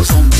Los. 0.00 0.39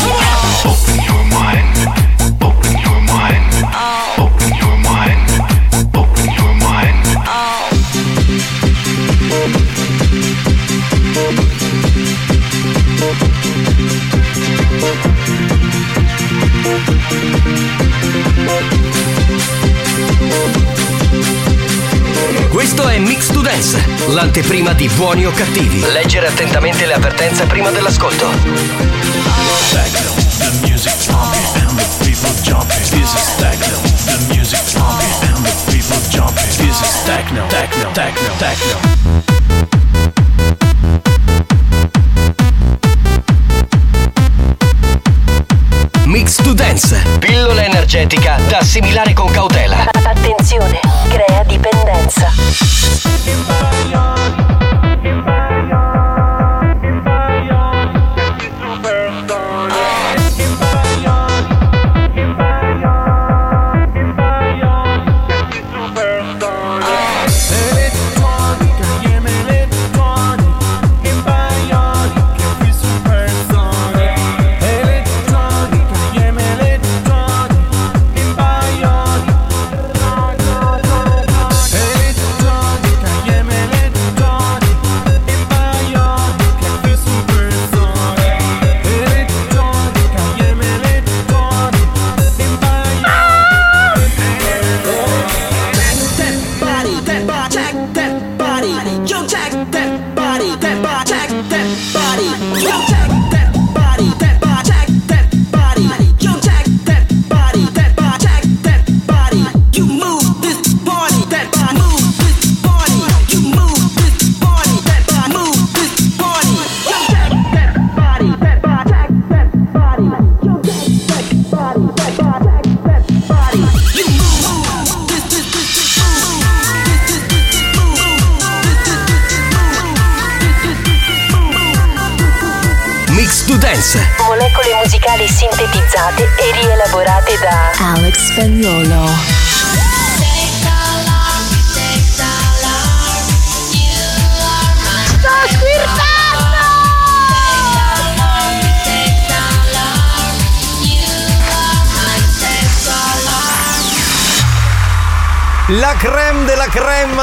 L'anteprima 24.11 24.73
di 24.73 24.89
buoni 24.89 25.25
o 25.25 25.31
cattivi. 25.31 25.79
Leggere 25.89 26.27
attentamente 26.27 26.85
le 26.85 26.93
avvertenze 26.95 27.45
prima 27.45 27.69
dell'ascolto. 27.71 28.29
Techno. 29.69 30.11
The 30.37 30.51
music 30.67 30.93
pumping 31.07 31.45
and 31.55 31.77
the 31.77 31.85
people 32.03 32.29
jumping. 32.43 32.81
This 32.89 33.13
is 33.13 33.35
techno. 33.37 33.77
The 34.05 34.17
music 34.33 34.59
pumping 34.73 35.13
and 35.21 35.45
the 35.45 35.53
people 35.71 35.97
jumping. 36.09 36.45
This 36.57 36.81
is 36.81 37.03
techno. 37.05 37.47
Techno. 37.47 37.91
Techno. 37.93 38.35
Techno. 38.37 38.79
Mix 46.05 46.35
to 46.35 46.53
Dance, 46.53 47.01
pillola 47.19 47.63
energetica 47.63 48.37
da 48.49 48.57
assimilare 48.57 49.13
con 49.13 49.31
cautela. 49.31 50.00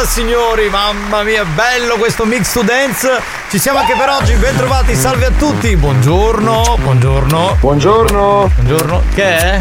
Signori, 0.08 0.70
mamma 0.70 1.22
mia, 1.22 1.44
bello 1.44 1.96
questo 1.96 2.24
mix 2.24 2.52
to 2.52 2.62
dance. 2.62 3.20
Ci 3.50 3.58
siamo 3.58 3.78
anche 3.78 3.94
per 3.94 4.08
oggi, 4.08 4.34
ben 4.36 4.56
trovati, 4.56 4.94
salve 4.94 5.26
a 5.26 5.30
tutti. 5.30 5.76
Buongiorno, 5.76 6.78
buongiorno. 6.80 7.56
Buongiorno. 7.60 8.50
Buongiorno. 8.54 9.02
Che 9.14 9.22
è? 9.22 9.60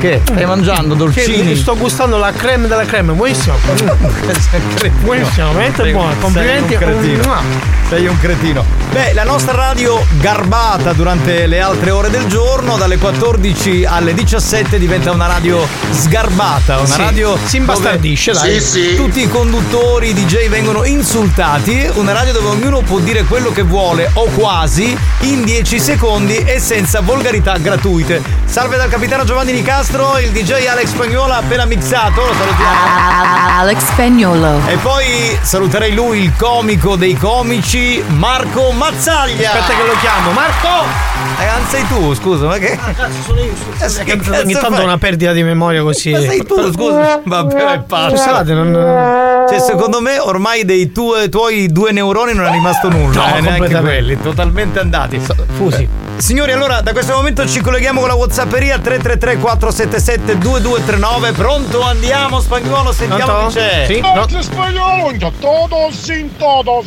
Che? 0.00 0.20
Stai 0.24 0.46
mangiando 0.46 0.94
dolcini? 0.94 1.48
Che 1.48 1.56
sto 1.56 1.76
gustando 1.76 2.18
la 2.18 2.32
creme 2.32 2.66
della 2.66 2.84
creme, 2.84 3.12
buonissimo. 3.12 3.54
Buonissimo, 5.02 5.52
veramente 5.52 5.92
buono. 5.92 6.14
Complimenti. 6.20 6.76
Sei 6.76 6.86
un 6.86 6.92
cretino. 6.92 7.42
Sei 7.88 8.06
un 8.06 8.18
cretino. 8.18 8.64
Beh, 8.90 9.12
la 9.12 9.24
nostra 9.24 9.54
radio 9.54 10.04
garbata 10.18 10.92
durante 10.92 11.46
le 11.46 11.60
altre 11.60 11.90
ore 11.90 12.10
del 12.10 12.26
giorno, 12.26 12.76
dalle 12.76 12.96
14 12.98 13.84
alle 13.84 14.14
17 14.14 14.78
diventa 14.78 15.10
una 15.10 15.26
radio 15.26 15.66
sgarbata, 15.90 16.78
una 16.78 16.86
Sì, 16.86 17.00
radio 17.00 17.38
si 17.44 17.56
imbastardisce, 17.56 18.32
dai. 18.32 18.60
Sì, 18.60 18.66
sì. 18.66 18.94
Tutti 18.96 19.22
i 19.22 19.28
conduttori, 19.28 20.10
i 20.10 20.14
DJ 20.14 20.48
vengono 20.48 20.84
insultati, 20.84 21.88
una 21.94 22.12
radio 22.12 22.32
dove 22.32 22.48
ognuno 22.48 22.80
può 22.80 22.98
dire 23.00 23.24
quello 23.24 23.52
che 23.52 23.62
vuole 23.62 24.10
o 24.14 24.24
quasi 24.26 24.96
in 25.20 25.44
10 25.44 25.80
secondi 25.80 26.36
e 26.36 26.58
senza 26.60 27.00
volgarità 27.00 27.56
gratuite. 27.58 28.22
Salve 28.44 28.76
dal 28.76 28.88
capitano 28.88 29.24
Giovanni 29.24 29.43
Giovanni 29.44 29.60
Nicastro, 29.60 30.18
il 30.20 30.30
DJ 30.30 30.64
Alex 30.68 30.86
Spagnuolo 30.86 31.34
ha 31.34 31.36
appena 31.36 31.66
mixato, 31.66 32.22
lo 32.22 32.32
salutiamo. 32.32 33.58
Alex 33.58 33.78
Spagnolo. 33.78 34.60
E 34.66 34.76
poi 34.76 35.38
saluterei 35.42 35.92
lui, 35.92 36.20
il 36.22 36.32
comico 36.34 36.96
dei 36.96 37.14
comici, 37.14 38.02
Marco 38.06 38.70
Mazzaglia. 38.70 39.52
Aspetta 39.52 39.78
che 39.78 39.86
lo 39.86 39.92
chiamo. 40.00 40.30
Marco! 40.30 40.86
Eh, 41.38 41.44
non 41.58 41.66
sei 41.68 41.86
tu, 41.88 42.14
scusa, 42.14 42.46
ma 42.46 42.56
che. 42.56 42.78
Cazzo, 42.96 43.22
sono 43.22 43.40
io. 43.40 43.52
Eh, 43.52 44.04
che 44.04 44.16
cazzo 44.16 44.40
Ogni 44.40 44.52
tanto 44.54 44.76
fai? 44.76 44.84
una 44.84 44.96
perdita 44.96 45.32
di 45.32 45.42
memoria 45.42 45.82
così. 45.82 46.12
Ma 46.12 46.20
sei 46.20 46.42
tu, 46.46 46.72
scusa. 46.72 47.20
Vabbè, 47.22 47.72
è 47.72 47.78
pazzo. 47.80 48.16
Scusate, 48.16 48.54
non. 48.54 49.46
Cioè, 49.46 49.58
secondo 49.58 50.00
me 50.00 50.18
ormai 50.20 50.64
dei 50.64 50.90
tue- 50.90 51.28
tuoi 51.28 51.66
due 51.70 51.92
neuroni 51.92 52.32
non 52.32 52.46
è 52.46 52.50
rimasto 52.50 52.88
nulla. 52.88 53.20
No, 53.20 53.26
eh, 53.26 53.40
neanche 53.42 53.48
completamente. 53.50 53.80
quelli, 53.82 54.20
totalmente 54.22 54.80
andati. 54.80 55.20
Fusi. 55.58 56.03
Signori, 56.16 56.52
allora 56.52 56.80
da 56.80 56.92
questo 56.92 57.12
momento 57.14 57.46
ci 57.46 57.60
colleghiamo 57.60 58.00
con 58.00 58.08
la 58.08 58.14
Whatsapperia 58.14 58.78
333 58.78 59.36
477 59.38 60.38
2239. 60.38 61.32
Pronto? 61.32 61.82
Andiamo, 61.82 62.40
spagnolo, 62.40 62.92
sentiamo 62.92 63.24
Pronto? 63.24 63.48
chi 63.48 63.54
c'è. 63.54 63.84
Sì? 63.86 64.00
Noche 64.00 64.42
spagnolo, 64.42 65.32
todos 65.40 66.00
sin 66.00 66.34
todos. 66.36 66.86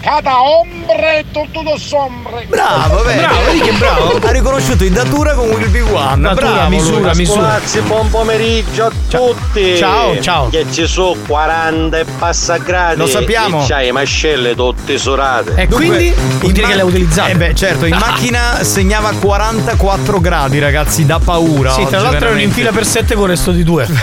Cada 0.00 0.40
hombre, 0.40 1.24
todos 1.30 1.92
hombres. 1.92 2.46
Bravo, 2.48 3.02
vedi? 3.02 3.18
Bravo, 3.18 3.44
vedi 3.44 3.60
che 3.60 3.72
bravo. 3.72 4.18
Ha 4.22 4.30
riconosciuto 4.30 4.84
in 4.84 4.94
datura 4.94 5.34
con 5.34 5.50
Will 5.50 5.70
Be 5.70 5.82
One. 5.82 6.22
Datura, 6.22 6.50
bravo, 6.52 6.68
misura, 6.70 7.08
lui. 7.08 7.16
misura. 7.16 7.40
Grazie, 7.42 7.80
buon 7.82 8.08
pomeriggio 8.08 8.86
a 8.86 8.90
tutti. 9.08 9.76
Ciao, 9.76 10.18
ciao. 10.20 10.48
Che 10.48 10.64
ci 10.70 10.86
sono 10.86 11.16
40 11.26 11.98
e 11.98 12.04
passa 12.18 12.56
gradi. 12.56 12.96
Lo 12.98 13.06
sappiamo. 13.06 13.62
E 13.62 13.66
c'hai 13.66 13.92
mascelle 13.92 14.54
tutte 14.54 14.92
isolate. 14.94 15.52
E 15.56 15.68
quindi 15.68 16.14
vuol 16.38 16.52
dire 16.52 16.62
ma- 16.62 16.68
che 16.70 16.74
le 16.76 16.80
ha 16.80 16.84
utilizzate. 16.86 17.30
Eh 17.32 17.34
beh, 17.34 17.54
certo, 17.54 17.84
in 17.84 17.96
macchina 17.96 18.62
segnava 18.62 19.12
44 19.12 20.18
gradi, 20.18 20.58
ragazzi, 20.60 21.04
da 21.04 21.20
paura. 21.22 21.72
Sì, 21.72 21.80
oggi, 21.82 21.90
tra 21.90 22.00
l'altro 22.00 22.28
ero 22.28 22.38
in 22.38 22.50
fila 22.50 22.70
per 22.70 22.86
7 22.86 23.14
con 23.14 23.24
il 23.24 23.30
resto 23.30 23.50
di 23.50 23.62
due. 23.62 23.86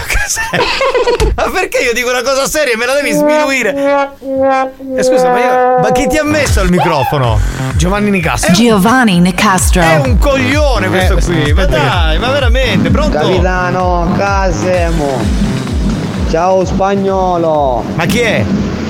Ma 1.36 1.50
perché 1.52 1.80
io 1.80 1.94
dico 1.94 2.10
una 2.10 2.22
cosa 2.22 2.48
seria 2.48 2.74
e 2.74 2.78
me 2.78 2.86
la 2.86 2.94
devi 2.94 3.12
sminuire? 3.12 3.74
Eh, 3.76 5.04
scusa, 5.04 5.30
ma 5.30 5.40
io. 5.40 5.80
Ma 5.88 5.94
chi 5.94 6.06
ti 6.08 6.18
ha 6.18 6.24
messo 6.24 6.60
al 6.60 6.70
microfono? 6.70 7.40
Giovanni 7.78 8.10
Nicastro. 8.10 8.52
Giovanni 8.52 9.22
Nicastro. 9.22 9.82
È 9.82 9.96
un 9.96 10.18
coglione 10.18 10.90
questo 10.90 11.16
Eh, 11.16 11.22
qui. 11.22 11.54
Ma 11.54 11.66
dai, 11.66 12.20
ma 12.20 12.30
veramente, 12.30 12.90
pronto? 12.90 13.18
Capitano 13.18 14.12
Casemo. 14.18 15.18
Ciao 16.30 16.66
spagnolo. 16.66 17.86
Ma 17.96 18.06
chi 18.06 18.20
è? 18.20 18.44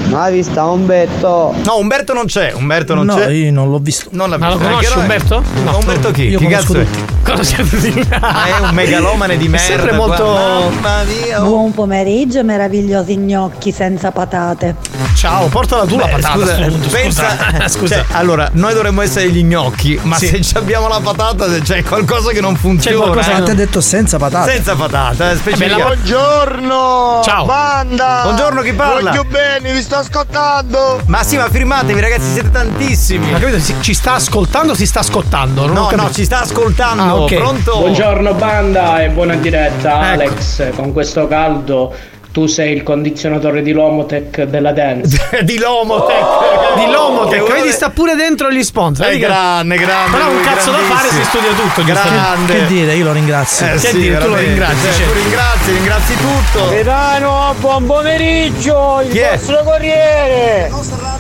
Ma 0.10 0.24
hai 0.24 0.34
visto 0.34 0.60
Umberto? 0.60 1.54
No, 1.66 1.78
Umberto 1.78 2.14
non 2.14 2.26
c'è. 2.26 2.52
Umberto 2.54 2.96
non 2.96 3.06
no, 3.06 3.14
c'è. 3.16 3.30
io 3.30 3.52
non 3.52 3.70
l'ho 3.70 3.78
visto. 3.78 4.10
Non 4.14 4.32
l'ha 4.32 4.40
Ma 4.40 4.50
lo 4.50 4.58
visto 4.58 4.70
conosci. 4.72 4.98
Umberto? 4.98 5.44
Ma 5.66 5.76
Umberto 5.76 6.10
chi? 6.12 6.30
Io 6.30 6.40
chi 6.40 6.48
cazzo 6.48 6.80
è? 6.80 6.84
tutti. 6.84 7.16
Tutti. 7.36 8.08
Ah, 8.20 8.46
è 8.46 8.60
un 8.62 8.70
megalomane 8.74 9.38
di 9.38 9.46
È 9.48 9.50
merda. 9.50 9.66
sempre 9.66 9.96
qua. 9.96 10.08
molto- 10.08 10.24
Mamma 10.26 11.04
mia. 11.04 11.42
oh. 11.44 11.48
Buon 11.48 11.74
pomeriggio, 11.74 12.44
meravigliosi 12.44 13.18
gnocchi 13.18 13.72
senza 13.72 14.12
patate. 14.12 14.76
Ciao, 15.16 15.48
portala 15.48 15.86
tu 15.86 15.98
la 15.98 16.06
Beh, 16.06 16.12
patata. 16.12 16.34
scusa, 16.38 16.52
a 16.52 16.56
sto 16.56 16.68
punto, 16.68 16.88
pensa, 16.90 17.24
scusa. 17.30 17.68
Scusa. 17.78 17.96
cioè, 17.96 18.06
allora, 18.12 18.50
noi 18.54 18.74
dovremmo 18.74 19.02
essere 19.02 19.30
gli 19.30 19.44
gnocchi, 19.44 20.00
ma 20.04 20.16
Sì. 20.18 20.28
se 20.28 20.42
ci 20.42 20.58
abbiamo 20.58 20.88
la 20.88 21.00
patata 21.02 21.48
c'è 21.60 21.84
qualcosa 21.84 22.32
che 22.32 22.40
non 22.42 22.56
funziona. 22.56 22.98
qualcosa 22.98 23.32
eh. 23.32 23.34
che 23.34 23.40
Ma 23.40 23.46
ti 23.46 23.52
ha 23.52 23.56
detto 23.56 23.82
senza 23.82 24.18
patate. 24.18 24.52
Senza 24.52 24.76
patata, 24.76 25.32
eh, 25.32 25.36
specifica- 25.36 25.76
Buongiorno! 25.76 27.22
Ciao. 27.24 27.46
Banda! 27.46 28.22
Buongiorno, 28.24 28.62
chi 28.62 28.74
parla? 28.74 29.10
Voglio 29.12 29.24
bene, 29.26 29.72
vi 29.74 29.82
sto 29.82 29.96
ascoltando! 29.98 31.02
Ma 31.08 31.24
sì, 31.24 31.38
ma 31.38 31.50
firmatevi, 31.50 32.00
ragazzi, 32.00 32.32
siete 32.32 32.50
tantissimi. 32.52 33.32
Ma 33.32 33.40
capito? 33.40 33.60
Ci 33.82 33.94
sta 33.94 34.14
ascoltando 34.14 34.72
o 34.74 34.76
si 34.76 34.86
sta 34.86 35.02
scottando? 35.04 35.66
Non 35.66 35.76
No, 35.76 35.90
no, 35.96 36.12
ci 36.12 36.24
sta 36.26 36.42
ascoltando. 36.42 37.04
Ah, 37.04 37.16
ok. 37.24 37.34
Pronto? 37.36 37.78
Buongiorno 37.80 38.34
banda 38.34 39.02
e 39.04 39.10
buona 39.10 39.36
diretta 39.36 39.90
Ecco. 40.14 40.22
Alex, 40.24 40.76
con 40.76 40.94
questo 40.94 41.28
caldo 41.28 41.94
tu 42.32 42.46
sei 42.46 42.74
il 42.76 42.84
condizionatore 42.84 43.64
di 43.64 43.72
Lomotech 43.72 44.44
della 44.44 44.72
dance. 44.72 45.18
di 45.42 45.58
Lomotech. 45.58 46.76
Di 46.76 46.86
Lomotech, 46.92 47.40
vedi 47.40 47.52
vuole- 47.54 47.72
sta 47.72 47.90
pure 47.90 48.14
dentro 48.14 48.52
gli 48.52 48.62
sponsor. 48.64 49.08
È 49.08 49.18
grande, 49.18 49.76
grande. 49.78 50.16
Però 50.18 50.30
un 50.30 50.42
cazzo 50.42 50.70
da 50.70 50.78
fare 50.78 51.10
si 51.10 51.24
studia 51.24 51.50
tutto. 51.54 51.84
Grande. 51.84 52.54
Che 52.54 52.66
dire, 52.68 52.94
io 52.94 53.06
lo 53.06 53.14
ringrazio. 53.14 53.66
Eh, 53.66 53.72
Che 53.72 53.78
sì, 53.80 53.98
dire, 53.98 54.20
tu 54.20 54.28
lo 54.28 54.36
ringrazi, 54.36 54.76
Cioè, 54.84 54.92
certo. 54.94 55.12
tu 55.14 55.18
ringrazi, 55.20 55.72
ringrazi 55.72 56.16
tutto. 56.18 56.66
Capitano, 56.70 57.56
buon 57.60 57.86
pomeriggio! 57.88 59.02
Il 59.10 59.18
è? 59.18 59.30
vostro 59.36 59.64
corriere! 59.64 60.72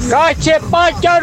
Caccia 0.08 0.56
e 0.58 0.60
pacchia 0.70 1.14
a 1.14 1.18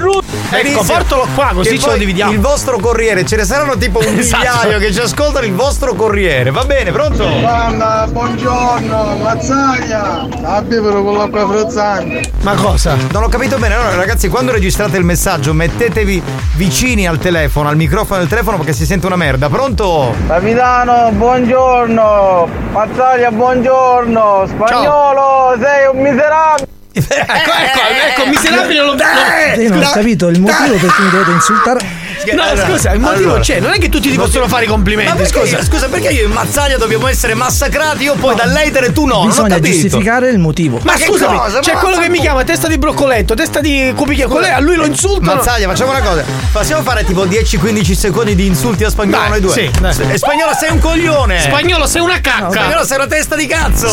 Ecco, 0.59 0.83
portalo 0.85 1.27
qua 1.35 1.51
così 1.55 1.79
ce 1.79 1.89
lo 1.91 1.97
dividiamo. 1.97 2.33
Il 2.33 2.41
vostro 2.41 2.79
corriere, 2.79 3.25
ce 3.25 3.37
ne 3.37 3.45
saranno 3.45 3.77
tipo 3.77 3.99
un 3.99 4.17
Esatto. 4.19 4.39
migliaio 4.45 4.79
che 4.79 4.93
ci 4.93 5.01
ascoltano 5.01 5.47
il 5.47 5.55
vostro 5.55 5.95
corriere. 5.95 6.51
Va 6.51 6.65
bene, 6.65 6.93
pronto? 6.93 7.27
Banda, 7.27 8.07
buongiorno! 8.11 9.17
Mazzaglia! 9.23 10.27
Abbiamo 10.43 11.03
con 11.03 11.17
l'acqua 11.17 11.47
frizzante! 11.49 12.31
Ma 12.43 12.55
cosa? 12.55 12.97
Non 13.13 13.23
ho 13.25 13.29
capito 13.29 13.59
bene, 13.59 13.75
allora 13.75 13.95
ragazzi, 13.97 14.29
quando 14.29 14.53
registrate 14.53 14.97
il 14.97 15.05
messaggio 15.05 15.53
mettetevi 15.53 16.23
vicini 16.55 17.07
al 17.07 17.19
telefono, 17.19 17.69
al 17.69 17.77
microfono 17.77 18.21
del 18.21 18.29
telefono 18.29 18.57
perché 18.59 18.73
si 18.73 18.87
sente 18.87 19.07
una 19.07 19.17
merda. 19.17 19.49
Pronto? 19.49 20.15
Capitano, 20.27 21.11
buongiorno. 21.13 22.49
Mazzaglia, 22.73 23.31
buongiorno. 23.31 24.45
Spagnolo, 24.49 25.57
sei 25.61 25.87
un 25.93 26.01
miserabile. 26.01 26.69
Ecco, 27.09 27.51
ecco, 27.51 27.79
ecco, 28.21 28.27
miserabile 28.29 28.81
lo. 28.81 28.95
lo- 28.95 29.63
Io 29.63 29.69
non 29.71 29.83
ho 29.85 29.91
capito 29.91 30.29
il 30.29 30.41
motivo 30.41 30.77
perché 30.77 31.03
mi 31.03 31.11
dovete 31.11 31.31
insultare. 31.31 32.03
No, 32.33 32.43
scusa, 32.57 32.93
il 32.93 33.01
motivo 33.01 33.25
Allora. 33.31 33.41
c'è, 33.43 33.61
non 33.61 33.73
è 33.73 33.79
che 33.79 33.89
tutti 33.91 34.09
ti 34.11 34.17
possono 34.17 34.49
fare 34.49 34.65
i 34.65 34.67
Ma 34.67 34.73
complimenti, 34.73 35.13
perché 35.15 35.41
scusa. 35.41 35.63
scusa, 35.63 35.89
perché 35.89 36.09
io 36.09 36.25
e 36.25 36.29
Mazzaglia 36.29 36.79
dobbiamo 36.79 37.07
essere 37.09 37.35
massacrati? 37.35 38.05
Io 38.05 38.15
poi 38.15 38.35
dall'etere 38.35 38.93
tu 38.93 39.05
no, 39.05 39.15
non 39.17 39.23
ho 39.25 39.27
Bisogna 39.27 39.61
giustificare 39.61 40.31
il 40.31 40.39
motivo. 40.39 40.79
Ma, 40.83 40.93
Ma 40.93 40.99
che 40.99 41.05
scusami, 41.05 41.37
cosa? 41.37 41.59
c'è 41.61 41.75
Ma 41.75 41.81
quello 41.81 41.99
che 41.99 42.09
mi 42.09 42.21
chiama 42.21 42.43
testa 42.45 42.67
di 42.69 42.79
broccoletto, 42.79 43.35
testa 43.35 43.61
di 43.61 43.93
cupichia, 43.95 44.27
quello 44.29 44.47
a 44.47 44.59
lui 44.61 44.77
lo 44.77 44.87
insultano. 44.87 45.35
Mazzaglia, 45.35 45.67
facciamo 45.69 45.91
una 45.91 46.01
cosa. 46.01 46.25
Possiamo 46.51 46.83
fare 46.83 47.05
tipo 47.05 47.27
10-15 47.27 47.93
secondi 47.95 48.35
di 48.35 48.47
insulti 48.47 48.85
a 48.85 48.89
spagnolo 48.91 49.19
Dai, 49.21 49.29
noi 49.29 49.41
due? 49.41 49.53
sì, 49.53 49.71
dai. 49.81 49.95
E 50.13 50.17
spagnolo 50.17 50.55
sei 50.59 50.71
un 50.71 50.79
coglione! 50.79 51.41
Spagnolo 51.41 51.87
sei 51.87 52.01
una 52.01 52.21
cacca. 52.23 52.51
Spagnolo 52.51 52.85
sei 52.87 52.97
una 52.97 53.07
testa 53.07 53.37
di 53.37 53.47
cazzo! 53.47 53.93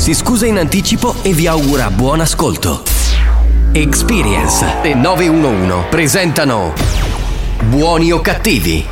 si 0.00 0.14
scusa 0.14 0.46
in 0.46 0.56
anticipo 0.56 1.16
e 1.20 1.34
vi 1.34 1.46
augura 1.46 1.90
buon 1.90 2.20
ascolto. 2.20 2.84
Experience 3.72 4.80
e 4.80 4.94
911 4.94 5.88
presentano 5.90 6.72
Buoni 7.64 8.10
o 8.10 8.22
cattivi? 8.22 8.88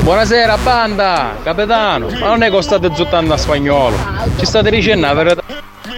Buonasera 0.00 0.56
banda, 0.56 1.36
capitano. 1.44 2.08
Ma 2.18 2.26
non 2.26 2.42
è 2.42 2.50
che 2.50 2.60
state 2.60 2.90
zuttando 2.92 3.34
a 3.34 3.36
spagnolo. 3.36 3.96
Ci 4.36 4.46
state 4.46 4.68
dicendo 4.70 5.06
la 5.06 5.14
verità. 5.14 5.42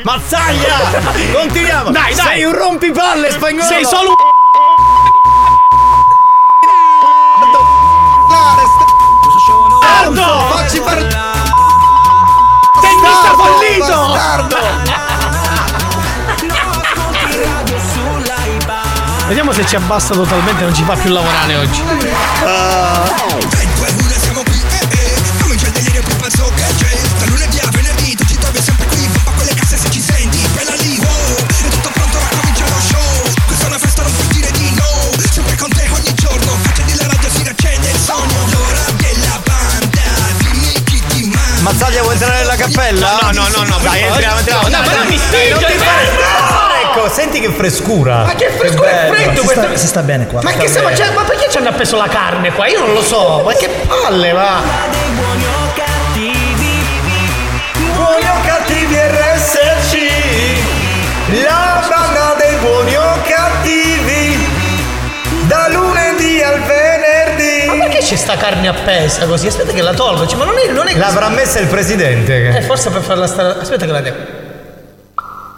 Mazzaglia! 0.02 0.76
Continuiamo! 1.33 1.90
Dai, 1.90 2.14
dai. 2.14 2.26
Sei 2.26 2.45
un 2.45 2.54
rompipalle 2.54 3.31
spagnolo! 3.31 3.64
Sei 3.64 3.85
solo 3.87 4.09
un 4.09 4.14
Bastardo! 9.81 10.54
Facci 10.54 10.78
fare... 10.81 11.31
tennista 13.12 13.37
fallito! 13.37 14.12
Bastardo! 14.12 14.57
Vediamo 19.26 19.52
se 19.52 19.66
ci 19.66 19.76
abbassa 19.76 20.14
totalmente, 20.14 20.64
non 20.64 20.75
ci 20.75 20.83
fa 20.85 20.95
più 20.95 21.11
lavorare 21.11 21.57
oggi. 21.57 21.83
Comincia 21.83 22.12
Mazzaglia 41.62 42.02
vuoi 42.02 42.14
entrare 42.14 42.38
nella 42.38 42.57
cappella? 42.57 43.19
No, 43.23 43.31
no, 43.31 43.49
no, 43.57 43.62
no, 43.64 43.78
Dai, 43.83 44.02
entriamo, 44.02 44.38
entriamo. 44.38 44.62
No, 44.69 44.83
però 44.83 44.97
dai. 44.97 45.07
mi 45.07 45.16
spinge, 45.19 45.49
Non 45.50 45.59
ti 45.61 45.73
eh. 45.73 46.83
Ecco, 46.83 47.09
senti 47.09 47.40
che 47.40 47.50
frescura. 47.52 48.25
Ma 48.25 48.35
che 48.35 48.50
fresco 48.50 48.83
è 48.83 49.09
freddo 49.12 49.42
questa 49.42 49.62
sta, 49.69 49.76
Si 49.76 49.87
sta 49.87 50.02
bene 50.02 50.26
qua. 50.26 50.42
Ma, 50.42 50.50
che 50.50 50.66
stiamo 50.66 50.88
facendo? 50.88 51.21
ma 51.21 51.25
perché 51.25 51.49
ci 51.49 51.59
hanno 51.59 51.69
appeso 51.69 51.97
la 51.97 52.09
carne 52.09 52.52
qua? 52.52 52.66
Io 52.66 52.81
non 52.81 52.92
lo 52.92 53.02
so. 53.02 53.42
Ma 53.45 53.52
che 53.54 53.69
palle, 53.69 54.33
va? 54.33 54.61
C'è 68.12 68.19
sta 68.19 68.37
carne 68.37 68.69
appesa 68.69 69.25
così? 69.25 69.47
Aspetta 69.47 69.73
che 69.73 69.81
la 69.81 69.95
tolgo. 69.95 70.26
Cioè, 70.26 70.37
ma 70.37 70.45
non 70.45 70.59
è, 70.59 70.71
non 70.71 70.87
è 70.87 70.95
L'avrà 70.97 71.31
messa 71.31 71.61
il 71.61 71.66
presidente 71.66 72.57
Eh, 72.59 72.61
forse 72.61 72.90
per 72.90 73.00
farla 73.00 73.26
stare. 73.26 73.61
Aspetta 73.61 73.87
che 73.87 73.92
la 73.92 74.00
devo. 74.00 74.16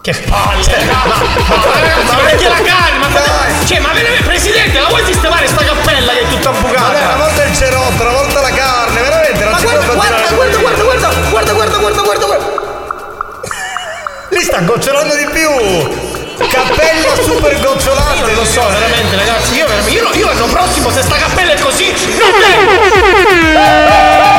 Che 0.00 0.12
palle! 0.28 0.84
Ma, 0.84 1.02
ma, 1.04 2.12
ma, 2.12 2.16
perché 2.22 2.48
la 2.48 2.60
carne? 2.62 2.98
Ma, 2.98 3.66
cioè, 3.66 3.80
ma 3.80 3.92
veramente, 3.92 4.22
presidente, 4.24 4.78
la 4.78 4.88
vuoi 4.88 5.04
sistemare 5.04 5.46
sta 5.48 5.64
cappella 5.64 6.12
che 6.12 6.20
è 6.20 6.28
tutta 6.28 6.50
bucata? 6.50 6.90
Una 6.90 7.16
volta 7.16 7.44
il 7.44 7.56
cerotto, 7.56 8.02
una 8.02 8.12
volta 8.12 8.40
la 8.40 8.50
carne 8.50 9.00
Veramente 9.00 9.44
non 9.44 9.52
Ma 9.52 9.58
si 9.58 9.64
guarda, 9.64 9.84
può 9.84 9.94
guarda, 9.94 10.16
guarda, 10.34 10.58
guarda, 10.58 10.82
guarda, 10.84 11.30
guarda, 11.30 11.52
guarda, 11.52 11.78
guarda, 11.78 12.02
guarda, 12.02 12.26
guarda. 12.26 12.46
Li 14.28 14.42
sta 14.42 14.60
gocciolando 14.60 15.14
di 15.16 15.26
più 15.32 16.13
Cappella 16.36 17.14
super 17.22 17.60
gocciolante 17.60 18.32
lo 18.32 18.44
so, 18.44 18.66
veramente, 18.68 19.16
ragazzi. 19.16 19.54
Io, 19.54 19.66
io, 19.86 20.12
io 20.14 20.26
l'anno 20.26 20.46
prossimo, 20.46 20.90
se 20.90 21.02
sta 21.02 21.16
cappella 21.16 21.52
è 21.52 21.60
così, 21.60 21.92
non 22.18 22.32
vengo! 22.40 24.33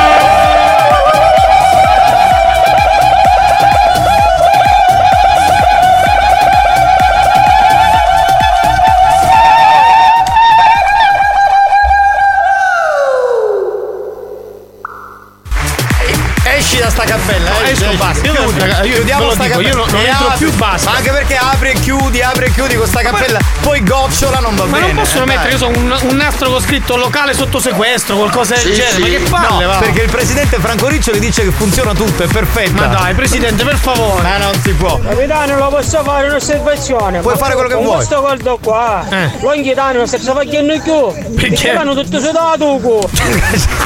Basta. 17.98 18.26
Io 18.26 18.34
Chiudi, 18.34 18.92
chiudiamo 18.92 19.30
sta 19.32 19.44
dico, 19.44 19.56
cappella. 19.58 19.70
io 19.70 19.76
non- 19.76 19.88
non 19.92 20.06
entro 20.06 20.28
apri- 20.28 20.38
più, 20.38 20.54
basta. 20.56 20.90
Ma 20.90 20.96
anche 20.98 21.12
perché 21.12 21.36
apri 21.38 21.70
e 21.70 21.74
chiudi, 21.80 22.22
apri 22.22 22.46
e 22.46 22.52
chiudi 22.52 22.76
con 22.76 22.88
sta 22.88 23.02
cappella, 23.02 23.40
poi 23.62 23.84
gocciola 23.84 24.40
non 24.40 24.56
va 24.56 24.66
Ma 24.66 24.78
bene. 24.78 24.94
non 24.94 25.04
possono 25.04 25.26
dai. 25.26 25.36
mettere, 25.36 25.52
io 25.54 25.58
so, 25.58 25.68
un, 25.68 25.98
un 26.10 26.16
nastro 26.16 26.50
con 26.50 26.62
scritto 26.62 26.96
locale 26.96 27.34
sotto 27.34 27.60
sequestro, 27.60 28.16
qualcosa 28.18 28.54
del 28.56 28.64
Sì, 28.64 28.74
genere. 28.74 28.94
sì. 28.94 29.00
Ma 29.02 29.08
che 29.08 29.20
palle, 29.30 29.64
No, 29.66 29.72
va? 29.72 29.78
perché 29.78 30.02
il 30.02 30.10
presidente 30.10 30.58
Franco 30.60 30.88
Riccioli 30.88 31.20
dice 31.20 31.44
che 31.44 31.52
funziona 31.52 31.94
tutto, 31.94 32.24
è 32.24 32.28
perfetta. 32.28 32.88
Ma 32.88 32.94
dai, 32.94 33.14
presidente, 33.14 33.64
per 33.64 33.78
favore. 33.78 34.22
Ma 34.24 34.38
non 34.38 34.54
si 34.62 34.72
può. 34.74 35.00
Capitano, 35.00 35.58
lo 35.58 35.70
posso 35.70 36.04
fare 36.04 36.28
un'osservazione? 36.30 37.20
Puoi 37.20 37.38
fare 37.38 37.54
quello 37.54 37.70
che 37.70 37.76
vuoi. 37.76 37.96
questo 37.96 38.20
guardo 38.22 38.58
qua, 38.62 39.06
Eh. 39.10 39.32
l'onghi 39.42 39.74
danno 39.74 39.98
non 40.00 40.08
si 40.08 40.18
sta 40.20 40.34
facendo 40.34 40.80
più. 40.82 41.34
Perché? 41.36 41.74
Vanno 41.74 41.94
tutto 41.96 42.20
sudato. 42.20 42.64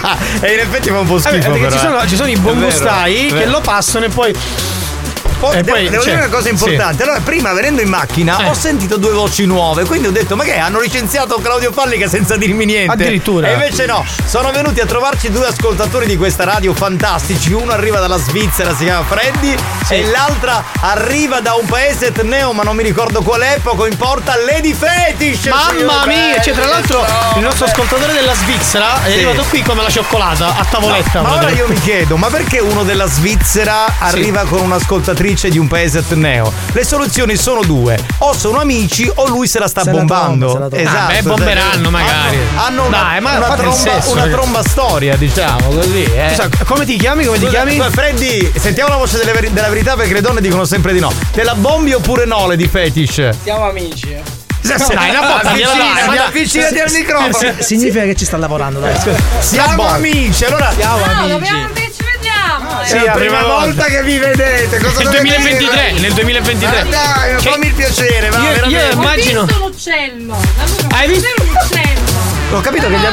e 0.40 0.52
in 0.52 0.58
effetti 0.60 0.88
fa 0.90 1.00
un 1.00 1.06
po' 1.06 1.18
Vabbè, 1.18 1.36
schifo. 1.36 1.50
perché 1.50 1.66
però, 1.66 1.70
ci 1.70 1.78
sono, 1.78 2.02
eh. 2.02 2.06
ci 2.06 2.16
sono 2.16 2.28
i 2.28 2.34
È 2.34 2.38
buon 2.38 2.58
vero, 2.58 2.70
gustai 2.70 3.28
è 3.28 3.32
che 3.32 3.46
lo 3.46 3.60
passano 3.60 4.04
e 4.04 4.08
poi. 4.08 4.34
Poi, 5.38 5.56
e 5.56 5.62
devo, 5.62 5.76
poi, 5.76 5.88
devo 5.88 6.02
cioè, 6.02 6.14
dire 6.14 6.26
una 6.26 6.34
cosa 6.34 6.48
importante. 6.48 7.02
Allora, 7.02 7.20
prima 7.20 7.52
venendo 7.52 7.80
in 7.80 7.88
macchina 7.88 8.38
Eh. 8.38 8.48
ho 8.48 8.54
sentito 8.54 8.96
due 8.96 9.12
voci 9.12 9.44
nuove, 9.46 9.84
quindi 9.84 10.08
ho 10.08 10.10
detto: 10.12 10.36
Ma 10.36 10.44
che 10.44 10.56
hanno 10.58 10.80
licenziato 10.80 11.36
Claudio 11.40 11.72
Fallica 11.72 12.08
senza 12.08 12.36
dirmi 12.36 12.64
niente? 12.64 12.92
Addirittura. 12.92 13.48
E 13.48 13.52
invece 13.52 13.86
no, 13.86 14.04
sono 14.26 14.50
venuti 14.50 14.80
a 14.80 14.86
trovarci 14.86 15.30
due 15.30 15.46
ascoltatori 15.46 16.06
di 16.06 16.16
questa 16.16 16.44
radio 16.44 16.74
fantastici. 16.74 17.52
Uno 17.52 17.72
arriva 17.72 17.98
dalla 18.00 18.18
Svizzera, 18.18 18.74
si 18.74 18.84
chiama 18.84 19.04
Freddy, 19.04 19.54
e 19.88 20.04
l'altra 20.06 20.64
arriva 20.80 21.40
da 21.40 21.54
un 21.54 21.66
paese 21.66 22.06
etneo, 22.06 22.52
ma 22.52 22.62
non 22.62 22.74
mi 22.74 22.82
ricordo 22.82 23.22
qual 23.22 23.40
è, 23.42 23.58
poco 23.62 23.86
importa, 23.86 24.34
Lady 24.44 24.74
Fetish. 24.74 25.46
Mamma 25.46 26.04
mia, 26.06 26.40
cioè 26.40 26.52
tra 26.54 26.62
bello, 26.64 26.72
l'altro 26.72 27.00
no, 27.00 27.32
il 27.36 27.42
nostro 27.42 27.66
ascoltatore 27.66 28.12
della 28.12 28.34
Svizzera 28.34 29.02
è 29.04 29.08
Sì. 29.10 29.12
arrivato 29.14 29.44
qui 29.48 29.62
come 29.62 29.82
la 29.82 29.90
cioccolata 29.90 30.56
a 30.58 30.64
tavoletta. 30.68 31.22
Ma 31.22 31.34
ora 31.34 31.50
io 31.50 31.66
mi 31.68 31.78
chiedo, 31.80 32.16
ma 32.16 32.26
perché 32.28 32.58
uno 32.58 32.82
della 32.82 33.06
Svizzera 33.06 33.86
arriva 34.00 34.44
con 34.44 34.60
un'ascoltatrice 34.60 35.26
di 35.34 35.58
un 35.58 35.68
paese 35.68 35.98
etneo? 35.98 36.50
Le 36.72 36.84
soluzioni 36.84 37.36
sono 37.36 37.62
due: 37.62 37.98
o 38.18 38.32
sono 38.32 38.58
amici 38.60 39.10
o 39.14 39.28
lui 39.28 39.46
se 39.46 39.58
la 39.58 39.68
sta 39.68 39.82
Se 39.82 39.90
la 39.90 39.98
bombando. 39.98 40.46
tromba, 40.46 40.64
la 40.64 40.68
tromba. 40.70 40.90
esatto. 40.90 41.12
Ah, 41.12 41.14
beh, 41.14 41.22
bomberanno 41.22 41.82
cioè, 41.82 41.90
magari. 41.90 42.36
Hanno, 42.36 42.62
hanno 42.62 42.86
una, 42.86 42.98
Dai, 42.98 43.20
ma 43.20 43.36
una 43.36 43.54
tromba, 43.56 43.76
sesso, 43.76 44.12
una 44.12 44.26
tromba 44.28 44.62
storia, 44.62 45.16
diciamo 45.16 45.68
così. 45.68 46.02
Eh. 46.04 46.28
Scusa, 46.30 46.48
come 46.64 46.84
ti 46.86 46.96
chiami? 46.96 47.24
Come 47.24 47.38
ti 47.38 47.44
Scusa, 47.46 47.64
chiami? 47.64 47.80
Freddy, 47.90 48.52
sentiamo 48.58 48.90
la 48.90 48.96
voce 48.96 49.18
veri- 49.24 49.52
della 49.52 49.68
verità 49.68 49.94
perché 49.96 50.14
le 50.14 50.20
donne 50.22 50.40
dicono 50.40 50.64
sempre 50.64 50.92
di 50.92 51.00
no. 51.00 51.12
Te 51.32 51.42
la 51.42 51.54
bombi 51.54 51.92
oppure 51.92 52.24
no, 52.24 52.46
Lady 52.46 52.66
Fetish? 52.68 53.28
Siamo 53.42 53.68
amici. 53.68 54.16
Dai, 54.60 55.10
una 55.10 55.20
botta, 55.20 55.52
gliela 55.54 55.72
dai, 55.72 56.06
ma 56.16 56.24
Avvicinati, 56.24 56.78
avvicinati 56.78 56.78
al 56.80 56.90
microfono. 56.90 57.32
Si- 57.58 57.64
Significa 57.64 58.04
che 58.04 58.14
ci 58.16 58.24
sta 58.24 58.36
lavorando, 58.36 58.80
dai. 58.80 58.94
Siamo 59.38 59.86
amici, 59.86 60.44
allora. 60.44 60.72
Siamo 60.76 61.04
amici. 61.04 61.87
Vediamo. 62.58 62.84
Sì, 62.84 62.96
è 62.96 63.04
la 63.04 63.12
prima 63.12 63.42
volta 63.42 63.84
che 63.84 64.02
vi 64.02 64.18
vedete. 64.18 64.78
Cosa 64.78 64.98
Nel 65.02 65.04
dovete 65.04 65.18
2023, 65.26 65.90
dire? 65.90 66.00
nel 66.00 66.12
2023. 66.12 66.84
Ma 66.84 66.90
dai, 66.90 67.36
Che- 67.36 67.50
fammi 67.50 67.66
il 67.66 67.74
piacere, 67.74 68.30
va, 68.30 68.38
Io- 68.38 68.44
io 68.44 68.52
veramente. 68.52 68.86
Ho 68.88 68.92
immagino. 69.00 69.44
visto 69.44 69.64
un 69.64 69.70
uccello. 69.70 70.34
Allora, 70.34 70.96
Hai 70.96 71.08
visto? 71.08 71.26
un 71.38 71.48
uccello. 71.48 71.96
Ho 72.50 72.60
capito 72.60 72.88
che 72.88 72.96
gli 72.98 73.04
ha... 73.04 73.12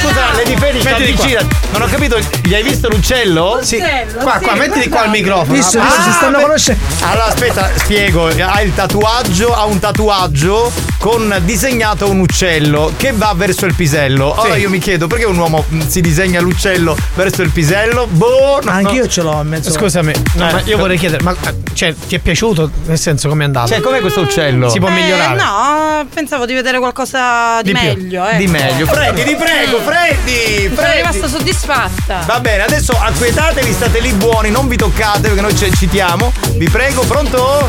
Scusa, 0.00 0.32
Lady 0.34 0.56
Fetish, 0.56 0.82
Mettiti 0.84 1.12
qua. 1.12 1.24
avvicina. 1.24 1.46
Non 1.72 1.82
ho 1.82 1.86
capito, 1.86 2.18
gli 2.42 2.54
hai 2.54 2.62
visto 2.62 2.88
l'uccello? 2.88 3.58
Sì. 3.62 3.82
Qua, 4.22 4.38
qua, 4.42 4.54
mettiti 4.54 4.88
qua 4.88 5.04
il 5.04 5.10
microfono. 5.10 5.52
Visto, 5.52 5.78
Ah, 5.78 5.84
visto, 5.84 6.02
si 6.02 6.12
stanno 6.12 6.36
beh. 6.38 6.42
conoscendo. 6.44 6.80
Allora 7.02 7.24
aspetta, 7.26 7.70
spiego. 7.76 8.28
Ha 8.28 8.62
il 8.62 8.74
tatuaggio, 8.74 9.54
ha 9.54 9.64
un 9.66 9.78
tatuaggio 9.78 10.72
con 11.00 11.34
disegnato 11.44 12.10
un 12.10 12.20
uccello 12.20 12.92
che 12.98 13.12
va 13.14 13.32
verso 13.34 13.64
il 13.64 13.74
pisello. 13.74 14.38
Ora 14.38 14.52
Sì. 14.54 14.60
io 14.60 14.68
mi 14.68 14.78
chiedo 14.78 15.06
perché 15.06 15.24
un 15.24 15.38
uomo 15.38 15.64
mh, 15.66 15.86
si 15.88 16.02
disegna 16.02 16.40
l'uccello 16.42 16.94
verso 17.14 17.40
il 17.40 17.48
pisello? 17.50 18.06
Boh, 18.06 18.60
no, 18.62 18.70
Anch'io 18.70 19.04
no. 19.04 19.08
ce 19.08 19.22
l'ho 19.22 19.40
in 19.40 19.48
mezzo. 19.48 19.70
Scusami, 19.70 20.12
no, 20.34 20.48
Eh. 20.48 20.52
ma 20.52 20.60
io 20.66 20.76
vorrei 20.76 20.98
chiedere, 20.98 21.22
ma 21.22 21.32
eh, 21.32 21.54
cioè, 21.72 21.94
ti 22.06 22.16
è 22.16 22.18
piaciuto? 22.18 22.70
Nel 22.84 22.98
senso, 22.98 23.28
com'è 23.30 23.44
andato? 23.44 23.68
Cioè, 23.68 23.80
com'è 23.80 24.00
questo 24.00 24.20
uccello? 24.20 24.68
Si 24.68 24.78
può 24.78 24.90
migliorare? 24.90 25.38
Eh, 25.40 25.42
no, 25.42 26.06
pensavo 26.12 26.44
di 26.44 26.52
vedere 26.52 26.78
qualcosa 26.78 27.62
di, 27.62 27.72
Di 27.72 27.78
meglio. 27.80 28.26
Ecco. 28.26 28.36
Di 28.36 28.46
meglio. 28.46 28.84
Freddy, 28.86 29.24
ti 29.24 29.36
prego, 29.36 29.78
Freddy! 29.80 30.64
Sono 30.64 30.74
Freddy. 30.76 30.96
rimasta 30.98 31.28
soddisfatta. 31.28 32.24
Va 32.26 32.40
bene, 32.40 32.62
adesso 32.64 32.92
acquietatevi, 32.92 33.72
state 33.72 34.00
lì 34.00 34.12
buoni, 34.12 34.50
non 34.50 34.68
vi 34.68 34.76
toccate 34.76 35.20
perché 35.28 35.40
noi 35.40 35.56
ci 35.56 35.72
citiamo. 35.74 36.30
Vi 36.56 36.68
prego, 36.68 37.00
pronto? 37.04 37.68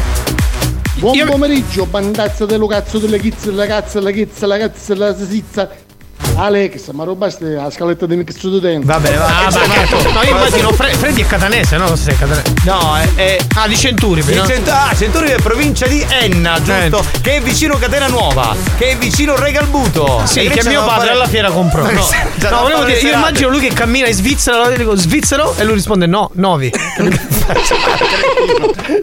Buon 1.01 1.17
pomeriggio, 1.25 1.87
bandazza 1.87 2.45
dello 2.45 2.67
cazzo 2.67 2.99
delle 2.99 3.17
chizze, 3.17 3.49
la 3.49 3.65
cazza, 3.65 3.99
la 3.99 4.11
chizza, 4.11 4.45
la 4.45 4.59
cazza, 4.59 4.93
la 4.93 5.15
sizza. 5.15 5.67
Alex, 6.35 6.89
ma 6.91 7.03
rubaste 7.03 7.49
la 7.49 7.69
scaletta 7.69 8.05
di 8.05 8.15
mix 8.15 8.35
studente. 8.35 8.85
Va 8.85 8.99
bene, 8.99 9.17
va. 9.17 9.25
Ah, 9.25 9.47
Eh, 9.47 9.51
beh, 9.51 9.73
certo. 9.87 10.11
No, 10.11 10.21
io 10.23 10.29
immagino 10.29 10.71
Fre- 10.71 10.93
Freddy 10.93 11.21
è 11.21 11.27
catanese, 11.27 11.77
no? 11.77 11.87
Non 11.87 11.97
so 11.97 12.03
se 12.03 12.11
è 12.11 12.17
catanese. 12.17 12.53
No, 12.63 12.97
è, 12.97 13.07
è 13.15 13.37
Ah, 13.55 13.67
di 13.67 13.77
Centuri, 13.77 14.23
no? 14.33 14.45
cent- 14.45 14.67
ah, 14.69 14.91
Centuri 14.95 15.29
è 15.29 15.35
provincia 15.35 15.85
di 15.87 16.03
Enna, 16.09 16.59
giusto? 16.61 17.03
Che 17.21 17.35
è 17.35 17.41
vicino 17.41 17.77
Catena 17.77 18.07
Nuova, 18.07 18.55
che 18.77 18.91
è 18.91 18.97
vicino 18.97 19.35
Regalbuto. 19.35 20.21
Sì, 20.25 20.47
che 20.49 20.63
mio 20.67 20.83
padre 20.83 20.97
fare- 20.99 21.11
alla 21.11 21.27
fiera 21.27 21.49
comprò. 21.51 21.83
No, 21.83 22.07
no 22.49 22.59
volevo 22.61 22.83
dire, 22.85 22.99
io 22.99 23.13
immagino 23.13 23.49
lui 23.49 23.59
che 23.59 23.73
cammina 23.73 24.07
in 24.07 24.13
Svizzera, 24.13 24.55
allora 24.57 24.71
io 24.71 24.77
dico 24.77 24.95
svizzero 24.95 25.53
e 25.57 25.63
lui 25.63 25.73
risponde 25.75 26.05
no, 26.07 26.29
novi. 26.35 26.71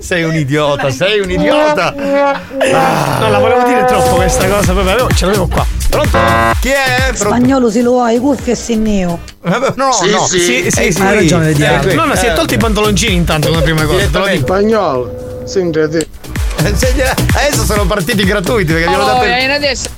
Sei 0.01 0.23
un 0.25 0.35
idiota, 0.35 0.91
sei 0.91 1.21
un 1.21 1.31
idiota. 1.31 1.93
No, 1.95 3.31
la 3.31 3.39
volevo 3.39 3.63
dire 3.67 3.85
troppo 3.87 4.17
questa 4.17 4.47
cosa, 4.49 4.73
avevo- 4.73 5.09
ce 5.15 5.25
l'avevo 5.27 5.47
qua. 5.47 5.67
Pronto? 5.89 6.19
Chi 6.61 6.69
è? 6.69 6.97
Pronto? 7.17 7.17
Spagnolo 7.35 7.71
si 7.71 7.81
lo 7.83 8.01
ha 8.01 8.11
i 8.11 8.19
cuffie 8.19 8.53
e 8.53 8.57
sinneo. 8.57 9.19
Vabbè, 9.41 9.73
No, 9.77 9.93
Sì, 9.93 10.11
no. 10.11 10.27
sì. 10.27 10.39
Sì, 10.41 10.67
sì, 10.71 10.81
È 10.87 10.91
sì. 10.91 10.99
qui. 10.99 11.07
Hai 11.07 11.15
ragione, 11.15 11.47
vediamo. 11.47 11.83
qui. 11.83 11.95
No, 11.95 12.05
no, 12.05 12.15
si 12.17 12.27
è 12.27 12.31
Eh. 12.31 12.35
tolto 12.35 12.55
i 12.55 12.59
pantaloncini 12.59 13.15
intanto 13.15 13.49
come 13.49 13.63
prima 13.63 13.85
cosa, 13.85 14.07
te 14.11 14.19
lo 14.19 14.27
dico. 14.27 14.47
Spagnolo, 14.47 15.43
senti 15.47 15.89
te. 15.89 16.07
Eh, 16.65 16.75
se 16.77 16.93
gliela- 16.93 17.15
Adesso 17.35 17.65
sono 17.65 17.87
partiti 17.87 18.25
gratuiti 18.25 18.73
perché 18.73 18.89
glielo 18.91 19.03
Oh, 19.03 19.07
date. 19.07 19.39
e 19.39 19.53
adesso 19.53 19.89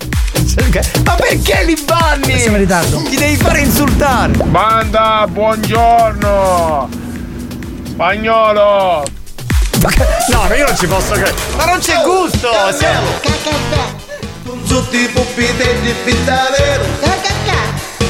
Ma 1.04 1.14
perché 1.14 1.64
li 1.64 1.76
banni? 1.84 2.38
Siamo 2.38 2.56
in 2.56 2.62
ritardo. 2.62 3.02
Ti 3.08 3.16
devi 3.16 3.36
fare 3.36 3.60
insultare. 3.60 4.32
Banda, 4.44 5.26
buongiorno. 5.28 6.88
Spagnolo. 7.88 9.04
No, 10.30 10.44
ma 10.48 10.54
io 10.56 10.66
non 10.66 10.76
ci 10.76 10.86
posso 10.86 11.12
credere. 11.12 11.34
Ma 11.56 11.64
non 11.64 11.78
c'è 11.78 11.94
gusto! 12.04 12.48
Siamo. 12.76 13.99
Con 14.50 14.64
tutti 14.64 14.96
i 14.96 15.06
puppitelli 15.06 15.94
fitta 16.04 16.50
vero 16.58 16.82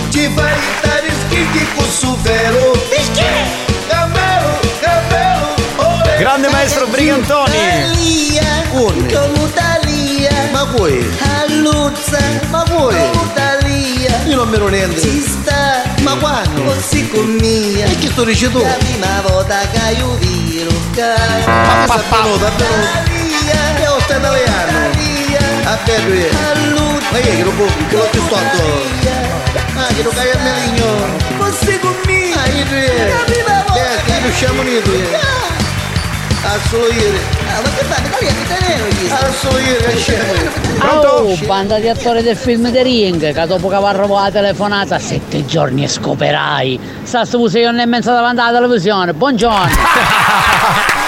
Ci 0.09 0.31
fai 0.35 0.55
stare 0.79 1.11
schicchi 1.11 1.67
con 1.75 1.85
su 1.85 2.17
vero 2.23 2.73
Cammelo, 3.87 4.59
cammelo 4.81 5.55
ore. 5.77 6.17
Grande 6.17 6.49
maestro 6.49 6.87
Brigantoni. 6.87 7.53
Come? 8.71 9.53
Talia 9.53 10.31
Ma 10.51 10.65
poi? 10.65 11.07
Alluzza 11.43 12.19
Ma 12.49 12.63
poi? 12.63 12.95
Talia 13.35 14.23
Io 14.25 14.37
non 14.37 14.49
mi 14.49 14.55
ero 14.55 14.69
niente 14.69 14.99
Ci 14.99 15.21
sta 15.21 15.83
Ma 16.01 16.15
quando? 16.15 16.63
Così 16.63 17.07
con 17.11 17.27
mia 17.39 17.85
E 17.85 17.99
che 17.99 18.09
sto 18.09 18.25
dicendo 18.25 18.61
tu? 18.61 18.65
La 18.65 18.77
prima 18.79 19.21
volta 19.29 19.59
che 19.71 19.95
io 19.99 20.15
viro 20.15 20.71
Ma 21.45 21.75
mi 21.75 21.87
sta 21.87 22.23
venuta 22.23 22.51
Talia 22.57 23.79
E 23.79 23.87
ho 23.89 24.01
stato 24.01 24.35
italiano 24.35 25.00
A 25.71 25.77
te 25.85 25.95
due. 26.05 26.29
Ma 27.13 27.19
che 27.19 27.37
che 27.37 27.45
lo 27.45 27.51
puoi? 27.53 27.69
Che 27.89 27.95
lo 27.95 28.09
ti 28.11 28.19
sto 28.19 28.35
Ah, 28.35 29.87
che 29.95 30.03
lo 30.03 30.11
cai 30.11 30.31
a 30.33 30.39
meligno. 30.43 31.17
Ma 31.39 31.53
sei 31.53 31.79
conmigo? 31.79 32.41
Ah, 32.41 32.47
io 32.49 32.65
due. 32.65 32.85
Eh, 33.77 34.21
riusciamo. 34.21 34.63
Ah, 36.43 36.59
solo 36.69 36.91
ieri. 36.91 37.21
Ah, 37.47 37.61
ma 37.63 37.69
che 37.77 37.85
fate? 37.85 38.09
Ma 38.11 38.17
lì 38.19 38.27
è 38.27 38.33
nero 38.69 39.15
Ah, 39.15 39.33
solo 39.33 39.59
ieri, 39.59 39.97
scemo. 39.97 40.33
Oh, 40.81 41.37
banda 41.47 41.79
di 41.79 41.89
attori 41.89 42.23
del 42.23 42.37
film 42.37 42.73
The 42.73 42.83
Ring, 42.83 43.33
che 43.33 43.47
dopo 43.47 43.69
che 43.69 43.77
rubato 43.77 44.23
la 44.23 44.31
telefonata, 44.33 44.99
sette 44.99 45.47
giorni 45.47 45.85
e 45.85 45.89
scoperai. 45.89 46.81
Sta 47.05 47.25
sto 47.25 47.49
sei 47.49 47.63
e 47.63 47.87
mezzo 47.87 48.11
davanti 48.11 48.41
alla 48.41 48.59
televisione. 48.59 49.13
Buongiorno. 49.13 50.99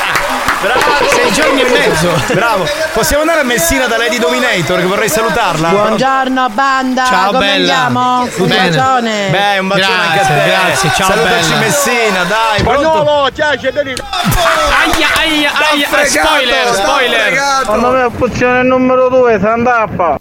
Bravo! 0.62 1.08
Sei 1.08 1.32
giorni 1.32 1.60
e 1.62 1.68
mezzo. 1.70 2.10
Bravo! 2.34 2.66
Possiamo 2.92 3.22
andare 3.22 3.40
a 3.40 3.44
Messina 3.44 3.86
da 3.86 3.96
Lady 3.96 4.18
Dominator 4.18 4.78
che 4.78 4.86
vorrei 4.86 5.08
salutarla? 5.08 5.68
Buongiorno 5.70 6.48
banda, 6.50 7.04
Ciao, 7.04 7.32
come 7.32 7.38
bella. 7.38 7.74
andiamo? 7.84 8.20
Un 8.36 8.46
Bene. 8.48 8.68
bacione. 8.70 9.28
Beh, 9.30 9.58
un 9.58 9.66
bacione 9.68 9.94
anche 10.06 10.20
a 10.20 10.22
Grazie, 10.22 10.34
te. 10.34 10.48
grazie, 10.48 10.90
ciao, 10.94 11.06
Salutaci 11.08 11.48
bella. 11.48 11.60
Messina, 11.60 12.24
dai, 12.24 12.62
pronto? 12.62 12.80
Spagnolo, 12.80 13.30
ciao, 13.34 13.56
c'è 13.56 13.72
lì. 13.82 13.94
Aia, 13.94 15.08
aia, 15.18 15.50
aia, 15.72 15.88
fregato, 15.88 16.28
spoiler, 16.28 16.74
spoiler. 16.74 17.42
Secondo 17.60 17.90
me 17.90 18.02
opzione 18.04 18.62
numero 18.62 19.08
2, 19.08 19.38
Sandappa. 19.40 20.16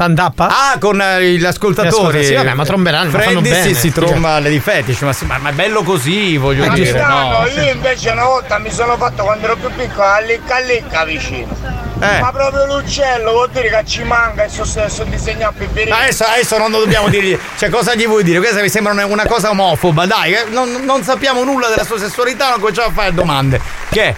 Sandappa? 0.00 0.48
Ah, 0.48 0.78
con 0.78 0.98
eh, 0.98 1.32
gli 1.34 1.44
ascoltatori. 1.44 1.88
Ascolta, 1.88 2.22
sì, 2.22 2.32
vabbè, 2.32 2.54
ma 2.54 2.64
tromberanno, 2.64 3.10
ma 3.10 3.18
fanno 3.20 3.40
Freddy 3.42 3.50
bene. 3.50 3.74
si, 3.74 3.74
si 3.74 3.92
tromba 3.92 4.38
le 4.38 4.58
fetish, 4.58 5.02
ma, 5.02 5.12
sì, 5.12 5.26
ma, 5.26 5.36
ma 5.36 5.50
è 5.50 5.52
bello 5.52 5.82
così, 5.82 6.38
voglio 6.38 6.66
dire. 6.70 6.90
Capitano, 6.92 7.40
No. 7.40 7.46
io 7.46 7.70
invece 7.70 8.08
una 8.08 8.24
volta 8.24 8.56
mi 8.58 8.70
sono 8.70 8.96
fatto 8.96 9.24
quando 9.24 9.44
ero 9.44 9.56
più 9.56 9.68
piccolo 9.76 10.06
a 10.06 10.20
licca 10.20 10.56
a 10.56 10.60
licca 10.60 11.04
vicino. 11.04 11.54
Eh. 12.00 12.18
Ma 12.18 12.32
proprio 12.32 12.64
l'uccello 12.64 13.30
vuol 13.32 13.50
dire 13.50 13.68
che 13.68 13.82
ci 13.84 14.02
manca 14.04 14.44
il 14.44 14.50
suo 14.50 14.64
stesso 14.64 15.04
disegno 15.04 15.48
a 15.48 15.52
piperino. 15.54 15.94
Adesso, 15.94 16.24
adesso 16.24 16.56
non 16.56 16.70
dobbiamo 16.70 17.08
dirgli. 17.10 17.38
Cioè, 17.58 17.68
cosa 17.68 17.94
gli 17.94 18.06
vuoi 18.06 18.24
dire? 18.24 18.38
Questa 18.38 18.62
mi 18.62 18.70
sembra 18.70 18.92
una, 18.92 19.04
una 19.04 19.26
cosa 19.26 19.50
omofoba, 19.50 20.06
dai, 20.06 20.32
eh, 20.32 20.44
non, 20.48 20.82
non 20.82 21.02
sappiamo 21.02 21.44
nulla 21.44 21.68
della 21.68 21.84
sua 21.84 21.98
sessualità, 21.98 22.48
non 22.48 22.60
cominciamo 22.60 22.88
a 22.88 22.92
fare 22.92 23.12
domande. 23.12 23.60
Che? 23.90 24.14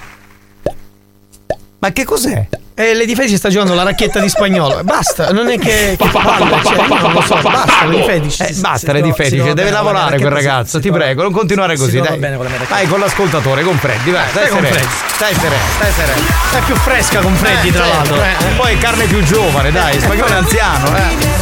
Ma 1.80 1.90
che 1.90 2.04
cos'è? 2.04 2.46
E 2.74 2.94
Lady 2.94 3.14
Fetish 3.14 3.36
sta 3.36 3.50
giocando 3.50 3.74
la 3.74 3.82
racchetta 3.82 4.18
di 4.18 4.30
spagnolo. 4.30 4.82
Basta, 4.82 5.30
non 5.30 5.48
è 5.50 5.58
che. 5.58 5.94
che 5.98 6.08
palle, 6.10 6.62
cioè, 6.64 6.86
io 6.86 6.98
non 7.00 7.12
lo 7.12 7.20
so, 7.20 7.38
basta, 7.42 7.84
Lady 7.84 8.02
Fetish. 8.02 8.40
Eh, 8.40 8.54
basta, 8.60 8.92
Lady 8.92 9.12
Fetish, 9.12 9.52
deve 9.52 9.70
lavorare 9.70 10.18
quel 10.18 10.30
ragazzo, 10.32 10.80
ti 10.80 10.90
prego, 10.90 11.22
non 11.22 11.32
continuare 11.32 11.76
così, 11.76 12.00
dai. 12.00 12.18
Vai 12.18 12.86
con 12.88 12.98
l'ascoltatore, 12.98 13.62
con 13.62 13.76
Freddy, 13.76 14.10
vai, 14.10 14.26
stai 14.30 14.48
sereno. 14.48 14.88
Stai 15.14 15.34
sereno, 15.34 15.62
stai 15.76 15.92
sereno. 15.92 16.20
È 16.52 16.58
più 16.64 16.74
fresca 16.76 17.20
con 17.20 17.34
Freddy, 17.34 17.68
Eh, 17.68 17.72
tra 17.72 17.86
l'altro. 17.86 18.16
eh, 18.22 18.36
Poi 18.56 18.72
è 18.74 18.78
carne 18.78 19.04
più 19.04 19.22
giovane, 19.22 19.70
dai, 19.70 20.00
spagnolo 20.00 20.32
è 20.32 20.36
anziano, 20.36 20.96
eh. 20.96 21.41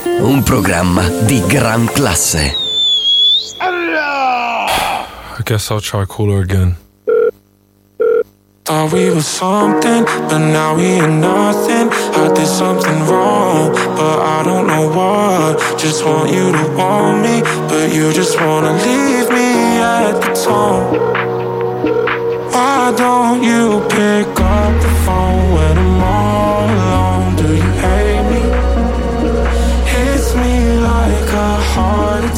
un 0.21 0.43
programma 0.43 1.07
di 1.25 1.41
gran 1.47 1.85
classe. 1.85 2.55
I 3.59 5.43
guess 5.43 5.71
I'll 5.71 5.81
try 5.81 6.05
cooler 6.05 6.41
again. 6.41 6.75
Thought 8.63 8.93
we 8.93 9.09
were 9.09 9.21
something, 9.21 10.05
but 10.29 10.37
now 10.37 10.75
we 10.75 11.01
ain't 11.01 11.19
nothing. 11.19 11.89
I 12.13 12.31
did 12.33 12.47
something 12.47 13.07
wrong, 13.07 13.73
but 13.97 14.19
I 14.19 14.43
don't 14.43 14.67
know 14.67 14.87
what. 14.93 15.57
Just 15.79 16.05
want 16.05 16.29
you 16.31 16.51
to 16.51 16.65
want 16.77 17.23
me, 17.23 17.41
but 17.67 17.91
you 17.91 18.13
just 18.13 18.39
wanna 18.39 18.73
leave 18.73 19.29
me 19.29 19.81
at 19.81 20.21
the 20.21 20.31
tone. 20.45 20.93
Why 22.53 22.93
don't 22.95 23.41
you 23.43 23.81
pick 23.89 24.27
up 24.39 24.73
the 24.81 24.93
phone 25.05 25.53
when 25.55 25.77
I'm 25.77 26.03
all 26.03 26.20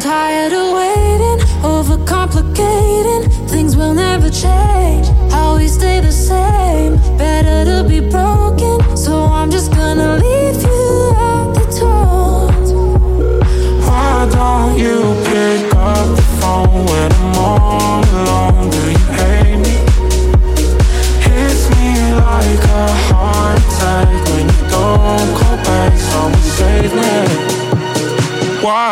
tired 0.00 0.52
of 0.52 0.72
waiting, 0.74 1.38
overcomplicating. 1.62 3.22
Things 3.50 3.76
will 3.76 3.94
never 3.94 4.30
change. 4.30 5.06
How 5.30 5.56
we 5.56 5.68
stay 5.68 6.00
the 6.00 6.12
same. 6.12 6.96
Better 7.18 7.64
to 7.70 7.77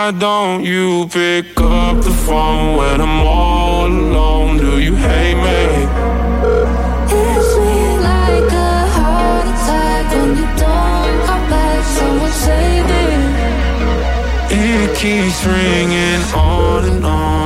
Why 0.07 0.12
don't 0.12 0.62
you 0.64 1.09
pick 1.09 1.59
up 1.59 1.97
the 1.97 2.12
phone 2.27 2.77
when 2.77 3.01
I'm 3.01 3.27
all 3.27 3.87
alone? 3.87 4.57
Do 4.57 4.79
you 4.79 4.95
hate 4.95 5.35
me? 5.35 5.64
Hits 7.11 7.51
me 7.59 7.99
like 7.99 8.53
a 8.53 8.87
heart 8.97 9.47
attack 9.51 10.05
when 10.14 10.29
you 10.37 10.47
don't 10.62 11.27
come 11.27 11.51
back. 11.51 11.85
Someone 11.99 12.31
save 12.31 12.87
me. 12.92 13.07
It 14.55 14.97
keeps 14.97 15.45
ringing 15.45 16.23
on 16.37 16.85
and 16.85 17.05
on 17.05 17.46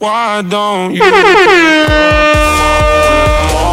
Why 0.00 0.42
don't 0.44 0.94
you? 0.94 1.02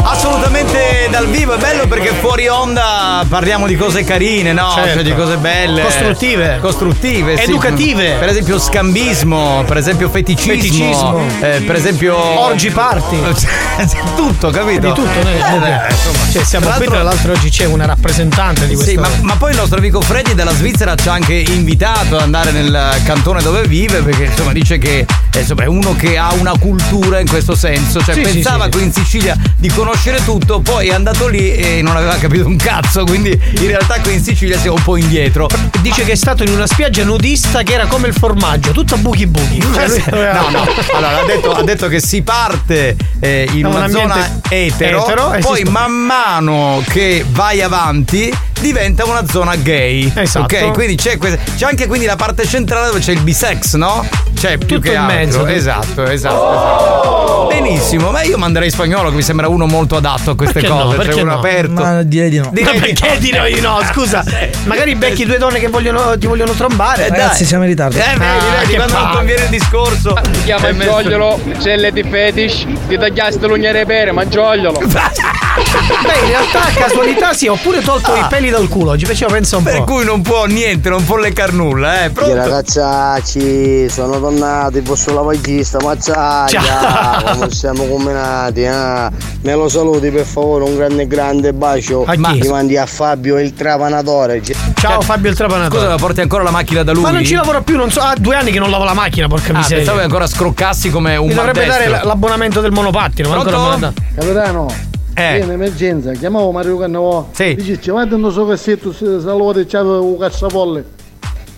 Assolutamente 0.03 1.07
dal 1.11 1.27
vivo, 1.27 1.53
è 1.53 1.57
bello 1.59 1.87
perché 1.87 2.13
fuori 2.13 2.47
onda 2.47 3.23
parliamo 3.27 3.67
di 3.67 3.75
cose 3.75 4.03
carine, 4.03 4.51
no? 4.51 4.71
Certo. 4.73 4.93
Cioè 4.93 5.03
di 5.03 5.13
cose 5.13 5.37
belle. 5.37 5.83
Costruttive. 5.83 6.57
Costruttive, 6.61 7.37
sì. 7.37 7.43
Educative. 7.43 8.15
Per 8.17 8.29
esempio 8.29 8.57
scambismo, 8.57 9.63
per 9.67 9.77
esempio 9.77 10.09
feticismo. 10.09 10.53
Feticismo. 10.53 11.21
eh, 11.41 11.61
per 11.61 11.75
esempio. 11.75 12.17
Orgy 12.17 12.71
party. 12.71 13.17
tutto, 14.15 14.49
capito? 14.49 14.87
Di 14.87 14.93
tutto, 14.93 15.21
noi. 15.21 15.33
Eh, 15.33 15.91
insomma. 15.91 16.31
Cioè, 16.31 16.43
siamo 16.43 16.65
Tra 16.65 16.75
qui, 16.75 16.85
tra 16.87 17.03
l'altro 17.03 17.33
oggi 17.33 17.49
c'è 17.51 17.65
una 17.65 17.85
rappresentante 17.85 18.65
di 18.65 18.73
questo. 18.73 18.91
Sì, 18.91 18.97
ma, 18.97 19.09
ma 19.21 19.35
poi 19.35 19.51
il 19.51 19.57
nostro 19.57 19.77
amico 19.77 20.01
Freddy 20.01 20.33
dalla 20.33 20.53
Svizzera 20.53 20.95
ci 20.95 21.07
ha 21.07 21.13
anche 21.13 21.33
invitato 21.35 22.15
ad 22.15 22.21
andare 22.21 22.49
nel 22.51 22.99
cantone 23.05 23.43
dove 23.43 23.67
vive 23.67 24.01
perché 24.01 24.23
insomma 24.25 24.53
dice 24.53 24.79
che 24.79 25.05
insomma, 25.39 25.63
è 25.63 25.67
uno 25.67 25.95
che 25.95 26.17
ha 26.17 26.33
una 26.33 26.53
cultura 26.57 27.19
in 27.19 27.27
questo 27.27 27.55
senso, 27.55 28.01
cioè 28.03 28.15
Sì, 28.15 28.21
pensava 28.21 28.65
sì. 28.65 28.69
qui 28.71 28.83
in 28.83 28.93
Sicilia 28.93 29.35
di 29.57 29.69
conoscere 29.69 30.23
tutto, 30.23 30.59
poi 30.59 30.87
è 30.89 30.93
andato 30.93 31.27
lì 31.27 31.53
e 31.53 31.81
non 31.81 31.95
aveva 31.95 32.15
capito 32.17 32.45
un 32.47 32.55
cazzo, 32.57 33.03
quindi 33.03 33.29
in 33.31 33.67
realtà 33.67 33.99
qui 34.01 34.13
in 34.13 34.23
Sicilia 34.23 34.57
siamo 34.59 34.77
un 34.77 34.83
po' 34.83 34.95
indietro. 34.97 35.47
Dice 35.81 36.03
che 36.03 36.13
è 36.13 36.15
stato 36.15 36.43
in 36.43 36.51
una 36.51 36.67
spiaggia 36.67 37.03
nudista 37.03 37.63
che 37.63 37.73
era 37.73 37.85
come 37.85 38.07
il 38.07 38.13
formaggio, 38.13 38.71
tutto 38.71 38.97
buchi 38.97 39.27
buchi. 39.27 39.57
No, 39.59 40.49
no, 40.49 40.65
allora 40.93 41.19
ha 41.21 41.25
detto, 41.25 41.51
ha 41.51 41.63
detto 41.63 41.87
che 41.87 41.99
si 41.99 42.21
parte 42.21 42.95
eh, 43.19 43.47
in 43.51 43.61
Da 43.61 43.67
un 43.69 43.75
una 43.75 43.89
zona 43.89 44.39
etero, 44.49 45.03
etero, 45.05 45.35
poi 45.41 45.63
man 45.63 45.91
mano 45.91 46.83
che 46.87 47.25
vai 47.29 47.61
avanti 47.61 48.33
diventa 48.59 49.05
una 49.05 49.25
zona 49.27 49.55
gay. 49.55 50.11
Esatto. 50.15 50.55
Ok, 50.55 50.71
quindi 50.73 50.95
c'è, 50.95 51.17
questa- 51.17 51.39
c'è 51.55 51.65
anche 51.65 51.87
quindi 51.87 52.05
la 52.05 52.15
parte 52.15 52.45
centrale 52.47 52.87
dove 52.87 52.99
c'è 52.99 53.11
il 53.11 53.21
bisex, 53.21 53.75
no? 53.75 54.05
C'è 54.35 54.57
più 54.57 54.67
Tutto 54.77 54.81
che 54.81 54.91
in 54.91 54.97
altro. 54.97 55.15
mezzo. 55.17 55.45
Esatto, 55.47 56.03
esatto, 56.03 56.53
esatto. 56.53 57.47
Benissimo, 57.49 58.11
ma 58.11 58.21
io 58.23 58.37
manderei 58.37 58.69
spagnolo 58.69 59.09
che 59.09 59.15
mi 59.15 59.21
sembra 59.21 59.47
uno 59.47 59.65
molto 59.65 59.95
adatto 59.95 60.31
a 60.31 60.35
queste 60.35 60.59
Perché 60.59 60.67
no? 60.75 60.83
cose, 60.83 60.97
Perché 60.97 61.13
cioè 61.13 61.21
uno 61.23 61.31
no? 61.31 61.37
aperto. 61.39 61.71
Ma 61.73 62.03
direi 62.03 62.29
di 62.29 62.37
no. 62.39 62.49
Direi 62.51 62.65
Ma 62.65 62.71
di 62.85 62.93
perché 62.93 63.13
no. 63.13 63.19
dire 63.19 63.51
di 63.53 63.61
no? 63.61 63.79
Scusa, 63.91 64.23
magari 64.65 64.95
becchi 64.95 65.25
due 65.25 65.37
donne 65.37 65.59
che 65.59 65.67
vogliono, 65.69 66.17
ti 66.17 66.27
vogliono 66.27 66.51
trombare. 66.51 67.05
Eh, 67.05 67.09
Ragazzi, 67.09 67.37
dai. 67.39 67.45
siamo 67.47 67.63
in 67.63 67.69
ritardo. 67.69 67.97
Eh, 67.97 68.01
vedi, 68.01 68.23
Ah, 68.23 68.59
vedi, 68.59 68.69
che 68.71 68.75
quando 68.75 68.93
non 68.99 69.09
conviene 69.11 69.43
il 69.43 69.49
discorso. 69.49 70.13
Ti 70.21 70.43
chiama 70.43 70.67
il 70.67 70.79
giogliolo, 70.79 71.39
celle 71.61 71.91
di 71.91 72.03
fetish, 72.03 72.65
ti 72.87 72.97
tagliaste 72.97 73.47
l'ugnere 73.47 73.85
pere, 73.85 74.11
ma 74.11 74.27
giogliolo. 74.27 74.79
Beh, 74.85 76.19
in 76.23 76.27
realtà 76.27 76.59
casualità 76.75 77.33
sì, 77.33 77.47
ho 77.47 77.55
pure 77.55 77.81
tolto 77.81 78.13
i 78.15 78.25
peli 78.29 78.49
dal 78.49 78.67
culo. 78.67 78.91
Oggi 78.91 79.05
faceva 79.05 79.31
pensa 79.31 79.57
un 79.57 79.63
Per 79.63 79.77
po'. 79.77 79.83
cui 79.85 80.03
non 80.05 80.21
può 80.21 80.45
niente, 80.45 80.89
non 80.89 81.03
può 81.05 81.15
leccar 81.15 81.53
nulla, 81.53 82.03
eh. 82.03 82.09
Pronto? 82.09 82.35
Ragazzacci, 82.35 83.89
sono 83.89 84.19
tornati, 84.29 84.81
posso 84.81 85.13
lavagista, 85.13 85.77
mazzaglia, 85.81 86.61
Ciao. 87.21 87.33
come 87.37 87.51
siamo 87.51 87.85
combinati, 87.85 88.61
eh? 88.63 89.09
Me 89.41 89.53
lo 89.53 89.69
saluti 89.69 90.09
per 90.09 90.25
favore, 90.25 90.63
un 90.63 90.75
grande 90.75 91.05
grande 91.07 91.53
bacio. 91.53 92.03
A 92.07 92.13
chi? 92.15 92.39
Mi 92.41 92.47
mandi 92.47 92.77
a 92.77 92.85
Fabio 92.87 93.37
il 93.39 93.53
trapanatore. 93.53 94.41
Ciao 94.75 95.01
Fabio 95.01 95.29
il 95.29 95.35
trapanatore. 95.35 95.79
Scusa, 95.79 95.89
ma 95.91 95.97
porti 95.97 96.21
ancora 96.21 96.41
la 96.43 96.49
macchina 96.51 96.81
da 96.83 96.91
lui? 96.93 97.03
Ma 97.03 97.11
non 97.11 97.23
ci 97.23 97.35
lavora 97.35 97.61
più, 97.61 97.77
non 97.77 97.91
so. 97.91 97.99
Ha 98.01 98.15
due 98.17 98.35
anni 98.35 98.51
che 98.51 98.57
non 98.59 98.69
lava 98.71 98.85
la 98.85 98.93
macchina, 98.93 99.27
porca 99.27 99.51
Ah, 99.53 99.57
miseria. 99.57 99.77
pensavo 99.77 99.97
che 99.99 100.03
ancora 100.05 100.25
scroccassi 100.27 100.89
come 100.89 101.15
un 101.15 101.27
Mi 101.27 101.33
dovrebbe 101.35 101.65
dare 101.65 101.87
l'abbonamento 102.03 102.61
del 102.61 102.71
monopattino, 102.71 103.29
ma 103.29 103.35
ancora 103.35 103.55
Pronto? 103.57 103.77
dato. 103.79 103.93
Capitano, 104.15 104.67
Eh. 105.13 105.37
io 105.37 105.43
in 105.43 105.51
emergenza, 105.51 106.11
chiamavo 106.13 106.51
Mario 106.51 106.77
Cannavò. 106.79 107.27
Sì. 107.31 107.53
Dice, 107.55 107.79
ci 107.79 107.91
vado 107.91 108.15
in 108.17 108.31
so 108.31 108.47
cassetto, 108.47 108.91
se 108.91 109.19
salute 109.21 109.61
e 109.61 109.65
c'è 109.67 109.79
un. 109.81 110.17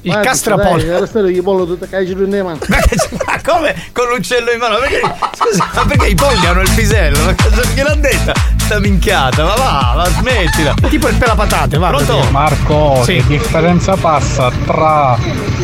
Il 0.07 0.19
castrapolle. 0.21 0.85
Dai, 0.85 0.99
restare 0.99 1.31
i 1.31 1.41
pollo 1.41 1.65
tutte 1.65 1.87
cai 1.89 2.05
in 2.09 2.43
mano. 2.43 2.59
Ma 2.67 2.77
che- 2.77 2.95
ma 3.25 3.41
come 3.43 3.75
con 3.93 4.07
l'uccello 4.07 4.51
in 4.51 4.59
mano? 4.59 4.77
Perché, 4.77 5.01
scusa, 5.35 5.69
ma 5.73 5.85
perché 5.85 6.07
i 6.07 6.15
polli 6.15 6.45
hanno 6.45 6.61
il 6.61 6.69
pisello? 6.75 7.23
Ma 7.23 7.35
cosa 7.35 7.61
gliel'ha 7.73 7.95
detta? 7.95 8.33
Sta 8.67 8.79
minchiata, 8.81 9.45
ma 9.45 9.53
va, 9.55 9.93
ma 9.95 10.05
smettila. 10.09 10.73
Tipo 10.89 11.07
il 11.07 11.15
pelapatate, 11.15 11.77
va. 11.77 11.87
Pronto? 11.87 12.19
Marco, 12.31 12.99
Sì. 13.01 13.15
che 13.15 13.23
differenza 13.27 13.95
passa 13.95 14.51
tra 14.65 15.17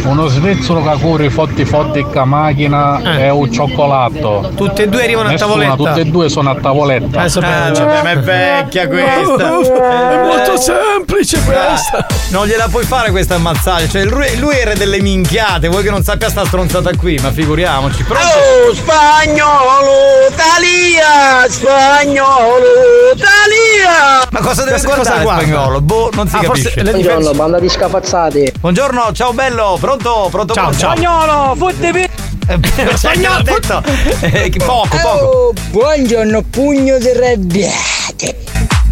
uno 0.03 0.27
svizzero 0.27 0.81
che 0.81 0.97
curi 1.01 1.29
fotti 1.29 1.65
fotti 1.65 2.05
a 2.13 2.23
macchina 2.23 3.01
Eh. 3.17 3.23
e 3.25 3.29
un 3.29 3.51
cioccolato? 3.51 4.51
Tutte 4.55 4.83
e 4.83 4.87
due 4.87 5.03
arrivano 5.03 5.27
a 5.27 5.31
Nessuna, 5.31 5.49
tavoletta. 5.51 5.75
tutte 5.75 5.99
e 5.99 6.05
due 6.05 6.29
sono 6.29 6.49
a 6.51 6.55
tavoletta. 6.55 7.19
Adesso 7.19 7.39
Ah, 7.39 7.41
penso. 7.41 7.85
vabbè, 7.85 8.03
ma 8.03 8.09
è 8.11 8.19
vecchia 8.19 8.87
questa. 8.87 9.47
È 9.47 10.23
molto 10.25 10.57
semplice 10.57 11.41
questa. 11.43 12.05
Non 12.29 12.47
gliela 12.47 12.67
puoi 12.69 12.85
fare 12.85 13.11
questa 13.11 13.35
ammazzaglia. 13.35 13.89
Cioè, 13.89 14.05
lui, 14.05 14.37
lui 14.39 14.55
era 14.57 14.73
delle 14.75 15.01
minchiate. 15.01 15.67
Vuoi 15.67 15.83
che 15.83 15.89
non 15.89 16.03
sappia 16.03 16.29
sta 16.29 16.45
stronzata 16.45 16.89
qui? 16.95 17.19
Ma 17.21 17.31
figuriamoci. 17.31 18.01
Pronto? 18.03 18.25
Oh, 18.25 18.73
spagnolo, 18.73 19.91
Italia, 20.31 21.49
spagnolo, 21.49 22.92
Italia. 23.15 24.27
Ma 24.29 24.39
cosa 24.39 24.63
deve 24.63 24.75
Cosa- 24.75 24.87
guardare 24.87 25.09
cosa 25.15 25.21
guarda? 25.23 25.41
spagnolo? 25.41 25.81
Boh, 25.81 26.09
non 26.13 26.27
si 26.27 26.35
Ah, 26.35 26.39
capisce. 26.41 26.83
le 26.83 26.93
difense- 26.93 27.33
banda 27.33 27.59
di 27.59 27.69
scafazzati. 27.69 28.53
Buongiorno, 28.59 29.11
ciao 29.13 29.33
bello. 29.33 29.77
Pronto? 29.79 30.27
Pronto? 30.31 30.53
Ciao, 30.53 30.63
pronto? 30.69 30.79
ciao. 30.79 30.91
Spagnolo, 30.95 31.55
fottemi. 31.55 32.07
Eh, 32.47 32.59
Spagnolo 32.97 33.35
ha 33.35 33.41
detto. 33.41 33.83
Eh, 34.21 34.51
poco, 34.65 34.97
poco. 35.01 35.25
Oh, 35.25 35.53
buongiorno, 35.71 36.41
pugno 36.49 36.97
di 36.97 37.09
arrabbiate. 37.09 38.35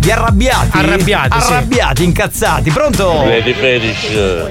Di 0.01 0.09
arrabbiati? 0.09 0.77
Arrabbiati, 0.79 1.39
sì. 1.39 1.51
Arrabbiati, 1.51 2.03
incazzati. 2.03 2.71
Pronto? 2.71 3.23
Lady 3.23 3.53
Fetish, 3.53 4.47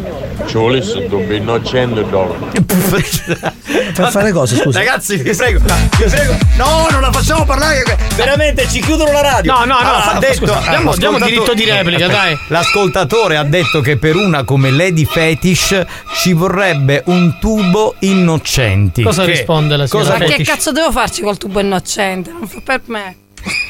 ci 0.46 0.54
volesse 0.56 1.08
dubbi 1.08 1.38
innocente 1.38 2.08
dollari. 2.08 2.62
Per 2.64 4.10
fare 4.12 4.30
cosa, 4.30 4.54
scusa? 4.54 4.78
Ragazzi, 4.78 5.16
vi 5.16 5.34
prego, 5.34 5.58
vi 5.98 6.04
prego. 6.04 6.36
No, 6.56 6.86
non 6.92 7.00
la 7.00 7.10
facciamo 7.10 7.44
parlare. 7.44 7.82
Veramente 8.14 8.68
ci 8.68 8.80
chiudono 8.80 9.10
la 9.10 9.22
radio. 9.22 9.52
No, 9.52 9.58
no, 9.64 9.74
no, 9.80 9.88
Ah, 9.88 10.12
ha 10.12 10.18
detto, 10.20 10.34
scusa, 10.46 10.60
l'ascoltatore- 10.70 11.24
diritto 11.24 11.54
di 11.54 11.64
replica, 11.64 12.06
dai. 12.06 12.38
L'ascoltatore 12.46 13.36
ha 13.36 13.42
detto 13.42 13.80
che 13.80 13.96
per 13.96 14.14
una 14.14 14.44
come 14.44 14.70
Lady 14.70 15.04
Fetish 15.04 15.82
ci 16.14 16.32
vorrebbe 16.32 17.02
un 17.06 17.38
tubo 17.40 17.96
innocenti. 17.98 19.02
Cosa 19.02 19.24
Che- 19.24 19.32
risponde 19.32 19.76
la 19.76 19.88
signora 19.88 20.10
cosa 20.12 20.24
Ma 20.24 20.30
che 20.32 20.44
cazzo 20.44 20.70
devo 20.70 20.92
farci 20.92 21.22
col 21.22 21.36
tubo 21.38 21.58
innocente? 21.58 22.30
Non 22.30 22.46
fa 22.46 22.60
per 22.64 22.82
me. 22.84 23.16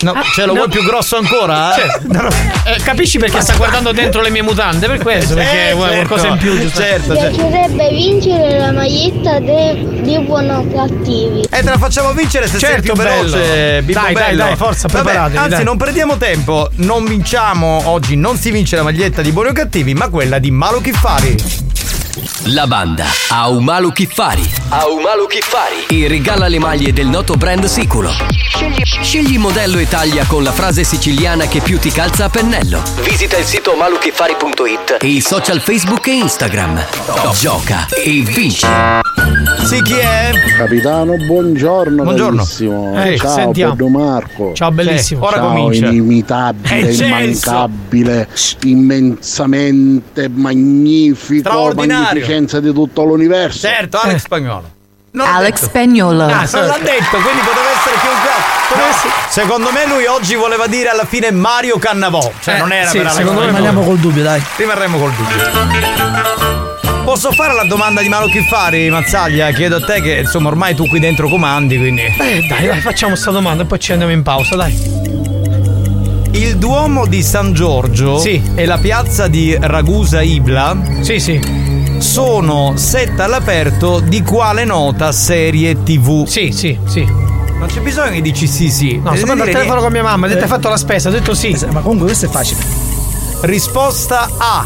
No, 0.00 0.14
ce 0.35 0.46
lo 0.46 0.54
vuoi 0.54 0.68
più 0.68 0.83
grosso 0.83 1.16
ancora? 1.16 1.74
eh? 1.76 1.80
Cioè, 1.80 2.74
eh, 2.74 2.83
capisci 2.83 3.18
perché 3.18 3.40
sta 3.42 3.54
guardando 3.56 3.92
dentro 3.92 4.22
le 4.22 4.30
mie 4.30 4.42
mutande? 4.42 4.87
Per 4.87 4.98
questo, 4.98 5.35
perché 5.35 5.70
Eh, 5.70 5.74
vuole 5.74 5.92
certo. 5.92 6.06
qualcosa 6.14 6.33
in 6.33 6.38
più, 6.38 6.59
giusto? 6.59 6.80
Certo, 6.80 7.12
Mi 7.12 7.18
certo. 7.18 7.37
piacerebbe 7.37 7.88
vincere 7.90 8.59
la 8.59 8.72
maglietta 8.72 9.38
de- 9.40 10.00
di 10.02 10.18
buono 10.20 10.66
cattivi. 10.74 11.42
E 11.42 11.46
te 11.48 11.62
la 11.62 11.78
facciamo 11.78 12.12
vincere 12.12 12.46
se 12.46 12.59
sei 12.59 12.70
Certo, 12.70 12.92
più 12.92 13.02
veloce. 13.02 13.83
Bimbo 13.83 14.00
Dai, 14.00 14.14
dai, 14.14 14.24
bello. 14.24 14.44
dai, 14.44 14.56
forza, 14.56 14.88
Vabbè, 14.88 15.02
preparatevi, 15.04 15.37
Anzi, 15.37 15.50
dai. 15.50 15.64
non 15.64 15.76
perdiamo 15.76 16.16
tempo. 16.16 16.70
Non 16.76 17.04
vinciamo 17.04 17.83
oggi, 17.85 18.16
non 18.16 18.37
si 18.38 18.50
vince 18.50 18.76
la 18.76 18.83
maglietta 18.83 19.20
di 19.22 19.30
Buoni 19.33 19.50
o 19.50 19.52
Cattivi, 19.52 19.92
ma 19.94 20.09
quella 20.09 20.38
di 20.38 20.50
Malo 20.50 20.80
Kiffari. 20.80 21.37
La 22.46 22.66
banda 22.66 23.05
Aumalu 23.29 23.92
Kiffari. 23.92 24.42
Aumalu 24.70 25.27
Kiffari. 25.29 25.87
E 25.88 26.09
regala 26.09 26.49
le 26.49 26.59
maglie 26.59 26.92
del 26.92 27.07
noto 27.07 27.35
brand 27.35 27.64
Siculo. 27.66 28.11
Scegli, 28.11 28.83
scegli 28.85 29.38
modello 29.38 29.79
e 29.79 29.87
taglia 29.88 30.25
con 30.27 30.42
la 30.42 30.51
frase 30.53 30.83
siciliana 30.83 31.46
che 31.46 31.61
più 31.61 31.79
ti 31.79 31.92
calza 31.92 32.25
a 32.25 32.29
pennello. 32.29 32.83
Visita 33.03 33.37
il 33.37 33.44
sito 33.44 33.75
maluchiffari.it 33.77 34.96
e 35.01 35.07
i 35.07 35.20
social 35.20 35.61
Facebook 35.61 36.09
e 36.09 36.14
Instagram. 36.16 36.85
Gioca 37.38 37.87
e 38.05 38.23
vinci. 38.23 38.66
Sì, 39.64 39.81
chi 39.83 39.94
è? 39.94 40.33
Capitano, 40.57 41.14
buongiorno. 41.16 42.03
Buongiorno. 42.03 42.42
carissimo. 42.42 43.03
Eh, 43.05 43.16
Ciao, 43.18 43.35
sentiamo. 43.35 43.73
Pedro 43.75 43.88
Marco. 43.88 44.53
Ciao, 44.55 44.70
bellissimo. 44.73 45.25
Ora 45.27 45.37
Ciao, 45.37 45.49
comincia. 45.55 45.87
inimitabile, 45.87 46.88
Eh, 46.88 46.92
immancabile, 46.94 48.29
immensamente 48.64 50.29
magnifico, 50.29 51.49
Straordinario. 51.49 52.10
Magnificenza 52.12 52.61
di 52.61 52.73
tutto 52.73 53.05
l'universo. 53.05 53.66
Certo, 53.66 53.99
Alex 53.99 54.18
Spagnolo. 54.20 54.70
Non 55.12 55.27
l'ha 55.27 55.35
Alex 55.37 55.53
detto. 55.55 55.66
Spagnolo. 55.66 56.23
Ah, 56.25 56.49
non 56.53 56.66
l'ha 56.66 56.79
detto, 56.79 57.16
quindi 57.18 57.40
poteva 57.40 57.70
essere 57.75 57.96
altro. 57.96 58.77
No, 58.77 58.83
Secondo 59.29 59.70
me 59.73 59.87
lui 59.87 60.07
oggi 60.07 60.35
voleva 60.37 60.66
dire 60.68 60.88
alla 60.90 61.05
fine 61.05 61.33
Mario 61.33 61.79
Cannavò. 61.79 62.31
Cioè, 62.40 62.55
Eh, 62.55 62.59
non 62.59 62.70
era 62.73 62.88
sì, 62.88 62.99
per 62.99 63.07
Alex 63.07 63.18
secondo 63.18 63.40
me. 63.40 63.46
Rimaniamo 63.46 63.83
col 63.83 63.99
dubbio, 63.99 64.23
dai. 64.23 64.40
Rimarremo 64.57 64.99
col 64.99 65.12
dubbio. 65.12 66.79
Posso 67.05 67.33
fare 67.33 67.55
la 67.55 67.64
domanda 67.64 68.03
di 68.03 68.09
Malo 68.09 68.27
Kiffari, 68.27 68.88
Mazzaglia? 68.88 69.51
Chiedo 69.51 69.77
a 69.77 69.81
te 69.81 70.01
che 70.01 70.18
insomma 70.18 70.49
ormai 70.49 70.77
tu 70.77 70.87
qui 70.87 71.01
dentro 71.01 71.29
comandi, 71.29 71.77
quindi. 71.77 72.03
Eh, 72.03 72.46
dai, 72.49 72.66
dai, 72.68 72.81
facciamo 72.81 73.16
sta 73.16 73.33
domanda 73.33 73.64
e 73.64 73.66
poi 73.66 73.81
ci 73.81 73.90
andiamo 73.90 74.12
in 74.12 74.23
pausa, 74.23 74.55
dai. 74.55 75.09
Il 76.33 76.57
Duomo 76.59 77.07
di 77.07 77.23
San 77.25 77.53
Giorgio 77.53 78.18
Sì. 78.18 78.40
e 78.55 78.64
la 78.64 78.79
piazza 78.79 79.27
di 79.27 79.57
Ragusa 79.61 80.23
Ibla 80.23 80.77
Sì, 81.01 81.18
sì. 81.18 81.40
Sono 82.01 82.73
setta 82.77 83.25
all'aperto 83.25 84.01
di 84.01 84.23
quale 84.23 84.65
nota 84.65 85.13
serie 85.13 85.83
TV? 85.83 86.27
Sì, 86.27 86.51
sì, 86.51 86.79
sì. 86.87 87.05
Non 87.05 87.67
c'è 87.69 87.81
bisogno 87.81 88.13
che 88.13 88.23
dici 88.23 88.47
sì 88.47 88.71
sì. 88.71 88.97
No, 88.97 89.15
sto 89.15 89.31
andando 89.31 89.43
al 89.45 89.51
telefono 89.51 89.83
con 89.83 89.93
mia 89.93 90.03
mamma, 90.03 90.25
ha 90.25 90.29
detto 90.31 90.45
hai 90.45 90.49
fatto 90.49 90.71
la 90.71 90.79
spesa, 90.79 91.11
ho 91.11 91.13
detto 91.13 91.35
sì. 91.35 91.55
Ma 91.71 91.81
comunque 91.81 92.07
questo 92.07 92.25
è 92.25 92.31
facile. 92.31 92.63
Risposta 93.43 94.31
A 94.39 94.65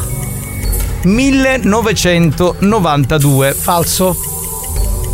1992. 1.02 3.52
Falso. 3.52 4.16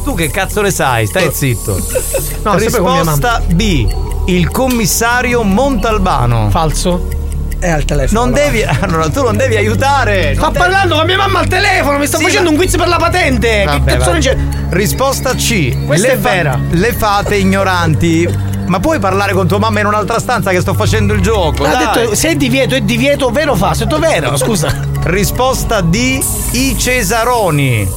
Tu 0.05 0.15
che 0.15 0.31
cazzo 0.31 0.61
ne 0.61 0.71
sai? 0.71 1.07
Stai 1.07 1.31
zitto. 1.33 1.79
No. 2.43 2.57
Risposta 2.57 3.43
B. 3.53 3.87
Il 4.27 4.51
commissario 4.51 5.43
Montalbano. 5.43 6.49
Falso. 6.49 7.20
È 7.61 7.69
al 7.69 7.85
telefono. 7.85 8.21
Non 8.21 8.33
devi. 8.33 8.65
Allora, 8.81 9.09
tu 9.11 9.23
non 9.23 9.37
devi 9.37 9.57
aiutare. 9.57 10.35
Sta 10.35 10.51
parlando 10.51 10.97
con 10.97 11.07
mia 11.07 11.17
mamma 11.19 11.41
al 11.41 11.47
telefono, 11.47 11.99
mi 11.99 12.07
sta 12.07 12.17
Sì, 12.17 12.25
facendo 12.25 12.45
ma- 12.51 12.51
un 12.51 12.57
quiz 12.57 12.77
per 12.77 12.89
la 12.89 12.97
patente. 12.97 13.65
Vabbè, 13.65 13.93
che 13.93 13.99
cazzo 13.99 14.13
c'è? 14.19 14.37
Risposta 14.71 15.35
C. 15.35 15.85
Questa 15.87 16.07
le 16.07 16.13
è 16.15 16.19
vera. 16.19 16.59
Le 16.71 16.93
fate 16.95 17.37
ignoranti. 17.37 18.49
Ma 18.67 18.79
puoi 18.81 18.99
parlare 18.99 19.33
con 19.33 19.47
tua 19.49 19.59
mamma 19.59 19.81
in 19.81 19.87
un'altra 19.87 20.19
stanza 20.21 20.51
che 20.53 20.61
sto 20.61 20.75
facendo 20.75 21.13
il 21.13 21.21
gioco? 21.21 21.65
Ha 21.65 21.69
dai. 21.71 21.87
detto 22.05 22.15
se 22.15 22.29
è 22.31 22.35
divieto, 22.37 22.75
è 22.77 22.81
divieto, 22.81 23.29
vero 23.31 23.55
falso? 23.57 23.83
Ho 23.83 23.87
detto 23.87 23.99
vero, 23.99 24.37
scusa. 24.37 24.73
Risposta 25.03 25.81
D. 25.81 26.23
I 26.53 26.77
Cesaroni. 26.79 27.89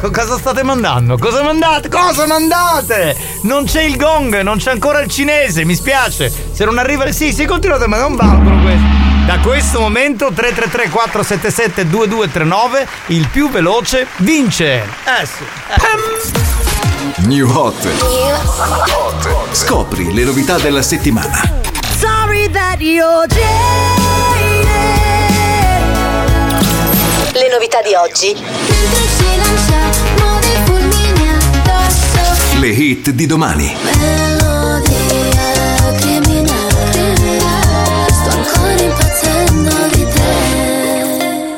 Co- 0.00 0.10
Cosa 0.10 0.38
state 0.38 0.62
mandando? 0.62 1.18
Cosa 1.18 1.42
mandate? 1.42 1.88
Cosa 1.88 2.26
mandate? 2.26 3.16
Non 3.42 3.64
c'è 3.64 3.82
il 3.82 3.96
gong, 3.96 4.40
non 4.40 4.56
c'è 4.58 4.70
ancora 4.70 5.00
il 5.00 5.10
cinese, 5.10 5.64
mi 5.64 5.74
spiace. 5.74 6.32
Se 6.52 6.64
non 6.64 6.78
arriva 6.78 7.04
il 7.04 7.14
sì, 7.14 7.32
sì, 7.32 7.44
continuate, 7.44 7.86
ma 7.86 7.98
non 7.98 8.16
valgono 8.16 8.62
questi. 8.62 9.08
Da 9.26 9.38
questo 9.40 9.78
momento 9.80 10.32
333 10.32 10.88
477 10.88 11.88
2239 11.88 12.86
il 13.08 13.28
più 13.28 13.50
veloce 13.50 14.06
vince. 14.18 14.82
Eh 14.82 15.26
sì. 15.26 15.44
New 17.26 17.48
Hot. 17.54 17.88
Scopri 19.52 20.12
le 20.14 20.24
novità 20.24 20.58
della 20.58 20.82
settimana. 20.82 21.58
Sorry 21.98 22.48
that 22.50 22.80
you're 22.80 23.26
Le 27.32 27.48
novità 27.48 27.80
di 27.80 27.94
oggi. 27.94 28.36
Le 32.58 32.68
hit 32.68 33.10
di 33.10 33.26
domani. 33.26 33.76
Melodia 34.00 34.98
criminale 35.98 37.38
Sto 38.08 38.30
ancora 38.30 38.82
impazzendo 38.82 39.70
di 39.92 40.06
te 40.12 41.54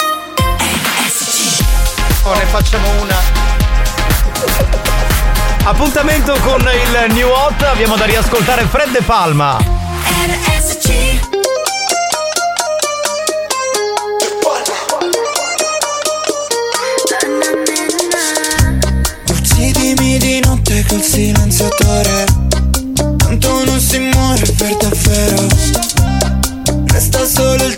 Oh, 2.24 2.34
ne 2.34 2.44
facciamo 2.44 2.88
una. 3.00 3.16
Appuntamento 5.64 6.36
con 6.42 6.60
il 6.60 7.14
New 7.14 7.28
Hot, 7.28 7.62
abbiamo 7.62 7.96
da 7.96 8.04
riascoltare 8.04 8.66
Fred 8.66 8.90
De 8.90 9.00
Palma. 9.00 9.56
Silenziatore 21.02 22.24
Tanto 23.16 23.64
non 23.64 23.80
si 23.80 23.98
muore 23.98 24.44
per 24.56 24.76
davvero. 24.76 25.46
Resta 26.86 27.24
solo 27.26 27.64
il 27.64 27.71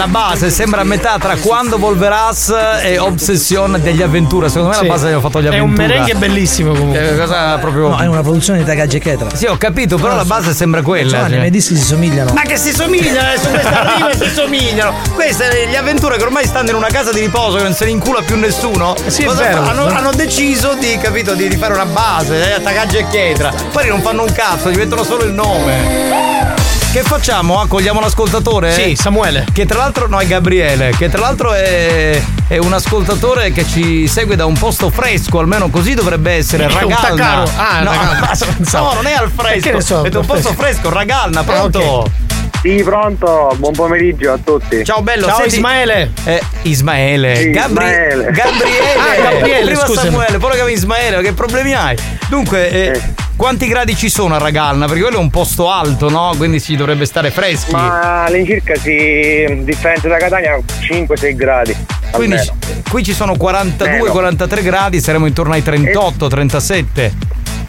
la 0.00 0.06
base, 0.06 0.48
sembra 0.48 0.80
a 0.80 0.84
metà 0.84 1.18
tra 1.18 1.36
Quando 1.36 1.76
Volverás 1.76 2.54
e 2.82 2.96
Obsession 2.96 3.78
degli 3.82 4.00
Avventura. 4.00 4.48
Secondo 4.48 4.68
me 4.70 4.74
Sì. 4.76 4.86
la 4.86 4.92
base 4.94 5.08
l'hanno 5.08 5.20
fatto 5.20 5.42
gli 5.42 5.46
È 5.46 5.58
un 5.58 5.72
merengue 5.72 6.14
bellissimo 6.14 6.72
comunque. 6.72 7.10
È 7.10 7.18
cosa 7.18 7.58
proprio. 7.58 7.88
No, 7.88 7.98
è 7.98 8.06
una 8.06 8.22
produzione 8.22 8.60
di 8.60 8.64
Tagaggi 8.64 8.96
e 8.96 9.00
Chetra. 9.00 9.28
Sì, 9.34 9.44
ho 9.44 9.58
capito, 9.58 9.96
però 9.96 10.14
la 10.14 10.24
base 10.24 10.54
sembra 10.54 10.80
quella. 10.80 11.10
Giovanni, 11.18 11.34
cioè. 11.34 11.44
i 11.44 11.50
dischi 11.50 11.76
si 11.76 11.84
somigliano. 11.84 12.32
Ma 12.32 12.40
che 12.40 12.56
si 12.56 12.72
somigliano, 12.72 13.38
su 13.38 13.50
questa 13.50 13.80
arriva 13.80 14.14
si 14.14 14.30
somigliano. 14.32 14.94
Queste 15.14 15.68
gli 15.68 15.76
avventure 15.76 16.16
che 16.16 16.22
ormai 16.22 16.46
stanno 16.46 16.70
in 16.70 16.76
una 16.76 16.88
casa 16.90 17.12
di 17.12 17.20
riposo 17.20 17.58
che 17.58 17.62
non 17.64 17.74
se 17.74 17.84
ne 17.84 17.90
incula 17.90 18.22
più 18.22 18.36
nessuno. 18.36 18.94
Sì, 19.06 19.20
è 19.20 19.24
cosa 19.26 19.42
vero. 19.42 19.60
Hanno, 19.60 19.84
hanno 19.84 20.12
deciso 20.12 20.76
di, 20.80 20.96
capito, 20.96 21.34
di, 21.34 21.46
di 21.46 21.56
fare 21.58 21.74
una 21.74 21.84
base, 21.84 22.56
eh, 22.56 22.62
Tagaggi 22.62 22.96
e 22.96 23.04
Pietra. 23.04 23.52
Poi 23.70 23.86
non 23.88 24.00
fanno 24.00 24.22
un 24.22 24.32
cazzo, 24.32 24.70
gli 24.70 24.76
mettono 24.76 25.04
solo 25.04 25.24
il 25.24 25.32
nome. 25.34 26.29
Che 26.92 27.02
facciamo? 27.02 27.60
Accogliamo 27.60 28.00
l'ascoltatore? 28.00 28.72
Sì, 28.72 28.96
Samuele. 28.96 29.46
Che 29.52 29.64
tra 29.64 29.78
l'altro 29.78 30.08
no, 30.08 30.18
è 30.18 30.26
Gabriele, 30.26 30.90
che 30.96 31.08
tra 31.08 31.20
l'altro 31.20 31.52
è, 31.52 32.20
è 32.48 32.58
un 32.58 32.72
ascoltatore 32.72 33.52
che 33.52 33.64
ci 33.64 34.08
segue 34.08 34.34
da 34.34 34.44
un 34.44 34.58
posto 34.58 34.90
fresco, 34.90 35.38
almeno 35.38 35.68
così 35.70 35.94
dovrebbe 35.94 36.32
essere. 36.32 36.64
Un 36.64 36.72
Ragalna. 36.76 37.42
Ah, 37.56 37.82
no, 37.82 37.92
Ragalna. 37.92 38.30
no, 38.72 38.92
non 38.94 39.06
è 39.06 39.12
al 39.12 39.30
fresco. 39.30 39.70
ne 39.70 39.80
so, 39.80 40.02
è 40.02 40.16
un 40.16 40.26
posto 40.26 40.52
fresco, 40.52 40.90
Ragalna, 40.90 41.44
pronto? 41.44 41.78
ok. 41.78 42.10
Sì, 42.60 42.82
pronto, 42.84 43.54
buon 43.56 43.72
pomeriggio 43.72 44.32
a 44.32 44.38
tutti. 44.44 44.84
Ciao 44.84 45.00
bello, 45.00 45.28
Ciao 45.28 45.36
senti- 45.38 45.54
Ismaele. 45.54 46.10
Eh, 46.24 46.42
Ismaele. 46.62 47.36
Sì, 47.36 47.50
Gabri- 47.50 47.86
Ismaele. 47.86 48.24
Gabriele. 48.32 48.94
Ah, 48.98 49.30
Gabriele, 49.30 49.64
Prima 49.64 49.86
scusami. 49.86 50.10
Samuele, 50.10 50.38
poi 50.38 50.48
lo 50.50 50.54
chiami 50.56 50.72
Ismaele, 50.72 51.22
che 51.22 51.32
problemi 51.32 51.72
hai? 51.72 51.96
Dunque, 52.28 52.68
eh, 52.68 53.00
quanti 53.40 53.68
gradi 53.68 53.96
ci 53.96 54.10
sono 54.10 54.34
a 54.34 54.38
Ragalna? 54.38 54.84
Perché 54.84 55.00
quello 55.00 55.16
è 55.16 55.20
un 55.20 55.30
posto 55.30 55.70
alto, 55.70 56.10
no? 56.10 56.34
Quindi 56.36 56.60
si 56.60 56.76
dovrebbe 56.76 57.06
stare 57.06 57.30
freschi. 57.30 57.72
Ma 57.72 58.24
all'incirca 58.24 58.74
si 58.74 59.62
differenza 59.62 60.08
da 60.08 60.18
Catania 60.18 60.58
5-6 60.58 61.34
gradi. 61.36 61.74
Quindi 62.12 62.36
almeno. 62.36 62.58
qui 62.90 63.02
ci 63.02 63.14
sono 63.14 63.36
42, 63.36 63.96
Meno. 63.96 64.12
43 64.12 64.62
gradi, 64.62 65.00
saremo 65.00 65.24
intorno 65.24 65.54
ai 65.54 65.62
38, 65.62 66.28
37. 66.28 67.12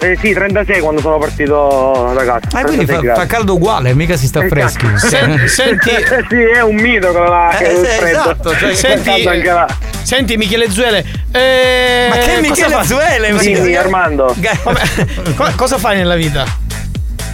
Eh 0.03 0.17
sì, 0.19 0.33
36 0.33 0.79
quando 0.81 0.99
sono 0.99 1.19
partito 1.19 2.11
da 2.15 2.23
casa. 2.25 2.57
Ah, 2.57 2.63
quindi 2.63 2.85
36 2.85 3.05
fa, 3.09 3.13
fa 3.21 3.25
caldo 3.27 3.53
uguale, 3.53 3.93
mica 3.93 4.15
si 4.15 4.25
sta 4.25 4.41
freschi. 4.47 4.87
Sen- 4.97 5.47
senti, 5.47 5.89
sì, 6.27 6.37
è 6.55 6.61
un 6.61 6.75
mito 6.75 7.11
quello 7.11 7.27
là. 7.29 7.53
che 7.55 7.65
Eh, 7.65 7.69
è 7.81 7.85
sì, 7.85 7.97
freddo. 7.99 8.19
esatto, 8.19 8.55
cioè, 8.55 8.73
senti, 8.73 9.03
Caldo 9.09 9.29
anche 9.29 9.51
là. 9.51 9.67
senti 10.01 10.37
Michele 10.37 10.71
Zuele. 10.71 11.05
eh, 11.31 12.07
Ma 12.09 12.15
che 12.17 12.41
Michele 12.41 12.83
Zuele? 12.83 13.31
Ma 13.31 13.39
sì, 13.39 13.75
Armando. 13.75 14.33
Vabbè, 14.63 14.81
co- 15.35 15.51
cosa 15.55 15.77
fai 15.77 15.97
nella 15.97 16.15
vita? 16.15 16.45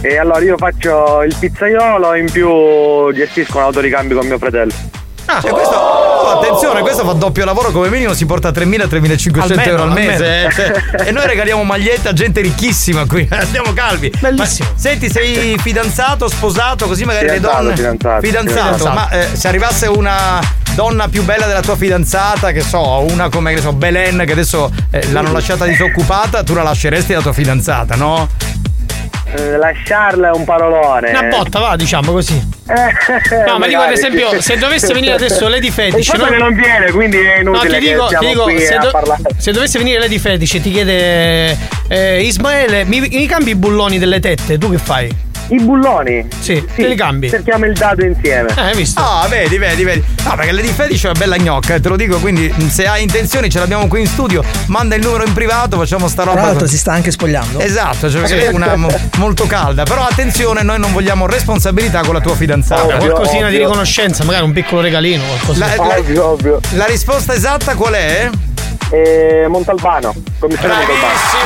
E 0.02 0.16
allora 0.18 0.40
io 0.40 0.56
faccio 0.58 1.22
il 1.22 1.34
pizzaiolo 1.38 2.12
e 2.12 2.18
in 2.20 2.30
più 2.30 3.12
gestisco 3.14 3.56
un 3.56 3.62
autoricambio 3.64 4.18
con 4.18 4.26
mio 4.26 4.38
fratello. 4.38 4.72
Cioè, 5.40 5.50
questo, 5.50 5.74
oh, 5.76 6.38
attenzione, 6.38 6.80
questo 6.80 7.04
fa 7.04 7.12
doppio 7.12 7.44
lavoro 7.44 7.70
come 7.70 7.88
minimo, 7.90 8.14
si 8.14 8.24
porta 8.24 8.48
3.000-3.500 8.50 9.40
Almeno, 9.40 9.62
euro 9.62 9.82
al 9.82 9.92
mese. 9.92 10.44
eh, 10.46 10.52
cioè, 10.52 10.82
e 11.06 11.10
noi 11.12 11.26
regaliamo 11.26 11.62
magliette 11.64 12.08
a 12.08 12.12
gente 12.12 12.40
ricchissima 12.40 13.06
qui. 13.06 13.26
Andiamo 13.30 13.72
calvi. 13.74 14.10
Bellissimo. 14.18 14.68
Ma, 14.72 14.78
senti, 14.78 15.10
sei 15.10 15.56
fidanzato, 15.58 16.28
sposato, 16.28 16.86
così 16.86 17.04
magari 17.04 17.28
Fidanzato, 17.28 17.62
le 17.62 17.74
donne. 17.74 17.76
fidanzato. 17.76 18.20
Fidanzato. 18.26 18.88
Ma 18.90 19.10
eh, 19.10 19.28
se 19.36 19.48
arrivasse 19.48 19.86
una 19.86 20.40
donna 20.74 21.08
più 21.08 21.24
bella 21.24 21.46
della 21.46 21.60
tua 21.60 21.76
fidanzata, 21.76 22.52
che 22.52 22.60
so, 22.62 23.04
una 23.10 23.28
come 23.28 23.52
che 23.54 23.60
so, 23.60 23.72
Belen, 23.72 24.22
che 24.24 24.32
adesso 24.32 24.70
eh, 24.90 25.10
l'hanno 25.10 25.32
lasciata 25.32 25.66
disoccupata, 25.66 26.42
tu 26.42 26.54
la 26.54 26.62
lasceresti 26.62 27.12
la 27.12 27.20
tua 27.20 27.32
fidanzata, 27.32 27.96
no? 27.96 28.28
Eh, 29.36 29.56
lasciarla 29.58 30.28
è 30.28 30.30
un 30.32 30.44
parolone. 30.44 31.10
Una 31.10 31.22
botta, 31.24 31.58
va, 31.58 31.76
diciamo 31.76 32.12
così. 32.12 32.34
Eh, 32.68 33.44
No, 33.46 33.58
ma 33.58 33.66
dico 33.66 33.80
ad 33.80 33.92
esempio, 33.92 34.40
se 34.40 34.56
dovesse 34.56 34.92
venire 34.94 35.14
adesso 35.14 35.48
Lady 35.48 35.70
Fetish, 35.70 36.12
no? 36.12 36.24
che 36.26 36.36
non 36.36 36.54
viene, 36.54 36.90
quindi 36.90 37.18
è 37.18 37.42
No, 37.42 37.50
inutile 37.50 37.78
ti 37.78 37.88
dico, 37.88 38.06
ti 38.06 38.26
dico 38.26 38.48
se, 38.58 38.78
do- 38.78 39.16
se 39.36 39.52
dovesse 39.52 39.78
venire 39.78 39.98
Lady 39.98 40.18
Fetish 40.18 40.54
e 40.54 40.60
ti 40.60 40.70
chiede 40.70 41.56
eh, 41.88 42.22
Ismaele, 42.22 42.84
mi, 42.84 43.00
mi 43.00 43.26
cambi 43.26 43.50
i 43.50 43.54
bulloni 43.54 43.98
delle 43.98 44.20
tette, 44.20 44.56
tu 44.58 44.70
che 44.70 44.78
fai? 44.78 45.10
I 45.50 45.60
bulloni? 45.62 46.26
Sì, 46.40 46.62
te 46.74 46.86
li 46.86 46.94
cambi. 46.94 47.30
Cerchiamo 47.30 47.64
il 47.64 47.72
dato 47.72 48.04
insieme. 48.04 48.50
Eh, 48.54 48.60
hai 48.60 48.74
visto? 48.76 49.00
Ah, 49.00 49.26
vedi, 49.28 49.56
vedi, 49.56 49.82
vedi. 49.82 50.04
No, 50.24 50.34
perché 50.36 50.52
Lady 50.52 50.68
Fetish 50.68 51.04
è 51.04 51.08
una 51.08 51.18
bella 51.18 51.36
gnocca, 51.38 51.74
eh, 51.74 51.80
te 51.80 51.88
lo 51.88 51.96
dico, 51.96 52.18
quindi 52.18 52.52
mh, 52.54 52.68
se 52.68 52.86
hai 52.86 53.02
intenzioni 53.02 53.48
ce 53.48 53.58
l'abbiamo 53.58 53.86
qui 53.88 54.00
in 54.00 54.06
studio, 54.06 54.44
manda 54.66 54.94
il 54.94 55.02
numero 55.02 55.24
in 55.24 55.32
privato, 55.32 55.78
facciamo 55.78 56.06
sta 56.08 56.22
Tra 56.22 56.32
roba. 56.32 56.44
l'altro 56.46 56.66
si 56.66 56.76
sta 56.76 56.92
anche 56.92 57.10
spogliando. 57.10 57.60
Esatto, 57.60 58.10
cioè 58.10 58.20
perché 58.20 58.46
è 58.48 58.52
una 58.52 58.76
mo- 58.76 58.94
molto 59.16 59.46
calda, 59.46 59.84
però 59.84 60.02
attenzione, 60.04 60.62
noi 60.62 60.78
non 60.78 60.92
vogliamo 60.92 61.26
responsabilità 61.26 62.00
con 62.02 62.12
la 62.14 62.20
tua 62.20 62.34
fidanzata. 62.34 62.96
Qualcosina 62.96 63.48
di 63.48 63.56
riconoscenza, 63.56 64.24
magari 64.24 64.44
un 64.44 64.52
piccolo 64.52 64.82
regalino, 64.82 65.22
qualcosa. 65.24 65.66
La, 65.66 65.74
la- 65.76 65.98
Ovvio, 65.98 66.26
ovvio. 66.26 66.60
la 66.74 66.84
risposta 66.84 67.34
esatta 67.34 67.74
qual 67.74 67.94
è? 67.94 68.28
Eh, 68.90 69.46
Montalbano. 69.48 70.14
Commissario 70.38 70.74
Montalbano. 70.76 71.44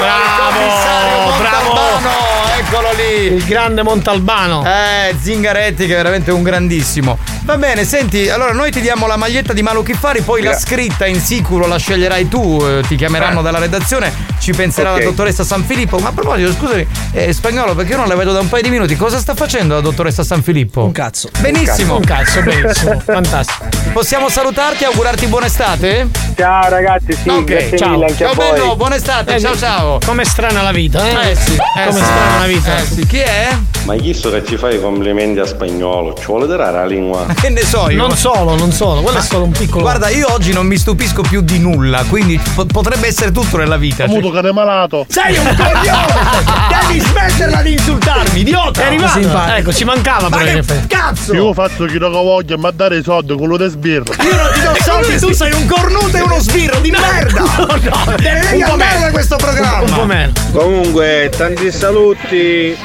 Bravo, 1.39 1.73
bravo. 1.73 2.13
eccolo 2.59 2.89
lì. 2.93 3.35
Il 3.35 3.45
grande 3.45 3.83
Montalbano. 3.83 4.65
Eh, 4.65 5.15
Zingaretti 5.21 5.87
che 5.87 5.95
è 5.95 5.97
veramente 5.97 6.31
un 6.31 6.43
grandissimo. 6.43 7.19
Va 7.45 7.57
bene, 7.57 7.85
senti, 7.85 8.29
allora 8.31 8.53
noi 8.53 8.71
ti 8.71 8.81
diamo 8.81 9.09
la 9.09 9.17
maglietta 9.17 9.53
di 9.53 9.63
Malo 9.63 9.83
Chiffari, 9.83 10.21
poi 10.21 10.43
la 10.43 10.51
Gra- 10.51 10.59
scritta 10.61 11.07
in 11.07 11.21
sicuro 11.21 11.67
la 11.67 11.77
sceglierai 11.77 12.29
tu, 12.29 12.63
eh, 12.65 12.83
ti 12.87 12.95
chiameranno 12.95 13.43
dalla 13.43 13.59
redazione, 13.59 14.13
ci 14.39 14.53
penserà 14.53 14.93
Ok. 14.93 14.99
la 15.01 15.05
dottoressa 15.07 15.43
San 15.43 15.65
Filippo. 15.65 15.99
Ma 15.99 16.11
a 16.11 16.13
proposito, 16.13 16.53
scusami, 16.53 16.87
eh, 17.13 17.33
spagnolo, 17.33 17.75
perché 17.75 17.91
io 17.93 17.97
non 17.99 18.07
la 18.07 18.15
vedo 18.15 18.33
da 18.33 18.39
un 18.39 18.49
paio 18.49 18.63
di 18.63 18.71
minuti, 18.71 18.95
cosa 18.97 19.19
sta 19.19 19.35
facendo 19.35 19.75
la 19.75 19.81
dottoressa 19.81 20.23
San 20.23 20.41
Filippo? 20.41 20.85
Un 20.85 20.93
cazzo. 20.93 21.31
Benissimo. 21.41 21.97
Un 21.97 22.05
cazzo, 22.05 22.43
benissimo, 22.43 23.01
fantastico. 23.05 23.65
Possiamo 23.93 24.29
salutarti 24.29 24.85
e 24.85 24.87
augurarti 24.87 25.27
buona 25.27 25.47
estate? 25.47 26.09
Ciao 26.37 26.69
ragazzi, 26.71 27.13
sì, 27.21 27.29
Ok, 27.29 27.45
grazie 27.45 27.77
ciao. 27.77 27.89
mille 27.91 28.05
anche 28.07 28.19
Ciao 28.25 28.31
a 28.31 28.35
voi. 28.35 28.51
bello, 28.53 28.77
buona 28.77 28.95
estate, 28.95 29.35
Eh, 29.35 29.41
ciao 29.41 29.57
ciao. 29.57 29.99
Com'è 30.07 30.25
strana 30.25 30.63
la 30.63 30.73
vita, 30.73 31.05
eh? 31.09 31.31
Eh 31.33 31.35
sì, 31.35 31.55
eh 31.55 31.87
Come 31.89 31.99
sì. 31.99 32.05
strana 32.05 32.39
la 32.39 32.47
vita. 32.47 32.77
Eh 32.79 32.85
sì, 32.85 33.05
chi 33.07 33.19
è? 33.19 33.49
Ma 33.85 33.97
chi 33.97 34.15
so 34.15 34.31
che 34.31 34.45
ci 34.47 34.57
fai 34.57 34.77
i 34.77 34.81
complimenti 34.81 35.41
a 35.41 35.45
spagnolo? 35.47 36.15
Ci 36.15 36.27
vuole 36.27 36.47
dare 36.47 36.71
la 36.71 36.87
lingua? 36.87 37.27
Che 37.43 37.49
ne 37.49 37.65
so 37.65 37.91
io? 37.91 37.97
Non 37.97 38.17
solo, 38.17 38.55
non 38.57 38.71
solo, 38.73 39.01
quello 39.03 39.19
è 39.19 39.23
solo 39.23 39.45
un 39.45 39.53
piccolo. 39.53 39.83
Guarda, 39.83 40.09
io 40.11 40.33
oggi 40.33 40.53
non 40.53 40.67
mi 40.67 40.77
stupisco 40.77 41.23
più 41.23 41.41
di 41.41 41.59
nulla, 41.59 42.05
quindi 42.09 42.39
po- 42.55 42.67
potrebbe 42.67 43.07
essere 43.09 43.33
tutto 43.33 43.57
nella 43.57 43.77
vita. 43.77 44.05
Avuto 44.05 44.31
cane 44.31 44.53
malato. 44.53 45.07
Sei 45.09 45.37
un 45.37 45.45
coglione! 45.57 46.87
Devi 46.87 47.01
smetterla 47.01 47.63
di 47.63 47.73
insultarmi, 47.73 48.41
idiota! 48.41 48.83
è 48.83 48.87
arrivato. 48.87 49.21
simpatico. 49.21 49.57
Ecco, 49.57 49.73
ci 49.73 49.85
mancava 49.85 50.29
Ma 50.29 50.39
che 50.39 50.63
cazzo! 50.87 51.35
Io 51.35 51.53
faccio 51.53 51.85
chi 51.87 51.99
non 51.99 52.13
voglio, 52.13 52.57
ma 52.59 52.71
dare 52.71 52.99
i 52.99 53.03
soldi 53.03 53.35
con 53.37 53.49
lo 53.49 53.57
de 53.57 53.69
sbirro. 53.69 54.05
Io 54.23 54.37
non 54.37 54.51
ti 54.53 54.61
do 54.61 54.75
soldi, 54.83 55.19
tu 55.19 55.33
sei 55.33 55.53
un 55.53 55.67
cornuto 55.67 56.17
e 56.17 56.21
uno 56.21 56.39
sbirro 56.39 56.79
di 56.81 56.91
merda! 56.91 57.41
no, 57.41 58.15
Te 58.17 58.33
ne 58.33 58.41
devi 58.41 58.57
un 58.61 58.65
po' 58.67 58.73
andare 58.73 58.93
meno. 58.95 59.05
da 59.07 59.11
questo 59.11 59.37
programma! 59.37 59.81
Un 59.81 59.93
po' 59.95 60.05
meno. 60.05 60.33
Comunque, 60.53 61.31
tanti 61.37 61.73
saluti 61.73 62.77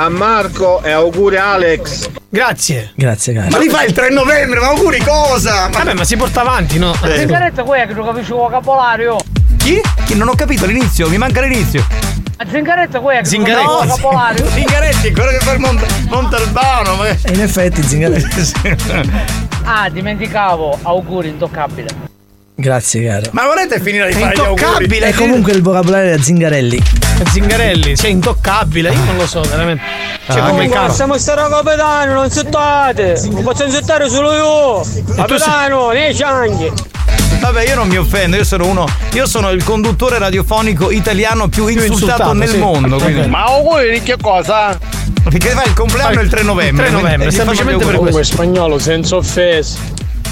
a 0.00 0.08
Marco 0.08 0.82
e 0.82 0.90
auguri 0.90 1.36
Alex. 1.36 2.08
Grazie. 2.28 2.92
Grazie, 2.94 3.32
caro. 3.34 3.48
Ma 3.50 3.58
li 3.58 3.68
fai 3.68 3.86
il 3.86 3.92
3 3.92 4.10
novembre, 4.10 4.60
ma 4.60 4.68
auguri 4.68 4.98
cosa? 5.00 5.68
Ma 5.72 5.78
Vabbè, 5.78 5.94
ma 5.94 6.04
si 6.04 6.16
porta 6.16 6.40
avanti, 6.42 6.78
no? 6.78 6.94
Eh. 7.04 7.18
Zingaretta 7.18 7.62
quella 7.64 7.86
che 7.86 7.94
non 7.94 8.06
capisce 8.06 8.32
il 8.32 8.38
vocabolario. 8.38 9.16
chi? 9.56 9.80
Chi? 10.04 10.14
Non 10.14 10.28
ho 10.28 10.34
capito 10.34 10.66
l'inizio, 10.66 11.08
mi 11.08 11.18
manca 11.18 11.40
l'inizio. 11.40 11.84
A 12.40 12.44
Zingaretta 12.48 13.00
quella 13.00 13.20
che 13.22 13.36
non 13.36 13.44
Zingaretti. 13.46 13.66
capisce 13.66 13.82
il 13.82 13.88
vocabolario. 14.00 14.50
Zingaretti, 14.50 15.12
quello 15.12 15.30
che 15.30 15.38
fa 15.38 15.52
il 15.52 15.58
Mont- 15.60 16.08
Montalbano. 16.08 16.94
ma- 16.96 17.08
E 17.08 17.18
in 17.32 17.40
effetti, 17.40 17.82
Zingaretti. 17.82 18.52
Ah, 19.70 19.90
dimenticavo, 19.90 20.78
auguri 20.82 21.28
intoccabile. 21.28 22.07
Grazie, 22.62 23.06
caro. 23.06 23.30
Ma 23.30 23.46
volete 23.46 23.80
finire 23.80 24.08
di 24.08 24.14
È 24.14 24.18
fare 24.18 24.34
gli 24.34 24.40
auguri? 24.40 24.62
intoccabile. 24.64 25.08
E 25.10 25.12
comunque 25.14 25.52
il 25.52 25.62
vocabolario 25.62 26.14
è 26.14 26.18
Zingarelli. 26.18 26.82
Zingarelli, 27.30 27.96
sei 27.96 28.10
intoccabile, 28.10 28.90
io 28.90 29.04
non 29.04 29.16
lo 29.16 29.28
so, 29.28 29.42
veramente. 29.42 29.80
Cioè, 30.26 30.38
come 30.38 30.50
Comunque, 30.50 30.76
cazzo. 30.76 30.94
siamo 30.94 31.16
stare 31.18 31.48
capitano, 31.48 32.14
non 32.14 32.24
insultate. 32.24 33.22
Non 33.30 33.44
posso 33.44 33.62
insultare 33.64 34.08
solo 34.08 34.32
io. 34.32 35.14
Capitano, 35.14 35.90
nei 35.92 36.12
cianghi. 36.12 36.72
Vabbè, 37.38 37.62
io 37.64 37.76
non 37.76 37.86
mi 37.86 37.96
offendo, 37.96 38.36
io 38.36 38.42
sono 38.44 38.66
uno. 38.66 38.86
Io 39.12 39.26
sono 39.28 39.50
il 39.50 39.62
conduttore 39.62 40.18
radiofonico 40.18 40.90
italiano 40.90 41.46
più, 41.46 41.68
insultato, 41.68 41.92
insultato, 41.92 42.32
nel 42.32 42.48
sì. 42.48 42.56
mondo. 42.56 42.96
Quindi. 42.96 43.28
Ma 43.28 43.44
auguri 43.44 43.92
di 43.92 44.02
che 44.02 44.16
cosa? 44.20 44.76
Perché 45.22 45.50
fai 45.50 45.68
il 45.68 45.74
compleanno 45.74 46.20
il 46.22 46.28
3 46.28 46.42
novembre. 46.42 46.86
Il 46.86 46.90
3 46.90 47.00
novembre, 47.02 47.16
quindi- 47.28 47.36
semplicemente 47.36 47.84
per 47.84 47.94
Comunque, 47.94 48.10
questo. 48.14 48.34
spagnolo, 48.34 48.78
senza 48.80 49.14
offesa. 49.14 49.78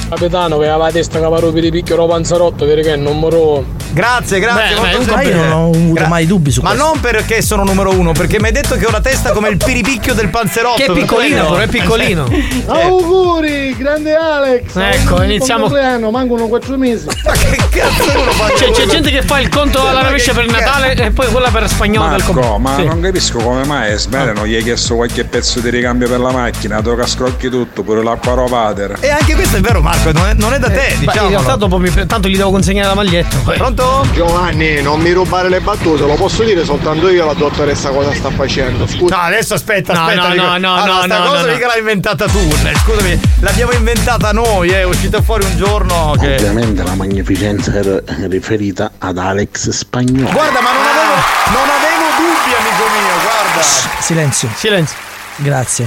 Capitano, 0.09 0.59
che 0.59 0.69
aveva 0.69 0.85
la 0.85 0.91
testa 0.93 1.19
caparupi 1.21 1.61
di 1.61 1.71
picchiolo 1.71 2.07
panzarotto, 2.07 2.65
perché 2.65 2.95
non 2.97 3.19
moro. 3.19 3.65
Grazie, 3.91 4.39
grazie. 4.41 4.75
Beh, 4.75 4.81
molto 4.97 5.05
beh, 5.05 5.13
Ma 5.15 5.23
io 5.23 5.35
non 5.37 5.53
ho 5.53 5.71
avuto 5.71 5.93
Gra- 5.95 6.09
mai 6.09 6.27
dubbi 6.27 6.51
su 6.51 6.61
Ma 6.61 6.71
questo. 6.71 6.87
non 6.87 7.01
perché 7.01 7.43
sono 7.43 7.65
numero 7.65 7.91
uno, 7.91 8.13
perché 8.13 8.39
mi 8.39 8.47
hai 8.47 8.53
detto 8.53 8.77
che 8.77 8.87
ho 8.87 8.91
la 8.91 9.01
testa 9.01 9.33
come 9.33 9.49
il 9.49 9.57
piripicchio 9.57 10.15
del 10.15 10.29
panzerotto. 10.29 10.77
Che 10.77 10.85
è 10.85 10.87
per 10.87 10.95
piccolino, 10.97 11.45
però 11.47 11.57
è 11.63 11.67
piccolino. 11.69 12.29
Auguri, 12.67 13.75
grande 13.77 14.15
Alex. 14.15 14.77
Ecco, 14.77 15.23
iniziamo- 15.23 15.63
compleanno, 15.65 16.11
mancano 16.11 16.47
quattro 16.47 16.77
mesi. 16.77 17.07
Ma 17.25 17.33
che 17.33 17.57
cazzo 17.71 18.19
uno 18.21 18.31
fa? 18.33 18.49
Cioè, 18.57 18.71
c'è 18.71 18.87
gente 18.87 19.11
che 19.11 19.23
fa 19.23 19.41
il 19.41 19.49
conto 19.49 19.81
alla 19.81 20.03
Ma 20.03 20.07
rovescia 20.09 20.33
che 20.33 20.41
per? 20.43 20.51
Natale 20.51 20.95
e 20.95 21.11
poi 21.11 21.27
quella 21.29 21.49
per 21.51 21.69
spagnolo 21.69 22.09
del 22.09 22.19
Marco, 22.19 22.33
compleanno. 22.33 22.59
ma 22.59 22.77
Sì. 22.77 22.85
non 22.85 23.01
capisco 23.01 23.39
come 23.39 23.65
mai 23.65 23.99
Smere 23.99 24.33
non 24.33 24.47
gli 24.47 24.55
hai 24.55 24.63
chiesto 24.63 24.95
qualche 24.97 25.25
pezzo 25.25 25.61
di 25.61 25.71
ricambio 25.71 26.09
per 26.09 26.21
la 26.21 26.31
macchina, 26.31 26.81
tocca 26.83 27.07
scrocchi 27.07 27.49
tutto, 27.49 27.83
pure 27.83 28.03
l'acqua 28.03 28.35
rovater. 28.35 28.97
E 29.01 29.11
anche 29.11 29.35
questo 29.35 29.57
è 29.57 29.61
vero, 29.61 29.81
Marco, 30.05 30.13
non 30.19 30.29
è, 30.29 30.35
non 30.35 30.53
è 30.55 30.59
da 30.59 30.69
te, 30.71 30.95
Ma 30.95 31.13
diciamo. 31.13 31.25
in 31.27 31.31
realtà 31.33 31.57
dopo 31.57 31.79
mi, 31.79 31.91
tanto 32.07 32.29
gli 32.29 32.37
devo 32.37 32.51
consegnare 32.51 32.89
la 32.89 32.95
maglietta. 32.95 33.37
poi. 33.39 33.57
Pronto? 33.57 34.07
Giovanni, 34.13 34.81
non 34.83 35.01
mi 35.01 35.13
rubare 35.13 35.49
le 35.49 35.61
battute, 35.61 36.03
lo 36.05 36.15
posso 36.15 36.43
dire 36.45 36.65
soltanto 36.65 37.09
io 37.09 37.25
la 37.25 37.33
dottoressa 37.35 37.91
cosa 37.91 38.13
sta 38.15 38.31
facendo. 38.31 38.87
Scusa. 38.87 39.17
No, 39.17 39.23
adesso 39.23 39.55
aspetta, 39.55 39.93
No, 39.93 40.01
aspetta. 40.05 40.23
no, 40.29 40.33
dico- 40.33 40.45
no, 40.45 40.57
no, 40.59 40.75
allora, 40.75 40.93
no, 40.99 41.03
sta 41.05 41.19
no, 41.19 41.31
cosa 41.31 41.47
no, 41.47 41.53
mica 41.53 41.67
l'hai 41.67 41.79
inventata 41.79 42.27
tu. 42.27 42.39
eh, 42.65 42.75
Scusami, 42.85 43.21
l'abbiamo 43.41 43.73
inventata 43.73 44.33
noi, 44.33 44.69
eh, 44.71 44.81
è 44.81 44.85
uscita 44.85 45.23
fuori 45.23 45.45
un 45.45 45.57
giorno 45.57 46.15
che. 46.19 46.35
Ovviamente 46.35 46.83
la 46.83 46.95
magnificenza 46.95 47.73
era 47.75 48.01
riferita 48.29 48.93
ad 48.99 49.19
Alex 49.19 49.71
Spagnolo. 49.71 50.31
Guarda, 50.31 50.61
ma 50.61 50.73
non 50.73 50.83
avevo, 50.83 51.15
non 51.49 51.69
avevo 51.69 52.07
dubbi, 52.17 52.55
amico 52.55 52.85
mio, 52.93 53.23
guarda. 53.23 53.63
Silenzio. 54.01 54.49
Silenzio. 54.55 54.97
Grazie. 55.39 55.87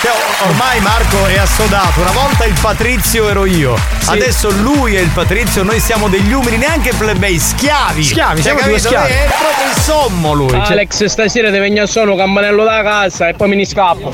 Cioè, 0.00 0.10
or- 0.10 0.15
ormai 0.44 0.80
Marco 0.80 1.24
è 1.26 1.38
assodato. 1.38 2.00
Una 2.00 2.10
volta 2.12 2.44
il 2.44 2.54
Patrizio 2.60 3.28
ero 3.28 3.44
io. 3.46 3.74
Adesso 4.08 4.50
lui 4.50 4.94
è 4.94 5.00
il 5.00 5.08
Patrizio, 5.08 5.62
noi 5.62 5.80
siamo 5.80 6.08
degli 6.08 6.32
umili, 6.32 6.56
neanche 6.58 6.92
plebei, 6.96 7.38
schiavi. 7.38 8.04
Schiavi, 8.04 8.42
Cioè, 8.42 8.52
siamo 8.54 8.60
due 8.60 8.78
capito? 8.78 8.88
schiavi. 8.88 9.12
È 9.12 9.26
proprio 9.26 9.66
il 9.74 9.80
sommo 9.82 10.32
lui. 10.34 10.48
Cioè- 10.50 10.60
Alex, 10.72 11.04
stasera 11.06 11.50
ti 11.50 11.58
venga 11.58 11.86
solo 11.86 12.12
un 12.12 12.18
campanello 12.18 12.62
da 12.64 12.82
casa 12.82 13.28
e 13.28 13.34
poi 13.34 13.48
me 13.48 13.56
ne 13.56 13.66
scappo. 13.66 14.12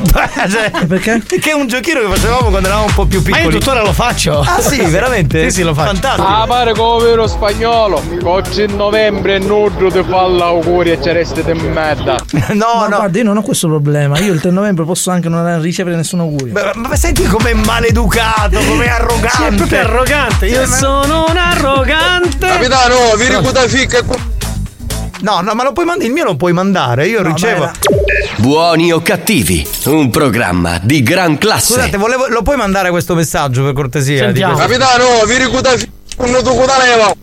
cioè, 0.49 0.87
perché? 0.87 1.23
Che 1.27 1.51
è 1.51 1.53
un 1.53 1.67
giochino 1.67 2.01
che 2.01 2.07
facevamo 2.09 2.49
quando 2.49 2.69
eravamo 2.69 2.87
un 2.87 2.95
po' 2.95 3.05
più 3.07 3.19
Ma 3.19 3.25
piccoli. 3.25 3.45
io 3.45 3.51
tuttora 3.59 3.83
lo 3.83 3.93
faccio. 3.93 4.41
Ah 4.41 4.61
sì, 4.61 4.81
veramente? 4.87 5.51
Sì, 5.51 5.57
sì, 5.57 5.63
lo 5.63 5.75
faccio. 5.75 5.93
Fantastico. 5.93 6.27
Ah, 6.27 6.47
pare 6.47 6.73
come 6.75 7.05
vero 7.05 7.27
spagnolo. 7.27 8.03
Oggi 8.25 8.63
in 8.63 8.77
novembre 8.77 9.39
Nudro 9.39 9.91
ti 9.91 10.03
fa 10.09 10.27
l'auguri 10.27 10.93
e 10.93 11.03
ci 11.03 11.11
resti 11.13 11.43
di 11.43 11.53
merda. 11.53 12.17
No, 12.53 12.67
Ma 12.81 12.87
no. 12.89 12.97
guarda, 12.97 13.19
io 13.19 13.25
non 13.25 13.37
ho 13.39 13.43
questo 13.43 13.67
problema. 13.67 14.19
Io 14.19 14.33
il 14.33 14.41
3 14.41 14.51
novembre 14.51 14.85
posso 14.85 15.11
anche 15.11 15.29
non 15.29 15.61
ricevere 15.61 15.97
nessun 15.97 16.12
augurio. 16.21 16.53
Beh, 16.53 16.73
Ma 16.77 16.95
senti 16.97 17.25
com'è 17.25 17.55
maleducato, 17.55 18.59
com'è 18.61 18.89
arrogante. 18.89 19.29
Sì, 19.37 19.43
è 19.45 19.55
proprio 19.55 19.79
arrogante. 19.81 20.47
Io 20.47 20.65
Sì, 20.65 20.71
ma- 20.71 20.77
sono 20.77 21.25
un 21.29 21.37
arrogante. 21.37 22.47
Capitano, 22.47 23.15
vi 23.17 23.29
ricorda 23.29 23.69
ficca 23.69 24.03
No, 25.21 25.41
no, 25.41 25.55
ma 25.55 25.63
lo 25.63 25.73
puoi 25.73 25.85
mandare. 25.87 26.07
Il 26.09 26.13
mio 26.13 26.25
lo 26.25 26.35
puoi 26.37 26.53
mandare. 26.53 27.07
Io 27.07 27.23
ricevo. 27.23 27.71
Buoni 28.39 28.93
o 28.93 29.01
cattivi, 29.03 29.65
un 29.85 30.11
programma 30.11 30.81
di 30.83 31.03
gran 31.03 31.39
classe. 31.39 31.75
Scusate, 31.75 31.97
volevo- 31.97 32.27
lo 32.27 32.43
puoi 32.43 32.57
mandare 32.57 32.91
questo 32.91 33.15
messaggio 33.15 33.63
per 33.63 33.73
cortesia? 33.73 34.25
Sentiamo. 34.25 34.55
Di 34.55 34.61
questo- 34.67 34.79
Capitano, 34.85 35.25
vi 35.27 35.37
ricorda 35.37 35.71
un 35.71 36.41
tu 36.43 36.55
con 36.57 36.67
la 36.67 36.79
leva. 36.79 37.15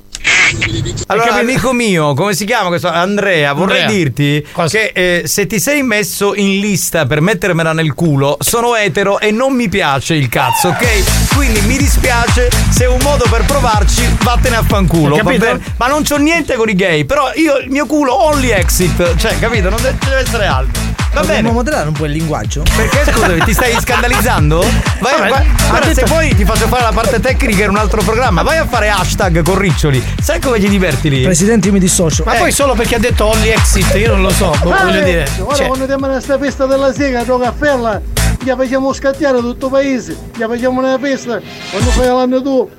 Allora, 1.08 1.36
amico 1.36 1.74
mio, 1.74 2.14
come 2.14 2.34
si 2.34 2.46
chiama 2.46 2.70
questo? 2.70 2.88
Andrea, 2.88 3.54
vorrei 3.54 3.82
Andrea. 3.82 3.98
dirti 3.98 4.46
che 4.68 4.92
eh, 4.94 5.22
se 5.26 5.46
ti 5.48 5.60
sei 5.60 5.84
messo 5.84 6.34
in 6.36 6.60
lista 6.60 7.06
per 7.06 7.22
mettermela 7.22 7.74
nel 7.74 7.94
culo, 7.94 8.38
sono 8.40 8.76
etero 8.76 9.20
e 9.20 9.32
non 9.32 9.54
mi 9.54 9.70
piace 9.70 10.16
il 10.16 10.28
cazzo, 10.30 10.70
ok? 10.70 11.36
Quindi 11.36 11.62
mi 11.62 11.78
dispiace, 11.78 12.50
se 12.70 12.86
è 12.86 12.88
un 12.88 13.00
modo 13.04 13.26
per 13.30 13.46
provarci, 13.46 14.04
vattene 14.24 14.58
a 14.58 14.64
fanculo. 14.64 15.16
Hai 15.16 15.22
va 15.22 15.30
capito? 15.30 15.46
bene? 15.46 15.64
Ma 15.78 15.88
non 15.88 16.04
c'ho 16.04 16.18
niente 16.18 16.56
con 16.56 16.70
i 16.70 16.76
gay, 16.76 17.06
però 17.06 17.32
io 17.36 17.58
il 17.58 17.70
mio 17.70 17.86
culo 17.86 18.14
only 18.26 18.50
exit, 18.50 19.16
cioè, 19.16 19.38
capito? 19.40 19.70
Non 19.70 19.82
deve 19.82 20.18
essere 20.18 20.46
altro. 20.46 20.99
Va 21.12 21.22
Dobbiamo 21.22 21.42
bene. 21.42 21.52
moderare 21.52 21.88
un 21.88 21.94
po' 21.94 22.06
il 22.06 22.12
linguaggio. 22.12 22.64
Perché 22.76 23.12
scusami, 23.12 23.40
ti 23.44 23.54
stai 23.54 23.74
scandalizzando? 23.82 24.60
Vai, 25.00 25.18
Vabbè, 25.18 25.30
vai- 25.30 25.48
ha 25.48 25.68
guarda, 25.70 25.88
detto- 25.88 26.06
se 26.06 26.14
poi 26.14 26.36
ti 26.36 26.46
faccio 26.46 26.68
fare 26.68 26.84
la 26.84 26.92
parte 26.92 27.20
tecnica 27.20 27.64
in 27.64 27.70
un 27.72 27.78
altro 27.78 28.02
programma, 28.04 28.44
vai 28.44 28.58
a 28.58 28.66
fare 28.68 28.90
hashtag 28.90 29.42
con 29.42 29.58
Riccioli. 29.58 30.04
Sai 30.22 30.40
come 30.40 30.60
ti 30.60 30.70
diverti 30.70 31.10
lì? 31.10 31.24
Presidente, 31.24 31.68
io 31.68 31.74
mi 31.74 31.80
dissocio. 31.80 32.24
Ma 32.26 32.34
poi 32.36 32.52
solo 32.52 32.74
perché 32.76 32.96
ha 32.96 33.00
detto 33.00 33.26
only 33.26 33.50
exit, 33.50 33.94
io 33.96 34.12
non 34.12 34.22
lo 34.22 34.30
so, 34.30 34.54
boh, 34.62 34.72
Ah, 34.72 34.84
voglio 34.84 35.00
eh, 35.00 35.04
dire. 35.04 35.28
Ora 35.40 35.56
Cioè, 35.56 35.66
quando 35.66 35.84
andiamo 35.86 36.06
a 36.06 36.10
questa 36.10 36.38
festa 36.38 36.66
della 36.68 36.94
sega, 36.94 37.26
gioca 37.26 37.48
a 37.48 37.54
ferla, 37.58 38.00
gli 38.42 38.50
facciamo 38.56 38.94
scattiare 38.94 39.40
tutto 39.40 39.66
il 39.66 39.72
paese, 39.72 40.16
gli 40.36 40.42
facciamo 40.44 40.80
una 40.80 40.98
festa, 41.00 41.40
quando 41.72 41.90
fai 41.92 42.06
l'anno 42.08 42.42
tu. 42.42 42.70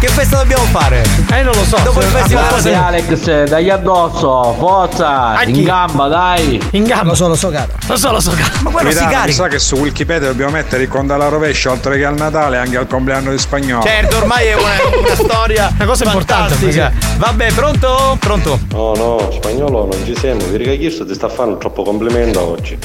Che 0.00 0.06
festa 0.06 0.36
dobbiamo 0.36 0.62
fare? 0.66 1.02
Eh, 1.32 1.42
non 1.42 1.52
lo 1.54 1.64
so. 1.64 1.76
Dopo 1.82 1.98
il 1.98 2.06
festival 2.06 2.46
Grazie 2.46 2.74
Alex, 2.74 3.48
dai 3.48 3.68
addosso, 3.68 4.54
forza, 4.56 5.42
in 5.42 5.64
gamba, 5.64 6.06
dai. 6.06 6.68
In 6.70 6.84
gamba. 6.84 7.08
Lo 7.08 7.14
so, 7.16 7.26
lo 7.26 7.34
so, 7.34 7.50
caro. 7.50 7.72
Lo 7.84 7.96
so, 7.96 8.12
lo 8.12 8.20
so, 8.20 8.30
caro. 8.30 8.52
Ma 8.62 8.70
Capitano, 8.70 9.24
mi 9.24 9.32
sa 9.32 9.48
che 9.48 9.58
su 9.58 9.74
Wikipedia 9.74 10.28
dobbiamo 10.28 10.52
mettere 10.52 10.84
il 10.84 10.88
conto 10.88 11.14
alla 11.14 11.26
rovescia, 11.26 11.72
oltre 11.72 11.96
che 11.96 12.04
al 12.04 12.14
Natale, 12.14 12.58
anche 12.58 12.76
al 12.76 12.86
compleanno 12.86 13.32
di 13.32 13.38
spagnolo. 13.38 13.82
Certo, 13.82 14.18
ormai 14.18 14.46
è 14.46 14.54
una, 14.54 14.98
una 15.04 15.14
storia 15.16 15.72
Una 15.74 15.86
cosa 15.86 16.04
importante, 16.04 16.54
fantastica. 16.54 16.92
Vabbè, 17.16 17.52
pronto? 17.54 18.16
Pronto? 18.20 18.60
No, 18.70 18.94
no, 18.94 19.30
spagnolo 19.32 19.88
non 19.90 20.04
ci 20.04 20.16
sembra, 20.16 20.46
perché 20.46 20.78
Kirsto 20.78 21.04
ti 21.06 21.14
sta 21.14 21.28
facendo 21.28 21.56
troppo 21.56 21.82
complimento 21.82 22.40
oggi. 22.40 22.78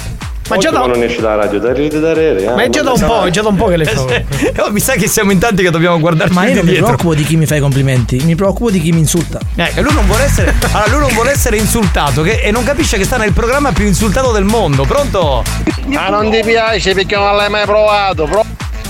Ma 0.49 0.57
già 0.57 0.69
da- 0.71 0.79
quando 0.79 0.95
non 0.97 1.05
esci 1.05 1.21
dalla 1.21 1.43
radio, 1.43 1.59
da 1.59 1.71
rere, 2.13 2.43
eh. 2.43 2.49
Ma 2.53 2.63
è 2.63 2.69
già 2.69 2.81
da 2.81 2.91
un 2.91 2.99
po', 2.99 3.23
è 3.25 3.29
già 3.29 3.41
da 3.41 3.47
un 3.49 3.55
po' 3.55 3.67
che 3.67 3.77
le 3.77 3.85
fa. 3.85 4.01
Oh, 4.63 4.71
mi 4.71 4.79
sa 4.79 4.93
che 4.93 5.07
siamo 5.07 5.31
in 5.31 5.39
tanti 5.39 5.63
che 5.63 5.69
dobbiamo 5.71 5.99
guardarci 5.99 6.33
Ma 6.33 6.47
io 6.47 6.55
non 6.55 6.65
mi 6.65 6.73
preoccupo 6.73 7.13
di 7.15 7.23
chi 7.23 7.35
mi 7.37 7.45
fa 7.45 7.55
i 7.55 7.59
complimenti, 7.59 8.19
mi 8.23 8.35
preoccupo 8.35 8.69
di 8.71 8.79
chi 8.79 8.91
mi 8.91 8.99
insulta. 8.99 9.39
Eh, 9.55 9.71
e 9.75 9.81
lui 9.81 9.93
non 9.93 10.05
vuole 10.05 10.23
essere. 10.23 10.53
Allora, 10.71 10.91
lui 10.91 10.99
non 10.99 11.13
vuole 11.13 11.31
essere 11.31 11.57
insultato 11.57 12.21
che- 12.21 12.41
e 12.41 12.51
non 12.51 12.63
capisce 12.63 12.97
che 12.97 13.03
sta 13.05 13.17
nel 13.17 13.31
programma 13.33 13.71
più 13.71 13.85
insultato 13.85 14.31
del 14.31 14.43
mondo. 14.43 14.83
Pronto? 14.83 15.43
Ma 15.87 16.09
non 16.09 16.29
ti 16.29 16.41
piace 16.43 16.93
perché 16.93 17.15
non 17.15 17.35
l'hai 17.35 17.49
mai 17.49 17.65
provato, 17.65 18.25
pro- 18.25 18.45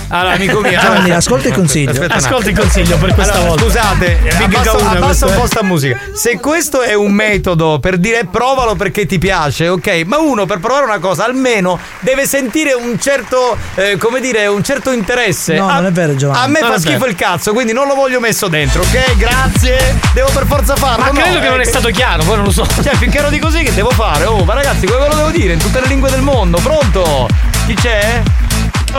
Allora, 0.08 0.34
amico 0.34 0.60
mio. 0.60 0.78
Giovanni, 0.78 1.10
ascolta 1.10 1.48
il 1.48 1.54
consiglio. 1.54 1.90
Aspetta 1.90 2.14
Ascolta 2.14 2.50
il 2.50 2.58
consiglio 2.58 2.96
per 2.98 3.14
questa 3.14 3.34
Allora, 3.34 3.48
volta. 3.48 3.64
Scusate, 3.64 4.18
Big 4.22 4.54
abbassa, 4.54 4.62
Gauna 4.62 4.90
abbassa 4.90 5.26
un 5.26 5.32
eh. 5.32 5.36
po' 5.36 5.46
sta 5.46 5.62
musica. 5.62 5.98
Se 6.12 6.38
questo 6.38 6.82
è 6.82 6.94
un 6.94 7.12
metodo 7.12 7.78
per 7.80 7.98
dire 7.98 8.26
provalo 8.30 8.74
perché 8.74 9.06
ti 9.06 9.18
piace, 9.18 9.68
ok? 9.68 10.02
Ma 10.06 10.18
uno 10.18 10.46
per 10.46 10.58
provare 10.58 10.84
una 10.84 10.98
cosa 10.98 11.24
almeno 11.24 11.78
deve 12.00 12.26
sentire 12.26 12.72
un 12.72 12.98
certo, 13.00 13.56
eh, 13.74 13.96
come 13.96 14.20
dire, 14.20 14.46
un 14.46 14.62
certo 14.62 14.92
interesse. 14.92 15.56
No, 15.56 15.68
a, 15.68 15.74
non 15.74 15.86
è 15.86 15.92
vero, 15.92 16.14
Giovanni. 16.14 16.44
A 16.44 16.48
me 16.48 16.60
Non 16.60 16.70
fa 16.72 16.78
schifo 16.78 16.98
vero. 16.98 17.10
il 17.10 17.16
cazzo, 17.16 17.52
quindi 17.52 17.72
non 17.72 17.86
lo 17.86 17.94
voglio 17.94 18.20
messo 18.20 18.48
dentro, 18.48 18.82
ok? 18.82 19.16
Grazie. 19.16 19.98
Devo 20.12 20.30
per 20.32 20.46
forza 20.46 20.76
farlo. 20.76 21.04
Ma 21.04 21.10
no, 21.10 21.20
credo 21.20 21.40
che 21.40 21.48
non 21.48 21.60
è 21.60 21.66
eh, 21.66 21.68
stato 21.68 21.88
chiaro, 21.88 22.22
poi 22.24 22.36
non 22.36 22.44
lo 22.44 22.50
so. 22.50 22.66
Cioè, 22.84 22.94
finché 22.96 23.18
ero 23.18 23.30
di 23.30 23.38
così 23.38 23.62
che 23.62 23.72
devo 23.72 23.90
fare? 23.90 24.26
Oh, 24.26 24.44
ma 24.44 24.52
ragazzi, 24.54 24.86
come 24.86 25.00
ve 25.00 25.08
lo 25.08 25.14
devo 25.14 25.30
dire? 25.30 25.54
In 25.54 25.58
tutte 25.58 25.80
le 25.80 25.86
lingue 25.86 26.10
del 26.10 26.20
mondo, 26.20 26.58
pronto? 26.58 27.28
Chi 27.66 27.74
c'è? 27.74 28.22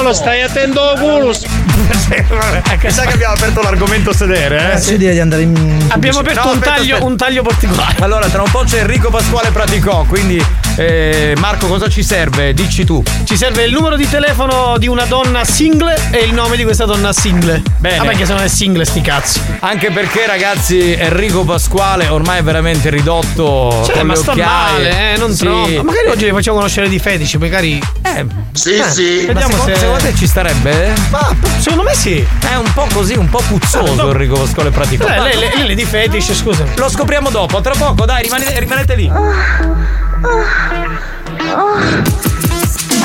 Non 0.02 0.14
stai 0.14 0.41
attento 0.43 0.89
al 0.89 1.00
culo. 1.00 1.28
Mi 1.30 2.91
sa 2.91 3.06
che 3.06 3.14
abbiamo 3.14 3.34
aperto 3.34 3.62
l'argomento 3.62 4.14
sedere, 4.14 4.74
eh? 4.74 4.91
Io 4.91 4.98
direi 4.98 5.14
di 5.14 5.20
andare 5.20 5.41
in. 5.43 5.86
Abbiamo 5.89 6.20
aperto 6.20 6.41
No, 6.43 6.52
un, 6.52 6.58
aspetta, 6.58 6.76
taglio, 6.76 6.93
aspetta. 6.93 7.06
un 7.10 7.18
taglio 7.18 7.41
particolare. 7.41 7.96
Allora, 8.04 8.28
tra 8.28 8.41
un 8.43 8.52
po' 8.52 8.64
c'è 8.66 8.80
Enrico 8.82 9.10
Pasquale 9.10 9.50
Praticò, 9.50 10.04
quindi 10.04 10.46
eh, 10.78 11.34
Marco 11.39 11.67
cosa 11.67 11.88
ci 11.89 12.03
serve? 12.03 12.53
Dici 12.53 12.84
tu. 12.84 13.01
Ci 13.23 13.38
serve 13.38 13.63
il 13.63 13.71
numero 13.71 13.95
di 13.95 14.07
telefono 14.09 14.78
di 14.78 14.88
una 14.88 15.05
donna 15.05 15.43
single 15.43 15.95
e 16.11 16.19
il 16.19 16.34
nome 16.34 16.57
di 16.57 16.63
questa 16.63 16.86
donna 16.86 17.13
single. 17.13 17.61
Bene. 17.78 17.97
Vabbè, 17.97 18.15
che 18.15 18.26
se 18.26 18.34
non 18.34 18.43
è 18.43 18.47
single, 18.47 18.86
sti 18.86 19.01
cazzi. 19.01 19.41
Anche 19.59 19.91
perché 19.91 20.26
ragazzi 20.26 20.93
Enrico 20.93 21.43
Pasquale 21.43 22.07
ormai 22.07 22.39
è 22.39 22.43
veramente 22.43 22.89
ridotto 22.89 23.84
Cioè, 23.86 24.03
ma 24.03 24.15
sta 24.15 24.36
male, 24.36 25.13
eh, 25.13 25.17
non 25.17 25.32
Sì. 25.34 25.43
troppo. 25.45 25.69
Ma 25.69 25.84
magari 25.84 26.07
oggi 26.09 26.26
le 26.26 26.32
facciamo 26.32 26.57
conoscere 26.57 26.89
di 26.89 26.99
fetici, 26.99 27.38
magari. 27.38 27.82
Eh, 28.01 28.26
Sì, 28.51 28.76
Eh, 28.76 28.84
sì. 28.89 29.26
Vediamo 29.26 29.51
secondo, 29.51 29.73
se- 29.73 29.80
secondo 29.80 30.01
te 30.03 30.15
ci 30.15 30.28
starebbe? 30.28 30.93
Ma 31.09 31.30
secondo 31.59 31.84
me 31.84 31.93
sì. 31.95 32.26
È 32.39 32.55
un 32.55 32.71
po' 32.73 32.88
così, 32.93 33.13
un 33.15 33.30
po' 33.30 33.41
puzzoso 33.47 33.91
Ah, 33.93 34.03
no. 34.03 34.11
Enrico 34.11 34.36
Pasquale 34.39 34.69
Praticò. 34.71 35.07
Eh, 35.07 35.19
lei, 35.19 35.38
lei, 35.38 35.49
lei 35.57 35.71
è 35.71 35.76
di 35.76 35.86
fetish, 35.86 36.34
scusa. 36.34 36.63
Lo 36.76 36.89
scopriamo 36.89 37.30
dopo, 37.30 37.59
tra 37.61 37.73
poco, 37.78 38.05
dai, 38.05 38.23
rimanete, 38.23 38.59
rimanete 38.59 38.95
lì. 38.95 39.11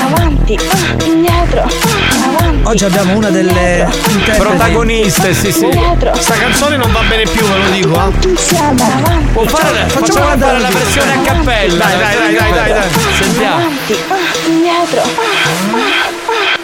Avanti, 0.03 0.55
ah, 0.57 1.03
indietro, 1.05 1.61
ah, 1.61 2.35
avanti. 2.35 2.67
Oggi 2.67 2.85
abbiamo 2.85 3.15
una 3.15 3.29
delle 3.29 3.87
interpreti. 4.07 4.39
Protagoniste, 4.39 5.33
sì, 5.35 5.51
sì. 5.51 5.65
Indietro. 5.65 6.15
Sta 6.15 6.33
canzone 6.35 6.77
non 6.77 6.91
va 6.91 7.01
bene 7.07 7.23
più, 7.23 7.45
ve 7.45 7.57
lo 7.57 7.69
dico. 7.69 7.93
eh. 7.93 8.27
Insieme, 8.27 8.81
avanti. 8.81 9.31
Può 9.33 9.43
fare, 9.45 9.85
facciamo 9.87 10.35
fare 10.37 10.59
la 10.59 10.69
versione 10.69 11.13
a 11.13 11.19
cappella. 11.21 11.85
Dai, 11.85 11.97
dai, 11.97 12.15
dai, 12.15 12.35
dai, 12.35 12.51
dai, 12.53 12.73
dai. 12.73 12.89
Sentiamo. 13.19 13.55
Avanti, 13.55 13.95
ah, 14.07 14.47
indietro. 14.47 16.10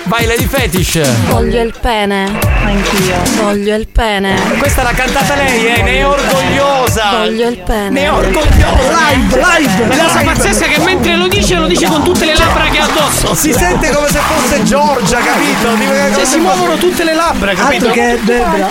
Vai, 0.07 0.25
Lady 0.25 0.45
Fetish. 0.47 1.01
Voglio 1.27 1.61
il 1.61 1.73
pene. 1.81 2.39
Anch'io. 2.63 3.15
Voglio 3.41 3.75
il 3.75 3.87
pene. 3.89 4.35
Questa 4.57 4.81
l'ha 4.81 4.91
cantata 4.93 5.35
lei, 5.35 5.65
eh, 5.67 5.81
ne 5.81 5.97
è 5.97 6.07
orgogliosa. 6.07 7.09
Voglio 7.11 7.49
il 7.49 7.57
pene. 7.57 7.89
Ne 7.89 8.03
è 8.03 8.11
orgogliosa. 8.11 9.09
Live, 9.11 9.35
live! 9.35 9.95
La 9.95 10.03
cosa 10.05 10.21
pazzesca 10.21 10.65
è 10.65 10.69
che 10.69 10.79
mentre 10.79 11.17
lo 11.17 11.27
dice, 11.27 11.55
lo 11.55 11.67
dice 11.67 11.87
con 11.87 12.03
tutte 12.03 12.23
le 12.25 12.35
labbra 12.35 12.63
che 12.69 12.79
ha 12.79 12.85
addosso. 12.85 13.35
Si 13.35 13.51
sente 13.51 13.89
come 13.91 14.07
se 14.07 14.19
fosse 14.19 14.63
Giorgia, 14.63 15.17
capito? 15.17 16.15
Cioè, 16.15 16.25
si 16.25 16.37
muovono 16.37 16.75
tutte 16.77 17.03
le 17.03 17.13
labbra, 17.13 17.53
capito? 17.53 17.87
Altro 17.87 17.91
che 17.91 18.19
Debra. 18.23 18.69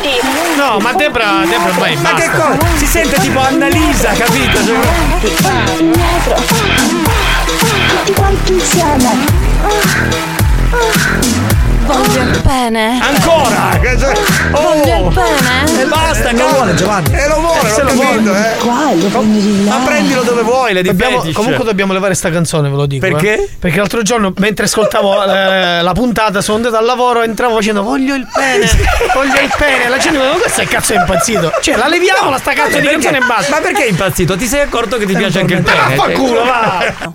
No, 0.56 0.78
ma 0.78 0.92
Debra, 0.94 1.42
Debra 1.46 1.68
ormai 1.68 1.96
Ma 1.96 2.14
che 2.14 2.30
cosa? 2.30 2.56
Si 2.76 2.86
sente 2.86 3.20
tipo 3.20 3.38
Annalisa, 3.40 4.08
capito? 4.12 4.64
Cioè, 4.64 5.80
indietro. 5.80 6.34
ah, 6.34 7.44
Tutti 7.44 8.12
quanti 8.14 8.52
insieme. 8.54 10.44
Voglio 11.86 12.20
il 12.22 12.40
pene. 12.42 12.98
Ancora! 13.00 13.78
Cioè- 13.80 14.14
Voglio 14.50 14.94
Oh! 14.94 15.08
il 15.08 15.14
pene. 15.14 15.80
E 15.82 15.84
basta, 15.86 16.32
Lo 16.32 16.48
vuole, 16.48 16.74
Giovanni. 16.74 17.14
E 17.14 17.28
lo 17.28 17.40
vuole, 17.40 17.70
se 17.70 17.82
l'ho 17.82 17.92
lo 17.92 18.00
capito, 18.00 18.20
vuole. 18.22 18.52
eh. 18.52 18.56
Qua 18.56 18.92
lo 18.94 19.06
prendi 19.06 19.40
di 19.40 19.64
là. 19.64 19.76
Ma 19.78 19.84
prendilo 19.84 20.22
dove 20.22 20.42
vuoi, 20.42 20.72
Lady 20.72 20.88
Dobbiamo- 20.88 21.20
Fetish. 21.20 21.34
comunque 21.36 21.64
dobbiamo 21.64 21.92
levare 21.92 22.14
sta 22.14 22.28
canzone, 22.30 22.68
ve 22.68 22.74
lo 22.76 22.86
dico. 22.86 23.06
Perché? 23.06 23.34
eh. 23.34 23.48
Perché 23.58 23.78
l'altro 23.78 24.02
giorno, 24.02 24.32
mentre 24.38 24.64
ascoltavo 24.64 25.22
eh, 25.32 25.82
la 25.82 25.92
puntata, 25.92 26.40
sono 26.40 26.56
andato 26.56 26.76
al 26.76 26.84
lavoro 26.84 27.22
e 27.22 27.26
entravo 27.26 27.54
facendo 27.54 27.82
voglio 27.84 28.14
il 28.16 28.26
pene, 28.34 28.68
voglio 29.14 29.40
il 29.40 29.52
pene. 29.56 29.88
La 29.88 29.98
gente 29.98 30.18
mi 30.18 30.24
dice, 30.24 30.32
ma 30.34 30.38
questo 30.40 30.60
è 30.62 30.66
cazzo 30.66 30.92
è 30.92 30.96
impazzito. 30.96 31.52
Cioè, 31.60 31.76
la 31.76 31.86
leviamo 31.86 32.30
la 32.30 32.38
sta 32.38 32.52
cazzo 32.52 32.78
di 32.80 32.86
Perché? 32.86 32.90
canzone 32.90 33.18
e 33.18 33.22
basta. 33.26 33.50
Ma 33.54 33.60
perché 33.60 33.84
è 33.84 33.88
impazzito? 33.88 34.36
Ti 34.36 34.46
sei 34.46 34.60
accorto 34.62 34.96
che 34.96 35.06
ti 35.06 35.14
piace 35.14 35.38
anche 35.38 35.54
il 35.54 35.62
Ma 35.62 35.70
pene? 35.72 35.94
fa 35.94 36.08
culo, 36.10 36.44
va! 36.44 37.14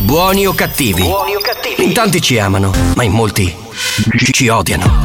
Buoni 0.00 0.46
o 0.46 0.52
cattivi? 0.52 1.04
In 1.78 1.92
tanti 1.92 2.20
ci 2.20 2.38
amano, 2.38 2.70
ma 2.94 3.02
in 3.02 3.12
molti 3.12 3.54
ci- 4.18 4.32
ci 4.32 4.48
odiano. 4.48 5.04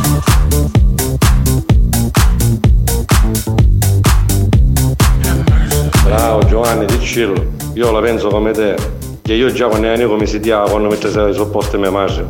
Bravo 6.04 6.46
Giovanni, 6.46 6.86
diccelo. 6.86 7.34
Io 7.74 7.92
la 7.92 8.00
penso 8.02 8.28
come 8.30 8.52
te. 8.52 8.76
Che 9.22 9.34
io 9.34 9.52
già 9.52 9.68
quando 9.68 9.88
ero 9.88 10.08
come 10.10 10.26
si 10.26 10.40
diava 10.40 10.70
quando 10.70 10.90
mi 10.90 10.98
sei 11.00 11.34
sopposto 11.34 11.78
mia 11.78 11.92
madre. 11.92 12.28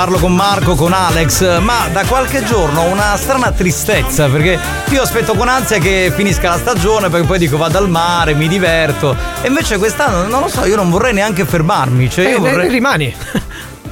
parlo 0.00 0.16
con 0.18 0.34
Marco, 0.34 0.76
con 0.76 0.94
Alex, 0.94 1.58
ma 1.60 1.86
da 1.92 2.04
qualche 2.06 2.42
giorno 2.42 2.80
ho 2.80 2.86
una 2.86 3.14
strana 3.18 3.52
tristezza 3.52 4.28
perché 4.30 4.58
io 4.88 5.02
aspetto 5.02 5.34
con 5.34 5.46
ansia 5.46 5.76
che 5.76 6.10
finisca 6.16 6.48
la 6.48 6.56
stagione 6.56 7.10
perché 7.10 7.26
poi 7.26 7.38
dico 7.38 7.58
vado 7.58 7.76
al 7.76 7.90
mare, 7.90 8.32
mi 8.32 8.48
diverto 8.48 9.14
e 9.42 9.48
invece 9.48 9.76
quest'anno 9.76 10.26
non 10.26 10.40
lo 10.40 10.48
so, 10.48 10.64
io 10.64 10.74
non 10.76 10.88
vorrei 10.88 11.12
neanche 11.12 11.44
fermarmi, 11.44 12.08
cioè 12.08 12.30
io 12.30 12.36
Eh, 12.36 12.38
vorrei... 12.38 12.70
rimani. 12.70 13.14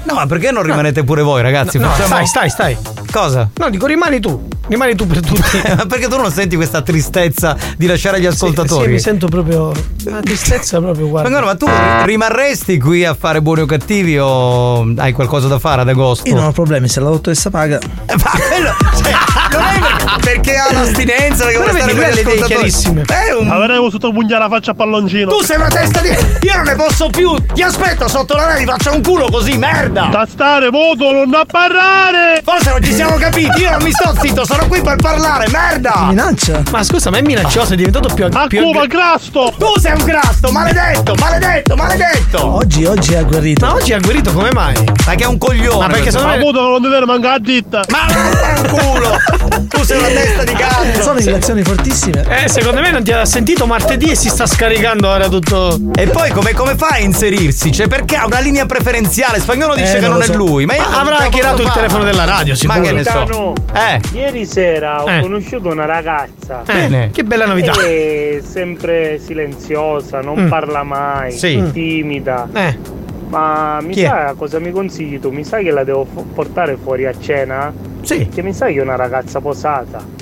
No, 0.05 0.15
ma 0.15 0.25
perché 0.25 0.51
non 0.51 0.63
rimanete 0.63 1.05
pure 1.05 1.21
voi 1.21 1.43
ragazzi? 1.43 1.77
No, 1.77 1.89
no, 1.89 1.93
Facciamo- 1.93 2.25
stai, 2.25 2.49
stai, 2.49 2.75
stai. 2.79 3.05
Cosa? 3.13 3.51
No, 3.57 3.69
dico 3.69 3.85
rimani 3.85 4.19
tu. 4.19 4.48
Rimani 4.69 4.95
tu 4.95 5.07
per 5.07 5.21
tutti. 5.21 5.61
Ma 5.77 5.87
perché 5.87 6.09
tu 6.09 6.17
non 6.17 6.31
senti 6.31 6.57
questa 6.57 6.83
tristezza 6.83 7.57
di 7.77 7.87
lasciare 7.87 8.21
gli 8.21 8.27
ascoltatori? 8.27 8.85
Sì, 8.85 8.93
mi 8.93 9.01
sento 9.01 9.27
proprio. 9.29 9.73
Una 10.07 10.21
tristezza 10.21 10.79
proprio, 10.81 11.09
guarda. 11.09 11.31
Ma, 11.31 11.41
guarda, 11.41 11.67
ma 11.67 12.03
tu 12.03 12.07
rimarresti 12.07 12.79
qui 12.79 13.05
a 13.05 13.15
fare 13.15 13.41
buoni 13.41 13.63
o 13.63 13.67
cattivi 13.67 14.19
o 14.19 14.93
hai 14.97 15.13
qualcosa 15.13 15.49
da 15.49 15.59
fare 15.59 15.81
ad 15.81 15.89
agosto? 15.89 16.29
Io 16.29 16.35
non 16.35 16.45
ho 16.45 16.53
problemi, 16.53 16.89
se 16.89 17.01
la 17.01 17.09
dottoressa 17.09 17.51
paga. 17.51 17.79
Ma 18.07 18.31
quello, 18.49 18.75
cioè, 19.03 19.13
perché 20.21 20.57
ha 20.57 20.73
l'astinenza, 20.73 21.45
perché 21.45 21.59
vuole 21.59 21.73
stare 21.73 21.93
con 21.93 22.01
le 22.01 22.21
idee 22.21 22.43
chiarissime. 22.43 23.03
È 23.03 23.33
un 23.33 23.51
Avrei 23.51 23.89
sotto 23.91 24.13
pugnare 24.13 24.43
la 24.43 24.49
faccia 24.49 24.73
a 24.73 24.75
palloncino. 24.75 25.31
Tu 25.31 25.43
sei 25.43 25.57
una 25.57 25.69
testa 25.69 26.01
di. 26.01 26.09
Io 26.09 26.55
non 26.55 26.65
ne 26.65 26.75
posso 26.75 27.09
più! 27.11 27.35
Ti 27.53 27.63
aspetto 27.63 28.09
sotto 28.09 28.35
la 28.35 28.47
neve, 28.47 28.59
ti 28.61 28.65
faccio 28.67 28.95
un 28.95 29.03
culo 29.03 29.29
così, 29.31 29.57
merda! 29.57 30.09
Da 30.11 30.27
stare, 30.29 30.69
voto, 30.71 31.13
non 31.13 31.31
da 31.31 31.45
parlare! 31.47 32.41
Forse 32.45 32.71
non 32.71 32.83
ci 32.83 32.93
siamo 32.93 33.17
capiti, 33.17 33.61
io 33.61 33.71
non 33.71 33.83
mi 33.83 33.91
sto 33.93 34.15
zitto, 34.21 34.45
sono 34.45 34.67
qui 34.67 34.81
per 34.81 34.97
parlare, 34.97 35.49
merda! 35.51 36.07
Minaccia? 36.09 36.63
Ma 36.71 36.83
scusa, 36.83 37.11
ma 37.11 37.19
è 37.19 37.23
minaccioso, 37.23 37.73
è 37.75 37.77
diventato 37.77 38.13
più. 38.15 38.27
A 38.31 38.47
più 38.47 38.63
Cuba, 38.63 38.87
grasto! 38.87 39.53
Tu 39.59 39.81
sei 39.81 39.93
un 39.93 40.05
grasto, 40.05 40.51
maledetto, 40.51 41.15
maledetto, 41.19 41.77
maledetto! 41.77 42.55
Oggi, 42.55 42.85
oggi 42.85 43.15
è 43.15 43.19
agguerrito. 43.19 43.67
Ma 43.67 43.75
oggi 43.75 43.93
è 43.93 43.97
agguerrito 43.97 44.33
come 44.33 44.53
mai? 44.53 44.77
Ma 45.07 45.15
che 45.15 45.25
è 45.25 45.27
un 45.27 45.39
coglione! 45.39 45.79
Ma 45.79 45.87
perché 45.87 46.03
questo. 46.03 46.19
secondo 46.19 46.37
Ma 46.37 46.43
voto 46.43 46.61
non 46.69 46.83
deve 46.83 47.05
manca 47.05 47.33
a 47.33 47.39
ditta! 47.39 47.83
Ma 47.89 48.07
vaffanculo! 48.07 49.47
tu 49.67 49.83
sei 49.83 49.99
una 49.99 50.09
testa 50.09 50.45
di 50.45 50.53
cazzo! 50.53 51.03
Sono 51.03 51.19
reazioni 51.21 51.63
fortissime. 51.63 52.25
Eh, 52.45 52.49
secondo 52.49 52.81
me 52.81 52.91
non 52.91 53.03
ti 53.03 53.13
ha 53.13 53.25
sentito 53.25 53.67
martedì 53.67 54.11
e 54.11 54.15
si 54.15 54.29
sta 54.29 54.47
scaricando 54.47 55.09
ora 55.09 55.29
tutto. 55.29 55.79
E 55.95 56.07
poi 56.09 56.31
come, 56.31 56.53
come 56.53 56.77
fa 56.77 56.89
a 56.93 56.99
inserirsi? 56.99 57.73
Cioè 57.73 57.89
perché 57.89 58.17
ha 58.17 58.27
una 58.27 58.41
linea 58.41 58.67
preferenziale? 58.67 59.41
Spagnolo 59.41 59.75
dice 59.75 59.97
Eh, 59.97 60.01
che 60.01 60.07
non 60.07 60.13
non 60.13 60.23
è 60.23 60.27
so. 60.27 60.35
lui, 60.37 60.65
ma 60.67 60.75
io 60.75 60.83
Ma 60.83 60.89
non 60.91 60.99
avrà 61.01 61.17
hackerato 61.19 61.57
posso 61.57 61.69
il 61.69 61.73
telefono 61.75 62.05
della 62.05 62.25
radio, 62.25 62.55
sicuro. 62.55 62.79
Ma 62.81 62.85
che 62.87 62.93
ne 62.93 63.05
so. 63.05 63.53
Eh. 63.75 64.01
Ieri 64.13 64.47
sera 64.47 65.03
ho 65.03 65.09
Eh. 65.09 65.21
conosciuto 65.21 65.69
una 65.71 65.85
ragazza. 65.87 66.63
Eh, 66.67 67.11
che 67.13 67.25
bella 67.25 67.47
novità. 67.47 67.73
È 67.73 68.41
sempre 68.49 69.19
silenziosa, 69.25 70.21
non 70.21 70.45
Mm. 70.45 70.49
parla 70.49 70.83
mai, 70.83 71.33
Sì. 71.33 71.63
timida. 71.73 72.49
Eh. 72.53 72.79
Ma 73.29 73.79
mi 73.83 73.93
Chi 73.93 74.03
è? 74.03 74.07
sa 74.07 74.35
cosa 74.37 74.59
mi 74.59 74.71
consigli 74.71 75.21
tu? 75.21 75.31
Mi 75.31 75.45
sa 75.45 75.59
che 75.59 75.71
la 75.71 75.85
devo 75.85 76.05
fu- 76.11 76.33
portare 76.33 76.77
fuori 76.83 77.07
a 77.07 77.13
cena? 77.19 77.73
Sì. 78.03 78.29
Che 78.29 78.43
mi 78.43 78.53
sa 78.55 78.67
che 78.67 78.75
è 78.75 78.81
una 78.83 78.97
ragazza 78.97 79.41
posata. 79.41 80.17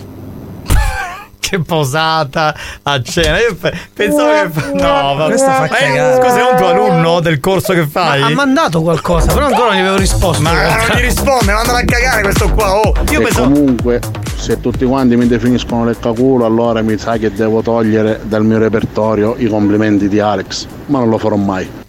Che 1.39 1.61
posata 1.61 2.53
a 2.83 3.01
cena. 3.03 3.39
Io 3.39 3.55
pe- 3.55 3.73
pensavo 3.95 4.51
che. 4.51 4.73
No, 4.73 5.15
vabbè. 5.15 5.27
Questo 5.29 5.49
fa 5.49 5.61
Ma 5.61 5.67
è- 5.69 5.87
cagare. 5.87 6.15
Scusa, 6.21 6.39
è 6.41 6.51
un 6.51 6.57
tuo 6.57 6.67
alunno 6.67 7.21
del 7.21 7.39
corso 7.39 7.73
che 7.73 7.87
fai? 7.87 8.21
Ha 8.23 8.31
mandato 8.35 8.83
qualcosa, 8.83 9.33
però 9.33 9.47
ancora 9.47 9.67
non 9.69 9.77
gli 9.77 9.81
avevo 9.81 9.97
risposto. 9.97 10.43
Ma 10.43 10.51
non 10.51 10.97
gli 10.97 11.03
risponde, 11.03 11.53
mandala 11.53 11.79
a 11.79 11.85
cagare 11.85 12.23
questo 12.23 12.51
qua. 12.53 12.75
Oh, 12.81 12.93
io 13.11 13.21
e 13.21 13.23
pensavo. 13.23 13.49
comunque, 13.53 14.01
se 14.35 14.59
tutti 14.61 14.85
quanti 14.85 15.15
mi 15.15 15.29
definiscono 15.29 15.85
leccaculo, 15.85 16.45
allora 16.45 16.83
mi 16.83 16.99
sa 16.99 17.17
che 17.17 17.31
devo 17.33 17.63
togliere 17.63 18.19
dal 18.25 18.45
mio 18.45 18.59
repertorio 18.59 19.37
i 19.39 19.47
complimenti 19.47 20.09
di 20.09 20.19
Alex. 20.19 20.67
Ma 20.87 20.99
non 20.99 21.11
lo 21.11 21.19
farò 21.19 21.37
mai. 21.37 21.85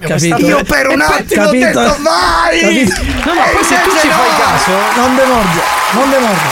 Capito? 0.00 0.36
Io 0.38 0.62
per 0.64 0.88
un 0.88 1.00
attimo 1.00 1.42
ho 1.42 1.46
Capito? 1.46 1.66
detto 1.66 1.96
vai! 2.02 2.60
Capito? 2.60 3.02
No, 3.24 3.34
ma 3.34 3.42
poi 3.52 3.64
se 3.64 3.74
tu 3.82 3.90
ci 4.00 4.08
fai 4.08 4.28
no! 4.28 4.44
caso, 4.44 5.00
Non 5.00 5.14
demordia, 5.16 5.62
non 5.92 6.10
demordia. 6.10 6.50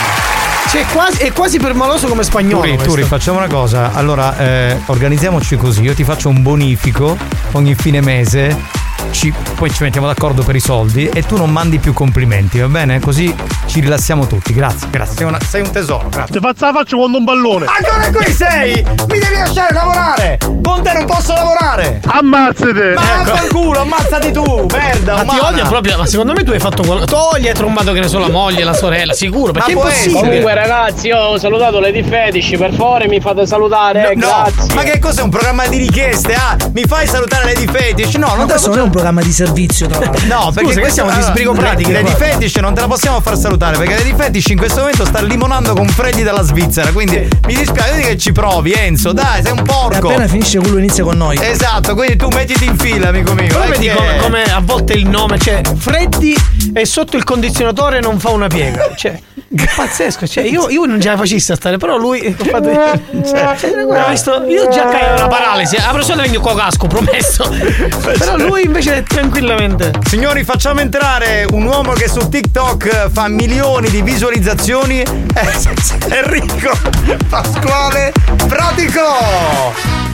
cioè, 0.69 0.85
quasi, 0.91 1.17
è 1.17 1.31
quasi 1.33 1.57
permaloso 1.59 2.07
come 2.07 2.23
spagnolo. 2.23 2.61
Turi. 2.63 2.83
Turi, 2.83 3.03
facciamo 3.03 3.37
una 3.39 3.47
cosa. 3.47 3.91
Allora, 3.93 4.37
eh, 4.37 4.77
organizziamoci 4.87 5.55
così. 5.57 5.81
Io 5.81 5.93
ti 5.93 6.03
faccio 6.03 6.29
un 6.29 6.41
bonifico 6.41 7.17
ogni 7.53 7.75
fine 7.75 8.01
mese. 8.01 8.81
ci- 9.11 9.33
poi 9.55 9.71
ci 9.71 9.83
mettiamo 9.83 10.07
d'accordo 10.07 10.41
per 10.43 10.55
i 10.55 10.59
soldi 10.59 11.07
e 11.09 11.23
tu 11.23 11.37
non 11.37 11.51
mandi 11.51 11.77
più 11.77 11.93
complimenti, 11.93 12.57
va 12.59 12.67
bene? 12.67 12.99
Così 12.99 13.33
ci 13.65 13.79
rilassiamo 13.79 14.27
tutti. 14.27 14.53
Grazie, 14.53 14.87
grazie. 14.89 15.15
Sei, 15.17 15.25
una- 15.27 15.39
sei 15.47 15.61
un 15.61 15.71
tesoro, 15.71 16.07
grazie. 16.09 16.39
Ti 16.39 16.45
faccio 16.45 16.65
la 16.65 16.71
faccia 16.73 16.95
quando 16.95 17.17
un 17.17 17.23
ballone! 17.23 17.65
Ancora 17.65 18.11
qui 18.11 18.31
sei! 18.31 18.83
Mi 19.07 19.19
devi 19.19 19.35
lasciare 19.37 19.73
lavorare! 19.73 20.37
Con 20.61 20.81
te 20.83 20.93
non 20.93 21.05
posso 21.05 21.33
lavorare! 21.33 21.99
Ammazzate! 22.05 22.93
Ma 22.95 23.01
vaffanculo, 23.23 23.79
ammazzati 23.81 24.31
tu, 24.31 24.65
merda! 24.71 25.13
Ma 25.15 25.21
ti 25.21 25.27
umana. 25.29 25.47
odia 25.47 25.65
proprio, 25.65 25.97
ma 25.97 26.05
secondo 26.05 26.33
me 26.33 26.43
tu 26.43 26.51
hai 26.51 26.59
fatto 26.59 26.83
qualcosa. 26.83 27.05
Tu 27.33 27.39
gli 27.41 27.47
hai 27.47 27.53
trombato 27.53 27.91
che 27.93 27.99
ne 27.99 28.07
so 28.07 28.19
la 28.19 28.29
moglie, 28.29 28.63
la 28.63 28.73
sorella, 28.73 29.13
sicuro, 29.13 29.51
perché 29.51 29.73
Ma 29.73 29.79
è 29.79 29.81
può 29.81 29.89
impossibile. 29.89 30.19
Comunque 30.21 30.53
ragazzi, 30.53 31.07
io 31.07 31.17
ho 31.17 31.37
salutato 31.37 31.79
Lady 31.79 32.03
Fetish, 32.03 32.57
per 32.57 32.73
favore 32.73 33.07
mi 33.07 33.19
fate 33.19 33.45
salutare, 33.47 34.11
eh, 34.11 34.15
No, 34.15 34.27
grazie. 34.27 34.73
ma 34.75 34.83
che 34.83 34.99
cos'è 34.99 35.21
un 35.21 35.29
programma 35.29 35.65
di 35.67 35.77
richieste? 35.77 36.33
Ah, 36.33 36.55
mi 36.73 36.83
fai 36.87 37.07
salutare 37.07 37.45
Lady 37.45 37.67
Fetish? 37.67 38.15
No, 38.15 38.27
non 38.27 38.37
Ma 38.37 38.43
te 38.45 38.49
questo 38.51 38.69
non 38.69 38.77
è 38.79 38.81
un 38.81 38.89
programma 38.91 39.21
di 39.21 39.31
servizio, 39.31 39.87
tra 39.87 39.99
l'altro. 39.99 40.25
No, 40.27 40.51
perché 40.53 40.69
Scusa, 40.73 40.81
che 40.81 40.89
siamo 40.91 41.11
di 41.11 41.21
sbrigo 41.21 41.53
pratiche 41.53 41.91
Lady. 41.91 42.11
Fetish 42.13 42.55
non 42.57 42.73
te 42.73 42.81
la 42.81 42.87
possiamo 42.87 43.19
far 43.21 43.35
salutare 43.35 43.52
perché 43.57 43.95
Lady 43.95 44.13
Fetish 44.15 44.47
in 44.47 44.57
questo 44.57 44.79
momento 44.79 45.05
sta 45.05 45.21
limonando 45.21 45.73
con 45.73 45.87
freddi 45.87 46.23
dalla 46.23 46.41
Svizzera. 46.41 46.91
Quindi 46.91 47.27
mi 47.47 47.55
dispiace 47.55 47.91
vedi 47.91 48.03
che 48.03 48.17
ci 48.17 48.31
provi, 48.31 48.73
Enzo. 48.73 49.11
Dai, 49.13 49.41
sei 49.43 49.51
un 49.51 49.59
E 49.59 49.63
porco. 49.63 50.07
appena 50.09 50.27
finisce 50.27 50.59
quello 50.59 50.77
inizia 50.77 51.03
con 51.03 51.17
noi. 51.17 51.37
Esatto, 51.41 51.93
quindi 51.95 52.15
tu 52.15 52.27
mettiti 52.29 52.65
in 52.65 52.77
fila, 52.77 53.09
amico 53.09 53.33
mio. 53.33 53.63
Eh, 53.63 53.67
vedi 53.69 53.85
che- 53.87 53.93
come, 53.95 54.17
come 54.21 54.43
a 54.43 54.61
volte 54.63 54.93
il 54.93 55.07
nome, 55.07 55.37
cioè 55.39 55.61
Freddy 55.77 56.35
è 56.73 56.83
sotto 56.83 57.17
il 57.17 57.23
condizionatore 57.23 57.97
e 57.97 58.01
non 58.01 58.19
fa 58.19 58.29
una 58.29 58.47
piega. 58.47 58.91
Cioè, 58.95 59.19
pazzesco. 59.75 60.27
Cioè, 60.27 60.43
io, 60.43 60.69
io 60.69 60.85
non 60.85 60.99
ce 60.99 61.09
la 61.09 61.17
facessi 61.17 61.51
a 61.51 61.55
stare, 61.55 61.77
però 61.77 61.97
lui. 61.97 62.35
ho 62.37 62.43
fatto- 62.43 62.71
cioè, 63.23 63.55
cioè, 63.57 64.09
visto- 64.09 64.43
io 64.47 64.67
già 64.69 64.85
caio 64.87 65.15
una 65.15 65.27
paralisi. 65.27 65.75
Apro 65.75 66.01
solo 66.03 66.21
vengo 66.21 66.39
qua 66.39 66.55
casco, 66.55 66.87
promesso. 66.87 67.49
Però 68.17 68.37
lui 68.37 68.65
invece 68.65 69.03
tranquillamente. 69.03 69.91
Signori, 70.07 70.43
facciamo 70.43 70.79
entrare 70.81 71.45
un 71.51 71.65
uomo 71.65 71.93
che 71.93 72.07
su 72.07 72.27
TikTok 72.29 73.09
fa 73.11 73.27
milioni 73.27 73.89
di 73.89 74.01
visualizzazioni. 74.01 75.01
È 75.33 75.59
Enrico 76.09 76.77
Pasquale 77.29 78.11
Pratico. 78.47 80.12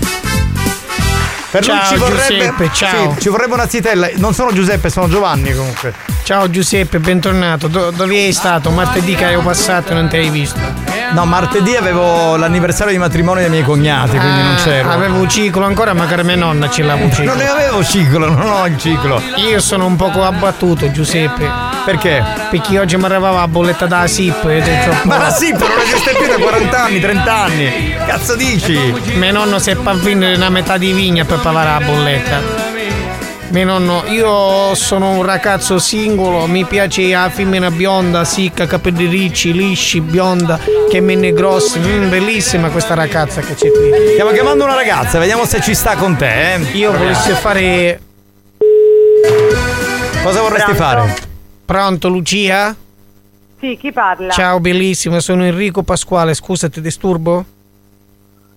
Per 1.51 1.65
lui 1.65 1.75
Ciao, 1.77 1.87
ci 1.87 1.95
vorrebbe, 1.97 2.37
Giuseppe, 2.37 2.69
ciao. 2.73 3.13
Sì, 3.13 3.21
ci 3.21 3.29
vorrebbe 3.29 3.53
una 3.55 3.67
zitella. 3.67 4.09
Non 4.17 4.33
sono 4.35 4.53
Giuseppe, 4.53 4.89
sono 4.89 5.09
Giovanni 5.09 5.53
comunque. 5.55 5.93
Ciao 6.23 6.47
Giuseppe, 6.47 6.99
bentornato. 6.99 7.67
Do- 7.67 7.89
dove 7.89 8.13
sei 8.13 8.33
stato? 8.33 8.69
Martedì 8.69 9.15
che 9.15 9.25
avevo 9.25 9.41
passato 9.41 9.91
e 9.91 9.95
non 9.95 10.07
ti 10.07 10.17
hai 10.17 10.29
visto. 10.29 10.59
No, 11.13 11.25
martedì 11.25 11.75
avevo 11.75 12.35
l'anniversario 12.35 12.91
di 12.93 12.99
matrimonio 12.99 13.41
dei 13.41 13.49
miei 13.49 13.63
cognati, 13.63 14.17
quindi 14.17 14.41
non 14.41 14.55
Ah, 14.57 14.63
c'ero. 14.63 14.89
Avevo 14.91 15.17
un 15.19 15.29
ciclo 15.29 15.65
ancora, 15.65 15.93
magari 15.93 16.23
mia 16.23 16.35
nonna 16.35 16.69
ce 16.69 16.83
l'aveva 16.83 17.05
un 17.05 17.11
ciclo. 17.11 17.25
Non 17.33 17.37
ne 17.37 17.47
avevo 17.49 17.83
ciclo, 17.83 18.29
non 18.29 18.41
ho 18.49 18.65
il 18.67 18.77
ciclo. 18.77 19.21
Io 19.37 19.59
sono 19.59 19.85
un 19.85 19.95
poco 19.95 20.23
abbattuto, 20.23 20.89
Giuseppe. 20.91 21.49
Perché? 21.85 22.23
Perché 22.51 22.79
oggi 22.79 22.97
mi 22.97 23.05
arrivava 23.05 23.39
la 23.39 23.47
bolletta 23.47 23.85
da 23.87 24.05
SIP 24.05 24.43
e 24.45 24.59
ho 24.59 24.63
detto, 24.63 24.95
Ma 25.03 25.17
la 25.17 25.29
SIP 25.31 25.57
non 25.59 25.79
esiste 25.83 26.11
più 26.15 26.27
da 26.27 26.35
40 26.35 26.83
anni, 26.83 26.99
30 26.99 27.35
anni. 27.35 27.95
Cazzo 28.05 28.35
dici? 28.35 28.77
Mio 29.15 29.31
nonno 29.31 29.57
si 29.59 29.71
è 29.71 29.75
vendere 29.75 30.35
una 30.35 30.49
metà 30.49 30.77
di 30.77 30.91
vigna 30.93 31.25
per 31.25 31.39
pagare 31.39 31.79
la 31.79 31.85
bolletta. 31.85 32.68
Mio 33.51 33.65
nonno, 33.65 34.03
io 34.05 34.75
sono 34.75 35.09
un 35.09 35.23
ragazzo 35.23 35.79
singolo, 35.79 36.45
mi 36.45 36.65
piace 36.65 37.09
la 37.09 37.31
femmina 37.31 37.71
bionda, 37.71 38.23
sicca, 38.23 38.67
capelli 38.67 39.07
ricci, 39.07 39.53
lisci, 39.53 40.01
bionda, 40.01 40.59
che 40.87 40.99
menne 41.01 41.33
grossi. 41.33 41.79
Mm, 41.79 42.09
bellissima 42.09 42.69
questa 42.69 42.93
ragazza 42.93 43.41
che 43.41 43.55
c'è 43.55 43.71
qui. 43.71 43.91
Stiamo 44.11 44.29
chiamando 44.31 44.65
una 44.65 44.75
ragazza, 44.75 45.17
vediamo 45.17 45.45
se 45.45 45.61
ci 45.61 45.73
sta 45.73 45.95
con 45.95 46.15
te. 46.15 46.53
Eh. 46.53 46.59
Io 46.77 46.95
volessi 46.95 47.31
fare. 47.31 47.99
Cosa 50.21 50.41
vorresti 50.41 50.73
Pronto? 50.73 50.83
fare? 50.83 51.15
Pronto, 51.65 52.07
Lucia? 52.07 52.75
Sì, 53.59 53.77
chi 53.81 53.91
parla? 53.91 54.31
Ciao, 54.31 54.59
bellissima, 54.59 55.19
sono 55.19 55.43
Enrico 55.43 55.81
Pasquale. 55.81 56.35
Scusa, 56.35 56.69
ti 56.69 56.81
disturbo? 56.81 57.43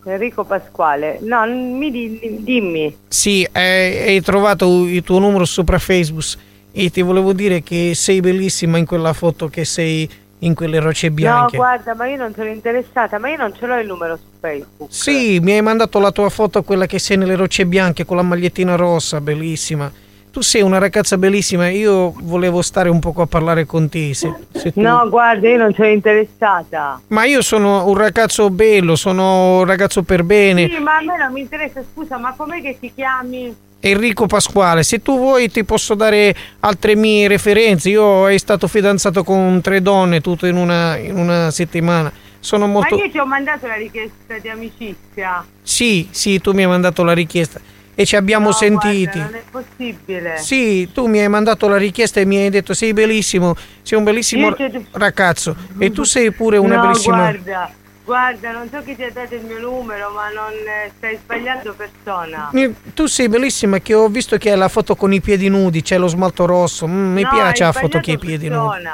Enrico 0.04 0.44
Pasquale. 0.44 1.18
No, 1.22 1.46
mi 1.46 1.90
di- 1.90 2.18
di- 2.20 2.42
dimmi. 2.42 2.96
Sì, 3.08 3.46
eh, 3.52 4.04
hai 4.08 4.20
trovato 4.20 4.84
il 4.86 5.02
tuo 5.02 5.18
numero 5.18 5.44
sopra 5.44 5.78
Facebook 5.78 6.24
e 6.72 6.90
ti 6.90 7.02
volevo 7.02 7.32
dire 7.32 7.62
che 7.62 7.92
sei 7.94 8.20
bellissima 8.20 8.78
in 8.78 8.86
quella 8.86 9.12
foto 9.12 9.48
che 9.48 9.64
sei 9.64 10.08
in 10.40 10.54
quelle 10.54 10.80
rocce 10.80 11.06
No, 11.08 11.14
bianche. 11.14 11.56
guarda, 11.56 11.94
ma 11.94 12.06
io 12.08 12.16
non 12.16 12.32
sono 12.34 12.48
interessata, 12.48 13.18
ma 13.20 13.28
io 13.30 13.36
non 13.36 13.54
ce 13.54 13.64
l'ho 13.64 13.78
il 13.78 13.86
numero 13.86 14.16
su 14.16 14.24
Facebook. 14.40 14.90
Sì, 14.92 15.38
mi 15.40 15.52
hai 15.52 15.62
mandato 15.62 16.00
la 16.00 16.10
tua 16.10 16.28
foto, 16.30 16.64
quella 16.64 16.86
che 16.86 16.98
sei 16.98 17.16
nelle 17.16 17.36
rocce 17.36 17.64
bianche 17.64 18.04
con 18.04 18.16
la 18.16 18.22
magliettina 18.24 18.74
rossa, 18.74 19.20
bellissima. 19.20 19.92
Tu 20.32 20.40
sei 20.40 20.62
una 20.62 20.78
ragazza 20.78 21.18
bellissima, 21.18 21.68
io 21.68 22.14
volevo 22.22 22.62
stare 22.62 22.88
un 22.88 23.00
poco 23.00 23.20
a 23.20 23.26
parlare 23.26 23.66
con 23.66 23.90
te. 23.90 24.14
se- 24.14 24.32
se 24.50 24.72
tu- 24.72 24.80
No, 24.80 25.06
guarda, 25.10 25.46
io 25.46 25.58
non 25.58 25.74
sono 25.74 25.88
interessata. 25.88 26.98
Ma 27.08 27.24
io 27.26 27.42
sono 27.42 27.86
un 27.86 27.94
ragazzo 27.94 28.48
bello, 28.48 28.96
sono 28.96 29.58
un 29.58 29.64
ragazzo 29.66 30.02
per 30.02 30.22
bene. 30.22 30.70
Sì, 30.70 30.78
ma 30.78 30.96
a 30.96 31.02
me 31.02 31.18
non 31.18 31.32
mi 31.34 31.40
interessa, 31.40 31.84
scusa, 31.92 32.16
ma 32.16 32.32
com'è 32.34 32.62
che 32.62 32.78
ti 32.80 32.90
chiami? 32.94 33.54
Enrico 33.80 34.24
Pasquale, 34.26 34.82
se 34.84 35.02
tu 35.02 35.18
vuoi 35.18 35.50
ti 35.50 35.64
posso 35.64 35.94
dare 35.94 36.34
altre 36.60 36.94
mie 36.96 37.28
referenze. 37.28 37.90
Io 37.90 38.26
è 38.26 38.38
stato 38.38 38.68
fidanzato 38.68 39.24
con 39.24 39.60
tre 39.60 39.82
donne 39.82 40.22
tutto 40.22 40.46
in 40.46 40.56
una, 40.56 40.96
in 40.96 41.18
una 41.18 41.50
settimana. 41.50 42.10
Sono 42.40 42.66
molto... 42.66 42.96
Ma 42.96 43.04
io 43.04 43.10
ti 43.10 43.18
ho 43.18 43.26
mandato 43.26 43.66
la 43.66 43.74
richiesta 43.74 44.38
di 44.40 44.48
amicizia. 44.48 45.44
Sì, 45.62 46.08
sì, 46.10 46.40
tu 46.40 46.52
mi 46.52 46.62
hai 46.62 46.68
mandato 46.68 47.02
la 47.04 47.12
richiesta 47.12 47.60
e 47.94 48.06
ci 48.06 48.16
abbiamo 48.16 48.46
No, 48.46 48.52
sentiti. 48.52 49.18
guarda, 49.18 49.24
non 49.24 49.34
è 49.34 49.42
possibile. 49.50 50.36
Sì, 50.38 50.90
tu 50.92 51.06
mi 51.06 51.20
hai 51.20 51.28
mandato 51.28 51.68
la 51.68 51.76
richiesta 51.76 52.20
e 52.20 52.24
mi 52.24 52.36
hai 52.38 52.50
detto 52.50 52.74
sei 52.74 52.92
bellissimo, 52.92 53.54
sei 53.82 53.98
un 53.98 54.04
bellissimo 54.04 54.52
ti- 54.54 54.86
ragazzo 54.92 55.54
e 55.78 55.90
tu 55.90 56.02
sei 56.04 56.30
pure 56.32 56.56
una 56.56 56.76
no, 56.76 56.80
bellissima... 56.82 57.16
guarda, 57.16 57.70
guarda, 58.04 58.50
non 58.52 58.68
so 58.70 58.82
chi 58.82 58.96
ti 58.96 59.02
ha 59.02 59.10
dato 59.12 59.34
il 59.34 59.42
mio 59.44 59.58
numero, 59.58 60.10
ma 60.10 60.30
non 60.30 60.52
eh, 60.52 60.90
stai 60.96 61.18
sbagliando 61.22 61.74
persona. 61.74 62.50
Tu 62.94 63.06
sei 63.06 63.28
bellissima 63.28 63.78
che 63.80 63.94
ho 63.94 64.08
visto 64.08 64.38
che 64.38 64.50
hai 64.50 64.58
la 64.58 64.68
foto 64.68 64.96
con 64.96 65.12
i 65.12 65.20
piedi 65.20 65.48
nudi, 65.48 65.82
c'è 65.82 65.98
lo 65.98 66.08
smalto 66.08 66.46
rosso, 66.46 66.86
mm, 66.86 67.12
mi 67.12 67.22
No, 67.22 67.28
piace 67.28 67.64
la 67.64 67.72
foto 67.72 68.00
che 68.00 68.12
hai 68.12 68.16
i 68.16 68.20
piedi 68.20 68.48
nudi. 68.48 68.88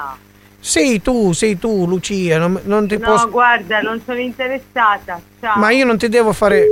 Sei 0.61 1.01
tu, 1.01 1.33
sei 1.33 1.57
tu 1.57 1.87
Lucia, 1.87 2.37
non, 2.37 2.59
non 2.65 2.89
ti 2.89 2.97
No, 2.97 3.07
posso... 3.07 3.31
guarda, 3.31 3.81
non 3.81 4.03
sono 4.05 4.19
interessata. 4.19 5.21
Ciao. 5.41 5.57
Ma 5.59 5.71
io 5.71 5.85
non 5.85 5.97
ti 5.97 6.09
devo 6.09 6.33
fare... 6.33 6.69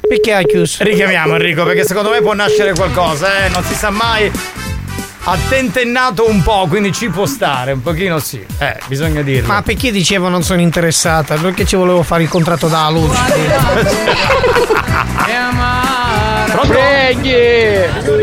Perché 0.00 0.32
hai 0.32 0.44
chiuso? 0.46 0.82
Richiamiamo 0.82 1.34
Enrico 1.34 1.64
perché 1.64 1.84
secondo 1.84 2.10
me 2.10 2.20
può 2.20 2.32
nascere 2.34 2.72
qualcosa, 2.72 3.44
eh? 3.44 3.48
Non 3.48 3.62
si 3.64 3.74
sa 3.74 3.90
mai. 3.90 4.30
Ha 5.22 5.36
tentennato 5.48 6.28
un 6.28 6.42
po', 6.42 6.66
quindi 6.66 6.92
ci 6.92 7.10
può 7.10 7.26
stare, 7.26 7.72
un 7.72 7.82
pochino 7.82 8.18
sì. 8.18 8.44
Eh, 8.58 8.78
bisogna 8.86 9.20
dirlo. 9.20 9.52
Ma 9.52 9.62
perché 9.62 9.92
dicevo 9.92 10.28
non 10.28 10.42
sono 10.42 10.60
interessata? 10.62 11.36
Perché 11.36 11.66
ci 11.66 11.76
volevo 11.76 12.02
fare 12.02 12.22
il 12.22 12.28
contratto 12.28 12.68
da 12.68 12.88
luce? 12.88 13.18
Preghi! 16.66 17.32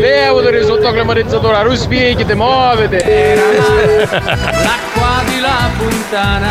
Levate 0.00 0.64
sotto 0.64 0.90
climatizzatore, 0.90 1.62
ruspiechite, 1.62 2.34
muovete! 2.34 3.36
L'acqua 4.10 5.22
di 5.26 5.40
la 5.40 5.70
puntana 5.76 6.50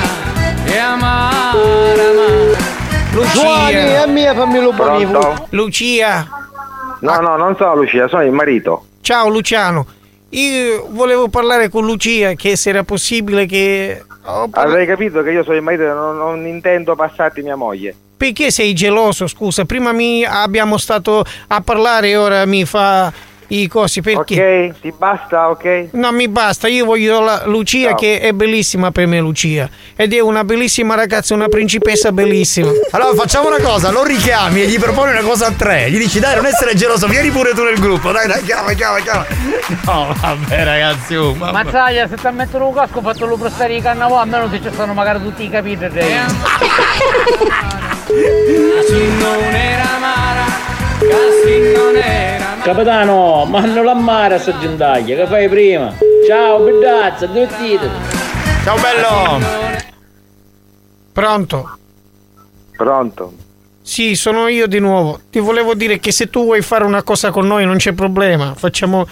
è 0.64 0.78
amara, 0.78 1.52
amara. 1.52 2.66
Giovanni, 3.26 3.82
Lucia! 3.82 4.03
è 4.03 4.07
mia, 4.07 4.34
fammi 4.34 4.59
lo 4.59 4.72
Pronto? 4.72 5.47
Lucia! 5.49 6.28
No, 6.99 7.20
no, 7.20 7.38
non 7.38 7.55
sono 7.57 7.76
Lucia, 7.76 8.07
sono 8.07 8.24
il 8.24 8.32
marito. 8.32 8.86
Ciao 9.01 9.30
Luciano! 9.30 9.86
Io 10.30 10.88
volevo 10.89 11.30
parlare 11.30 11.70
con 11.70 11.86
Lucia 11.86 12.34
che 12.34 12.55
se 12.57 12.70
era 12.70 12.84
possibile 12.84 13.45
che... 13.45 14.03
oh, 14.26 14.49
Avrei 14.51 14.86
capito 14.86 15.24
che 15.24 15.32
io 15.32 15.43
sono 15.43 15.55
il 15.55 15.61
marito 15.61 15.84
e 15.84 15.88
non, 15.88 16.18
non 16.18 16.45
intendo 16.45 16.95
passarti 16.95 17.41
mia 17.41 17.55
moglie. 17.55 17.95
Perché 18.18 18.51
sei 18.51 18.74
geloso, 18.74 19.28
scusa? 19.28 19.65
Prima 19.65 19.91
mi 19.91 20.26
abbiamo 20.26 20.78
stato 20.78 21.24
a 21.47 21.61
parlare 21.61 22.09
e 22.09 22.18
ora 22.18 22.45
mi 22.45 22.65
fa 22.65 23.13
i 23.48 23.68
cosi 23.68 24.02
perché? 24.02 24.72
Ok, 24.74 24.82
ti 24.82 24.93
basta, 24.98 25.50
ok? 25.50 25.89
No, 25.91 26.12
mi 26.12 26.28
basta, 26.28 26.68
io 26.68 26.86
voglio 26.86 27.22
la 27.22 27.43
Lucia 27.45 27.89
Ciao. 27.89 27.98
che 27.98 28.20
è 28.20 28.34
bellissima 28.34 28.91
per 28.91 29.08
me 29.08 29.20
Lucia 29.20 29.70
ed 29.95 30.14
è 30.14 30.20
una 30.20 30.43
bellissima 30.43 30.95
ragazza, 30.95 31.34
una 31.34 31.48
principessa 31.48 32.12
bellissima. 32.12 32.72
Allora 32.91 33.14
facciamo 33.16 33.48
una 33.48 33.60
cosa, 33.60 33.91
lo 33.91 34.04
richiami 34.04 34.64
e 34.64 34.68
gli 34.68 34.80
proponi 34.80 35.12
una 35.12 35.22
cosa 35.22 35.48
a 35.48 35.52
tre. 35.52 35.89
Gli 35.89 35.98
dici 35.98 36.20
dai 36.20 36.36
non 36.36 36.45
essere 36.45 36.76
geloso, 36.76 37.08
vieni 37.08 37.30
pure 37.30 37.54
tu 37.54 37.64
nel 37.64 37.80
gruppo. 37.80 38.12
Dai, 38.12 38.28
dai, 38.28 38.43
chiama, 38.43 38.74
chiama, 38.74 39.00
chiama. 39.00 39.26
No, 39.86 40.14
vabbè 40.20 40.64
ragazzi, 40.64 41.16
oh, 41.16 41.34
mamma. 41.34 41.64
Mazzaglia, 41.64 42.08
se 42.08 42.16
ti 42.16 42.28
mettono 42.32 42.68
un 42.68 42.74
casco 42.74 43.02
fatelo 43.02 43.38
prestare 43.38 43.76
i 43.76 43.82
cannavò, 43.82 44.20
almeno 44.20 44.50
se 44.50 44.62
ci 44.62 44.70
stanno 44.72 44.93
magari 44.93 45.22
tutti 45.22 45.43
i 45.43 45.50
capitoli. 45.50 46.00
Casi 48.08 49.08
non 49.20 49.54
era 49.54 49.95
amara, 49.95 50.45
casi 51.00 51.76
non. 52.68 52.76
Capitano, 52.76 53.45
mandalo 53.45 53.89
a 53.89 53.95
mare 53.95 54.36
a 54.36 54.39
sta 54.39 54.57
gentaglia, 54.59 55.15
che 55.15 55.28
fai 55.28 55.49
prima? 55.49 55.93
Ciao, 56.28 56.63
bellazza, 56.63 57.26
divertitevi. 57.26 57.93
Ciao 58.63 58.76
bello. 58.78 59.45
Pronto? 61.13 61.78
Pronto? 62.76 63.34
Sì, 63.82 64.15
sono 64.15 64.47
io 64.49 64.68
di 64.68 64.80
nuovo. 64.80 65.22
Ti 65.30 65.39
volevo 65.39 65.74
dire 65.74 65.99
che 65.99 66.11
se 66.11 66.30
tu 66.30 66.43
vuoi 66.43 66.61
fare 66.61 66.84
una 66.84 67.03
cosa 67.03 67.32
con 67.32 67.47
noi 67.47 67.65
non 67.65 67.78
c'è 67.78 67.93
problema. 67.93 68.53
Facciamo 68.53 69.07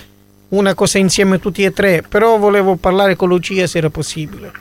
una 0.50 0.74
cosa 0.74 0.98
insieme 0.98 1.40
tutti 1.40 1.64
e 1.64 1.72
tre. 1.72 2.04
Però 2.08 2.38
volevo 2.38 2.76
parlare 2.76 3.16
con 3.16 3.30
Lucia 3.30 3.66
se 3.68 3.78
era 3.78 3.90
possibile. 3.90 4.52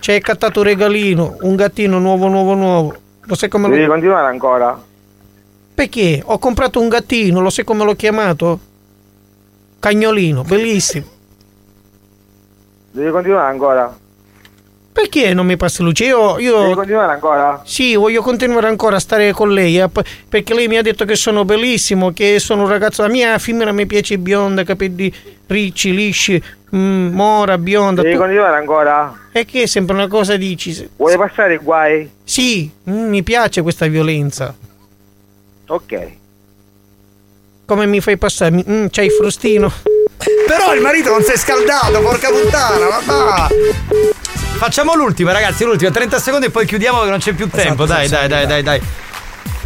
Ci 0.00 0.10
hai 0.10 0.20
cattato 0.20 0.60
un 0.60 0.66
regalino, 0.66 1.36
un 1.42 1.54
gattino 1.54 1.98
nuovo, 1.98 2.26
nuovo, 2.26 2.54
nuovo. 2.54 2.94
Lo 3.22 3.34
sai 3.36 3.48
come 3.48 3.68
Devi 3.68 3.84
lo... 3.84 3.92
continuare 3.92 4.26
ancora? 4.26 4.82
Perché? 5.74 6.22
Ho 6.24 6.38
comprato 6.38 6.80
un 6.80 6.88
gattino, 6.88 7.40
lo 7.40 7.50
sai 7.50 7.64
come 7.64 7.84
l'ho 7.84 7.94
chiamato? 7.96 8.60
Cagnolino, 9.80 10.42
bellissimo. 10.42 11.06
Devi 12.92 13.10
continuare 13.10 13.50
ancora? 13.50 13.98
Perché 14.92 15.34
non 15.34 15.44
mi 15.46 15.56
passa 15.56 15.82
Lucia? 15.82 16.04
Io, 16.04 16.38
io- 16.38 16.60
Devi 16.60 16.74
continuare 16.74 17.12
ancora? 17.12 17.60
Sì, 17.64 17.96
voglio 17.96 18.22
continuare 18.22 18.68
ancora 18.68 18.94
a 18.96 19.00
stare 19.00 19.32
con 19.32 19.52
lei, 19.52 19.80
eh, 19.80 19.90
perché 20.28 20.54
lei 20.54 20.68
mi 20.68 20.76
ha 20.76 20.82
detto 20.82 21.04
che 21.04 21.16
sono 21.16 21.44
bellissimo, 21.44 22.12
che 22.12 22.38
sono 22.38 22.62
un 22.62 22.68
ragazzo. 22.68 23.02
La 23.02 23.08
mia 23.08 23.36
femmina 23.38 23.72
mi 23.72 23.86
piace 23.86 24.16
bionda, 24.18 24.62
capelli 24.62 25.12
ricci, 25.48 25.92
lisci, 25.92 26.40
mm, 26.76 27.12
mora, 27.12 27.58
bionda. 27.58 28.02
Devi 28.02 28.14
tu- 28.14 28.20
continuare 28.20 28.56
ancora? 28.56 29.12
E 29.32 29.44
che 29.44 29.66
sempre 29.66 29.96
una 29.96 30.06
cosa 30.06 30.36
dici? 30.36 30.88
Vuoi 30.96 31.16
passare 31.16 31.56
guai? 31.56 32.08
Sì, 32.22 32.70
mm, 32.88 33.08
mi 33.08 33.24
piace 33.24 33.62
questa 33.62 33.88
violenza. 33.88 34.54
Ok. 35.66 36.12
Come 37.66 37.86
mi 37.86 38.00
fai 38.00 38.18
passare? 38.18 38.62
Mm, 38.68 38.86
c'hai 38.90 39.06
il 39.06 39.12
frustino? 39.12 39.72
Però 40.46 40.74
il 40.74 40.80
marito 40.80 41.10
non 41.10 41.22
si 41.22 41.32
è 41.32 41.36
scaldato, 41.36 42.00
porca 42.00 42.28
puttana, 42.28 42.86
ma 42.88 43.24
va. 43.24 43.48
Facciamo 44.56 44.94
l'ultima, 44.94 45.32
ragazzi, 45.32 45.64
l'ultima, 45.64 45.90
30 45.90 46.18
secondi 46.18 46.46
e 46.46 46.50
poi 46.50 46.66
chiudiamo 46.66 47.02
che 47.02 47.10
non 47.10 47.18
c'è 47.18 47.32
più 47.32 47.48
tempo. 47.48 47.86
dai, 47.86 48.08
dai, 48.08 48.28
dai, 48.28 48.46
dai, 48.46 48.62
dai. 48.62 48.80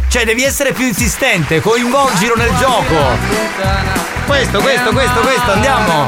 Cioè, 0.09 0.25
devi 0.25 0.43
essere 0.43 0.73
più 0.73 0.85
insistente, 0.85 1.61
coinvolgilo 1.61 2.35
nel 2.35 2.49
gioco. 2.57 2.95
Questo, 4.25 4.59
questo, 4.59 4.91
questo, 4.91 5.19
questo, 5.19 5.51
andiamo. 5.51 6.07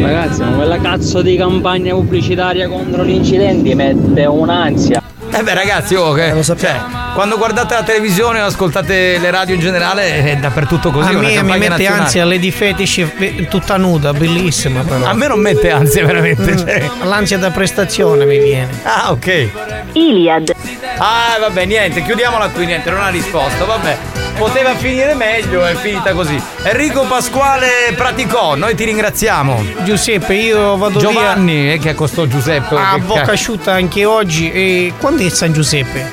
Ragazzi, 0.00 0.42
ma 0.42 0.50
quella 0.50 0.78
cazzo 0.80 1.22
di 1.22 1.36
campagna 1.36 1.94
pubblicitaria 1.94 2.68
contro 2.68 3.04
gli 3.04 3.10
incidenti 3.10 3.74
mette 3.74 4.26
un'ansia. 4.26 5.02
Eh 5.30 5.42
beh 5.42 5.54
ragazzi, 5.54 5.94
oh, 5.94 6.12
che, 6.12 6.34
cioè, 6.42 6.80
quando 7.14 7.36
guardate 7.36 7.74
la 7.74 7.82
televisione 7.82 8.40
o 8.40 8.46
ascoltate 8.46 9.18
le 9.18 9.30
radio 9.30 9.54
in 9.54 9.60
generale 9.60 10.24
è 10.24 10.36
dappertutto 10.36 10.90
così. 10.90 11.14
a 11.14 11.18
me 11.18 11.42
mi 11.42 11.58
mette 11.58 11.68
nazionale. 11.68 12.02
ansia 12.02 12.24
Lady 12.24 12.50
Fetish 12.50 12.98
eh, 13.18 13.46
tutta 13.48 13.76
nuda, 13.76 14.12
bellissima 14.12 14.82
però. 14.82 15.04
A 15.04 15.14
me 15.14 15.26
non 15.26 15.40
mette 15.40 15.70
ansia 15.70 16.04
veramente. 16.04 16.52
Mm, 16.52 16.56
cioè. 16.56 16.90
L'ansia 17.02 17.38
da 17.38 17.50
prestazione 17.50 18.24
mi 18.24 18.38
viene. 18.38 18.68
Ah, 18.84 19.10
ok. 19.10 19.48
Iliad. 19.92 20.52
Ah, 20.98 21.36
vabbè, 21.40 21.64
niente, 21.64 22.02
chiudiamola 22.02 22.48
qui, 22.48 22.66
niente, 22.66 22.90
non 22.90 23.02
ha 23.02 23.08
risposto, 23.08 23.66
vabbè. 23.66 23.96
Poteva 24.36 24.76
finire 24.76 25.14
meglio, 25.14 25.66
è 25.66 25.74
finita 25.74 26.12
così. 26.12 26.40
Enrico 26.62 27.02
Pasquale 27.02 27.92
Praticò, 27.96 28.54
noi 28.54 28.76
ti 28.76 28.84
ringraziamo. 28.84 29.64
Giuseppe, 29.82 30.34
io 30.34 30.76
vado 30.76 31.00
Giovanni, 31.00 31.72
eh, 31.72 31.78
che 31.78 31.94
costò 31.94 32.24
Giuseppe. 32.24 32.76
A 32.76 32.94
che 32.94 33.00
bocca 33.00 33.22
ca- 33.22 33.32
asciutta 33.32 33.72
anche 33.72 34.04
oggi. 34.04 34.52
E 34.52 34.92
quando 35.00 35.17
è 35.26 35.28
San 35.30 35.52
Giuseppe? 35.52 36.10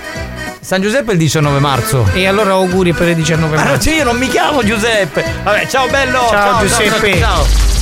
San 0.60 0.82
Giuseppe 0.82 1.12
è 1.12 1.14
il 1.14 1.20
19 1.20 1.60
marzo. 1.60 2.08
E 2.14 2.26
allora 2.28 2.52
auguri 2.52 2.94
per 2.94 3.10
il 3.10 3.16
19 3.16 3.56
Ma 3.56 3.64
no, 3.64 3.70
marzo. 3.70 3.90
sì, 3.90 3.96
io 3.96 4.04
non 4.04 4.18
mi 4.18 4.28
chiamo 4.28 4.64
Giuseppe. 4.64 5.24
Vabbè, 5.44 5.68
ciao 5.68 5.88
bello. 5.88 6.28
Ciao, 6.30 6.62
Giuseppe. 6.62 7.20
ciao. 7.20 7.46
Ciao 7.46 7.75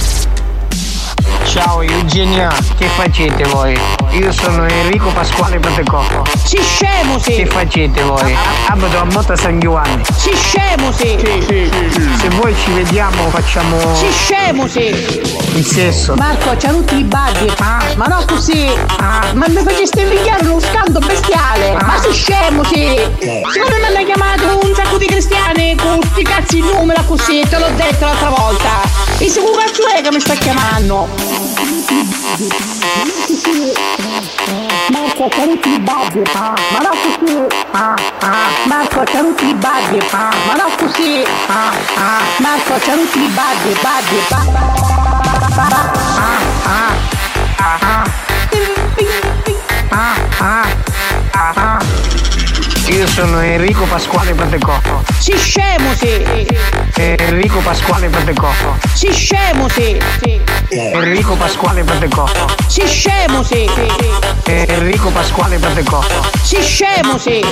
Eugenia, 1.56 2.51
che 2.78 2.88
facete 2.88 3.43
voi? 3.49 3.80
Io 4.10 4.32
sono 4.32 4.66
Enrico 4.66 5.10
Pasquale 5.10 5.60
Patecò. 5.60 6.04
Si 6.43 6.58
scemo 6.60 7.20
sì! 7.20 7.36
Che 7.36 7.45
facete 7.45 8.01
voi? 8.01 8.36
Abito 8.68 8.97
a 8.97 9.04
Motta 9.04 9.36
San 9.36 9.60
Giovanni. 9.60 10.04
Si 10.16 10.32
scemo 10.34 10.91
sì! 10.91 11.16
Se 11.20 12.30
voi 12.41 12.56
ci 12.56 12.72
vediamo 12.72 13.30
facciamo 13.30 13.78
Si 13.95 14.12
scemo 14.12 14.68
sì! 14.68 15.32
il 15.54 15.64
sesso. 15.64 16.16
Marco, 16.16 16.56
c'ha 16.58 16.70
tutti 16.70 16.97
i 16.97 17.04
budget. 17.04 17.60
Ma 17.97 18.06
no 18.06 18.24
così! 18.26 18.68
Ma 18.99 19.45
mi 19.47 19.62
faceste 19.64 20.01
invidiare 20.01 20.47
uno 20.47 20.60
scando 20.60 20.99
bestiale! 20.99 21.74
Ma 21.74 21.99
si 22.01 22.12
scemo 22.14 22.64
sì! 22.64 22.97
Secondo 23.20 23.76
me 23.80 23.89
mi 23.91 23.95
hanno 23.95 24.06
chiamato 24.06 24.60
un 24.64 24.74
sacco 24.74 24.97
di 24.97 25.06
cristiani 25.06 25.76
con 25.76 25.99
sti 26.01 26.24
cazzi 26.24 26.58
in 26.58 26.66
numero 26.66 27.04
così, 27.04 27.45
te 27.47 27.60
l'ho 27.60 27.70
detto 27.76 28.06
l'altra 28.06 28.30
volta! 28.30 29.03
E 29.20 29.30
se 29.30 29.39
un 29.39 29.55
cazzo 29.55 29.88
è 29.88 30.01
che 30.01 30.11
mi 30.11 30.20
sta 30.20 30.34
chiamando? 30.36 31.07
Marco, 34.89 35.28
c'ha 35.30 35.43
tutti 35.43 35.70
i 35.70 35.80
budget. 35.80 36.34
Ma 36.34 36.80
no 36.82 36.91
così! 37.01 37.47
Marco, 38.66 39.03
c'ha 39.03 39.20
tutti 39.20 39.47
i 39.47 39.53
budget. 39.53 40.11
Ma 40.11 40.53
no 40.55 40.70
così! 40.78 41.24
Marco, 42.38 42.74
c'ha 42.80 42.93
tutti 42.93 43.20
i 43.20 43.28
budget, 43.28 43.80
budget, 43.82 44.82
Io 52.89 53.07
sono 53.07 53.39
Enrico 53.39 53.86
Pasquale 53.86 54.34
Patecò. 54.34 54.80
Si 55.18 55.36
scemo 55.38 55.93
sì! 55.95 56.45
Enrico 57.04 57.60
Pasquale 57.60 58.08
Patecò. 58.08 58.49
Si 58.93 59.12
scemo 59.12 59.68
sì. 59.68 59.99
Enrico 60.70 61.36
Pasquale 61.36 61.84
Patecò. 61.84 62.26
Si 62.68 62.88
scemo 62.88 63.43
sì. 63.43 63.70
Enrico 64.45 65.10
Pasquale 65.10 65.58
Patecò. 65.58 66.01
Si 66.41 66.62
scemo 66.62 67.18
sì. 67.18 67.43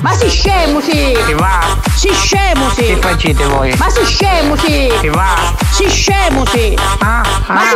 Ma 0.00 0.14
si 0.14 0.30
scemo 0.30 0.80
sì. 0.80 1.14
Che 1.26 1.34
va? 1.34 1.60
Si 1.94 2.08
scemo 2.10 2.70
sì. 2.70 2.86
Che 2.86 2.96
facete 2.96 3.44
voi? 3.44 3.74
Ma 3.76 3.90
si 3.90 4.04
scemo 4.06 4.56
sì. 4.56 4.90
Che 4.98 5.10
va? 5.10 5.54
Si 5.70 5.88
scemo 5.90 6.46
sì. 6.46 6.74
Ma 7.00 7.22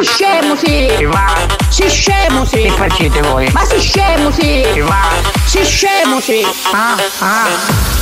si 0.01 0.05
scemo 0.07 0.57
sì. 0.57 0.87
Che 0.97 1.05
va? 1.05 1.35
Si 1.69 1.87
scemo 1.91 2.47
sì. 2.47 2.63
Che 2.63 2.71
facete 2.71 3.21
voi? 3.21 3.51
Ma 3.53 3.65
si 3.67 3.79
scemo 3.79 4.31
sì. 4.31 4.67
Che 4.73 4.81
va? 4.81 5.03
Si 5.45 5.63
scemo 5.65 6.19
sì. 6.21 6.47
Ah, 6.73 6.97
ah. 7.19 7.93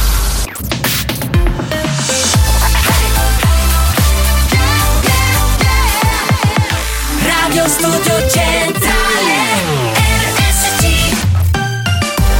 Studio 7.72 8.28
Centrale 8.28 9.32
RSC 10.36 11.16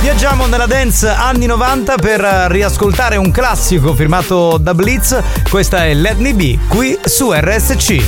Viaggiamo 0.03 0.47
nella 0.47 0.67
dance 0.67 1.09
anni 1.09 1.47
90 1.47 1.95
per 1.97 2.21
riascoltare 2.51 3.17
un 3.17 3.31
classico 3.31 3.95
firmato 3.95 4.59
da 4.59 4.75
Blitz. 4.75 5.19
Questa 5.49 5.87
è 5.87 5.95
Let 5.95 6.19
Me 6.19 6.35
Be 6.35 6.59
qui 6.69 6.99
su 7.05 7.33
RSC. 7.33 8.05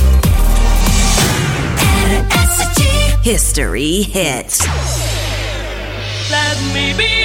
History 3.23 4.01
hits 4.13 4.59
Let 6.29 6.59
me 6.73 6.93
be, 6.93 7.24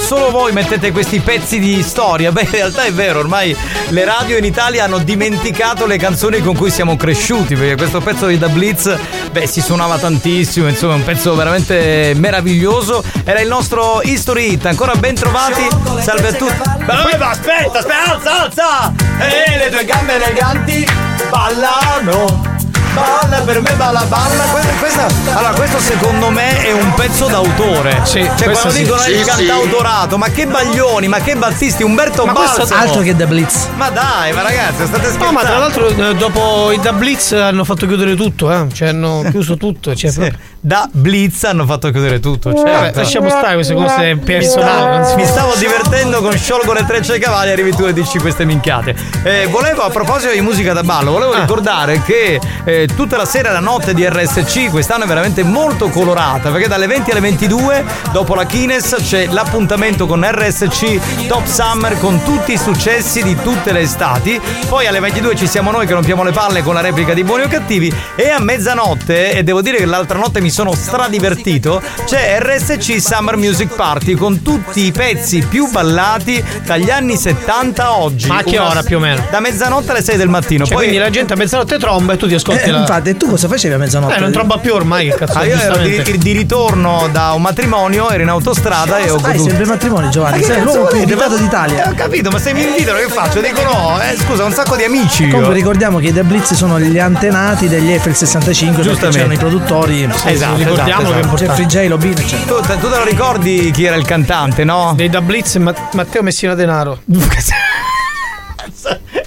Solo 0.00 0.30
voi 0.30 0.52
mettete 0.52 0.90
questi 0.90 1.20
pezzi 1.20 1.58
di 1.58 1.82
storia. 1.82 2.32
Beh, 2.32 2.42
in 2.42 2.50
realtà 2.50 2.84
è 2.84 2.92
vero, 2.92 3.20
ormai 3.20 3.56
le 3.88 4.04
radio 4.04 4.36
in 4.36 4.44
Italia 4.44 4.84
hanno 4.84 4.98
dimenticato 4.98 5.86
le 5.86 5.98
canzoni 5.98 6.40
con 6.40 6.56
cui 6.56 6.70
siamo 6.70 6.96
cresciuti. 6.96 7.54
Perché 7.54 7.76
questo 7.76 8.00
pezzo 8.00 8.26
di 8.26 8.36
Da 8.36 8.48
Blitz, 8.48 8.92
beh, 9.30 9.46
si 9.46 9.60
suonava 9.60 9.98
tantissimo. 9.98 10.68
Insomma, 10.68 10.94
è 10.94 10.96
un 10.96 11.04
pezzo 11.04 11.34
veramente 11.34 12.12
meraviglioso. 12.16 13.04
Era 13.24 13.40
il 13.40 13.48
nostro 13.48 14.00
History 14.02 14.52
Hit. 14.52 14.66
Ancora 14.66 14.94
ben 14.94 15.14
trovati. 15.14 15.66
Salve 16.00 16.28
a 16.28 16.32
tutti. 16.32 16.68
Ma 16.86 17.02
aspetta, 17.02 17.78
aspetta, 17.78 18.12
alza, 18.12 18.42
alza! 18.42 18.92
E 19.18 19.58
le 19.58 19.70
tue 19.70 19.84
gambe 19.84 20.14
eleganti 20.14 20.86
ballano. 21.30 22.49
Balla 22.94 23.40
per 23.44 23.60
me, 23.60 23.72
balla, 23.74 24.04
balla. 24.08 24.42
Questa, 24.50 24.72
questa- 24.78 25.06
allora, 25.38 25.52
questo 25.54 25.78
secondo 25.78 26.30
me 26.30 26.60
è 26.64 26.72
un 26.72 26.92
pezzo 26.94 27.28
d'autore. 27.28 28.00
Sì, 28.02 28.20
cioè, 28.36 28.44
questo 28.48 28.68
quando 28.68 28.70
sì. 28.70 28.82
dicono 28.82 29.00
Sì, 29.00 29.10
il 29.12 29.18
sì. 29.18 29.24
cantautorato, 29.24 30.18
ma 30.18 30.28
che 30.30 30.46
Baglioni, 30.46 31.06
ma 31.08 31.18
che 31.20 31.36
Battisti, 31.36 31.82
Umberto 31.84 32.24
Ma 32.26 32.32
questo- 32.32 32.58
Balsamo. 32.58 32.82
Altro 32.82 33.00
che 33.02 33.14
The 33.16 33.26
Blitz. 33.26 33.68
Ma 33.76 33.90
dai, 33.90 34.32
ma 34.32 34.42
ragazzi, 34.42 34.86
state 34.86 35.04
scherzando. 35.08 35.24
No, 35.24 35.32
ma 35.32 35.42
tra 35.42 35.58
l'altro 35.58 35.86
eh, 35.88 36.14
dopo 36.14 36.72
i 36.72 36.80
Da 36.80 36.92
Blitz 36.92 37.32
hanno 37.32 37.64
fatto 37.64 37.86
chiudere 37.86 38.14
tutto, 38.16 38.50
eh. 38.52 38.66
Cioè 38.72 38.88
hanno 38.88 39.24
chiuso 39.30 39.56
tutto. 39.56 39.94
Cioè, 39.94 40.12
proprio- 40.12 40.38
Da 40.60 40.88
Blitz 40.90 41.44
hanno 41.44 41.64
fatto 41.66 41.90
chiudere 41.90 42.18
tutto. 42.20 42.52
Certo. 42.52 42.70
Vabbè, 42.70 42.92
lasciamo 42.94 43.28
stare 43.30 43.54
queste 43.54 43.74
cose 43.74 44.16
personali. 44.22 45.06
si- 45.06 45.14
Mi 45.14 45.26
stavo 45.26 45.54
divertendo 45.56 46.20
con 46.20 46.32
sciolgo 46.36 46.72
le 46.72 46.84
trecce 46.86 47.12
ai 47.12 47.20
cavalli, 47.20 47.50
arrivi 47.52 47.74
tu 47.74 47.84
e 47.84 47.92
dici 47.92 48.18
queste 48.18 48.44
minchiate. 48.44 48.94
Eh, 49.22 49.46
volevo, 49.48 49.82
a 49.82 49.90
proposito 49.90 50.32
di 50.32 50.40
musica 50.40 50.72
da 50.72 50.82
ballo, 50.82 51.12
volevo 51.12 51.32
Ah. 51.32 51.40
ricordare 51.40 52.02
che 52.02 52.40
eh, 52.64 52.79
tutta 52.86 53.16
la 53.16 53.24
sera 53.24 53.50
e 53.50 53.52
la 53.52 53.60
notte 53.60 53.94
di 53.94 54.06
RSC 54.08 54.70
quest'anno 54.70 55.04
è 55.04 55.06
veramente 55.06 55.42
molto 55.42 55.88
colorata, 55.88 56.50
perché 56.50 56.68
dalle 56.68 56.86
20 56.86 57.10
alle 57.10 57.20
22, 57.20 57.84
dopo 58.12 58.34
la 58.34 58.44
Kines, 58.44 58.96
c'è 59.00 59.26
l'appuntamento 59.26 60.06
con 60.06 60.24
RSC 60.28 61.26
Top 61.26 61.44
Summer 61.46 61.98
con 61.98 62.22
tutti 62.22 62.52
i 62.52 62.58
successi 62.58 63.22
di 63.22 63.36
tutte 63.42 63.72
le 63.72 63.80
estati. 63.80 64.40
Poi 64.68 64.86
alle 64.86 65.00
22 65.00 65.36
ci 65.36 65.46
siamo 65.46 65.70
noi 65.70 65.86
che 65.86 65.94
rompiamo 65.94 66.22
le 66.22 66.32
palle 66.32 66.62
con 66.62 66.74
la 66.74 66.80
replica 66.80 67.14
di 67.14 67.24
Buoni 67.24 67.44
o 67.44 67.48
Cattivi. 67.48 67.92
E 68.16 68.30
a 68.30 68.38
mezzanotte, 68.40 69.32
e 69.32 69.42
devo 69.42 69.62
dire 69.62 69.78
che 69.78 69.86
l'altra 69.86 70.18
notte 70.18 70.40
mi 70.40 70.50
sono 70.50 70.74
stradivertito, 70.74 71.82
c'è 72.04 72.38
RSC 72.40 73.00
Summer 73.00 73.36
Music 73.36 73.74
Party 73.74 74.14
con 74.14 74.42
tutti 74.42 74.84
i 74.84 74.92
pezzi 74.92 75.44
più 75.48 75.68
ballati 75.70 76.42
dagli 76.64 76.90
anni 76.90 77.16
70 77.16 77.84
a 77.84 77.96
oggi. 77.98 78.28
Ma 78.28 78.38
a 78.38 78.42
che 78.42 78.58
ora 78.58 78.82
più 78.82 78.96
o 78.96 79.00
meno? 79.00 79.26
Da 79.30 79.40
mezzanotte 79.40 79.90
alle 79.90 80.02
6 80.02 80.16
del 80.16 80.28
mattino. 80.28 80.64
Cioè, 80.64 80.74
Poi 80.74 80.86
quindi 80.86 81.02
la 81.02 81.10
gente 81.10 81.32
a 81.32 81.36
mezzanotte 81.36 81.78
tromba 81.78 82.14
e 82.14 82.16
tu 82.16 82.26
ti 82.26 82.34
ascolti 82.34 82.69
la. 82.72 82.78
infatti, 82.80 83.10
e 83.10 83.16
tu 83.16 83.28
cosa 83.28 83.48
facevi 83.48 83.74
a 83.74 83.78
mezzanotte? 83.78 84.14
Eh, 84.16 84.18
non 84.20 84.32
tromba 84.32 84.58
più 84.58 84.74
ormai, 84.74 85.08
che 85.08 85.14
cazzo. 85.24 85.38
Ah, 85.38 85.44
io 85.44 85.56
ero 85.58 85.76
di, 85.78 86.18
di 86.18 86.32
ritorno 86.32 87.08
da 87.12 87.32
un 87.32 87.42
matrimonio, 87.42 88.10
ero 88.10 88.22
in 88.22 88.28
autostrada 88.28 88.98
e 88.98 89.10
ho 89.10 89.16
goduto. 89.20 89.42
sempre 89.48 89.66
matrimoni, 89.66 90.04
Ma 90.06 90.10
Giovanni. 90.10 90.42
Sei 90.42 90.56
cazzo 90.56 90.64
l'uomo 90.64 90.84
più 90.88 90.98
invitato 90.98 91.30
Ma- 91.34 91.36
d'Italia. 91.40 91.84
Eh, 91.86 91.90
ho 91.90 91.94
capito, 91.94 92.30
ma 92.30 92.38
se 92.38 92.52
mi 92.52 92.62
invitano 92.62 92.98
che 92.98 93.08
faccio? 93.08 93.40
Dico 93.40 93.62
no, 93.62 94.00
eh, 94.00 94.16
scusa, 94.16 94.44
un 94.44 94.52
sacco 94.52 94.76
di 94.76 94.84
amici. 94.84 95.28
Comunque 95.28 95.54
ricordiamo 95.54 95.98
che 95.98 96.08
i 96.08 96.12
The 96.12 96.22
Blitz 96.24 96.54
sono 96.54 96.78
gli 96.80 96.98
antenati 96.98 97.68
degli 97.68 97.90
Eiffel 97.90 98.14
65 98.14 98.76
perché 98.76 98.90
Giustamente. 98.90 99.16
c'erano 99.18 99.34
i 99.34 99.38
produttori. 99.38 100.08
Esatto, 100.24 100.56
ricordiamolo 100.56 101.10
che 101.10 101.16
è 101.16 101.18
esatto, 101.20 101.36
Jeffrey 101.36 101.66
J. 101.66 101.88
Lobin, 101.88 102.12
eccetera. 102.18 102.56
Tu, 102.60 102.66
te- 102.66 102.78
tu 102.78 102.88
te 102.90 102.96
lo 102.96 103.04
ricordi 103.04 103.70
chi 103.72 103.84
era 103.84 103.96
il 103.96 104.04
cantante, 104.04 104.64
no? 104.64 104.92
Dei 104.96 105.08
Da 105.08 105.20
Blitz 105.20 105.56
Ma- 105.56 105.74
Matteo 105.92 106.22
Messina 106.22 106.54
Denaro. 106.54 107.00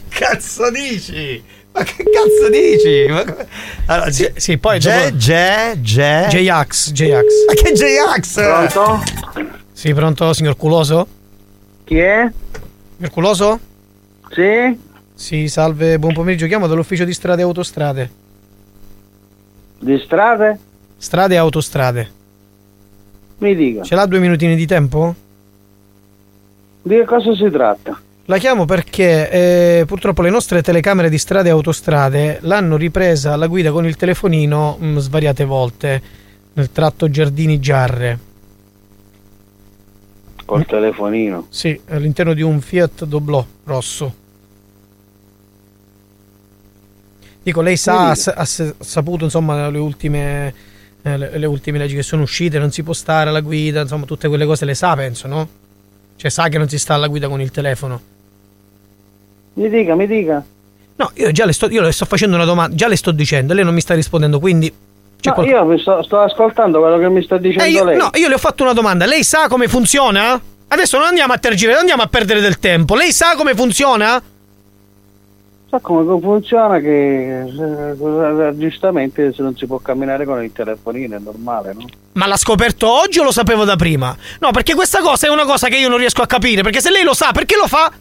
cazzo 0.10 0.70
dici? 0.72 1.44
Ma 1.74 1.84
che 1.84 2.03
cazzo 2.03 2.49
dici? 2.51 3.05
Ma 3.09 3.24
come- 3.24 3.47
Allora, 3.88 4.11
Sì, 4.11 4.32
sì, 4.36 4.57
poi 4.57 4.80
Ge, 4.80 5.05
dopo- 5.05 5.17
Ge. 5.17 6.28
J-Ax, 6.30 6.91
J-Ax. 6.91 7.26
Ma 7.47 7.53
che 7.53 7.71
J-Ax? 7.74 8.34
Pronto? 8.71 9.03
Sì, 9.71 9.93
pronto, 9.93 10.34
signor 10.34 10.55
Culoso? 10.55 11.07
Chi 11.84 11.97
è? 11.97 12.32
Signor 12.95 13.11
Culoso? 13.11 13.59
Sì? 14.32 14.80
Sì, 15.15 15.47
salve, 15.47 15.97
buon 15.99 16.13
pomeriggio. 16.13 16.47
Chiamo 16.47 16.67
dall'ufficio 16.67 17.05
di 17.05 17.13
strade 17.13 17.41
e 17.41 17.45
autostrade. 17.45 18.09
Di 19.80 19.99
strade? 20.03 20.59
Strade 20.97 21.34
e 21.34 21.38
autostrade. 21.38 22.11
Mi 23.39 23.55
dica. 23.55 23.84
Ce 23.84 23.95
l'ha 23.95 24.05
due 24.05 24.19
minutini 24.19 24.55
di 24.55 24.65
tempo? 24.65 25.13
Di 26.84 26.95
che 26.95 27.05
cosa 27.05 27.34
si 27.36 27.49
tratta? 27.49 27.99
La 28.28 28.38
chiamo 28.38 28.63
perché 28.63 29.30
eh, 29.30 29.86
purtroppo 29.86 30.21
le 30.21 30.30
nostre 30.30 30.61
telecamere 30.61 31.09
di 31.09 31.17
strade 31.17 31.49
e 31.49 31.51
autostrade 31.51 32.38
l'hanno 32.43 32.78
ripresa 32.78 33.34
alla 33.34 33.47
guida 33.47 33.69
con 33.71 33.86
il 33.86 33.97
telefonino 33.97 34.78
mh, 34.80 34.97
svariate 34.97 35.43
volte 35.43 36.01
nel 36.53 36.71
tratto 36.71 37.09
Giardini 37.09 37.59
Giarre. 37.59 38.19
Col 40.45 40.65
telefonino. 40.65 41.47
Sì, 41.49 41.78
all'interno 41.89 42.34
di 42.34 42.41
un 42.41 42.61
Fiat 42.61 43.03
Doblò 43.03 43.45
rosso. 43.65 44.15
Dico, 47.43 47.59
lei 47.59 47.76
sa, 47.76 48.11
ha, 48.11 48.11
ha 48.11 48.45
sa- 48.45 48.74
saputo 48.80 49.26
insomma 49.26 49.69
le 49.69 49.80
ultime, 49.80 50.53
eh, 51.01 51.17
le, 51.17 51.38
le 51.38 51.45
ultime 51.45 51.78
leggi 51.78 51.95
che 51.95 52.03
sono 52.03 52.21
uscite, 52.21 52.57
non 52.57 52.71
si 52.71 52.84
può 52.84 52.93
stare 52.93 53.30
alla 53.30 53.41
guida, 53.41 53.82
insomma 53.82 54.05
tutte 54.05 54.30
quelle 54.30 54.45
cose 54.45 54.63
le 54.63 54.76
sa, 54.76 54.95
penso, 54.95 55.28
no? 55.28 55.47
Cioè 56.15 56.32
sa 56.32 56.47
che 56.47 56.57
non 56.57 56.69
si 56.69 56.80
sta 56.80 56.93
alla 56.93 57.07
guida 57.07 57.28
con 57.28 57.41
il 57.41 57.51
telefono. 57.51 58.11
Mi 59.54 59.70
dica, 59.70 59.95
mi 59.95 60.08
dica. 60.08 60.43
No, 60.95 61.12
io 61.16 61.32
già 61.32 61.45
le 61.45 61.54
sto, 61.54 61.68
io 61.70 61.82
le 61.82 61.91
sto 61.91 62.06
facendo 62.06 62.36
una 62.36 62.45
domanda, 62.45 62.76
già 62.76 62.88
le 62.88 62.95
sto 62.95 63.12
dicendo, 63.12 63.54
lei 63.54 63.64
non 63.64 63.74
mi 63.74 63.82
sta 63.82 63.93
rispondendo, 63.95 64.39
quindi... 64.39 64.72
c'è 65.20 65.32
No, 65.36 65.43
io 65.43 65.78
sto, 65.80 66.04
sto 66.04 66.20
ascoltando 66.20 66.80
quello 66.80 66.97
che 66.97 67.10
mi 67.10 67.24
sta 67.24 67.38
dicendo 67.38 67.64
Eh, 67.64 67.70
io, 67.72 67.84
lei. 67.84 67.97
no, 67.97 68.10
io 68.14 68.28
le 68.28 68.36
ho 68.36 68.39
fatto 68.39 68.64
una 68.64 68.74
domanda, 68.74 69.06
lei 69.06 69.24
sa 69.24 69.47
come 69.47 69.68
funziona? 69.68 70.39
Adesso 70.68 70.97
non 70.97 71.08
andiamo 71.08 71.34
a 71.34 71.38
tergiversare, 71.38 71.72
non 71.84 71.89
andiamo 71.89 72.01
a 72.04 72.08
perdere 72.08 72.41
del 72.41 72.58
tempo. 72.60 72.95
Lei 72.95 73.12
sa 73.12 73.36
come 73.36 73.54
funziona? 73.54 74.22
Sa 75.70 75.80
come 75.80 76.20
funziona 76.20 76.80
che 76.80 77.41
eh, 77.41 78.58
giustamente 78.58 79.34
se 79.34 79.41
non 79.41 79.56
si 79.56 79.66
può 79.66 79.78
camminare 79.80 80.26
con 80.26 80.43
il 80.43 80.51
telefonino 80.51 81.16
è 81.16 81.20
normale, 81.20 81.74
no? 81.74 81.86
Ma 82.14 82.28
l'ha 82.28 82.38
scoperto 82.38 82.88
oggi 82.89 83.20
o 83.20 83.24
lo 83.24 83.32
sapevo 83.32 83.66
da 83.66 83.76
prima? 83.76 84.16
No, 84.39 84.51
perché 84.51 84.74
questa 84.76 85.01
cosa 85.01 85.28
è 85.28 85.30
una 85.30 85.45
cosa 85.45 85.68
che 85.68 85.78
io 85.78 85.89
non 85.89 85.97
riesco 85.97 86.22
a 86.22 86.28
capire. 86.28 86.62
Perché 86.62 86.80
se 86.82 86.91
lei 86.91 87.04
lo 87.04 87.14
sa, 87.14 87.32
perché 87.32 87.56
lo 87.56 87.68
fa? 87.68 87.91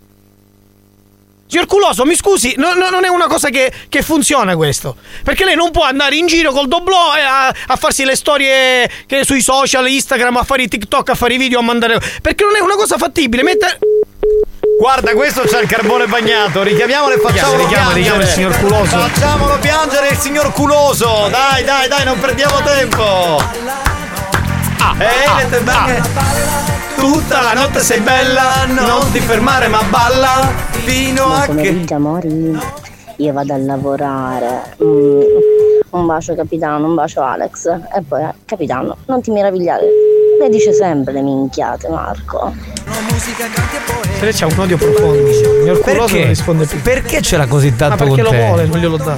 Signor 1.53 1.67
Culoso, 1.67 2.07
mi 2.07 2.15
scusi, 2.17 2.55
no- 2.57 2.73
no- 2.73 2.89
non 2.89 3.05
è 3.05 3.09
una 3.09 3.27
cosa 3.27 3.51
che, 3.51 3.71
che 3.91 4.01
funziona 4.01 4.57
questo. 4.57 4.97
Perché 5.23 5.45
lei 5.45 5.55
non 5.55 5.71
può 5.71 5.85
andare 5.85 6.17
in 6.17 6.27
giro 6.27 6.51
col 6.51 6.67
doblò 6.67 7.15
e 7.15 7.21
a, 7.21 7.49
a 7.67 7.77
farsi 7.77 8.07
le 8.07 8.17
storie 8.17 8.89
che 9.05 9.23
sui 9.27 9.43
social, 9.43 9.87
Instagram, 9.87 10.35
a 10.39 10.45
fare 10.45 10.63
i 10.63 10.69
TikTok, 10.69 11.11
a 11.11 11.15
fare 11.15 11.35
i 11.35 11.37
video, 11.37 11.59
a 11.59 11.63
mandare. 11.63 12.01
Perché 12.23 12.45
non 12.45 12.57
è 12.57 12.61
una 12.61 12.75
cosa 12.75 12.97
fattibile. 12.97 13.43
Mette. 13.43 13.79
Guarda, 14.81 15.13
questo 15.13 15.43
c'ha 15.43 15.59
il 15.61 15.69
carbone 15.69 16.07
bagnato. 16.07 16.63
Richiamiamolo 16.63 17.17
e 17.17 17.19
facciamolo 17.21 17.65
Richiama, 17.65 17.93
richiama 17.93 18.17
piangere. 18.19 18.23
il 18.23 18.29
signor 18.31 18.59
Culoso. 18.59 18.99
Facciamolo 18.99 19.59
piangere 19.59 20.09
il 20.09 20.17
signor 20.17 20.53
Culoso. 20.55 21.29
Dai, 21.31 21.65
dai, 21.65 21.87
dai, 21.87 22.05
non 22.05 22.19
perdiamo 22.19 22.63
tempo. 22.63 23.43
Ah, 24.79 24.95
Ehi, 24.99 25.37
le 25.37 25.49
tue 25.51 25.61
belle- 25.61 26.03
Tutta 27.03 27.41
la 27.43 27.53
notte 27.53 27.81
sei 27.81 27.99
bella, 27.99 28.65
non 28.65 29.11
ti 29.11 29.19
fermare 29.19 29.67
ma 29.67 29.83
balla 29.83 30.49
fino 30.71 31.25
Buon 31.27 31.59
a 31.59 31.85
che 31.85 31.95
amori, 31.95 32.57
io 33.17 33.33
vado 33.33 33.55
a 33.55 33.57
lavorare. 33.57 34.77
Mm, 34.81 35.21
un 35.91 36.07
bacio 36.07 36.37
capitano, 36.37 36.87
un 36.87 36.95
bacio 36.95 37.21
Alex. 37.21 37.67
E 37.67 38.03
poi, 38.07 38.23
eh, 38.23 38.33
capitano, 38.45 38.99
non 39.07 39.21
ti 39.21 39.33
meravigliare. 39.33 39.83
Lei 40.39 40.49
dice 40.49 40.73
sempre 40.73 41.13
le 41.13 41.23
minchiate, 41.23 41.89
Marco. 41.89 42.55
Se 44.19 44.21
lei 44.21 44.33
c'ha 44.33 44.47
un 44.47 44.59
odio 44.61 44.77
profondo. 44.77 45.33
Signor 45.33 45.81
Culoso 45.81 45.99
non 45.99 46.07
Perché? 46.07 46.25
risponde 46.27 46.67
più. 46.67 46.83
Perché 46.83 47.21
ce 47.21 47.37
l'ha 47.37 47.49
così 47.49 47.71
Ma 47.71 47.77
tanto 47.79 48.05
perché 48.05 48.23
con 48.23 48.23
lo 48.23 48.31
te? 48.31 48.47
vuole, 48.47 48.67
non 48.67 48.79
glielo 48.79 48.97
dà. 48.97 49.17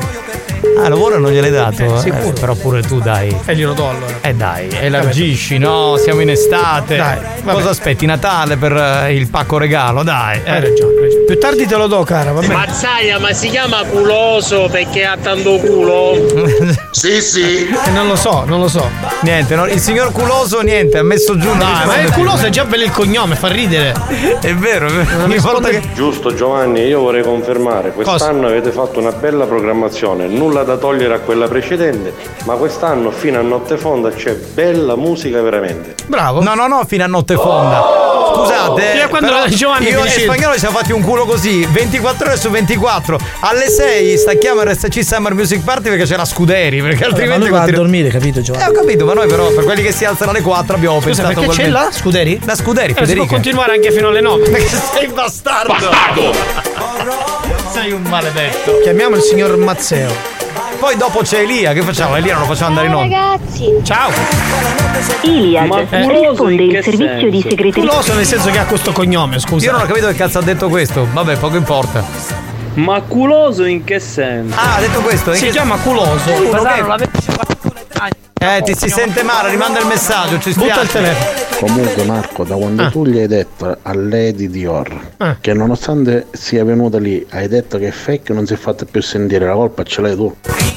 Ah, 0.78 0.88
lo 0.88 0.96
vuole 0.96 1.16
o 1.16 1.18
non 1.18 1.30
gliel'hai 1.32 1.50
dato? 1.50 1.96
Eh, 1.96 2.00
sicuro. 2.00 2.32
però 2.32 2.54
pure 2.54 2.82
tu 2.82 3.00
dai. 3.00 3.34
E 3.44 3.54
glielo 3.54 3.72
do 3.74 3.88
allora. 3.88 4.14
Eh 4.20 4.34
dai, 4.34 4.68
elargisci, 4.70 5.58
no? 5.58 5.96
Siamo 5.96 6.20
in 6.20 6.30
estate. 6.30 6.96
Dai, 6.96 7.18
vabbè. 7.42 7.56
Cosa 7.56 7.70
aspetti? 7.70 8.06
Natale 8.06 8.56
per 8.56 8.72
eh, 8.76 9.14
il 9.14 9.28
pacco 9.28 9.58
regalo, 9.58 10.02
dai. 10.02 10.40
Hai 10.44 10.60
ragione, 10.60 10.94
hai 10.96 11.02
ragione. 11.02 11.23
Più 11.26 11.38
tardi 11.38 11.66
te 11.66 11.76
lo 11.76 11.86
do, 11.86 12.02
cara, 12.02 12.32
va 12.32 12.40
bene. 12.40 12.52
Mazzaia, 12.54 13.18
ma 13.18 13.32
si 13.32 13.48
chiama 13.48 13.82
culoso 13.84 14.68
perché 14.70 15.04
ha 15.06 15.16
tanto 15.16 15.56
culo? 15.56 16.14
sì, 16.92 17.20
sì. 17.22 17.66
Eh, 17.66 17.90
non 17.90 18.06
lo 18.08 18.16
so, 18.16 18.44
non 18.46 18.60
lo 18.60 18.68
so. 18.68 18.86
Niente, 19.22 19.54
no, 19.56 19.66
il 19.66 19.78
signor 19.80 20.12
Culoso 20.12 20.60
niente, 20.60 20.98
ha 20.98 21.02
messo 21.02 21.36
giù. 21.38 21.48
Dai, 21.56 21.86
ma 21.86 21.98
il 22.00 22.12
culoso 22.12 22.46
è 22.46 22.50
già 22.50 22.64
bello 22.66 22.84
il 22.84 22.90
cognome, 22.90 23.36
fa 23.36 23.48
ridere. 23.48 23.94
È 24.40 24.54
vero, 24.54 24.86
è 24.86 24.90
vero. 24.90 25.24
Ogni 25.24 25.38
volta 25.38 25.68
risponde- 25.68 25.80
che. 25.80 25.94
Giusto 25.94 26.34
Giovanni, 26.34 26.80
io 26.82 27.00
vorrei 27.00 27.22
confermare, 27.22 27.92
quest'anno 27.92 28.46
avete 28.46 28.70
fatto 28.70 29.00
una 29.00 29.12
bella 29.12 29.46
programmazione, 29.46 30.26
nulla 30.26 30.62
da 30.62 30.76
togliere 30.76 31.14
a 31.14 31.18
quella 31.20 31.48
precedente, 31.48 32.12
ma 32.44 32.54
quest'anno 32.54 33.10
fino 33.10 33.38
a 33.38 33.42
notte 33.42 33.76
fonda 33.78 34.10
c'è 34.10 34.34
bella 34.34 34.94
musica 34.94 35.40
veramente. 35.40 35.94
Bravo. 36.06 36.42
No, 36.42 36.54
no, 36.54 36.66
no, 36.66 36.84
fino 36.86 37.02
a 37.04 37.08
notte 37.08 37.34
fonda. 37.36 37.82
scusate. 38.34 39.03
Quando 39.18 39.28
però 39.32 39.46
Giovanni 39.46 39.86
io 39.88 39.98
e 39.98 40.08
finisce- 40.08 40.20
spagnolo 40.22 40.52
ci 40.54 40.58
siamo 40.60 40.76
fatti 40.76 40.92
un 40.92 41.02
culo 41.02 41.24
così, 41.24 41.64
24 41.70 42.26
ore 42.28 42.36
su 42.36 42.50
24. 42.50 43.18
Alle 43.40 43.68
6 43.68 44.16
stacchiamo 44.18 44.62
RSC 44.64 45.04
Summer 45.04 45.34
Music 45.34 45.62
Party 45.62 45.88
perché 45.88 46.04
c'è 46.04 46.16
la 46.16 46.24
Scuderi, 46.24 46.80
perché 46.82 47.00
Ma 47.00 47.06
altrimenti 47.06 47.40
lui 47.42 47.50
va 47.50 47.62
a 47.62 47.70
dormire, 47.70 48.08
capito 48.08 48.40
Eh, 48.40 48.42
Giovanni? 48.42 48.64
ho 48.68 48.72
capito, 48.72 49.04
ma 49.04 49.12
noi 49.14 49.26
però 49.28 49.48
per 49.52 49.64
quelli 49.64 49.82
che 49.82 49.92
si 49.92 50.04
alzano 50.04 50.30
alle 50.32 50.40
4 50.40 50.74
abbiamo 50.76 51.00
Scusa, 51.00 51.22
pensato 51.22 51.40
perché 51.46 51.62
c'è 51.62 51.68
la 51.68 51.88
Scuderi? 51.92 52.40
La 52.44 52.54
Scuderi, 52.56 52.86
Eh, 52.86 52.88
si 52.88 52.94
può 52.94 53.04
Federica. 53.06 53.26
continuare 53.34 53.72
anche 53.74 53.92
fino 53.92 54.08
alle 54.08 54.20
9. 54.20 54.48
Perché 54.50 54.68
sei 54.92 55.06
bastardo. 55.08 55.74
Sei 57.72 57.92
un 57.92 58.02
maledetto. 58.02 58.80
Chiamiamo 58.82 59.16
il 59.16 59.22
signor 59.22 59.56
Mazzeo. 59.56 60.33
Poi 60.84 60.96
dopo 60.98 61.20
c'è 61.22 61.38
Elia, 61.40 61.72
che 61.72 61.80
facciamo? 61.80 62.14
Elia 62.14 62.34
non 62.34 62.42
lo 62.42 62.48
facciamo 62.48 62.68
andare 62.68 62.86
in 62.88 62.94
onda. 62.94 63.16
Ragazzi, 63.16 63.72
Ciao. 63.84 64.10
Iliad 65.22 65.66
Ma 65.66 65.76
culoso 65.86 66.44
risponde 66.46 66.62
il 66.62 66.82
servizio 66.82 67.30
di 67.30 67.40
senso? 67.40 67.48
segreteria. 67.48 67.88
Culoso 67.88 68.14
nel 68.14 68.26
senso 68.26 68.50
che 68.50 68.58
ha 68.58 68.64
questo 68.66 68.92
cognome, 68.92 69.38
scusa. 69.38 69.64
Io 69.64 69.72
non 69.72 69.80
ho 69.80 69.86
capito 69.86 70.08
che 70.08 70.14
cazzo 70.14 70.40
ha 70.40 70.42
detto 70.42 70.68
questo. 70.68 71.06
Vabbè, 71.10 71.38
poco 71.38 71.56
importa. 71.56 72.04
Ma 72.74 73.00
culoso 73.00 73.64
in 73.64 73.82
che 73.82 73.98
senso? 73.98 74.54
Ah, 74.58 74.74
ha 74.74 74.80
detto 74.80 75.00
questo? 75.00 75.30
In 75.30 75.36
Si 75.36 75.44
che- 75.46 75.50
chiama 75.52 75.78
culoso. 75.78 76.30
Uno 76.30 76.62
che- 76.62 76.82
Eh, 78.44 78.62
ti 78.62 78.74
si 78.76 78.88
sente 78.88 79.22
male, 79.22 79.50
rimanda 79.50 79.80
il 79.80 79.86
messaggio, 79.86 80.38
ci 80.38 80.52
Butta 80.52 80.80
il 80.82 80.88
spiace. 80.88 80.92
telefono. 80.92 81.42
Comunque 81.58 82.04
Marco, 82.04 82.44
da 82.44 82.54
quando 82.56 82.82
Ah. 82.82 82.90
tu 82.90 83.06
gli 83.06 83.18
hai 83.18 83.26
detto 83.28 83.76
a 83.80 83.94
Lady 83.94 84.48
Dior 84.50 85.00
Ah. 85.18 85.36
che 85.40 85.54
nonostante 85.54 86.26
sia 86.32 86.64
venuta 86.64 86.98
lì, 86.98 87.24
hai 87.30 87.48
detto 87.48 87.78
che 87.78 87.88
è 87.88 87.90
fake 87.90 88.32
non 88.32 88.44
si 88.46 88.54
è 88.54 88.56
fatta 88.56 88.84
più 88.90 89.00
sentire, 89.00 89.46
la 89.46 89.52
colpa 89.54 89.82
ce 89.84 90.00
l'hai 90.02 90.14
tu. 90.16 90.34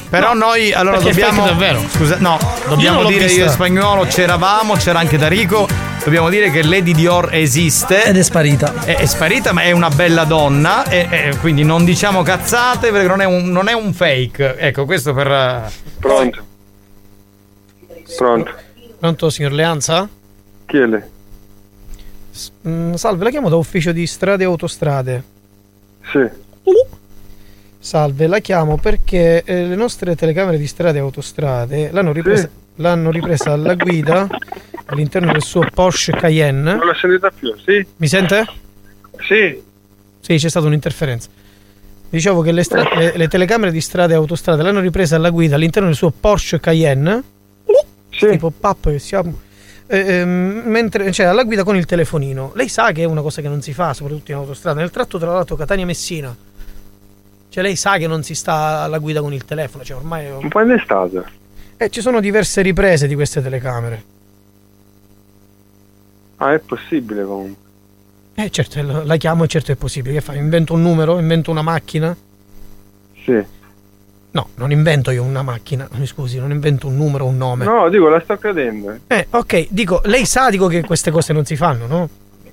Però 0.08 0.32
noi 0.34 0.72
allora 0.72 0.96
Perché 0.96 1.10
è 1.10 1.14
dobbiamo. 1.14 1.44
davvero. 1.44 1.82
Scusa, 1.90 2.16
no, 2.18 2.38
Io 2.40 2.68
dobbiamo 2.68 3.02
l'ho 3.02 3.08
dire 3.08 3.24
vista. 3.24 3.40
io 3.40 3.46
e 3.46 3.50
spagnolo 3.50 4.04
c'eravamo, 4.04 4.74
c'era 4.74 5.00
anche 5.00 5.18
Darico. 5.18 5.68
Dobbiamo 6.02 6.30
dire 6.30 6.50
che 6.50 6.62
Lady 6.62 6.92
Dior 6.94 7.28
esiste. 7.34 8.04
Ed 8.04 8.16
è 8.16 8.22
sparita. 8.22 8.72
È, 8.84 8.96
è 8.96 9.04
sparita, 9.04 9.52
ma 9.52 9.62
è 9.62 9.72
una 9.72 9.90
bella 9.90 10.24
donna. 10.24 10.84
E, 10.88 11.06
e 11.10 11.36
quindi 11.40 11.64
non 11.64 11.84
diciamo 11.84 12.22
cazzate 12.22 12.90
perché 12.90 13.06
non 13.08 13.20
è 13.20 13.26
un, 13.26 13.50
non 13.50 13.68
è 13.68 13.74
un 13.74 13.92
fake. 13.92 14.56
Ecco, 14.56 14.86
questo 14.86 15.12
per. 15.12 15.26
eh, 15.30 15.70
Pronto? 16.00 16.42
Pronto? 18.16 18.50
Pronto, 18.98 19.30
signor 19.30 19.52
Leanza? 19.52 20.08
Chi 20.66 20.76
è 20.78 20.86
lei? 20.86 21.02
Mm, 22.68 22.94
salve, 22.94 23.24
la 23.24 23.30
chiamo 23.30 23.48
da 23.48 23.56
ufficio 23.56 23.92
di 23.92 24.06
strade 24.06 24.44
e 24.44 24.46
autostrade. 24.46 25.22
Sì. 26.12 26.26
Salve, 27.80 28.26
la 28.26 28.38
chiamo 28.40 28.76
perché 28.76 29.42
eh, 29.44 29.64
le 29.66 29.74
nostre 29.76 30.14
telecamere 30.16 30.58
di 30.58 30.66
strade 30.66 30.98
e 30.98 31.00
autostrade 31.00 31.90
l'hanno 31.92 32.12
ripresa, 32.12 32.48
l'hanno 32.76 33.10
ripresa 33.10 33.52
alla 33.52 33.74
guida 33.74 34.26
all'interno 34.86 35.32
del 35.32 35.42
suo 35.42 35.62
Porsche 35.72 36.12
Cayenne. 36.12 36.74
Non 36.74 36.86
l'ho 36.86 36.94
sentita 36.94 37.30
più, 37.30 37.54
sì? 37.64 37.86
Mi 37.96 38.08
sente? 38.08 38.44
Sì. 39.20 39.62
Sì, 40.20 40.36
c'è 40.36 40.48
stata 40.48 40.66
un'interferenza. 40.66 41.28
Dicevo 42.10 42.40
che 42.42 42.52
le, 42.52 42.62
stra- 42.62 42.88
le- 42.94 43.16
le 43.16 43.28
telecamere 43.28 43.70
di 43.70 43.80
strade 43.80 44.12
e 44.12 44.16
autostrade 44.16 44.62
l'hanno 44.62 44.80
ripresa 44.80 45.16
alla 45.16 45.30
guida 45.30 45.54
all'interno 45.54 45.88
del 45.88 45.96
suo 45.96 46.10
Porsche 46.10 46.58
Cayenne. 46.60 47.22
Tipo 48.26 48.50
pop 48.50 48.90
che 48.90 48.98
siamo. 48.98 49.38
eh, 49.86 49.98
ehm, 49.98 50.62
mentre 50.66 51.10
cioè 51.12 51.26
alla 51.26 51.44
guida 51.44 51.64
con 51.64 51.76
il 51.76 51.86
telefonino. 51.86 52.52
Lei 52.54 52.68
sa 52.68 52.92
che 52.92 53.02
è 53.02 53.06
una 53.06 53.22
cosa 53.22 53.40
che 53.40 53.48
non 53.48 53.62
si 53.62 53.72
fa, 53.72 53.94
soprattutto 53.94 54.30
in 54.30 54.36
autostrada. 54.36 54.80
Nel 54.80 54.90
tratto 54.90 55.18
tra 55.18 55.32
l'altro 55.32 55.56
Catania-Messina. 55.56 56.36
Cioè 57.50 57.62
lei 57.62 57.76
sa 57.76 57.96
che 57.96 58.06
non 58.06 58.22
si 58.22 58.34
sta 58.34 58.80
alla 58.82 58.98
guida 58.98 59.20
con 59.20 59.32
il 59.32 59.44
telefono. 59.44 59.84
Cioè 59.84 59.96
ormai. 59.96 60.30
Un 60.30 60.48
po' 60.48 60.60
è 60.60 60.80
stata. 60.82 61.24
Eh, 61.76 61.88
ci 61.90 62.00
sono 62.00 62.20
diverse 62.20 62.60
riprese 62.60 63.06
di 63.06 63.14
queste 63.14 63.40
telecamere. 63.40 64.02
Ah, 66.36 66.52
è 66.52 66.58
possibile 66.58 67.24
comunque. 67.24 67.66
Eh, 68.34 68.50
certo, 68.50 68.80
la 68.82 69.04
la 69.04 69.16
chiamo 69.16 69.44
e 69.44 69.48
certo 69.48 69.72
è 69.72 69.74
possibile. 69.76 70.14
Che 70.14 70.20
fa? 70.20 70.34
Invento 70.34 70.74
un 70.74 70.82
numero? 70.82 71.18
Invento 71.18 71.50
una 71.50 71.62
macchina? 71.62 72.16
Sì. 73.24 73.44
No, 74.38 74.50
non 74.54 74.70
invento 74.70 75.10
io 75.10 75.24
una 75.24 75.42
macchina. 75.42 75.88
Mi 75.98 76.06
scusi, 76.06 76.38
non 76.38 76.52
invento 76.52 76.86
un 76.86 76.96
numero, 76.96 77.26
un 77.26 77.36
nome. 77.36 77.64
No, 77.64 77.88
dico, 77.88 78.08
la 78.08 78.20
sto 78.20 78.36
credendo. 78.36 78.96
Eh, 79.08 79.26
ok, 79.28 79.66
dico, 79.70 80.00
lei 80.04 80.24
sa 80.24 80.48
dico 80.48 80.68
che 80.68 80.84
queste 80.84 81.10
cose 81.10 81.32
non 81.32 81.44
si 81.44 81.56
fanno, 81.56 81.86
no? 81.88 82.08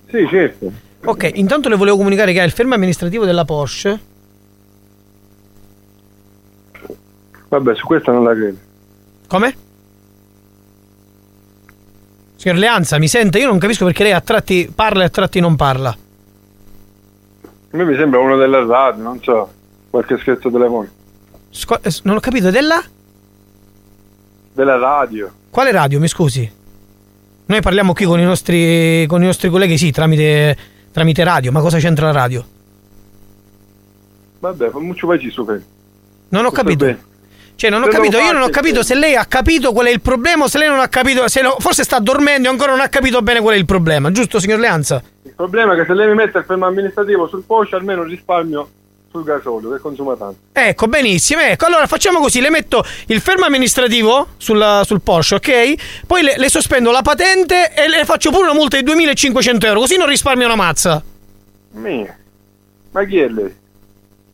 Sì, 0.09 0.25
certo. 0.27 0.71
Ok, 1.03 1.29
intanto 1.36 1.69
le 1.69 1.75
volevo 1.75 1.97
comunicare 1.97 2.33
che 2.33 2.41
ha 2.41 2.43
il 2.43 2.51
fermo 2.51 2.73
amministrativo 2.73 3.25
della 3.25 3.45
Porsche. 3.45 3.99
Vabbè, 7.49 7.75
su 7.75 7.86
questa 7.86 8.11
non 8.11 8.23
la 8.23 8.33
credo. 8.33 8.57
Come? 9.27 9.55
Signor 12.36 12.57
Leanza, 12.57 12.97
mi 12.97 13.07
sente? 13.07 13.38
Io 13.38 13.47
non 13.47 13.59
capisco 13.59 13.86
perché 13.86 14.01
lei 14.01 14.13
a 14.13 14.21
tratti 14.21 14.71
parla 14.73 15.03
e 15.03 15.05
a 15.05 15.09
tratti 15.09 15.39
non 15.39 15.55
parla. 15.55 15.89
A 15.89 17.77
me 17.77 17.86
mi 17.86 17.95
sembra 17.95 18.19
uno 18.19 18.38
della 18.38 18.65
radio, 18.65 19.03
non 19.03 19.21
so. 19.21 19.51
Qualche 19.91 20.17
scherzo 20.17 20.49
telefonico. 20.49 21.03
Sco- 21.56 21.80
eh, 21.82 21.89
non 22.03 22.18
ho 22.18 22.20
capito, 22.20 22.49
della? 22.51 22.84
Della 24.53 24.78
radio. 24.78 25.32
Quale 25.49 25.72
radio, 25.72 26.01
mi 26.01 26.10
scusi? 26.10 26.51
Noi 27.45 27.62
parliamo 27.62 27.93
qui 27.93 28.03
con 28.06 28.20
i 28.20 28.26
nostri, 28.26 29.06
con 29.08 29.24
i 29.24 29.26
nostri 29.26 29.49
colleghi, 29.49 29.78
sì, 29.78 29.89
tramite, 29.91 30.58
tramite 30.91 31.24
radio, 31.24 31.53
ma 31.53 31.62
cosa 31.62 31.78
c'entra 31.78 32.08
la 32.08 32.12
radio? 32.12 32.45
Vabbè, 34.39 34.70
fa 34.70 34.80
muccio 34.80 35.08
poi 35.08 35.18
ci 35.20 35.30
super. 35.30 35.64
Non 36.30 36.43
ho 36.43 36.51
capito. 36.51 37.14
Cioè, 37.56 37.70
non 37.70 37.84
ho 37.84 37.88
capito, 37.88 38.18
io 38.18 38.34
non 38.34 38.41
ho 38.41 38.49
capito 38.49 38.84
se 38.84 38.95
lei 38.95 39.16
ha 39.16 39.24
capito 39.24 39.72
qual 39.72 39.86
è 39.86 39.91
il 39.91 40.01
problema 40.01 40.43
o 40.43 40.47
se 40.49 40.58
lei 40.58 40.68
non 40.68 40.80
ha 40.80 40.89
capito, 40.89 41.30
se 41.30 41.41
lo- 41.41 41.56
forse 41.60 41.86
sta 41.86 41.99
dormendo 41.99 42.49
e 42.49 42.51
ancora 42.51 42.72
non 42.72 42.82
ha 42.82 42.89
capito 42.89 43.22
bene 43.22 43.39
qual 43.39 43.56
è 43.56 43.58
il 43.58 43.64
problema, 43.64 44.12
giusto 44.12 44.41
signor 44.41 44.60
Leanza? 44.60 45.01
Il 45.22 45.32
problema 45.34 45.74
è 45.74 45.78
che 45.78 45.86
se 45.86 45.93
lei 45.93 46.10
mi 46.10 46.16
mette 46.16 46.39
il 46.39 46.43
fermo 46.43 46.66
amministrativo 46.66 47.28
sul 47.30 47.43
Porsche 47.47 47.76
almeno 47.76 48.03
risparmio 48.03 48.70
sul 49.16 49.24
gasolio 49.24 49.72
che 49.72 49.80
consuma 49.80 50.16
tanto. 50.16 50.38
Ecco, 50.51 50.88
benissimo, 50.88 51.39
ecco, 51.41 51.66
allora 51.66 51.88
facciamo 51.88 52.20
così, 52.20 52.41
le 52.41 52.49
metto 52.49 52.84
il 53.07 53.22
fermo 53.22 53.45
amministrativo 53.45 54.28
sulla- 54.38 54.82
sul 54.86 55.01
Porsche, 55.01 55.36
ok? 55.36 56.05
Poi 56.05 56.22
le, 56.22 56.34
le 56.38 56.49
sospendo 56.49 56.91
la 56.91 57.01
patente 57.01 57.74
e 57.74 57.88
le 57.88 58.03
faccio 58.03 58.30
pure 58.32 58.43
una 58.43 58.53
multa 58.53 58.76
di 58.76 58.84
2500 58.84 59.66
euro, 59.68 59.80
così 59.82 59.95
non 59.97 60.07
risparmio 60.07 60.45
una 60.45 60.55
mazza. 60.55 61.01
Mia. 61.72 62.18
Ma 62.91 63.03
chi 63.05 63.20
è 63.20 63.28
lei? 63.28 63.55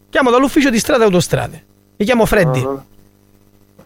Chiamo 0.09 0.31
dall'ufficio 0.31 0.69
di 0.69 0.79
strade 0.79 1.03
e 1.03 1.05
autostrade. 1.05 1.63
Mi 1.97 2.05
chiamo 2.05 2.25
Freddy. 2.25 2.61
No, 2.63 2.71
no. 2.71 2.85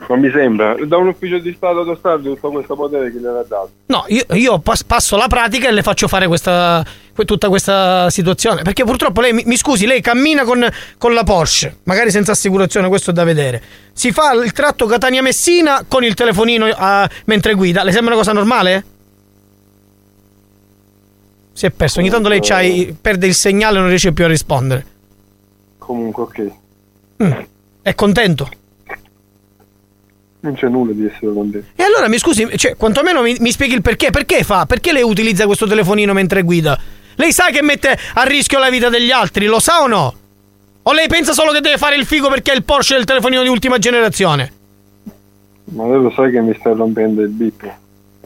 Non 0.08 0.20
mi 0.20 0.30
sembra. 0.32 0.76
Da 0.86 0.98
un 0.98 1.08
ufficio 1.08 1.40
di 1.40 1.54
Stato 1.54 1.80
autostrada 1.80 2.22
tutto 2.22 2.52
questo 2.52 2.76
potere 2.76 3.12
chi 3.12 3.18
gliel'ha 3.18 3.44
dato? 3.48 3.70
No, 3.88 4.06
io, 4.08 4.24
io 4.34 4.60
pas- 4.60 4.84
passo 4.84 5.16
la 5.18 5.28
pratica 5.28 5.68
e 5.68 5.72
le 5.72 5.82
faccio 5.84 6.08
fare 6.08 6.28
questa, 6.28 6.84
que- 6.84 6.92
tutta 7.24 7.48
questa 7.48 8.10
situazione. 8.10 8.64
Perché 8.64 8.84
purtroppo 8.84 9.22
lei, 9.22 9.32
mi, 9.32 9.56
scusi, 9.56 9.86
lei 9.86 10.02
cammina 10.02 10.44
con, 10.44 10.68
con 10.98 11.14
la 11.14 11.24
Porsche, 11.24 11.78
magari 11.84 12.12
senza 12.12 12.34
assicurazione, 12.34 12.90
questo 12.90 13.12
è 13.12 13.14
da 13.14 13.24
vedere. 13.24 13.62
Si 13.94 14.12
fa 14.12 14.34
il 14.34 14.52
tratto 14.52 14.86
Catania-Messina 14.86 15.86
con 15.88 16.04
il 16.04 16.14
telefonino 16.14 16.66
ah, 16.76 17.10
mentre 17.26 17.54
guida. 17.54 17.84
Le 17.84 17.94
sembra 17.94 18.16
una 18.16 18.22
cosa 18.22 18.34
normale? 18.34 18.86
Si 21.54 21.66
è 21.66 21.70
perso. 21.70 22.00
Ogni 22.00 22.10
tanto 22.10 22.28
lei 22.28 22.42
c'ha 22.42 22.60
i- 22.60 22.94
perde 23.00 23.28
il 23.28 23.34
segnale 23.34 23.78
e 23.78 23.80
non 23.80 23.88
riesce 23.88 24.12
più 24.12 24.26
a 24.26 24.28
rispondere. 24.28 24.86
Comunque, 25.78 26.24
ok. 26.24 26.52
Mm. 27.24 27.32
È 27.82 27.96
contento? 27.96 28.50
Non 30.42 30.54
c'è 30.54 30.68
nulla 30.68 30.92
di 30.92 31.06
essere 31.06 31.32
contento. 31.34 31.68
E 31.76 31.84
allora 31.84 32.10
mi 32.10 32.18
scusi, 32.18 32.46
cioè, 32.58 32.76
quantomeno 32.76 33.22
mi, 33.22 33.38
mi 33.40 33.52
spieghi 33.52 33.74
il 33.74 33.82
perché. 33.82 34.10
Perché 34.10 34.44
fa? 34.44 34.66
Perché 34.66 34.92
lei 34.92 35.02
utilizza 35.04 35.46
questo 35.46 35.66
telefonino 35.66 36.12
mentre 36.12 36.42
guida? 36.44 36.78
Lei 37.16 37.32
sa 37.32 37.46
che 37.46 37.62
mette 37.62 37.98
a 38.14 38.24
rischio 38.24 38.60
la 38.60 38.70
vita 38.70 38.90
degli 38.90 39.12
altri, 39.12 39.46
lo 39.46 39.60
sa 39.60 39.82
o 39.82 39.88
no? 39.88 40.14
O 40.84 40.94
lei 40.94 41.08
pensa 41.08 41.34
solo 41.34 41.52
che 41.52 41.62
deve 41.62 41.78
fare 41.78 41.96
il 41.96 42.06
figo 42.06 42.30
perché 42.30 42.52
è 42.52 42.56
il 42.56 42.64
Porsche 42.64 42.96
del 42.96 43.06
telefonino 43.06 43.42
di 43.42 43.48
ultima 43.48 43.80
generazione? 43.80 44.54
Ma 45.66 45.88
lei 45.88 46.02
lo 46.02 46.12
sai 46.16 46.32
che 46.32 46.40
mi 46.42 46.56
stai 46.60 46.76
rompendo 46.76 47.22
il 47.22 47.30
bip. 47.30 47.74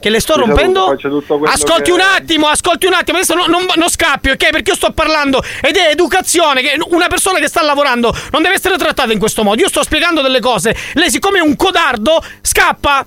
Che 0.00 0.08
le 0.08 0.20
sto 0.20 0.36
rompendo? 0.36 0.86
faccio 0.86 1.10
tutto 1.10 1.36
quello 1.38 1.52
Ascolti 1.52 1.82
che- 1.82 1.92
un 1.92 2.00
attimo, 2.00 2.46
ascolti 2.46 2.86
un 2.86 2.94
attimo, 2.94 3.18
adesso 3.18 3.34
non, 3.34 3.50
non, 3.50 3.66
non 3.76 3.88
scappi, 3.88 4.30
ok? 4.30 4.50
Perché 4.50 4.70
io 4.70 4.76
sto 4.76 4.92
parlando 4.92 5.42
ed 5.62 5.76
è 5.76 5.90
educazione, 5.90 6.62
che 6.62 6.78
una 6.90 7.06
persona 7.06 7.38
che 7.38 7.48
sta 7.48 7.62
lavorando 7.62 8.14
non 8.32 8.42
deve 8.42 8.54
essere 8.54 8.76
trattata 8.78 9.12
in 9.12 9.18
questo 9.18 9.42
modo. 9.42 9.60
Io 9.60 9.68
sto 9.68 9.82
spiegando 9.82 10.22
delle 10.22 10.40
cose, 10.40 10.74
lei 10.94 11.10
siccome 11.10 11.38
è 11.38 11.42
un 11.42 11.54
codardo, 11.54 12.22
scappa. 12.40 13.04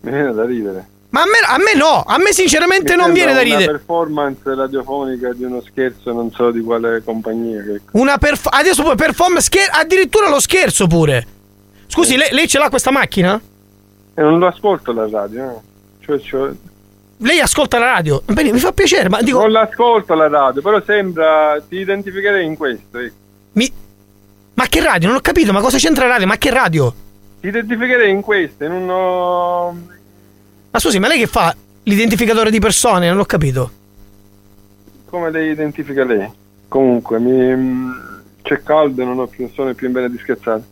Mi 0.00 0.10
viene 0.10 0.32
da 0.32 0.44
ridere. 0.44 0.88
Ma 1.16 1.22
a 1.22 1.24
me, 1.24 1.38
a 1.46 1.56
me 1.56 1.74
no, 1.74 2.02
a 2.06 2.18
me 2.18 2.32
sinceramente 2.34 2.94
Mi 2.94 3.00
non 3.00 3.12
viene 3.14 3.32
da 3.32 3.40
Una 3.40 3.48
ridere. 3.48 3.70
performance 3.72 4.54
radiofonica 4.54 5.32
di 5.32 5.44
uno 5.44 5.62
scherzo, 5.62 6.12
non 6.12 6.30
so 6.30 6.50
di 6.50 6.60
quale 6.60 7.02
compagnia. 7.02 7.62
Che... 7.62 7.80
Una 7.92 8.18
perf- 8.18 8.48
adesso 8.50 8.82
poi 8.82 8.96
performance, 8.96 9.44
scher- 9.46 9.70
addirittura 9.72 10.28
lo 10.28 10.40
scherzo 10.40 10.86
pure. 10.86 11.26
Scusi, 11.86 12.18
lei, 12.18 12.28
lei 12.32 12.46
ce 12.46 12.58
l'ha 12.58 12.68
questa 12.68 12.90
macchina? 12.90 13.40
E 14.14 14.20
non 14.20 14.38
lo 14.38 14.46
ascolto 14.46 14.92
la 14.92 15.08
radio, 15.08 15.50
eh. 15.52 16.04
Cioè, 16.04 16.20
cioè- 16.20 16.50
Lei 17.20 17.40
ascolta 17.40 17.78
la 17.78 17.86
radio? 17.92 18.20
Bene, 18.26 18.52
mi 18.52 18.58
fa 18.58 18.72
piacere, 18.72 19.08
ma 19.08 19.22
dico. 19.22 19.38
Non 19.40 19.52
l'ascolto 19.52 20.12
la 20.12 20.28
radio, 20.28 20.60
però 20.60 20.82
sembra. 20.84 21.58
Ti 21.66 21.76
identificherei 21.76 22.44
in 22.44 22.58
questo. 22.58 22.98
ecco. 22.98 23.14
Mi... 23.52 23.72
Ma 24.52 24.66
che 24.66 24.82
radio? 24.82 25.08
Non 25.08 25.16
ho 25.16 25.20
capito, 25.22 25.50
ma 25.54 25.62
cosa 25.62 25.78
c'entra 25.78 26.04
la 26.04 26.12
radio? 26.12 26.26
Ma 26.26 26.36
che 26.36 26.50
radio? 26.50 26.94
Ti 27.40 27.46
identificherei 27.48 28.10
in 28.10 28.20
questo, 28.20 28.64
in 28.64 28.72
uno. 28.72 29.94
Ma 30.76 30.82
scusi, 30.82 30.98
ma 30.98 31.08
lei 31.08 31.20
che 31.20 31.26
fa? 31.26 31.56
L'identificatore 31.84 32.50
di 32.50 32.58
persone, 32.58 33.08
non 33.08 33.16
l'ho 33.16 33.24
capito. 33.24 33.70
Come 35.06 35.30
le 35.30 35.50
identifica 35.50 36.04
lei? 36.04 36.30
Comunque, 36.68 37.18
mi, 37.18 37.32
mm, 37.32 37.92
c'è 38.42 38.62
caldo 38.62 39.00
e 39.00 39.04
non 39.06 39.18
ho 39.18 39.26
più, 39.26 39.48
sono 39.54 39.72
più 39.72 39.86
in 39.86 39.94
bene 39.94 40.10
di 40.10 40.18
scherzare. 40.18 40.62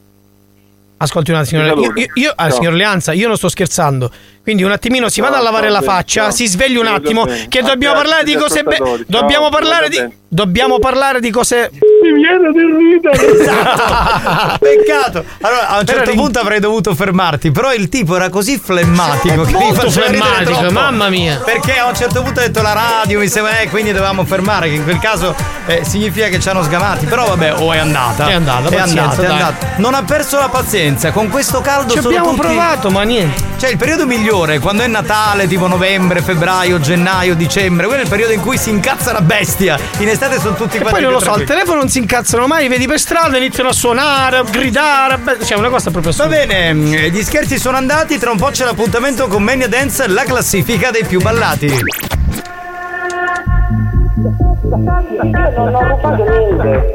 Ascolti 0.98 1.30
un 1.30 1.38
attimo, 1.38 1.64
io, 1.64 1.92
io, 1.94 2.06
io- 2.12 2.32
ah, 2.36 2.50
signor 2.50 2.74
Leanza, 2.74 3.14
io 3.14 3.28
non 3.28 3.38
sto 3.38 3.48
scherzando. 3.48 4.10
Quindi 4.44 4.62
un 4.62 4.70
attimino 4.72 5.08
si 5.08 5.22
vada 5.22 5.38
a 5.38 5.40
lavare 5.40 5.70
la 5.70 5.80
faccia, 5.80 6.24
ciao. 6.24 6.30
si 6.30 6.46
svegli 6.46 6.76
un 6.76 6.86
attimo, 6.86 7.24
bene. 7.24 7.46
che 7.48 7.60
A 7.60 7.62
dobbiamo 7.62 7.94
parlare 7.94 8.24
di 8.24 8.34
cose 8.34 8.62
be- 8.62 8.74
ascoltatori. 8.74 9.06
Ciao, 9.10 9.20
Dobbiamo 9.20 9.48
parlare 9.48 9.88
di. 9.88 10.22
Dobbiamo 10.34 10.80
parlare 10.80 11.20
di 11.20 11.30
cose 11.30 11.70
Mi 12.02 12.12
viene 12.12 12.50
di 12.50 12.58
ridere. 12.58 13.38
Esatto. 13.40 14.58
Peccato. 14.58 15.24
Allora, 15.42 15.68
a 15.68 15.78
un 15.78 15.86
certo 15.86 16.02
Però- 16.10 16.14
punto 16.22 16.38
avrei 16.40 16.58
dovuto 16.60 16.94
fermarti, 16.94 17.52
però 17.52 17.72
il 17.72 17.88
tipo 17.88 18.16
era 18.16 18.28
così 18.28 18.58
flemmatico 18.58 19.44
che 19.44 19.52
mi 19.52 19.58
Molto 19.64 19.90
flemmatico, 19.90 20.70
mamma 20.72 21.08
mia. 21.08 21.40
Perché 21.44 21.78
a 21.78 21.86
un 21.86 21.94
certo 21.94 22.20
punto 22.22 22.40
ha 22.40 22.42
detto 22.42 22.60
la 22.62 22.72
radio, 22.72 23.20
mi 23.20 23.28
sembra, 23.28 23.60
eh, 23.60 23.68
quindi 23.70 23.92
dovevamo 23.92 24.24
fermare, 24.24 24.68
che 24.68 24.74
in 24.74 24.82
quel 24.82 24.98
caso 24.98 25.34
eh, 25.66 25.84
significa 25.84 26.26
che 26.26 26.40
ci 26.40 26.48
hanno 26.48 26.62
sgamati. 26.64 27.06
Però 27.06 27.26
vabbè, 27.28 27.54
o 27.60 27.72
è 27.72 27.78
andata. 27.78 28.26
È 28.28 28.32
andata, 28.34 28.68
è 28.68 28.74
pazienza, 28.76 29.02
andata, 29.02 29.22
è 29.22 29.26
andata. 29.26 29.66
Non 29.76 29.94
ha 29.94 30.02
perso 30.02 30.36
la 30.38 30.48
pazienza, 30.48 31.12
con 31.12 31.28
questo 31.28 31.60
caldo 31.60 31.92
Ci 31.92 32.00
sono 32.00 32.08
abbiamo 32.08 32.34
tutti- 32.34 32.46
provato, 32.48 32.90
ma 32.90 33.02
niente. 33.04 33.40
Cioè, 33.56 33.70
il 33.70 33.76
periodo 33.76 34.04
migliore, 34.04 34.32
quando 34.34 34.82
è 34.82 34.88
Natale, 34.88 35.46
tipo 35.46 35.68
novembre, 35.68 36.20
febbraio, 36.20 36.80
gennaio, 36.80 37.36
dicembre, 37.36 37.86
quello 37.86 38.00
è 38.00 38.04
il 38.04 38.10
periodo 38.10 38.32
in 38.32 38.40
cui 38.40 38.58
si 38.58 38.68
incazza 38.68 39.12
la 39.12 39.20
bestia. 39.20 39.78
In 39.98 40.08
estate 40.08 40.40
sono 40.40 40.56
tutti 40.56 40.78
quanti 40.78 40.90
poi 40.90 41.02
non 41.02 41.12
lo 41.12 41.20
so, 41.20 41.32
al 41.32 41.44
telefono 41.44 41.78
non 41.78 41.88
si 41.88 41.98
incazzano 41.98 42.48
mai, 42.48 42.66
vedi 42.66 42.88
per 42.88 42.98
strada, 42.98 43.36
iniziano 43.36 43.68
a 43.68 43.72
suonare, 43.72 44.38
a 44.38 44.42
gridare, 44.42 45.18
beh, 45.18 45.44
cioè 45.44 45.56
una 45.56 45.68
cosa 45.68 45.92
proprio 45.92 46.12
Va 46.12 46.24
assurda. 46.24 46.44
bene, 46.46 46.74
mm, 46.74 46.92
gli 47.12 47.22
scherzi 47.22 47.58
sono 47.58 47.76
andati, 47.76 48.18
tra 48.18 48.32
un 48.32 48.36
po' 48.36 48.50
c'è 48.50 48.64
l'appuntamento 48.64 49.28
con 49.28 49.40
Mania 49.42 49.68
Dance, 49.68 50.08
la 50.08 50.24
classifica 50.24 50.90
dei 50.90 51.04
più 51.04 51.20
ballati. 51.20 51.72
Non 55.54 55.74
ho 55.74 55.88
rubato 55.88 56.24
niente. 56.28 56.94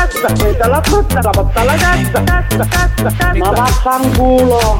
prendo 0.07 0.67
la 0.67 0.81
frutta 0.81 1.21
la 1.21 1.29
porta 1.29 1.61
alla 1.61 1.75
cassa, 1.75 2.23
cassa, 2.23 2.67
cassa. 2.67 3.33
Ma 3.35 3.49
vaffanculo. 3.51 4.79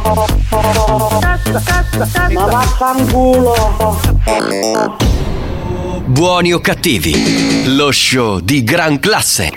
Cassa, 1.20 1.62
cassa, 1.64 2.00
cassa. 2.00 2.30
Ma 2.32 2.46
vaffanculo. 2.46 4.00
Buoni 6.06 6.54
o 6.54 6.60
cattivi, 6.60 7.76
lo 7.76 7.92
show 7.92 8.40
di 8.40 8.64
gran 8.64 9.00
classe. 9.00 9.52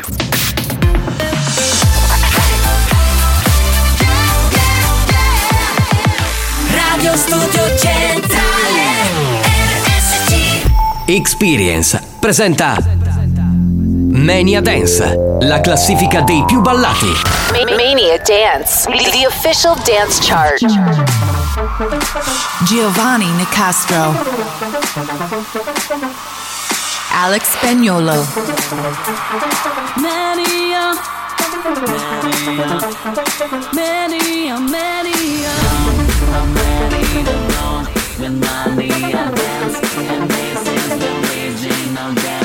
Radio 6.71 7.17
Studio 7.17 7.77
Centrale 7.77 9.43
RSC 9.43 10.63
Experience 11.07 12.01
presenta 12.19 12.77
Mania 14.15 14.61
Dance, 14.61 15.19
la 15.41 15.61
classifica 15.61 16.21
dei 16.21 16.45
più 16.47 16.61
ballati. 16.61 17.07
Ma- 17.51 17.75
Mania 17.75 18.17
Dance, 18.19 18.89
the 19.11 19.27
official 19.27 19.75
dance 19.85 20.21
chart. 20.23 20.61
Giovanni 22.65 23.27
Nicastro. 23.33 24.15
Alex 27.11 27.43
Spagnolo. 27.59 28.25
Mania 29.97 30.93
Mania 33.75 34.59
Mania 34.59 35.51
I'm 36.31 36.55
ready 36.55 37.03
to 37.25 37.35
go 37.49 37.83
with 38.21 38.33
Mania 38.39 39.31
Dance 39.35 39.79
And 39.99 40.31
this 40.31 40.61
is 40.69 40.99
the 40.99 41.11
original 41.19 42.13
dance 42.15 42.44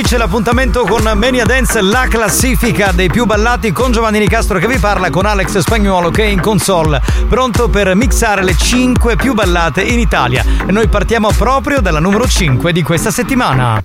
giovedì 0.00 0.02
c'è 0.02 0.16
l'appuntamento 0.16 0.84
con 0.84 1.02
Mania 1.14 1.44
Dance, 1.44 1.80
la 1.80 2.06
classifica 2.08 2.92
dei 2.92 3.08
più 3.08 3.24
ballati 3.26 3.72
con 3.72 3.92
Giovanni 3.92 4.18
Nicastro 4.18 4.58
che 4.58 4.66
vi 4.66 4.78
parla 4.78 5.10
con 5.10 5.26
Alex 5.26 5.58
Spagnuolo 5.58 6.10
che 6.10 6.24
è 6.24 6.26
in 6.26 6.40
console, 6.40 7.00
pronto 7.28 7.68
per 7.68 7.94
mixare 7.94 8.42
le 8.42 8.56
5 8.56 9.16
più 9.16 9.34
ballate 9.34 9.82
in 9.82 9.98
Italia. 9.98 10.44
E 10.66 10.72
noi 10.72 10.88
partiamo 10.88 11.30
proprio 11.32 11.80
dalla 11.80 11.98
numero 11.98 12.26
5 12.26 12.72
di 12.72 12.82
questa 12.82 13.10
settimana. 13.10 13.80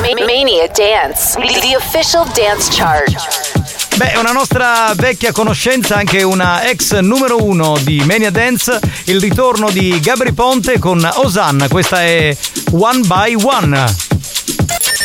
Ma- 0.00 0.24
Mania 0.24 0.68
Dance, 0.72 1.38
the 1.60 1.76
official 1.76 2.26
dance 2.32 2.70
chart. 2.70 3.96
Beh, 3.96 4.12
è 4.12 4.18
una 4.18 4.32
nostra 4.32 4.92
vecchia 4.94 5.32
conoscenza, 5.32 5.96
anche 5.96 6.22
una 6.22 6.68
ex 6.68 6.98
numero 7.00 7.42
uno 7.42 7.76
di 7.80 8.02
Mania 8.04 8.30
Dance, 8.30 8.78
il 9.04 9.20
ritorno 9.20 9.70
di 9.70 9.98
Gabri 10.00 10.32
Ponte 10.32 10.78
con 10.78 11.08
Osanna. 11.14 11.68
Questa 11.68 12.02
è 12.02 12.36
One 12.72 13.00
by 13.06 13.34
One. 13.34 14.08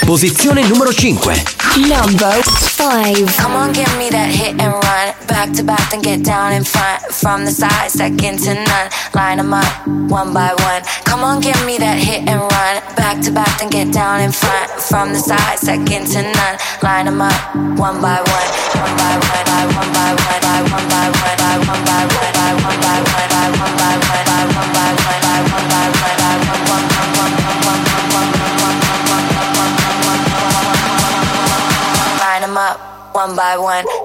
Posizione 0.05 0.35
numero 0.44 0.91
5. 0.91 1.88
Number 1.88 2.41
five. 2.44 3.28
Come 3.38 3.53
on, 3.53 3.74
give 3.74 3.91
me 3.98 4.10
that 4.10 4.30
hit 4.30 4.60
and 4.60 4.74
run. 4.74 5.07
Back 5.28 5.52
to 5.53 5.64
back, 5.64 5.91
then 5.91 6.02
get 6.02 6.24
down 6.24 6.53
in 6.53 6.64
front. 6.64 7.02
From 7.12 7.45
the 7.45 7.52
side, 7.52 7.90
second 7.90 8.40
to 8.40 8.53
none. 8.53 8.90
Line 9.14 9.40
'em 9.40 9.53
up, 9.53 9.88
one 10.10 10.34
by 10.34 10.53
one. 10.53 10.82
Come 11.06 11.24
on, 11.24 11.41
give 11.41 11.60
me 11.66 11.78
that 11.78 11.98
hit 11.98 12.28
and 12.28 12.40
run. 12.40 12.76
Back 12.95 13.22
to 13.24 13.32
back, 13.32 13.60
then 13.60 13.70
get 13.70 13.91
down 13.91 14.22
in 14.22 14.32
front. 14.32 14.72
From 14.82 15.14
the 15.14 15.20
side, 15.20 15.60
second 15.60 16.07
to 16.14 16.22
none. 16.22 16.56
Line 16.84 17.07
'em 17.07 17.22
up, 17.22 17.56
one 17.78 18.02
by 18.02 18.20
one. 18.36 18.48
One 18.84 18.94
by 18.98 19.14
one, 19.28 19.44
by 19.52 19.64
one 19.80 19.91
by 19.98 20.12
one, 20.16 20.40
by 20.45 20.60
one 20.74 20.88
by 20.91 21.06
one, 21.10 21.10
by 21.10 21.10
one 21.20 21.38
by 21.38 21.57
one, 21.70 21.84
by 21.86 22.06
one 22.06 22.14
one 33.15 33.33
by 33.33 33.57
one. 33.57 34.05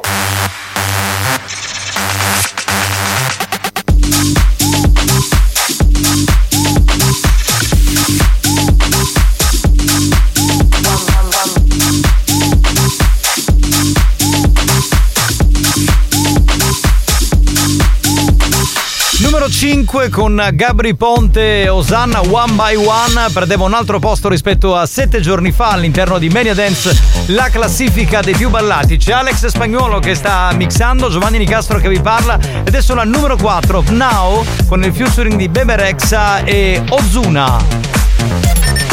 5 19.61 20.09
con 20.09 20.43
Gabri 20.53 20.95
Ponte 20.95 21.61
e 21.61 21.69
Osanna 21.69 22.19
One 22.19 22.53
by 22.53 22.75
One 22.77 23.29
perdeva 23.31 23.63
un 23.63 23.75
altro 23.75 23.99
posto 23.99 24.27
rispetto 24.27 24.75
a 24.75 24.87
7 24.87 25.19
giorni 25.19 25.51
fa 25.51 25.69
all'interno 25.69 26.17
di 26.17 26.29
Media 26.29 26.55
Dance 26.55 26.99
la 27.27 27.47
classifica 27.49 28.21
dei 28.21 28.33
più 28.33 28.49
ballati. 28.49 28.97
C'è 28.97 29.11
Alex 29.11 29.45
Spagnuolo 29.45 29.99
che 29.99 30.15
sta 30.15 30.51
mixando, 30.53 31.11
Giovanni 31.11 31.37
Nicastro 31.37 31.77
che 31.77 31.89
vi 31.89 31.99
parla 31.99 32.39
ed 32.63 32.73
è 32.73 32.81
sulla 32.81 33.03
numero 33.03 33.37
4 33.37 33.83
Now 33.89 34.43
con 34.67 34.83
il 34.83 34.91
featuring 34.95 35.35
di 35.35 35.47
Beberexa 35.47 36.43
e 36.43 36.81
Ozuna. 36.89 37.63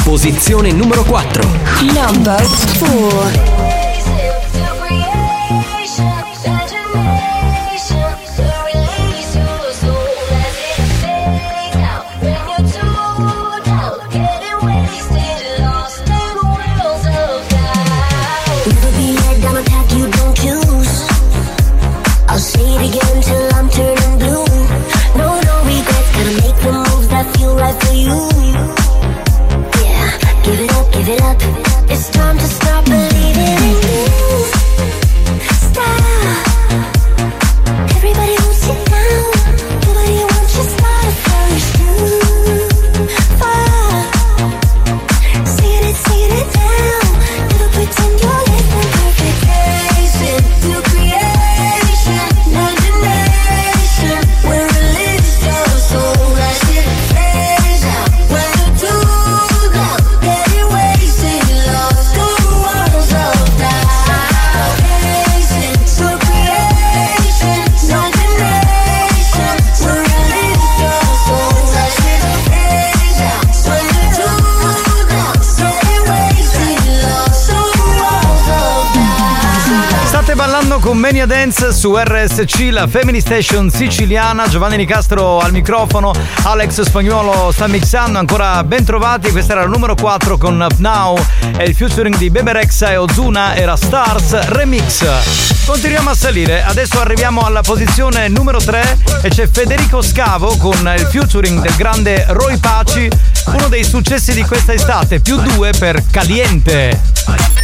Posizione 0.05 0.70
numero 0.70 1.03
4 1.03 1.49
Number 1.95 2.47
4 2.78 3.57
ballando 81.09 81.12
con 81.12 81.12
Mania 81.12 81.26
Dance 81.26 81.72
su 81.72 81.97
RSC, 81.97 82.68
la 82.70 82.86
Family 82.86 83.20
Station 83.20 83.70
siciliana. 83.70 84.47
Giovanni 84.47 84.76
Nicastro 84.76 85.39
al 85.39 85.52
microfono, 85.52 86.12
Alex 86.43 86.82
Spagnuolo 86.82 87.51
sta 87.51 87.66
mixando. 87.66 88.18
Ancora 88.18 88.62
ben 88.62 88.85
trovati. 88.85 89.30
Questa 89.30 89.52
era 89.52 89.62
la 89.62 89.68
numero 89.68 89.94
4 89.94 90.36
con 90.36 90.60
Up 90.60 90.76
Now 90.78 91.18
e 91.56 91.64
il 91.64 91.74
featuring 91.74 92.16
di 92.16 92.30
Bebe 92.30 92.52
Rexha 92.52 92.90
e 92.90 92.97
Ozuna 92.97 93.55
era 93.55 93.76
Stars 93.76 94.48
Remix. 94.48 95.64
Continuiamo 95.64 96.10
a 96.10 96.14
salire. 96.14 96.62
Adesso 96.62 97.01
arriviamo 97.01 97.43
alla 97.43 97.62
posizione 97.62 98.28
numero 98.28 98.59
3 98.59 98.98
e 99.22 99.28
c'è 99.28 99.48
Federico 99.48 100.02
Scavo 100.02 100.56
con 100.56 100.93
il 100.97 101.06
featuring 101.06 101.60
del 101.60 101.74
grande 101.76 102.24
Roy 102.28 102.59
Paci, 102.59 103.09
uno 103.55 103.69
dei 103.69 103.85
successi 103.85 104.33
di 104.35 104.45
questa 104.45 104.73
estate, 104.73 105.20
più 105.20 105.41
due 105.41 105.70
per 105.79 106.05
Caliente. 106.11 107.01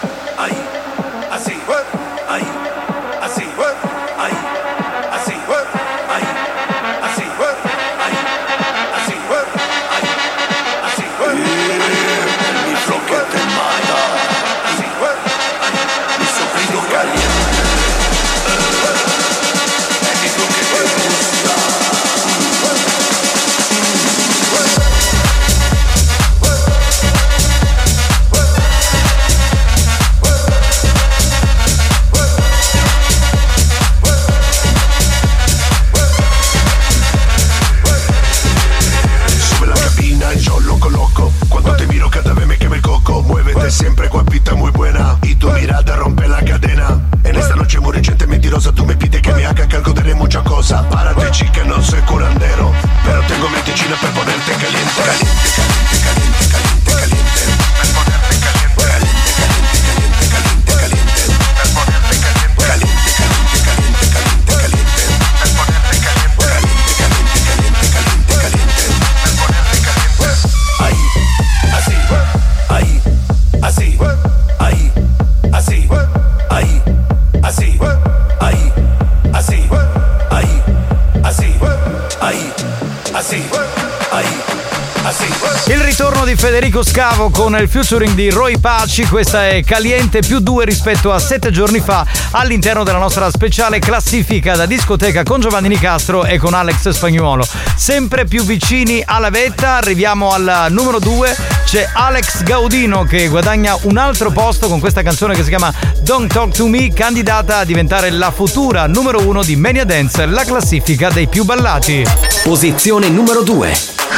Enrico 86.78 86.84
Scavo 86.84 87.30
con 87.32 87.58
il 87.60 87.68
featuring 87.68 88.14
di 88.14 88.30
Roy 88.30 88.60
Paci, 88.60 89.08
questa 89.08 89.48
è 89.48 89.64
Caliente 89.64 90.20
più 90.20 90.40
2 90.40 90.64
rispetto 90.64 91.12
a 91.12 91.18
7 91.18 91.50
giorni 91.50 91.80
fa 91.80 92.06
all'interno 92.32 92.84
della 92.84 93.00
nostra 93.00 93.32
speciale 93.32 93.80
classifica 93.80 94.56
da 94.56 94.68
discoteca 94.68 95.24
con 95.24 95.40
Giovanni 95.40 95.70
Nicastro 95.70 96.24
e 96.26 96.38
con 96.38 96.54
Alex 96.54 96.90
Spagnuolo. 96.90 97.48
Sempre 97.76 98.26
più 98.26 98.44
vicini 98.44 99.02
alla 99.04 99.32
vetta, 99.32 99.78
arriviamo 99.78 100.32
al 100.32 100.68
numero 100.70 101.00
2, 101.00 101.36
c'è 101.66 101.90
Alex 101.94 102.44
Gaudino 102.44 103.06
che 103.06 103.28
guadagna 103.28 103.76
un 103.84 103.98
altro 103.98 104.30
posto 104.30 104.68
con 104.68 104.80
questa 104.80 105.02
canzone 105.02 105.34
che 105.34 105.44
si 105.44 105.50
chiama 105.50 105.74
Don't 106.02 106.32
Talk 106.32 106.54
to 106.54 106.68
Me, 106.68 106.94
candidata 106.94 107.58
a 107.58 107.66
diventare 107.66 108.12
la 108.12 108.30
futura 108.30 108.86
numero 108.86 109.26
1 109.26 109.44
di 109.44 109.56
Mania 109.56 109.86
Dance, 109.86 110.26
la 110.28 110.44
classifica 110.44 111.10
dei 111.10 111.28
più 111.28 111.44
ballati. 111.44 112.06
Posizione 112.44 113.10
numero 113.10 113.42
2. 113.42 113.74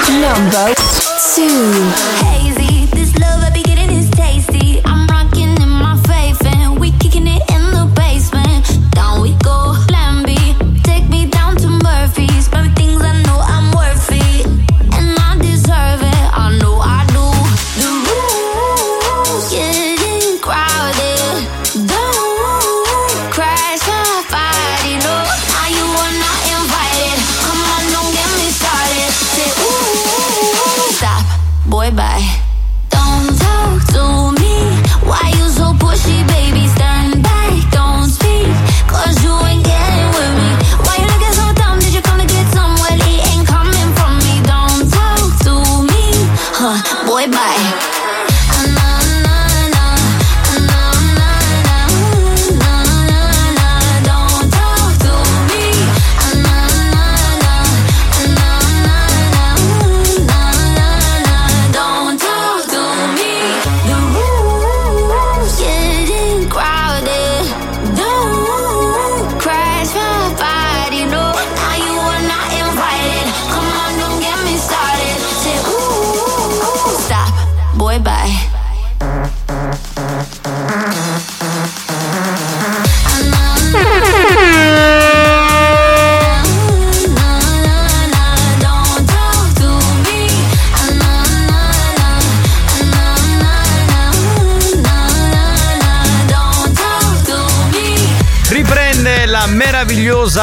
Number 0.10 0.74
two. 1.36 2.29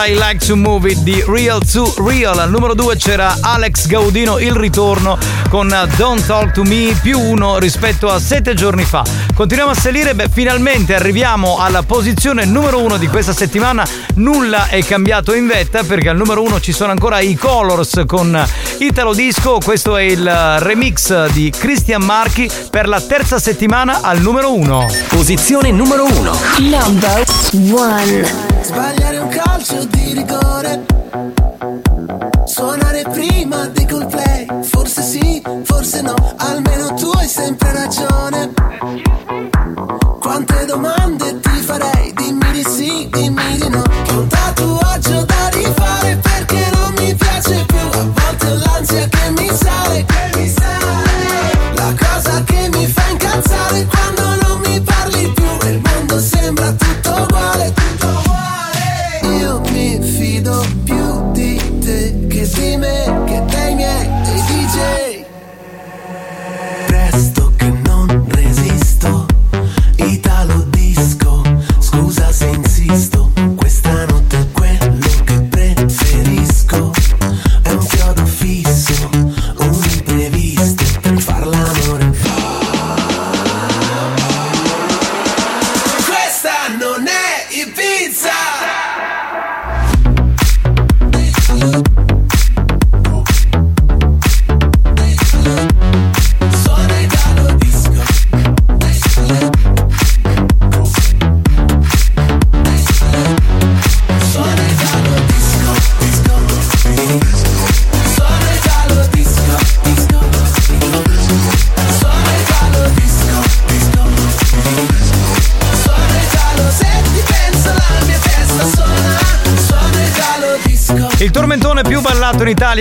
I 0.06 0.14
Like 0.14 0.46
to 0.46 0.54
Move 0.54 0.88
It 0.92 0.98
di 0.98 1.20
Real 1.26 1.60
to 1.72 1.92
Real. 1.98 2.38
Al 2.38 2.48
numero 2.48 2.74
2 2.74 2.94
c'era 2.96 3.38
Alex 3.40 3.88
Gaudino, 3.88 4.38
il 4.38 4.52
ritorno 4.52 5.18
con 5.48 5.68
Don't 5.96 6.24
Talk 6.24 6.52
to 6.52 6.62
Me 6.62 6.96
più 7.02 7.18
uno 7.18 7.58
rispetto 7.58 8.08
a 8.08 8.20
sette 8.20 8.54
giorni 8.54 8.84
fa. 8.84 9.02
Continuiamo 9.34 9.72
a 9.72 9.74
salire, 9.74 10.14
beh, 10.14 10.28
finalmente 10.30 10.94
arriviamo 10.94 11.58
alla 11.58 11.82
posizione 11.82 12.44
numero 12.44 12.80
uno 12.80 12.98
di 12.98 13.08
questa 13.08 13.32
settimana. 13.32 13.84
Nulla 14.14 14.68
è 14.68 14.84
cambiato 14.84 15.34
in 15.34 15.48
vetta 15.48 15.82
perché 15.82 16.08
al 16.08 16.16
numero 16.16 16.40
uno 16.40 16.60
ci 16.60 16.72
sono 16.72 16.92
ancora 16.92 17.18
i 17.18 17.34
Colors 17.34 18.02
con 18.06 18.46
Italo 18.78 19.12
Disco. 19.12 19.58
Questo 19.58 19.96
è 19.96 20.02
il 20.02 20.24
remix 20.60 21.30
di 21.30 21.50
Christian 21.50 22.04
Marchi 22.04 22.48
per 22.70 22.86
la 22.86 23.00
terza 23.00 23.40
settimana 23.40 24.02
al 24.02 24.20
numero 24.20 24.54
uno. 24.54 24.86
Posizione 25.08 25.72
numero 25.72 26.04
uno. 26.04 26.38
Number 26.58 27.24
one. 27.72 28.54
Sbagliare 28.62 29.18
un 29.18 29.28
calcio 29.28 29.95
di 30.06 30.12
rigore. 30.12 30.95
Suonare 30.95 30.95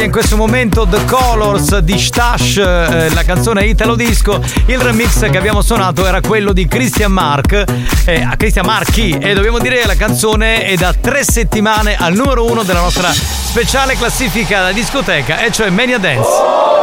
in 0.06 0.11
questo 0.11 0.38
momento, 0.38 0.88
The 0.88 1.03
Colors 1.06 1.80
di 1.80 1.98
Stash, 1.98 2.57
eh, 2.57 3.10
la 3.11 3.23
canzone 3.23 3.65
Italo 3.65 3.95
Disco. 3.95 4.40
Il 4.68 4.80
remix 4.80 5.30
che 5.30 5.38
abbiamo 5.38 5.61
suonato 5.61 6.06
era 6.06 6.22
quello 6.22 6.53
di 6.53 6.68
Christian 6.68 7.11
Mark, 7.11 7.64
eh, 8.06 8.27
Christian 8.38 8.65
Marchi. 8.65 9.18
E 9.19 9.34
dobbiamo 9.34 9.57
dire 9.57 9.80
che 9.80 9.88
la 9.88 9.95
canzone 9.95 10.64
è 10.64 10.76
da 10.76 10.94
tre 10.94 11.23
settimane 11.23 11.95
al 11.98 12.14
numero 12.14 12.45
uno 12.45 12.61
della 12.61 12.82
nostra 12.82 13.11
speciale 13.11 13.95
classifica 13.95 14.61
da 14.61 14.72
discoteca, 14.72 15.44
e 15.44 15.52
cioè 15.52 15.69
Mania 15.72 15.98
Dance. 15.98 16.74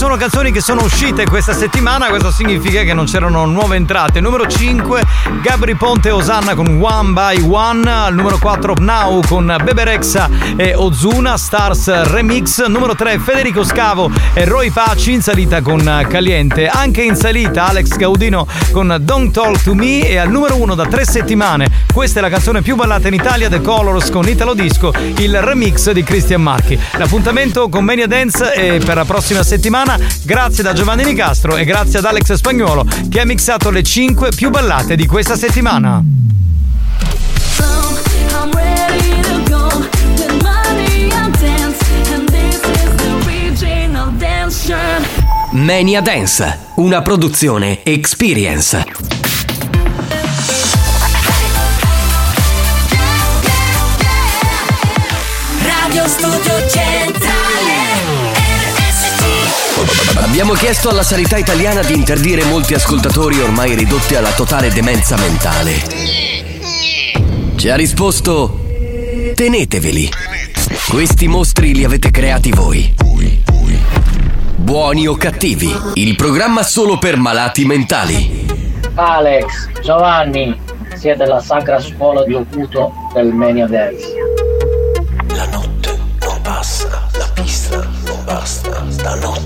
Sono 0.00 0.16
canzoni 0.16 0.50
che 0.50 0.62
sono 0.62 0.82
uscite 0.82 1.26
questa 1.26 1.52
settimana, 1.52 2.06
questo 2.06 2.30
significa 2.30 2.82
che 2.84 2.94
non 2.94 3.04
c'erano 3.04 3.44
nuove 3.44 3.76
entrate. 3.76 4.20
Numero 4.20 4.46
5, 4.46 5.02
Gabri 5.42 5.74
Ponte 5.74 6.08
e 6.08 6.12
Osanna 6.12 6.54
con 6.54 6.80
One 6.80 7.12
by 7.12 7.46
One. 7.46 7.90
Al 7.90 8.14
numero 8.14 8.38
4, 8.38 8.76
Now 8.78 9.20
con 9.28 9.54
Bebe 9.62 9.84
Rexha 9.84 10.30
e 10.56 10.72
Ozuna, 10.74 11.36
Stars 11.36 12.04
Remix. 12.04 12.64
Numero 12.64 12.94
3, 12.94 13.18
Federico 13.18 13.62
Scavo 13.62 14.10
e 14.32 14.46
Roy 14.46 14.70
Paci 14.70 15.12
in 15.12 15.20
salita 15.20 15.60
con 15.60 16.06
Caliente. 16.08 16.66
Anche 16.66 17.02
in 17.02 17.14
salita 17.14 17.66
Alex 17.66 17.96
Gaudino 17.96 18.46
con 18.72 18.96
Don't 19.02 19.34
Talk 19.34 19.62
to 19.62 19.74
Me. 19.74 20.08
E 20.08 20.16
al 20.16 20.30
numero 20.30 20.56
1 20.56 20.74
da 20.74 20.86
tre 20.86 21.04
settimane, 21.04 21.68
questa 21.92 22.20
è 22.20 22.22
la 22.22 22.30
canzone 22.30 22.62
più 22.62 22.74
ballata 22.74 23.08
in 23.08 23.14
Italia, 23.14 23.50
The 23.50 23.60
Colors 23.60 24.08
con 24.08 24.26
Italo 24.26 24.54
Disco, 24.54 24.94
il 25.18 25.42
remix 25.42 25.90
di 25.90 26.02
Christian 26.02 26.40
Marchi. 26.40 26.80
L'appuntamento 26.92 27.68
con 27.68 27.84
Mania 27.84 28.06
Dance 28.06 28.50
è 28.52 28.78
per 28.78 28.96
la 28.96 29.04
prossima 29.04 29.42
settimana. 29.42 29.88
Grazie 30.22 30.62
da 30.62 30.72
Giovanni 30.72 31.04
Nicastro 31.04 31.56
e 31.56 31.64
grazie 31.64 31.98
ad 31.98 32.04
Alex 32.04 32.32
Spagnuolo 32.32 32.86
che 33.08 33.20
ha 33.20 33.24
mixato 33.24 33.70
le 33.70 33.82
5 33.82 34.30
più 34.34 34.50
ballate 34.50 34.96
di 34.96 35.06
questa 35.06 35.36
settimana. 35.36 36.02
Mania 45.52 46.00
Dance, 46.00 46.58
una 46.76 47.02
produzione 47.02 47.82
Experience. 47.82 48.84
Radio 55.62 56.06
Studio 56.06 56.68
Centrale 56.68 56.89
Abbiamo 60.40 60.58
chiesto 60.58 60.88
alla 60.88 61.02
sanità 61.02 61.36
italiana 61.36 61.82
di 61.82 61.92
interdire 61.92 62.44
molti 62.44 62.72
ascoltatori 62.72 63.38
ormai 63.40 63.74
ridotti 63.74 64.14
alla 64.14 64.30
totale 64.30 64.70
demenza 64.70 65.14
mentale. 65.18 65.74
Ci 67.56 67.68
ha 67.68 67.76
risposto: 67.76 68.58
teneteveli. 69.34 70.08
Questi 70.88 71.28
mostri 71.28 71.74
li 71.74 71.84
avete 71.84 72.10
creati 72.10 72.52
voi. 72.52 72.94
Buoni 74.56 75.06
o 75.06 75.14
cattivi, 75.16 75.70
il 75.96 76.16
programma 76.16 76.62
solo 76.62 76.96
per 76.96 77.18
malati 77.18 77.66
mentali. 77.66 78.46
Alex, 78.94 79.68
Giovanni, 79.82 80.58
siete 80.94 81.26
la 81.26 81.42
sacra 81.42 81.78
scuola 81.82 82.24
di 82.24 82.32
Ocuto 82.32 82.94
del 83.12 83.30
Mania 83.34 83.66
Dance. 83.66 84.06
La 85.34 85.44
notte 85.48 85.98
non 86.20 86.40
passa, 86.40 87.10
la 87.12 87.28
pista 87.34 87.76
non 87.76 88.24
basta, 88.24 88.86
stanotte 88.88 89.39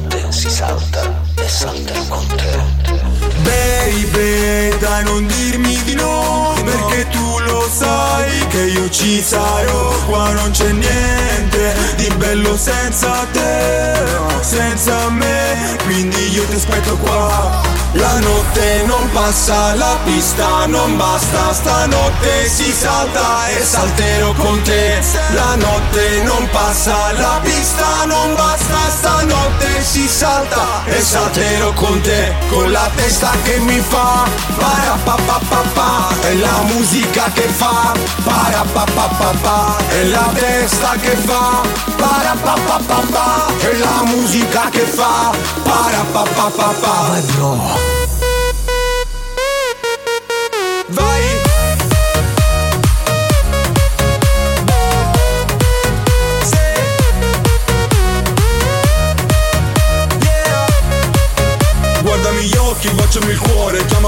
Dai 4.84 5.02
non 5.04 5.26
dirmi 5.26 5.82
di 5.84 5.94
no 5.94 6.52
Perché 6.62 7.08
tu 7.08 7.38
lo 7.46 7.66
sai 7.70 8.46
che 8.48 8.64
io 8.64 8.90
ci 8.90 9.22
sarò. 9.22 9.88
Qua 10.04 10.30
non 10.32 10.50
c'è 10.50 10.72
niente 10.72 11.74
di 11.96 12.06
bello 12.18 12.54
senza 12.54 13.26
te 13.32 14.04
Senza 14.42 15.08
me, 15.08 15.78
quindi 15.84 16.34
io 16.34 16.44
ti 16.44 16.56
aspetto 16.56 16.98
qua 16.98 17.83
La 17.94 18.18
notte 18.18 18.82
non 18.86 19.08
passa, 19.12 19.74
la 19.74 19.96
pista 20.04 20.66
non 20.66 20.96
basta. 20.96 21.52
Stanotte 21.52 22.48
si 22.48 22.72
salta 22.72 23.48
e 23.48 23.62
salterò 23.62 24.32
con 24.32 24.60
te. 24.62 25.00
La 25.34 25.54
notte 25.54 26.22
non 26.24 26.48
passa, 26.50 27.12
la 27.12 27.40
pista 27.42 28.04
non 28.06 28.34
basta. 28.34 28.90
Stanotte 28.96 29.82
si 29.82 30.08
salta 30.08 30.84
e 30.86 31.00
salterò 31.00 31.72
con 31.72 32.00
te. 32.00 32.34
Con 32.48 32.70
la 32.72 32.90
testa 32.96 33.30
che 33.42 33.58
mi 33.58 33.80
fa 33.80 34.24
Parapapapapa 34.58 36.08
È 36.20 36.34
la 36.34 36.62
musica 36.72 37.30
che 37.32 37.42
fa 37.42 37.92
Parapapapapa 38.22 39.76
È 39.88 40.04
la 40.04 40.30
testa 40.34 40.94
che 41.00 41.16
fa 41.16 41.62
Parapapapapa 41.96 43.46
È 43.58 43.72
la 43.74 44.02
musica 44.04 44.68
che 44.70 44.86
fa 44.86 45.30
Parapapapapa 45.62 47.08
Vai 47.08 47.20
bro 47.22 47.56
Vai 47.56 47.83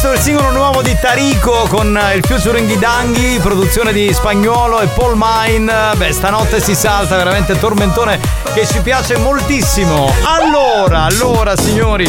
Questo 0.00 0.14
è 0.14 0.18
il 0.18 0.22
singolo 0.22 0.52
nuovo 0.52 0.80
di 0.80 0.96
Tarico 1.00 1.66
con 1.68 1.96
eh, 1.96 2.14
il 2.14 2.24
featuring 2.24 2.68
di 2.68 2.78
Danghi, 2.78 3.40
produzione 3.40 3.92
di 3.92 4.12
Spagnolo 4.14 4.78
e 4.78 4.86
Paul 4.86 5.14
Mine. 5.16 5.92
Beh, 5.96 6.12
stanotte 6.12 6.60
si 6.60 6.76
salta, 6.76 7.16
veramente 7.16 7.58
tormentone 7.58 8.20
che 8.54 8.64
ci 8.64 8.80
piace 8.80 9.16
moltissimo. 9.16 10.08
Allora, 10.22 11.02
allora 11.02 11.56
signori, 11.56 12.08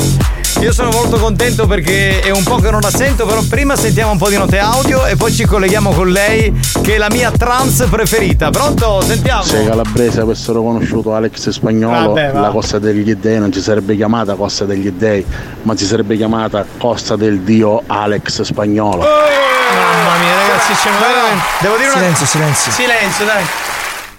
io 0.60 0.74
sono 0.74 0.90
molto 0.92 1.18
contento 1.18 1.68
perché 1.68 2.20
è 2.22 2.32
un 2.32 2.44
po' 2.44 2.58
che 2.58 2.70
non 2.70 2.82
la 2.82 2.90
sento, 2.92 3.26
però 3.26 3.42
prima 3.50 3.76
sentiamo 3.76 4.12
un 4.12 4.18
po' 4.18 4.30
di 4.30 4.38
note 4.38 4.60
audio 4.60 5.06
e 5.06 5.16
poi 5.16 5.32
ci 5.32 5.46
colleghiamo 5.46 5.92
con 5.92 6.10
lei 6.10 6.54
che 6.82 6.96
è 6.96 6.98
la 6.98 7.10
mia 7.10 7.32
trance 7.32 7.86
preferita. 7.86 8.50
Pronto? 8.50 9.02
Sentiamo. 9.02 9.44
Se 9.44 9.62
i 9.62 9.66
calabresi 9.66 10.20
avessero 10.20 10.62
conosciuto 10.62 11.14
Alex 11.16 11.50
Spagnolo, 11.50 12.14
Vabbè, 12.14 12.32
va. 12.32 12.40
la 12.42 12.50
Costa 12.50 12.78
degli 12.78 13.16
Dei 13.16 13.40
non 13.40 13.54
si 13.54 13.62
sarebbe 13.62 13.96
chiamata 13.96 14.36
Costa 14.36 14.66
degli 14.66 14.92
Dei, 14.92 15.26
ma 15.64 15.76
si 15.78 15.86
sarebbe 15.86 16.18
chiamata 16.18 16.66
Costa 16.78 17.16
del 17.16 17.40
Dio 17.40 17.84
Alex 17.88 18.42
Spagnolo. 18.42 19.00
Mamma 19.00 20.18
mia, 20.18 20.36
ragazzi, 20.36 20.74
c'è 20.74 20.90
veramente. 20.90 21.44
Devo 21.62 21.76
dire 21.78 21.88
una 21.90 21.98
Silenzio, 21.98 22.26
silenzio. 22.26 22.72
Silenzio, 22.72 23.26
dai. 23.26 23.44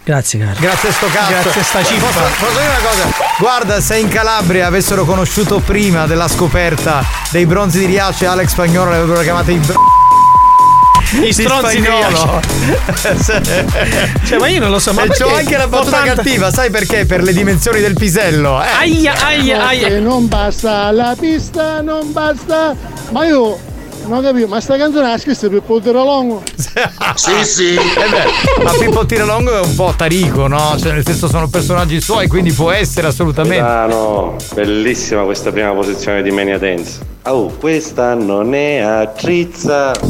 Grazie, 0.03 0.39
caro. 0.41 0.57
Grazie 0.59 0.89
a 0.89 0.93
sto 0.93 1.07
cazzo. 1.09 1.31
Grazie 1.31 1.61
a 1.61 1.65
sta 1.65 1.85
cifra. 1.85 2.07
Posso, 2.07 2.21
posso 2.39 2.59
dire 2.59 2.69
una 2.69 2.89
cosa? 2.89 3.09
Guarda, 3.39 3.81
se 3.81 3.97
in 3.99 4.09
Calabria 4.09 4.67
avessero 4.67 5.05
conosciuto 5.05 5.59
prima 5.61 6.07
della 6.07 6.27
scoperta 6.29 7.05
dei 7.31 7.47
bronzi 7.47 7.79
di 7.81 7.87
Riace 7.87 8.27
Alex 8.27 8.49
Spagnolo, 8.49 8.91
l'avrebbero 8.91 9.21
chiamato 9.21 9.51
i 9.51 9.59
br- 9.59 9.77
I 11.23 11.33
stronzi 11.33 11.81
di 11.81 11.85
spagnolo. 11.85 12.41
Cioè, 14.25 14.39
ma 14.39 14.49
io 14.49 14.61
non 14.61 14.71
lo 14.71 14.79
so, 14.79 14.93
ma 14.93 15.03
e 15.03 15.09
c'ho 15.09 15.27
perché 15.27 15.39
anche 15.39 15.57
la 15.57 15.67
battuta 15.67 15.97
80 15.99 16.15
cattiva, 16.15 16.51
sai 16.53 16.71
perché? 16.71 17.05
Per 17.05 17.23
le 17.23 17.33
dimensioni 17.33 17.81
del 17.81 17.95
pisello. 17.95 18.63
Eh. 18.63 18.69
Aia, 18.79 19.15
aia, 19.25 19.67
aia. 19.67 19.99
non 20.01 20.29
basta, 20.29 20.91
la 20.93 21.17
pista 21.19 21.81
non 21.83 22.13
basta. 22.13 22.75
Ma 23.11 23.27
io 23.27 23.59
non 24.07 24.23
capivo, 24.23 24.47
ma 24.47 24.61
sta 24.61 24.77
canzone 24.77 25.09
la 25.09 25.19
scritta 25.19 25.49
per 25.49 25.63
poter 25.63 25.95
longo. 25.95 26.43
Sì, 27.15 27.45
sì. 27.45 27.75
Eh 27.75 27.79
beh, 27.79 28.63
ma 28.63 28.71
Pippo 28.73 29.05
Tiralongo 29.05 29.57
è 29.57 29.61
un 29.61 29.75
po' 29.75 29.93
tarico, 29.97 30.47
no? 30.47 30.77
Cioè, 30.79 30.93
nel 30.93 31.05
senso 31.05 31.29
sono 31.29 31.49
personaggi 31.49 32.01
suoi, 32.01 32.29
quindi 32.29 32.53
può 32.53 32.71
essere 32.71 33.09
assolutamente. 33.09 33.61
Milano, 33.61 34.37
bellissima 34.55 35.23
questa 35.25 35.51
prima 35.51 35.73
posizione 35.73 36.23
di 36.23 36.31
Mania 36.31 36.59
Dance. 36.59 37.19
Oh, 37.25 37.49
questa 37.59 38.15
non 38.15 38.55
è 38.55 38.79
attrizza. 38.79 39.93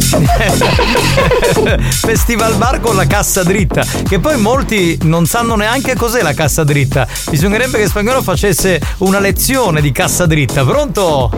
Festival 1.91 2.55
bar 2.55 2.81
con 2.81 2.95
la 2.95 3.07
cassa 3.07 3.43
dritta. 3.43 3.83
Che 4.09 4.21
poi 4.21 4.37
molti 4.39 4.97
non 5.03 5.27
sanno 5.27 5.57
neanche 5.57 5.97
cos'è 5.97 6.23
la 6.23 6.35
cassa 6.35 6.63
dritta. 6.63 7.09
Bisognerebbe 7.29 7.79
che 7.79 7.89
Spagnolo 7.89 8.23
facesse 8.23 8.81
una 8.99 9.19
lezione 9.19 9.81
di 9.81 9.91
cassa 9.91 10.27
dritta. 10.27 10.65
Pronto? 10.65 11.31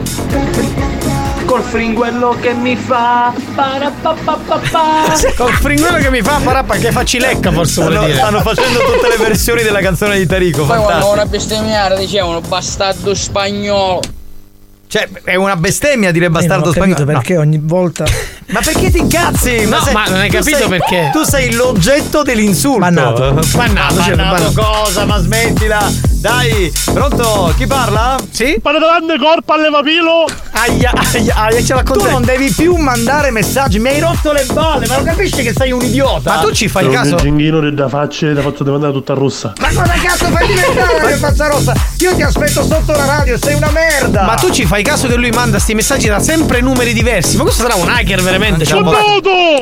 Col 1.52 1.60
fringuello 1.60 2.34
che 2.40 2.54
mi 2.54 2.74
fa. 2.76 3.30
Col 5.36 5.52
fringuello 5.52 5.98
che 5.98 6.08
mi 6.08 6.22
fa 6.22 6.40
parappa 6.42 6.76
che 6.76 6.90
facci 6.90 7.18
lecca 7.18 7.52
forse 7.52 7.82
Stanno, 7.82 8.04
dire. 8.06 8.14
stanno 8.14 8.40
facendo 8.40 8.78
tutte 8.78 9.08
le 9.10 9.22
versioni 9.22 9.62
della 9.62 9.80
canzone 9.80 10.16
di 10.16 10.24
Tarico. 10.24 10.64
Poi 10.64 10.68
quando 10.68 10.86
fantastico. 10.86 11.12
una 11.12 11.26
bestemmiare 11.26 11.98
dicevano 11.98 12.40
bastardo 12.40 13.14
spagnolo. 13.14 14.00
Cioè, 14.86 15.06
è 15.24 15.34
una 15.34 15.56
bestemmia 15.56 16.10
dire 16.10 16.30
bastardo 16.30 16.70
ho 16.70 16.72
capito 16.72 16.96
spagnolo. 16.96 17.12
No. 17.12 17.18
perché 17.18 17.36
ogni 17.36 17.60
volta. 17.62 18.06
Ma 18.48 18.60
perché 18.60 18.90
ti 18.90 18.98
incazzi? 18.98 19.64
No, 19.66 19.78
ma 19.92 20.04
non 20.06 20.18
hai 20.20 20.30
capito 20.30 20.56
sei- 20.58 20.68
perché. 20.68 21.10
Tu 21.12 21.22
sei 21.24 21.52
l'oggetto 21.54 22.22
dell'insulto. 22.22 22.78
Bannato. 22.80 23.32
Bannato, 23.54 23.94
Ma 23.94 24.02
cioè, 24.04 24.14
bannato 24.16 24.50
bannato. 24.52 24.82
cosa? 24.82 25.04
Ma 25.04 25.18
smettila. 25.18 26.10
Dai, 26.22 26.72
pronto? 26.92 27.52
Chi 27.56 27.66
parla? 27.66 28.16
Sì? 28.30 28.58
Parlando 28.62 29.14
corpo 29.18 29.54
alle 29.54 29.70
papilo. 29.72 30.24
Aia, 30.52 30.92
aia, 30.94 31.34
aia, 31.34 31.62
ce 31.64 31.74
l'ha 31.74 31.82
con 31.82 31.98
Tu 31.98 32.04
te. 32.04 32.10
non 32.10 32.22
devi 32.22 32.48
più 32.52 32.76
mandare 32.76 33.30
messaggi, 33.32 33.80
mi 33.80 33.88
hai 33.88 33.98
rotto 33.98 34.30
le 34.32 34.44
balle, 34.52 34.86
ma 34.86 34.98
lo 34.98 35.02
capisci 35.02 35.42
che 35.42 35.52
sei 35.56 35.72
un 35.72 35.82
idiota? 35.82 36.34
Ma 36.34 36.40
tu 36.42 36.52
ci 36.52 36.68
fai 36.68 36.88
caso? 36.90 37.16
ginghino 37.16 37.68
da 37.70 37.88
facce, 37.88 38.32
da 38.34 38.40
faccio 38.42 38.62
mandare 38.64 38.92
tutta 38.92 39.14
rossa. 39.14 39.52
Ma 39.58 39.68
cosa 39.68 39.82
cazzo 40.00 40.26
fai 40.26 40.46
diventare 40.46 41.06
che 41.08 41.16
faccia 41.16 41.46
rossa? 41.48 41.72
Io 41.98 42.14
ti 42.14 42.22
aspetto 42.22 42.62
sotto 42.64 42.92
la 42.92 43.04
radio, 43.04 43.36
sei 43.38 43.54
una 43.54 43.70
merda! 43.70 44.22
Ma 44.22 44.34
tu 44.34 44.50
ci 44.50 44.64
fai 44.64 44.84
caso 44.84 45.08
che 45.08 45.16
lui 45.16 45.30
manda 45.30 45.58
sti 45.58 45.74
messaggi 45.74 46.06
da 46.06 46.20
sempre 46.20 46.60
numeri 46.60 46.92
diversi? 46.92 47.36
Ma 47.36 47.42
questo 47.42 47.62
sarà 47.62 47.74
un 47.74 47.88
hacker 47.88 48.22
veramente? 48.32 48.64
Cioè, 48.64 48.80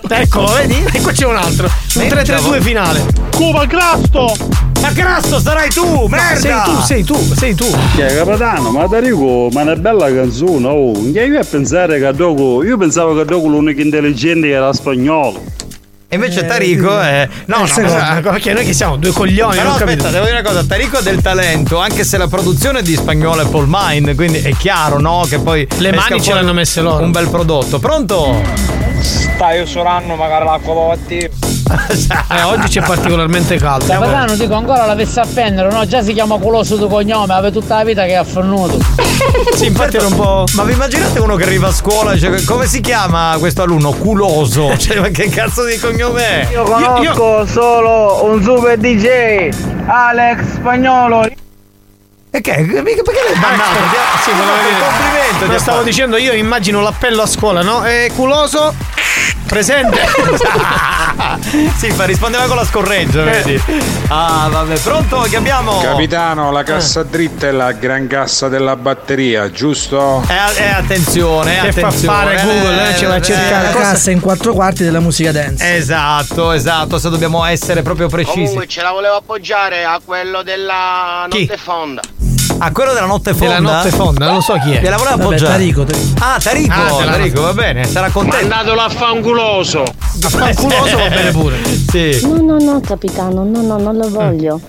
Eccolo, 0.09 0.47
vedi? 0.53 0.85
E 0.93 1.01
qua 1.01 1.13
c'è 1.13 1.27
un 1.27 1.37
altro. 1.37 1.67
Un 1.67 2.07
332 2.07 2.61
finale. 2.61 3.07
Cuba 3.35 3.67
Crasto! 3.67 4.35
Ma 4.81 4.93
Crasto 4.93 5.41
sarai 5.41 5.69
tu, 5.71 6.07
merda! 6.07 6.39
Sei 6.39 6.63
tu, 6.65 6.81
sei 6.83 7.05
tu, 7.05 7.35
sei 7.35 7.55
tu. 7.55 7.67
Che 7.97 8.07
capitano, 8.07 8.71
ma 8.71 8.87
Tarico, 8.87 9.49
ma 9.53 9.61
è 9.61 9.65
una 9.65 9.77
bella 9.77 10.13
canzone, 10.13 10.67
oh. 10.67 11.13
Che 11.13 11.25
io 11.25 11.41
a 11.41 11.45
pensare 11.45 11.99
che 11.99 12.13
dopo, 12.13 12.63
io 12.65 12.77
pensavo 12.77 13.15
che 13.15 13.25
dopo 13.25 13.49
l'unico 13.49 13.81
intelligente 13.81 14.49
era 14.49 14.73
spagnolo. 14.73 15.43
E 16.13 16.17
invece 16.17 16.45
Tarico 16.45 16.99
è. 16.99 17.29
No, 17.45 17.59
no, 17.59 17.67
secondo. 17.67 17.95
ma- 17.97 18.21
perché 18.21 18.53
noi 18.53 18.65
che 18.65 18.73
siamo 18.73 18.97
due 18.97 19.13
coglioni, 19.13 19.55
Però 19.55 19.71
aspetta, 19.71 19.85
capito. 19.91 20.09
devo 20.11 20.25
dire 20.25 20.41
una 20.41 20.49
cosa, 20.49 20.65
Tarico 20.65 20.97
ha 20.97 21.03
del 21.03 21.21
talento, 21.23 21.79
anche 21.79 22.03
se 22.03 22.19
la 22.19 22.27
produzione 22.27 22.81
è 22.81 22.83
di 22.83 22.97
spagnolo 22.97 23.43
e 23.43 23.47
Paul 23.47 23.67
Mine, 23.69 24.17
quindi 24.17 24.39
è 24.41 24.53
chiaro, 24.57 24.99
no? 24.99 25.25
Che 25.29 25.39
poi. 25.39 25.69
Le 25.79 25.93
mani 25.93 26.21
ce 26.21 26.35
l'hanno 26.35 26.53
messe 26.53 26.81
loro. 26.81 27.05
Un 27.05 27.13
bel 27.13 27.29
prodotto. 27.29 27.79
Pronto? 27.79 28.90
Stai 29.01 29.61
usurando 29.61 30.15
magari 30.15 30.45
l'acqua 30.45 30.75
botti. 30.75 31.17
Eh, 31.17 32.43
oggi 32.43 32.69
c'è 32.69 32.83
particolarmente 32.83 33.57
caldo. 33.57 33.87
Capitano, 33.87 34.35
dico 34.35 34.55
ancora 34.55 34.87
l'avesse 34.87 35.21
a 35.21 35.27
prendere, 35.33 35.71
no? 35.71 35.87
Già 35.87 36.03
si 36.03 36.13
chiama 36.13 36.37
culoso 36.39 36.77
di 36.77 36.89
cognome, 36.89 37.33
aveva 37.33 37.51
tutta 37.53 37.77
la 37.77 37.85
vita 37.85 38.05
che 38.05 38.17
ha 38.17 38.25
fornuto. 38.25 38.79
Sì, 39.55 39.67
infatti 39.67 39.97
era 39.97 40.07
un 40.07 40.17
po'. 40.17 40.45
Ma 40.55 40.63
vi 40.65 40.73
immaginate 40.73 41.19
uno 41.21 41.37
che 41.37 41.43
arriva 41.43 41.69
a 41.69 41.73
scuola 41.73 42.13
e 42.13 42.15
dice 42.15 42.43
come 42.45 42.67
si 42.67 42.81
chiama 42.81 43.37
questo 43.39 43.63
alunno? 43.63 43.93
Culoso. 43.93 44.75
Cioè, 44.79 44.99
ma 45.01 45.09
che 45.09 45.29
cazzo 45.29 45.65
di 45.65 45.79
cognome 45.79 46.49
è? 46.49 46.49
Io 46.53 46.63
conosco 46.63 47.47
solo 47.47 48.25
un 48.25 48.43
super 48.43 48.79
DJ, 48.79 49.51
Alex 49.87 50.55
Spagnolo. 50.55 51.27
E 52.33 52.41
che? 52.41 52.53
Perché 52.53 52.83
l'hai 53.29 53.39
bannato? 53.41 53.79
Sì, 54.23 54.31
volevo 54.31 54.53
Ma 54.53 54.63
che 54.63 54.69
dire. 54.69 54.81
complimento. 54.87 55.55
ti 55.55 55.59
stavo 55.61 55.83
dicendo 55.83 56.17
io, 56.17 56.33
immagino 56.33 56.81
l'appello 56.81 57.23
a 57.23 57.27
scuola, 57.27 57.63
no? 57.63 57.85
E 57.85 58.13
culoso, 58.15 58.73
presente. 59.49 59.99
sì, 61.77 61.91
fa 61.91 62.05
rispondeva 62.05 62.45
con 62.47 62.55
la 62.55 62.65
scorreggia, 62.65 63.25
vedi? 63.25 63.61
Ah, 64.09 64.47
vabbè, 64.49 64.79
pronto? 64.79 65.23
Che 65.29 65.35
abbiamo? 65.37 65.81
Capitano, 65.81 66.53
la 66.53 66.63
cassa 66.63 67.03
dritta 67.03 67.49
è 67.49 67.51
la 67.51 67.73
gran 67.73 68.07
cassa 68.07 68.49
della 68.49 68.77
batteria, 68.77 69.51
giusto? 69.51 70.23
Eh, 70.29 70.63
eh, 70.63 70.69
attenzione, 70.69 71.61
Che 71.63 71.73
fa 71.73 71.87
attenzione. 71.89 72.15
fare 72.37 72.43
Google, 72.45 72.91
eh, 72.91 72.97
ce 72.97 73.07
va 73.07 73.15
a 73.15 73.21
cercare. 73.23 73.73
La 73.73 73.79
cassa 73.79 74.11
in 74.13 74.21
quattro 74.21 74.53
quarti 74.55 74.85
della 74.85 75.01
musica 75.01 75.33
dance. 75.33 75.77
Esatto, 75.77 76.53
esatto, 76.53 76.97
se 77.01 77.11
dobbiamo 77.11 77.45
essere 77.45 77.83
proprio 77.83 78.07
precisi. 78.09 78.39
Comunque 78.39 78.69
ce 78.69 78.83
la 78.83 78.93
volevo 78.93 79.17
appoggiare 79.17 79.85
a 79.85 80.01
quello 80.05 80.43
della 80.45 81.27
Chi? 81.29 81.41
notte 81.41 81.57
fonda. 81.57 82.03
A 82.63 82.73
quello 82.73 82.93
della 82.93 83.07
notte 83.07 83.33
fonda? 83.33 83.55
Della 83.55 83.73
notte 83.73 83.91
fonda, 83.91 84.27
non 84.31 84.43
so 84.43 84.53
chi 84.59 84.73
è. 84.73 84.81
Gliela 84.83 84.97
voleva 84.99 85.15
appoggiare. 85.17 85.53
Tarico, 85.53 85.85
Tarico. 85.85 86.15
Ah, 86.19 86.39
Tarico, 86.39 86.73
Ah, 86.75 87.05
Tarico, 87.05 87.41
va 87.41 87.53
bene, 87.55 87.85
sarà 87.87 88.11
contento. 88.11 88.47
Mandatelo 88.47 88.81
a 88.83 88.89
fanculoso. 88.91 89.85
Fanculoso 90.21 90.97
va 90.99 91.09
bene 91.09 91.31
pure. 91.31 91.57
Sì. 91.89 92.21
No, 92.27 92.37
no, 92.43 92.59
no, 92.59 92.81
capitano, 92.81 93.45
no, 93.45 93.63
no, 93.63 93.79
non 93.79 93.97
lo 93.97 94.11
voglio. 94.11 94.61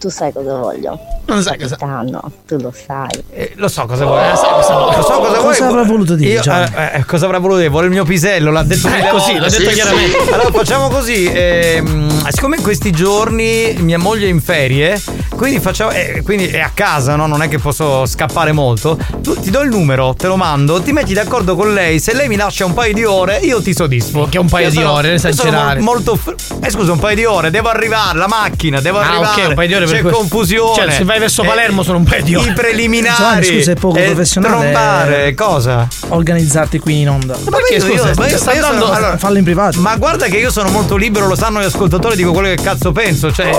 Tu 0.00 0.08
sai 0.08 0.32
cosa 0.32 0.56
voglio. 0.56 0.98
Non 1.30 1.42
sai 1.42 1.58
cosa. 1.58 1.76
No, 1.80 2.32
tu 2.46 2.56
lo 2.60 2.72
sai. 2.86 3.08
Eh, 3.32 3.52
lo 3.56 3.68
so 3.68 3.86
cosa 3.86 4.04
vuoi. 4.04 4.26
Eh, 4.26 4.30
cosa- 4.30 4.56
lo 4.56 4.62
so 4.62 5.18
cosa, 5.18 5.38
vuoi. 5.40 5.52
Cosa 5.54 5.66
avrà 5.68 5.82
voluto 5.84 6.14
dire, 6.16 6.32
Io, 6.32 6.42
eh, 6.42 6.90
eh, 6.96 7.04
cosa 7.04 7.26
avrà 7.26 7.38
voluto 7.38 7.58
dire? 7.58 7.70
Vuole 7.70 7.86
il 7.86 7.92
mio 7.92 8.04
pisello, 8.04 8.50
l'ha 8.50 8.62
detto 8.64 8.88
Eh, 8.88 9.08
così, 9.10 9.38
l'ha 9.38 9.48
detto 9.48 9.70
chiaramente. 9.70 10.16
Allora 10.32 10.50
facciamo 10.50 10.88
così. 10.88 11.30
ehm, 11.32 12.28
siccome 12.30 12.56
in 12.56 12.62
questi 12.62 12.90
giorni 12.90 13.74
mia 13.78 13.98
moglie 13.98 14.26
è 14.26 14.30
in 14.30 14.40
ferie, 14.40 15.00
quindi 15.36 15.60
facciamo. 15.60 15.90
eh, 15.92 16.22
quindi 16.24 16.46
è 16.48 16.60
a 16.60 16.70
casa, 16.74 17.14
no? 17.16 17.26
Non 17.26 17.42
è 17.42 17.48
che 17.48 17.58
posso 17.58 18.06
scappare 18.06 18.50
molto. 18.52 18.98
Tu 19.22 19.38
ti 19.38 19.50
do 19.50 19.60
il 19.60 19.68
numero, 19.68 20.14
te 20.14 20.26
lo 20.26 20.36
mando, 20.36 20.82
ti 20.82 20.92
metti 20.92 21.12
d'accordo 21.14 21.54
con 21.54 21.72
lei. 21.72 22.00
Se 22.00 22.12
lei 22.14 22.26
mi 22.28 22.36
lascia 22.36 22.64
un 22.64 22.74
paio 22.74 22.92
di 22.92 23.04
ore, 23.04 23.38
io 23.38 23.62
ti 23.62 23.72
soddisfo. 23.74 24.26
Che 24.28 24.38
un 24.38 24.48
paio 24.48 24.64
Io 24.66 24.70
di 24.70 24.76
sono- 24.78 24.92
ore, 24.92 25.18
sono 25.18 25.32
esagerare. 25.32 25.80
mol- 25.80 25.94
molto. 25.94 26.16
fr- 26.16 26.34
eh 26.62 26.70
scusa, 26.70 26.90
un 26.92 26.98
paio 26.98 27.14
di 27.16 27.24
ore, 27.24 27.50
devo 27.50 27.68
arrivare, 27.68 28.18
la 28.18 28.26
macchina, 28.28 28.80
devo 28.80 28.98
Ah, 28.98 29.08
arrivare. 29.08 29.42
ok, 29.42 29.48
un 29.50 29.54
paio 29.54 29.68
di 29.68 29.74
ore 29.74 29.86
C'è 29.86 30.02
confusione. 30.02 30.74
Cioè, 30.74 30.90
se 30.90 31.04
vai 31.04 31.18
verso 31.20 31.42
Eh, 31.42 31.46
Palermo 31.46 31.82
sono 31.84 31.98
un 31.98 32.04
paio 32.04 32.22
di 32.24 32.34
ore. 32.34 32.50
I 32.50 32.52
preliminari. 32.52 33.14
Giovanni, 33.16 33.44
scusa, 33.44 33.70
è 33.70 33.74
poco 33.74 33.98
eh, 33.98 34.02
professionale. 34.06 34.54
Trombare, 34.54 35.34
cosa? 35.34 35.86
Organizzarti 36.08 36.78
qui 36.80 37.00
in 37.00 37.10
onda. 37.10 37.36
Ma 37.44 37.50
perché 37.56 37.74
io- 37.74 37.80
scusa, 37.80 38.08
io- 38.08 38.14
ma 38.16 38.26
io, 38.28 38.36
sta 38.36 38.50
ma 38.50 38.56
io 38.56 38.60
sono, 38.62 38.72
andando- 38.74 38.92
allora, 38.92 39.16
Fallo 39.18 39.38
in 39.38 39.44
privato. 39.44 39.80
ma 39.80 39.96
guarda 39.96 40.26
che 40.26 40.36
io 40.38 40.50
sono 40.50 40.70
molto 40.70 40.96
libero, 40.96 41.28
lo 41.28 41.36
sanno 41.36 41.60
gli 41.60 41.64
ascoltatori, 41.64 42.16
dico 42.16 42.32
quello 42.32 42.48
che 42.48 42.60
cazzo 42.60 42.90
penso. 42.92 43.30
Cioè, 43.32 43.46
le- 43.46 43.52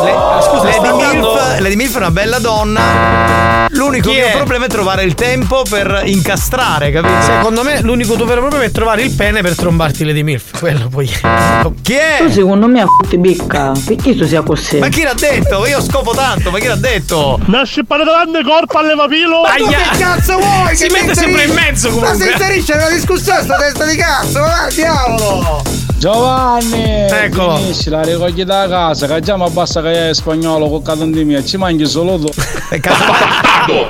scusa, 0.43 0.63
Lady, 0.65 0.87
andando- 0.87 1.33
Milf, 1.33 1.59
Lady 1.59 1.75
Milf 1.75 1.93
è 1.93 1.97
una 1.97 2.11
bella 2.11 2.39
donna. 2.39 3.67
L'unico 3.73 4.09
Chi 4.09 4.15
mio 4.15 4.25
è? 4.27 4.31
problema 4.35 4.65
è 4.65 4.67
trovare 4.67 5.03
il 5.03 5.13
tempo 5.15 5.63
per 5.69 6.01
incastrare, 6.05 6.91
capito? 6.91 7.21
Secondo 7.21 7.63
me 7.63 7.81
l'unico 7.81 8.15
tuo 8.15 8.25
vero 8.25 8.41
problema 8.41 8.65
è 8.65 8.71
trovare 8.71 9.01
il 9.03 9.11
pene 9.15 9.41
per 9.41 9.55
trombarti 9.55 10.03
le 10.03 10.13
di 10.13 10.23
MILF. 10.23 10.59
Quello 10.59 10.87
poi. 10.89 11.07
Chi 11.81 11.93
è? 11.93 12.17
Tu 12.19 12.31
secondo 12.31 12.67
me 12.67 12.81
a 12.81 12.85
f***i 12.85 13.17
bicca, 13.17 13.71
perché 13.85 14.15
tu 14.15 14.25
sia 14.25 14.41
così? 14.41 14.77
Ma 14.79 14.89
chi 14.89 15.03
l'ha 15.03 15.13
detto? 15.13 15.65
Io 15.67 15.81
scopo 15.81 16.11
tanto, 16.11 16.51
ma 16.51 16.59
chi 16.59 16.67
l'ha 16.67 16.75
detto? 16.75 17.39
Nasce 17.45 17.83
pane 17.83 18.03
grande 18.03 18.43
corpo 18.43 18.77
alle 18.77 18.95
papilo. 18.95 19.41
Ma 19.41 19.55
tu 19.55 19.67
che 19.67 19.97
cazzo 19.97 20.37
vuoi? 20.37 20.75
Si 20.75 20.87
che 20.87 20.93
mette 20.93 21.15
sempre 21.15 21.43
in 21.43 21.53
mezzo 21.53 21.89
Ma 21.89 21.95
comunque. 21.95 22.25
si 22.25 22.31
inserisce 22.31 22.75
nella 22.75 22.89
discussione 22.89 23.41
sta 23.41 23.57
testa 23.57 23.85
di 23.85 23.95
cazzo, 23.97 24.39
ma 24.39 24.67
diavolo! 24.73 25.61
Giovanni! 25.97 27.07
Eccolo. 27.09 27.57
Finisci 27.57 27.89
la 27.89 28.01
ricogli 28.01 28.43
da 28.43 28.67
casa, 28.67 29.05
che 29.07 29.19
già 29.19 29.37
mi 29.37 29.43
che 29.81 30.09
è 30.09 30.13
spagnolo 30.13 30.69
con 30.69 30.81
cadondi 30.81 31.23
mia, 31.25 31.43
ci 31.43 31.57
mangi 31.57 31.85
solo 31.85 32.17
tu. 32.17 32.29
Eh, 32.69 32.79
caso- 32.79 33.03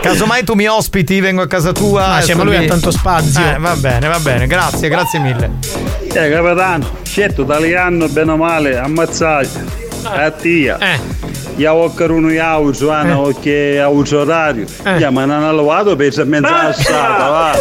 Casomai 0.02 0.44
tu 0.44 0.54
mi 0.54 0.68
ospiti, 0.68 1.20
vengo 1.20 1.42
a 1.42 1.48
casa 1.48 1.72
tua. 1.72 2.16
Ah, 2.16 2.22
sì, 2.22 2.30
sto 2.30 2.38
ma 2.38 2.44
lui 2.44 2.56
ha 2.58 2.66
tanto 2.66 2.92
spazio. 2.92 3.42
Eh, 3.42 3.58
va 3.60 3.76
bene, 3.76 4.08
va 4.08 4.20
bene, 4.20 4.48
grazie, 4.48 4.90
grazie 4.90 5.20
mille. 5.20 5.52
Eh, 6.14 6.30
capitano, 6.30 6.90
scelto 7.04 7.44
italiano 7.44 8.08
bene 8.10 8.32
o 8.32 8.38
male, 8.38 8.78
ammazzato. 8.78 9.80
A 10.04 10.32
tia. 10.32 10.78
Eh. 10.80 11.00
Ja 11.62 11.74
åker 11.74 12.12
uno 12.12 12.32
i 12.32 12.40
Ausuana 12.40 13.18
och 13.20 13.48
eh, 13.48 13.86
Ausorario. 13.86 14.66
Eh. 14.86 14.98
Ja, 14.98 15.12
ma 15.12 15.26
non 15.26 15.44
hanno 15.44 15.52
lavato 15.52 15.96
per 15.96 16.26
mezza 16.26 16.60
assata, 16.70 17.30
va. 17.30 17.52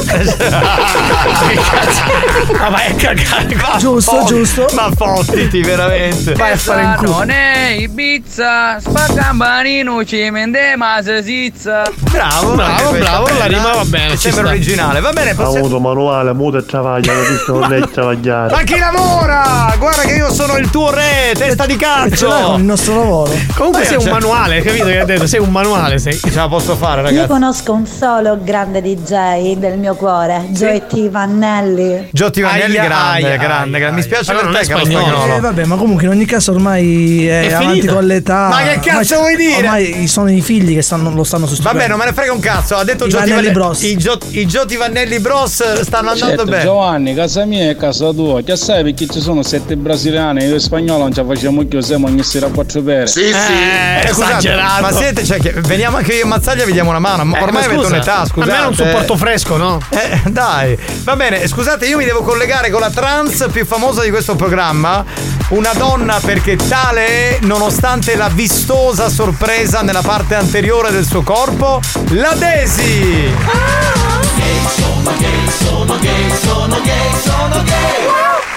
Ma 2.58 2.68
vai 2.70 2.86
a 2.90 2.94
cagare. 2.94 3.54
Ma 3.56 3.76
Giusto, 3.78 4.24
giusto. 4.26 4.66
Ma 4.74 4.90
fottiti, 4.96 5.60
veramente. 5.62 6.32
Vai 6.34 6.52
a 6.52 6.56
fare 6.56 6.82
in 6.82 6.94
culo. 6.96 7.10
non 7.18 7.30
è 7.30 7.76
Ibiza, 7.78 8.78
spacambanino 8.80 10.04
ci 10.04 10.28
mende 10.30 10.76
ma 10.76 11.00
se 11.02 11.22
sizza. 11.22 11.82
Bravo, 12.10 12.54
Bravo, 12.54 12.90
bravo, 12.92 13.28
la 13.38 13.46
rima 13.46 13.72
va 13.74 13.84
bene, 13.84 14.12
È 14.12 14.16
sta. 14.16 14.40
originale. 14.40 15.00
Va 15.00 15.12
bene, 15.12 15.34
possiamo... 15.34 15.58
avuto 15.58 15.78
manuale, 15.80 16.32
muto 16.32 16.56
e 16.58 16.64
travaglia, 16.64 17.12
non 17.12 17.24
visto 17.28 17.58
non 17.58 17.72
è 17.74 17.80
travagliare. 17.88 18.54
Ma 18.54 18.62
chi 18.62 18.78
lavora? 18.78 19.74
Guarda 19.78 20.02
che 20.02 20.14
io 20.14 20.32
sono 20.32 20.56
il 20.56 20.70
tuo 20.70 20.90
re, 20.90 21.32
testa 21.36 21.66
di 21.66 21.78
Ce 21.78 21.86
l'hai 21.86 22.00
con 22.00 22.06
il 22.06 22.10
cazzo. 22.18 22.56
nostro 22.58 22.94
lavoro. 22.94 23.32
Comunque 23.54 23.84
sei 23.90 23.96
un 23.98 24.02
cioè- 24.04 24.12
manuale, 24.12 24.62
capito 24.62 24.84
che 24.86 24.98
ha 25.00 25.04
detto? 25.04 25.26
Sei 25.26 25.40
un 25.40 25.50
manuale, 25.50 25.98
sei. 25.98 26.18
Ce 26.18 26.30
la 26.34 26.48
posso 26.48 26.74
fare, 26.76 27.00
Io 27.02 27.06
ragazzi. 27.06 27.28
conosco 27.28 27.72
un 27.72 27.86
solo 27.86 28.38
grande 28.42 28.80
DJ 28.82 29.56
del 29.56 29.78
mio 29.78 29.94
cuore, 29.94 30.46
Joy 30.50 30.82
T. 30.88 31.08
Vannelli. 31.10 32.08
Giotti 32.12 32.40
Vanelli, 32.40 32.76
Aia, 32.78 32.88
grande, 32.88 33.26
aia, 33.26 33.36
grande, 33.36 33.76
aia, 33.76 33.78
grande. 33.78 33.96
Mi 33.96 34.02
spiace 34.02 34.32
per 34.32 34.44
non 34.44 34.52
te 34.54 34.64
spagnolo. 34.64 35.06
spagnolo. 35.06 35.36
Eh, 35.36 35.40
vabbè, 35.40 35.64
ma 35.64 35.76
comunque 35.76 36.04
in 36.04 36.10
ogni 36.10 36.24
caso 36.24 36.52
ormai 36.52 37.26
è, 37.26 37.42
È 37.48 37.52
avanti 37.52 37.74
finita. 37.76 37.92
con 37.94 38.04
l'età. 38.06 38.48
Ma 38.48 38.56
che 38.62 38.68
Ormai- 38.70 38.80
cazzo 38.80 39.16
vuoi 39.18 39.36
dire? 39.36 39.56
Ormai 39.56 40.06
sono 40.06 40.30
i 40.30 40.40
figli 40.40 40.74
che 40.74 40.82
stanno- 40.82 41.10
lo 41.14 41.24
stanno 41.24 41.46
sostituendo. 41.46 41.78
Vabbè, 41.78 41.90
non 41.90 41.98
me 41.98 42.04
ne 42.06 42.12
frega 42.12 42.32
un 42.32 42.40
cazzo. 42.40 42.76
Ha 42.76 42.84
detto 42.84 43.04
I 43.06 43.08
Giotti 43.08 43.30
Vanelli 43.30 43.52
Vanelli 43.52 43.52
Bros. 43.52 43.82
I, 43.82 43.96
Gio- 43.96 44.18
i 44.30 44.46
Giotti 44.46 44.76
Vanelli 44.76 45.18
Bros 45.20 45.80
stanno 45.82 46.10
andando 46.10 46.26
Certo, 46.36 46.44
bene. 46.44 46.62
Giovanni, 46.62 47.14
casa 47.14 47.44
mia 47.44 47.70
e 47.70 47.76
casa 47.76 48.10
tua, 48.12 48.42
che 48.42 48.56
sai 48.56 48.82
perché 48.82 49.06
ci 49.06 49.20
sono 49.20 49.42
sette 49.42 49.76
brasiliani, 49.76 50.44
io 50.44 50.54
e 50.56 50.60
spagnolo 50.60 51.02
non 51.02 51.12
ci 51.14 51.22
facciamo 51.26 51.64
più, 51.64 51.80
siamo 51.80 52.06
ogni 52.06 52.22
sera 52.22 52.46
a 52.46 52.50
quattro 52.50 52.82
pere. 52.82 53.06
Sì, 53.06 53.26
sì. 53.32 53.32
Eh, 53.70 54.08
scusate, 54.08 54.30
esagerato. 54.30 54.82
ma 54.82 54.92
siete, 54.92 55.24
cioè, 55.24 55.38
che 55.38 55.52
veniamo 55.52 55.96
anche 55.98 56.14
io 56.14 56.22
e 56.22 56.26
Mazzaglia 56.26 56.64
vi 56.64 56.72
diamo 56.72 56.90
una 56.90 56.98
mano. 56.98 57.24
Ma 57.24 57.38
Eh, 57.38 57.42
ormai 57.42 57.66
ma 57.66 57.72
avete 57.72 57.86
un'età, 57.86 58.24
scusate. 58.26 58.50
A 58.50 58.54
me 58.54 58.62
non 58.62 58.74
supporto 58.74 59.16
fresco, 59.16 59.56
no? 59.56 59.78
Eh, 59.90 60.20
dai, 60.30 60.78
va 61.04 61.16
bene, 61.16 61.46
scusate, 61.46 61.86
io 61.86 61.96
mi 61.96 62.04
devo 62.04 62.22
collegare 62.22 62.70
con 62.70 62.80
la 62.80 62.90
trans 62.90 63.46
più 63.52 63.64
famosa 63.66 64.02
di 64.02 64.10
questo 64.10 64.34
programma. 64.36 65.04
Una 65.48 65.72
donna 65.72 66.20
perché 66.24 66.56
tale 66.56 67.06
è, 67.06 67.38
nonostante 67.42 68.14
la 68.16 68.28
vistosa 68.28 69.08
sorpresa 69.08 69.82
nella 69.82 70.02
parte 70.02 70.34
anteriore 70.34 70.90
del 70.92 71.04
suo 71.04 71.22
corpo, 71.22 71.80
la 72.10 72.34
Daisy! 72.34 73.32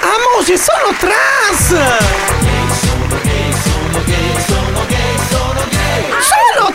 Amosi, 0.01 0.57
sono 0.57 0.95
trans! 0.99 1.67
Sono 1.67 3.07
trans! 3.07 4.45
Sono 4.45 4.52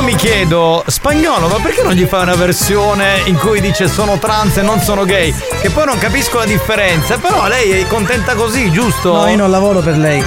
mi 0.00 0.14
chiedo, 0.16 0.82
spagnolo, 0.86 1.48
ma 1.48 1.56
perché 1.56 1.82
non 1.82 1.92
gli 1.92 2.04
fai 2.06 2.22
una 2.22 2.34
versione 2.34 3.20
in 3.26 3.36
cui 3.38 3.60
dice 3.60 3.88
sono 3.88 4.18
trans 4.18 4.56
e 4.56 4.62
non 4.62 4.80
sono 4.80 5.04
gay? 5.04 5.32
Che 5.60 5.70
poi 5.70 5.84
non 5.86 5.98
capisco 5.98 6.38
la 6.38 6.44
differenza, 6.44 7.18
però 7.18 7.46
lei 7.46 7.70
è 7.70 7.86
contenta 7.86 8.34
così, 8.34 8.70
giusto? 8.70 9.14
No, 9.14 9.28
io 9.28 9.36
non 9.36 9.50
lavoro 9.50 9.80
per 9.80 9.96
lei. 9.96 10.22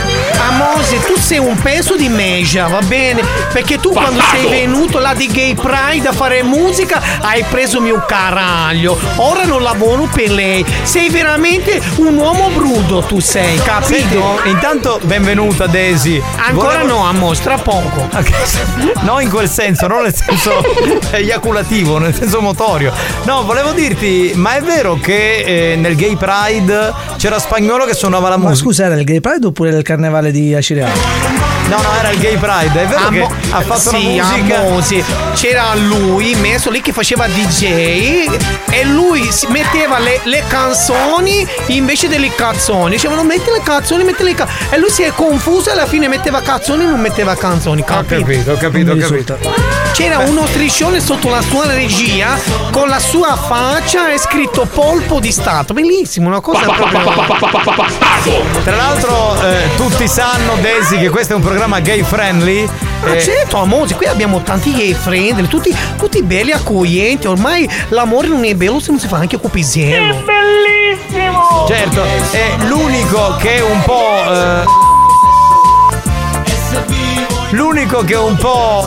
Amose, 0.50 1.04
tu 1.06 1.18
sei 1.18 1.40
un 1.40 1.58
peso 1.62 1.96
di 1.96 2.08
meja, 2.10 2.68
va 2.68 2.80
bene? 2.82 3.22
Perché 3.52 3.80
tu 3.80 3.92
quando 3.92 4.22
sei 4.32 4.48
venuto 4.48 5.00
là 5.00 5.14
di 5.14 5.28
Gay 5.28 5.56
Pride 5.56 6.08
a 6.08 6.14
fare 6.14 6.44
musica 6.44 7.02
hai 7.22 7.44
preso 7.50 7.82
mio 7.82 8.04
caraglio. 8.08 8.98
Ora 9.18 9.44
non 9.46 9.62
lavoro 9.64 10.08
per 10.14 10.32
lei. 10.32 10.66
Sei 10.84 11.10
veramente 11.10 11.82
un 11.98 12.16
uomo 12.18 12.50
brudo, 12.50 13.02
tu 13.02 13.20
sei, 13.20 13.58
capito? 13.60 13.96
Senti, 13.98 14.50
intanto 14.50 15.00
benvenuta 15.04 15.66
Daisy. 15.68 16.22
Ancora 16.38 16.80
Volevo- 16.80 17.00
no, 17.00 17.06
Amos, 17.08 17.40
tra 17.40 17.58
poco. 17.58 18.08
No, 19.02 19.20
in 19.20 19.30
quel 19.30 19.50
senso, 19.56 19.88
non 19.88 20.04
nel 20.04 20.14
senso 20.14 20.52
eiaculativo, 21.12 21.98
nel 21.98 22.14
senso 22.14 22.42
motorio. 22.42 22.92
No, 23.24 23.44
volevo 23.46 23.72
dirti, 23.72 24.34
ma 24.36 24.56
è 24.56 24.62
vero 24.62 24.96
che 25.00 25.72
eh, 25.72 25.76
nel 25.78 25.96
Gay 25.96 26.16
Pride 26.18 26.94
c'era 27.18 27.40
spagnolo 27.40 27.86
che 27.86 27.94
suonava 27.94 28.28
la 28.30 28.38
Ma 28.38 28.50
musica? 28.50 28.66
scusa, 28.68 28.86
era 28.86 28.96
il 28.96 29.06
gay 29.06 29.22
pride 29.22 29.48
oppure 29.48 29.70
il 29.70 29.82
carnevale 29.84 30.32
di 30.32 30.54
Acireale? 30.54 31.55
No, 31.68 31.82
no, 31.82 31.94
era 31.98 32.12
il 32.12 32.20
Gay 32.20 32.38
Pride, 32.38 32.84
è 32.84 32.86
vero 32.86 33.08
che 33.10 33.22
Amo- 33.22 33.34
ha 33.52 33.62
fatto 33.62 33.90
sì, 33.90 34.06
una 34.20 34.30
musica. 34.36 34.58
Amosi. 34.60 35.04
C'era 35.34 35.74
lui 35.74 36.36
messo 36.36 36.70
lì 36.70 36.80
che 36.80 36.94
faceva 36.94 37.26
DJ 37.28 38.28
e 38.70 38.84
lui 38.86 39.28
metteva 39.50 39.98
le, 39.98 40.20
le 40.24 40.44
canzoni 40.48 41.46
invece 41.68 42.08
delle 42.08 42.34
canzoni. 42.36 42.92
Dicevano 42.92 43.24
metti 43.24 43.50
le 43.50 43.62
canzoni, 43.64 44.04
metti 44.04 44.22
le 44.24 44.36
canzoni. 44.36 44.60
E 44.70 44.78
lui 44.78 44.92
si 44.92 45.02
è 45.02 45.12
confuso 45.16 45.70
e 45.70 45.72
alla 45.74 45.88
fine 45.88 46.08
metteva 46.08 46.42
canzoni 46.42 46.84
e 46.84 46.88
non 46.88 47.00
metteva 47.00 47.36
canzoni. 47.36 47.82
Ho 47.82 47.86
Capito? 47.86 48.22
capito, 48.22 48.52
ho 48.52 48.58
capito, 48.58 48.92
ho 48.92 48.98
capito. 48.98 49.38
C'era 49.94 50.20
uno 50.20 50.46
striscione 50.46 51.00
sotto 51.00 51.30
la 51.30 51.42
sua 51.42 51.66
regia 51.74 52.38
con 52.70 52.90
la 52.90 53.00
sua 53.00 53.36
faccia 53.38 54.12
e 54.12 54.20
scritto 54.20 54.66
polpo 54.72 55.20
di 55.20 55.32
stato. 55.32 55.74
Bellissimo, 55.74 56.28
una 56.28 56.42
cosa 56.42 56.60
proprio. 56.60 57.00
Tra 58.64 58.76
l'altro, 58.76 59.36
eh, 59.42 59.70
tutti 59.78 60.08
sanno, 60.08 60.56
Daisy, 60.62 61.00
che 61.00 61.10
questo 61.10 61.34
è 61.34 61.36
un 61.38 61.42
programma 61.42 61.54
gay 61.82 62.04
friendly. 62.04 62.68
Ma 63.02 63.14
eh, 63.14 63.22
certo, 63.22 63.58
Amosi, 63.58 63.94
qui 63.94 64.06
abbiamo 64.08 64.42
tanti 64.42 64.74
gay 64.74 64.94
friendly, 64.94 65.48
tutti, 65.48 65.76
tutti 65.98 66.22
belli 66.24 66.52
accoglienti. 66.52 67.28
Ormai 67.28 67.70
l'amore 67.90 68.28
non 68.28 68.44
è 68.46 68.54
bello 68.56 68.80
se 68.80 68.92
non 68.92 69.00
si 69.00 69.08
fa 69.08 69.18
anche 69.18 69.40
con 69.40 69.50
pisello. 69.50 70.24
Bellissimo! 70.24 71.66
Certo, 71.68 72.04
è 72.32 72.56
l'unico 72.68 73.36
che 73.38 73.56
è 73.56 73.62
un 73.62 73.82
po'. 73.84 74.24
eh, 74.32 74.64
l'unico 77.52 78.04
che 78.04 78.14
è 78.14 78.18
un 78.18 78.36
po'. 78.38 78.84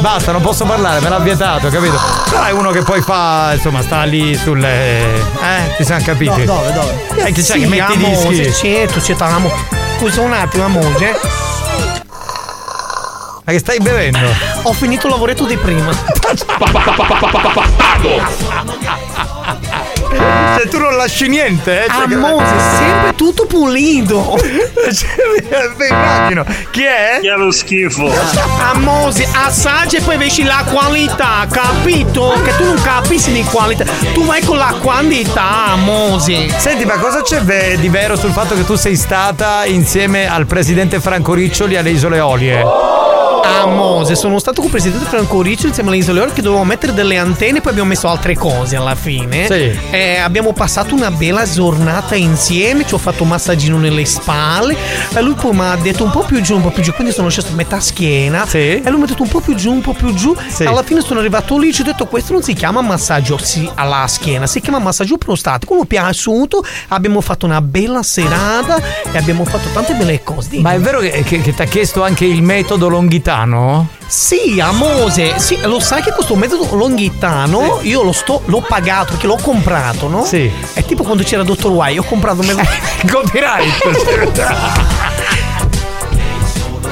basta, 0.00 0.32
non 0.32 0.40
posso 0.42 0.64
parlare, 0.64 1.00
me 1.00 1.08
l'ha 1.08 1.18
vietato, 1.18 1.68
capito? 1.68 1.98
Però 2.30 2.44
è 2.44 2.50
uno 2.50 2.70
che 2.70 2.82
poi 2.82 3.00
fa, 3.00 3.52
insomma, 3.54 3.82
sta 3.82 4.02
lì 4.04 4.34
sulle. 4.36 5.04
Eh, 5.14 5.74
ci 5.76 5.84
siamo 5.84 6.02
capiti. 6.04 6.44
No, 6.44 6.54
dove, 6.54 6.72
dove? 6.72 7.06
Eh, 7.16 7.32
che 7.32 7.42
c'è 7.42 7.52
Sì, 7.54 7.60
che 7.60 7.66
metti 7.66 7.92
i 7.92 8.04
amore, 8.04 8.28
dischi? 8.28 8.52
Certo, 8.52 9.00
certo, 9.00 9.24
amo. 9.24 9.50
Scusa 9.96 10.20
un 10.20 10.32
attimo, 10.32 10.64
amore. 10.64 11.18
Ma 13.44 13.52
che 13.52 13.58
stai 13.58 13.78
bevendo? 13.78 14.18
Ho 14.62 14.72
finito 14.72 15.06
il 15.06 15.12
lavoretto 15.12 15.44
di 15.44 15.56
prima. 15.56 15.90
Cioè, 20.16 20.68
tu 20.68 20.78
non 20.78 20.96
lasci 20.96 21.28
niente, 21.28 21.84
eh? 21.84 21.88
Cioè, 21.90 22.06
che- 22.06 22.14
Amore, 22.14 22.46
sempre 22.78 23.14
tutto 23.16 23.46
pulito. 23.46 24.36
Beh, 25.76 25.86
immagino. 25.88 26.44
Chi 26.70 26.82
è? 26.84 27.18
Chi 27.20 27.26
è 27.28 27.34
lo 27.36 27.50
schifo? 27.50 28.10
Amore, 28.60 29.26
assaggia 29.32 29.98
e 29.98 30.00
poi 30.00 30.16
vedi 30.16 30.44
la 30.44 30.64
qualità, 30.70 31.46
capito? 31.50 32.34
Che 32.44 32.56
tu 32.56 32.64
non 32.64 32.80
capisci 32.82 33.32
di 33.32 33.42
qualità. 33.44 33.84
Tu 34.12 34.24
vai 34.24 34.42
con 34.44 34.56
la 34.56 34.74
quantità, 34.80 35.66
amore. 35.72 36.48
Senti, 36.56 36.84
ma 36.84 36.94
cosa 36.98 37.22
c'è 37.22 37.40
di 37.76 37.88
vero 37.88 38.16
sul 38.16 38.30
fatto 38.30 38.54
che 38.54 38.64
tu 38.64 38.76
sei 38.76 38.96
stata 38.96 39.64
insieme 39.64 40.28
al 40.30 40.46
presidente 40.46 41.00
Franco 41.00 41.34
Riccioli 41.34 41.76
alle 41.76 41.90
Isole 41.90 42.20
Olie? 42.20 42.62
Amore, 43.44 44.14
sono 44.16 44.38
stato 44.38 44.56
con 44.56 44.66
il 44.66 44.70
presidente 44.70 45.06
Franco 45.06 45.42
Ricci 45.42 45.66
insieme 45.66 45.90
alle 45.90 45.98
Isole 45.98 46.20
Ore 46.20 46.32
che 46.32 46.40
dovevamo 46.42 46.66
mettere 46.66 46.92
delle 46.94 47.18
antenne, 47.18 47.60
poi 47.60 47.70
abbiamo 47.72 47.90
messo 47.90 48.08
altre 48.08 48.34
cose 48.34 48.76
alla 48.76 48.94
fine. 48.94 49.46
Sì. 49.46 49.78
Eh, 49.90 50.16
abbiamo 50.16 50.52
passato 50.52 50.94
una 50.94 51.10
bella 51.10 51.44
giornata 51.50 52.14
insieme, 52.14 52.86
ci 52.86 52.94
ho 52.94 52.98
fatto 52.98 53.22
un 53.22 53.28
massaggino 53.30 53.78
nelle 53.78 54.04
spalle 54.04 54.76
e 55.14 55.20
lui 55.20 55.34
poi 55.34 55.52
mi 55.54 55.60
ha 55.60 55.76
detto 55.76 56.04
un 56.04 56.10
po' 56.10 56.22
più 56.22 56.40
giù, 56.40 56.56
un 56.56 56.62
po' 56.62 56.70
più 56.70 56.82
giù, 56.82 56.92
quindi 56.92 57.12
sono 57.12 57.28
sceso 57.28 57.48
a 57.48 57.54
metà 57.54 57.80
schiena 57.80 58.46
e 58.50 58.80
lui 58.86 58.98
mi 58.98 59.04
ha 59.04 59.06
detto 59.06 59.22
un 59.22 59.28
po' 59.28 59.40
più 59.40 59.54
giù, 59.54 59.72
un 59.72 59.80
po' 59.80 59.92
più 59.92 60.12
giù. 60.14 60.34
Alla 60.64 60.82
fine 60.82 61.00
sono 61.00 61.20
arrivato 61.20 61.58
lì, 61.58 61.72
ci 61.72 61.82
ho 61.82 61.84
detto 61.84 62.06
questo 62.06 62.32
non 62.32 62.42
si 62.42 62.54
chiama 62.54 62.80
massaggio 62.80 63.36
sì, 63.38 63.68
alla 63.74 64.06
schiena, 64.08 64.46
si 64.46 64.60
chiama 64.60 64.78
massaggio 64.78 65.18
prostatico. 65.18 65.74
Mi 65.74 65.82
è 65.82 65.86
piaciuto, 65.86 66.64
abbiamo 66.88 67.20
fatto 67.20 67.46
una 67.46 67.60
bella 67.60 68.02
serata 68.02 68.80
e 69.12 69.18
abbiamo 69.18 69.44
fatto 69.44 69.68
tante 69.72 69.94
belle 69.94 70.22
cose. 70.22 70.58
Ma 70.60 70.72
è 70.72 70.78
vero 70.80 71.00
che, 71.00 71.22
che- 71.24 71.40
che 71.40 71.54
ti 71.54 71.62
ha 71.62 71.66
chiesto 71.66 72.02
anche 72.02 72.24
il 72.24 72.42
metodo 72.42 72.88
longhitano? 73.34 73.88
Sì, 74.06 74.60
Amose, 74.60 75.38
sì, 75.38 75.58
lo 75.62 75.80
sai 75.80 76.02
che 76.02 76.12
questo 76.12 76.36
metodo 76.36 76.74
longhitano 76.76 77.80
io 77.82 78.02
lo 78.02 78.12
sto, 78.12 78.42
l'ho 78.44 78.60
pagato 78.60 79.12
perché 79.12 79.26
l'ho 79.26 79.38
comprato, 79.40 80.08
no? 80.08 80.24
Sì. 80.24 80.50
È 80.72 80.84
tipo 80.84 81.02
quando 81.02 81.24
c'era 81.24 81.42
Dottor 81.42 81.72
Why, 81.72 81.98
ho 81.98 82.04
comprato 82.04 82.40
un 82.40 82.46
metodo. 82.46 82.68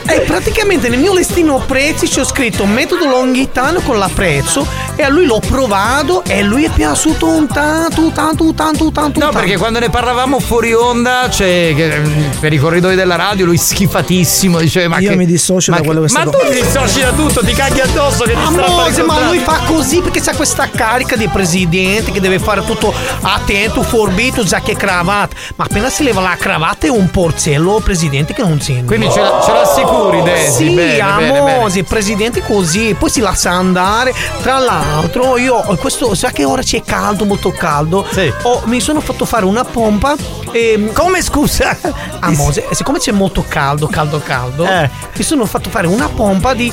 E 0.04 0.20
praticamente 0.20 0.88
nel 0.88 0.98
mio 0.98 1.14
listino 1.14 1.62
prezzi 1.66 2.08
ci 2.08 2.20
ho 2.20 2.24
scritto 2.24 2.66
metodo 2.66 3.06
longhitano 3.06 3.80
con 3.80 3.98
la 3.98 4.10
prezzo 4.12 4.66
e 4.96 5.02
a 5.02 5.08
lui 5.08 5.24
l'ho 5.26 5.40
provato 5.40 6.22
e 6.24 6.42
lui 6.42 6.64
è 6.64 6.70
piaciuto 6.70 7.26
un 7.28 7.46
tanto, 7.46 8.10
tanto, 8.12 8.52
tanto, 8.52 8.90
tanto. 8.92 9.20
No, 9.20 9.30
perché 9.30 9.56
quando 9.56 9.78
ne 9.78 9.88
parlavamo 9.90 10.38
fuori 10.40 10.74
onda, 10.74 11.30
cioè, 11.30 11.72
mm, 11.74 12.30
per 12.40 12.52
i 12.52 12.58
corridoi 12.58 12.94
della 12.94 13.16
radio, 13.16 13.46
lui 13.46 13.56
schifatissimo, 13.56 14.58
diceva 14.58 14.88
ma 14.88 14.98
Io 14.98 15.10
che- 15.10 15.16
mi 15.16 15.24
dissocio 15.26 15.70
ma 15.70 15.78
da 15.78 15.84
quello 15.84 16.02
che 16.02 16.12
Ma 16.12 16.20
sto 16.22 16.30
tu 16.30 16.38
ti 16.46 16.60
dissoci 16.60 17.00
da 17.00 17.12
tutto, 17.12 17.40
ti 17.44 17.52
caghi 17.52 17.80
addosso 17.80 18.24
che 18.24 18.32
ti 18.32 18.38
Amore, 18.42 19.02
ma 19.04 19.24
lui 19.26 19.38
fa 19.38 19.60
così 19.66 20.00
perché 20.00 20.20
c'ha 20.20 20.34
questa 20.34 20.68
carica 20.68 21.16
di 21.16 21.28
presidente 21.28 22.10
che 22.10 22.20
deve 22.20 22.38
fare 22.38 22.62
tutto 22.64 22.92
attento, 23.22 23.82
forbito, 23.82 24.42
giacca 24.42 24.72
e 24.72 24.76
cravatta. 24.76 25.34
Ma 25.56 25.64
appena 25.64 25.88
si 25.88 26.02
leva 26.02 26.20
la 26.20 26.36
cravatta 26.38 26.86
è 26.86 26.90
un 26.90 27.08
porcello 27.10 27.80
presidente 27.82 28.34
che 28.34 28.42
non 28.42 28.60
sente. 28.60 28.84
Quindi 28.84 29.10
ce 29.10 29.20
la- 29.20 29.40
ce 29.44 29.52
l'assicuri, 29.92 30.22
Desi? 30.22 30.50
Sì, 30.52 30.74
Bene, 30.74 30.96
bene, 30.96 31.00
amore, 31.00 31.82
presidente 31.84 32.42
così, 32.42 32.94
poi 32.98 33.10
si 33.10 33.20
lascia 33.20 33.50
andare. 33.50 34.14
Tra 34.42 34.58
l'altro, 34.58 35.36
io 35.36 35.54
ho 35.54 35.76
questo, 35.76 36.14
sa 36.14 36.30
che 36.30 36.44
ora 36.44 36.62
c'è 36.62 36.82
caldo, 36.82 37.24
molto 37.24 37.50
caldo. 37.52 38.06
Ho- 38.42 38.62
mi 38.64 38.80
sono 38.80 39.00
fatto 39.00 39.24
fare 39.24 39.44
una 39.44 39.64
pompa. 39.64 40.14
E, 40.50 40.90
Come 40.92 41.22
scusa? 41.22 41.76
Amore, 42.20 42.66
siccome 42.72 42.98
c'è 42.98 43.12
molto 43.12 43.44
caldo, 43.46 43.86
caldo, 43.88 44.20
caldo, 44.24 44.64
Eh. 44.66 44.88
mi 45.16 45.22
sono 45.24 45.46
fatto 45.46 45.70
fare 45.70 45.86
una 45.86 46.08
pompa 46.08 46.54
di. 46.54 46.72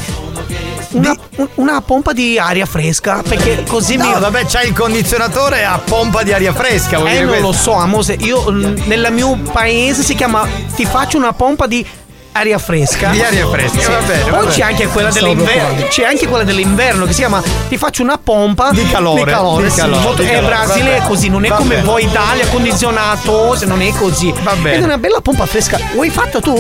Una, 0.91 1.16
un- 1.36 1.48
una 1.56 1.82
pompa 1.82 2.14
di 2.14 2.40
aria 2.40 2.66
fresca 2.66 3.22
perché 3.22 3.64
così 3.68 3.96
No, 3.96 4.06
mi. 4.12 4.20
vabbè, 4.20 4.46
c'hai 4.48 4.70
il 4.70 4.74
condizionatore 4.74 5.64
a 5.64 5.78
pompa 5.78 6.24
di 6.24 6.34
aria 6.34 6.52
fresca. 6.52 6.98
vuol 6.98 7.10
Eh, 7.12 7.20
non 7.20 7.28
questo. 7.28 7.46
lo 7.46 7.52
so, 7.54 7.74
amore. 7.74 8.14
Io 8.22 8.50
mm, 8.52 8.76
nel 8.86 9.08
mio 9.12 9.38
paese 9.52 10.02
si 10.02 10.16
chiama 10.16 10.48
Ti 10.76 10.86
faccio 10.86 11.18
una 11.18 11.34
pompa 11.34 11.68
di 11.68 11.86
aria 12.31 12.57
fresca. 12.57 13.10
Di 13.10 13.22
aria 13.22 13.47
fresca, 13.47 13.89
va 13.89 13.97
bene, 14.06 14.23
va 14.23 14.30
Poi 14.30 14.39
bene. 14.45 14.51
c'è 14.51 14.61
anche 14.64 14.88
quella 14.88 15.10
dell'inverno. 15.11 15.88
C'è 15.88 16.03
anche 16.06 16.27
quella 16.27 16.43
dell'inverno 16.43 17.06
che 17.06 17.11
si 17.14 17.19
chiama 17.19 17.41
Ti 17.68 17.77
faccio 17.77 18.01
una 18.03 18.18
pompa 18.18 18.69
Di 18.72 18.88
calore, 18.89 19.23
Di 19.26 19.30
calore, 19.31 19.64
di 19.65 19.69
sì, 19.72 19.80
calore, 19.80 20.01
molto- 20.01 20.22
di 20.22 20.30
eh, 20.30 20.34
calore, 20.34 20.56
Brasile 20.56 20.91
vabbè. 20.91 21.03
è 21.03 21.07
così, 21.07 21.30
non 21.30 21.45
è 21.45 21.49
Va 21.49 21.56
come 21.56 21.76
bene. 21.76 21.81
voi 21.85 22.03
Italia, 22.06 22.47
condizionato, 22.47 23.56
se 23.56 23.65
non 23.65 23.81
è 23.81 23.91
così. 23.93 24.34
Va 24.43 24.53
bene. 24.56 24.76
Ed 24.76 24.81
è 24.81 24.85
una 24.85 24.97
bella 24.97 25.22
pompa 25.22 25.45
fresca. 25.45 25.80
Vuoi 25.93 26.10
fatta 26.10 26.39
tu? 26.39 26.56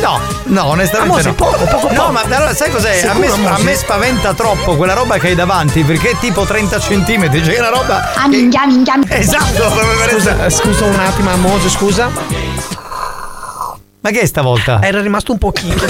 No, 0.00 0.20
no, 0.44 0.64
onestamente 0.66 1.12
Amore, 1.12 1.22
no. 1.24 1.34
poco, 1.34 1.64
poco, 1.64 1.86
poco. 1.88 1.92
No, 1.94 2.10
ma 2.10 2.22
allora 2.22 2.54
sai 2.54 2.70
cos'è? 2.70 3.06
A 3.06 3.14
me, 3.14 3.26
a 3.28 3.58
me 3.58 3.74
spaventa 3.74 4.32
troppo 4.34 4.76
quella 4.76 4.94
roba 4.94 5.18
che 5.18 5.28
hai 5.28 5.34
davanti 5.34 5.82
perché 5.82 6.10
è 6.10 6.16
tipo 6.18 6.44
30 6.44 6.80
centimetri, 6.80 7.44
cioè 7.44 7.54
è 7.56 7.58
una 7.58 7.68
roba. 7.70 8.12
Ah, 8.14 8.26
minchia. 8.28 8.62
Esatto, 9.08 9.70
Scusa, 10.08 10.50
scusa 10.50 10.84
un 10.86 10.98
attimo, 10.98 11.30
amore, 11.30 11.68
scusa. 11.68 12.10
Ma 14.02 14.10
che 14.10 14.20
è 14.20 14.26
stavolta? 14.26 14.80
Era 14.82 15.00
rimasto 15.02 15.32
un 15.32 15.38
pochino. 15.38 15.74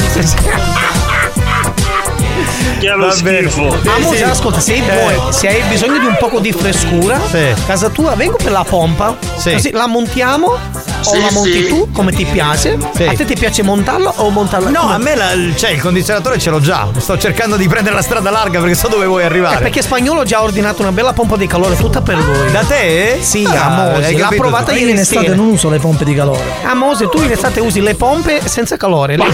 Lo 2.96 3.06
Va 3.08 3.14
bene. 3.22 3.48
schifo? 3.50 3.76
Amore, 3.90 4.16
sì. 4.16 4.22
ascolta, 4.22 4.58
se 4.60 4.72
hai, 4.72 4.78
Eh. 4.88 4.98
vuoi- 4.98 5.32
se 5.32 5.48
hai 5.48 5.62
bisogno 5.68 5.98
di 5.98 6.06
un 6.06 6.16
poco 6.18 6.40
di 6.40 6.50
frescura, 6.50 7.20
Sì. 7.30 7.52
casa 7.66 7.88
tua, 7.90 8.14
vengo 8.14 8.36
per 8.36 8.50
la 8.52 8.64
pompa. 8.64 9.16
Sì. 9.36 9.52
Così 9.52 9.70
la 9.72 9.86
montiamo 9.86 10.56
o 11.00 11.12
Sì, 11.14 11.20
la 11.20 11.30
monti 11.32 11.52
sì. 11.52 11.66
tu 11.68 11.90
come 11.92 12.12
ti 12.12 12.24
piace. 12.24 12.78
Sì. 12.94 13.04
A 13.04 13.12
te 13.12 13.24
ti 13.24 13.34
piace 13.34 13.62
montarla 13.62 14.12
o 14.16 14.30
montarla? 14.30 14.70
No, 14.70 14.80
come- 14.80 14.94
a 14.94 14.98
me 14.98 15.14
la- 15.16 15.54
cioè, 15.56 15.70
il 15.70 15.80
condizionatore 15.80 16.38
ce 16.38 16.50
l'ho 16.50 16.60
già. 16.60 16.88
Sto 16.98 17.18
cercando 17.18 17.56
di 17.56 17.66
prendere 17.68 17.94
la 17.94 18.02
strada 18.02 18.30
larga 18.30 18.60
perché 18.60 18.74
so 18.74 18.88
dove 18.88 19.06
vuoi 19.06 19.22
Eh, 19.22 19.26
arrivare. 19.26 19.58
perché 19.58 19.82
spagnolo 19.82 20.20
ha 20.20 20.24
già 20.24 20.42
ordinato 20.42 20.82
una 20.82 20.92
bella 20.92 21.12
pompa 21.12 21.36
di 21.36 21.46
calore 21.46 21.76
tutta 21.76 22.00
per 22.02 22.16
lui. 22.16 22.50
Da 22.52 22.62
te? 22.62 23.18
Sì, 23.20 23.44
Ah, 23.44 23.64
amore, 23.66 24.04
hai 24.06 24.16
l'ha 24.16 24.28
provata. 24.36 24.72
Io 24.72 24.78
in 24.82 24.88
ieri 24.88 25.00
estate 25.00 25.24
sera. 25.26 25.36
non 25.36 25.46
uso 25.48 25.68
le 25.70 25.78
pompe 25.78 26.04
di 26.04 26.14
calore. 26.14 26.42
Amose, 26.64 27.08
tu 27.08 27.20
in 27.22 27.30
estate 27.30 27.60
usi 27.60 27.80
le 27.80 27.94
pompe 27.94 28.40
senza 28.46 28.76
calore. 28.76 29.16
Le, 29.16 29.24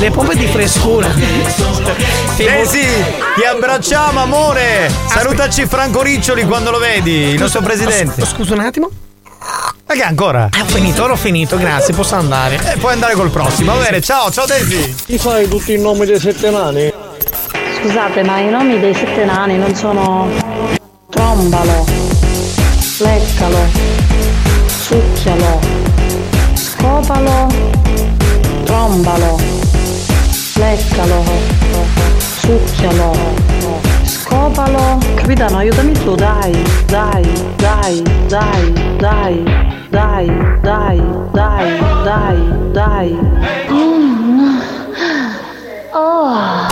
le 0.00 0.10
pompe 0.10 0.36
di 0.36 0.46
frescura. 0.46 1.08
Eh 2.38 2.66
sì, 2.66 2.80
ti 3.34 3.44
abbracciamo 3.50 4.20
amore. 4.20 4.90
Salutaci 5.08 5.66
Franco 5.66 6.02
Riccioli 6.02 6.44
quando 6.44 6.70
lo 6.70 6.78
vedi, 6.78 7.10
il 7.30 7.40
nostro 7.40 7.62
presidente. 7.62 8.24
Scusa 8.26 8.52
un 8.52 8.60
attimo. 8.60 8.90
Ma 9.88 9.94
che 9.94 10.02
ancora? 10.02 10.48
Ho 10.60 10.64
finito, 10.64 11.04
ora 11.04 11.12
ho 11.12 11.16
finito, 11.16 11.56
grazie, 11.56 11.94
posso 11.94 12.16
andare. 12.16 12.56
Eh, 12.72 12.76
puoi 12.78 12.92
andare 12.92 13.14
col 13.14 13.30
prossimo. 13.30 13.72
Va 13.72 13.84
bene, 13.84 14.00
ciao, 14.00 14.32
ciao 14.32 14.44
Desi. 14.44 14.94
Ti 15.06 15.16
fai 15.16 15.48
tutti 15.48 15.74
i 15.74 15.78
nomi 15.78 16.04
dei 16.04 16.18
sette 16.18 16.50
nani? 16.50 16.92
Scusate, 17.78 18.24
ma 18.24 18.40
i 18.40 18.48
nomi 18.50 18.80
dei 18.80 18.92
sette 18.92 19.24
nani 19.24 19.56
non 19.56 19.72
sono 19.76 20.28
trombalo, 21.08 21.84
leccalo, 22.98 23.58
succhialo, 24.66 25.60
scopalo, 26.54 27.46
trombalo, 28.64 29.38
leccalo, 30.54 31.24
succhialo, 32.40 33.12
scopalo. 34.36 34.98
Capitano, 35.14 35.58
aiutami 35.58 35.92
tu, 35.92 36.14
dai, 36.14 36.52
dai, 36.86 37.24
dai, 37.56 38.02
dai, 38.28 38.72
dai, 38.98 39.42
dai, 39.88 40.26
dai, 40.60 41.02
dai, 41.32 41.80
dai, 42.04 42.38
dai. 42.72 43.18
Mm. 43.70 44.58
Oh. 45.92 46.68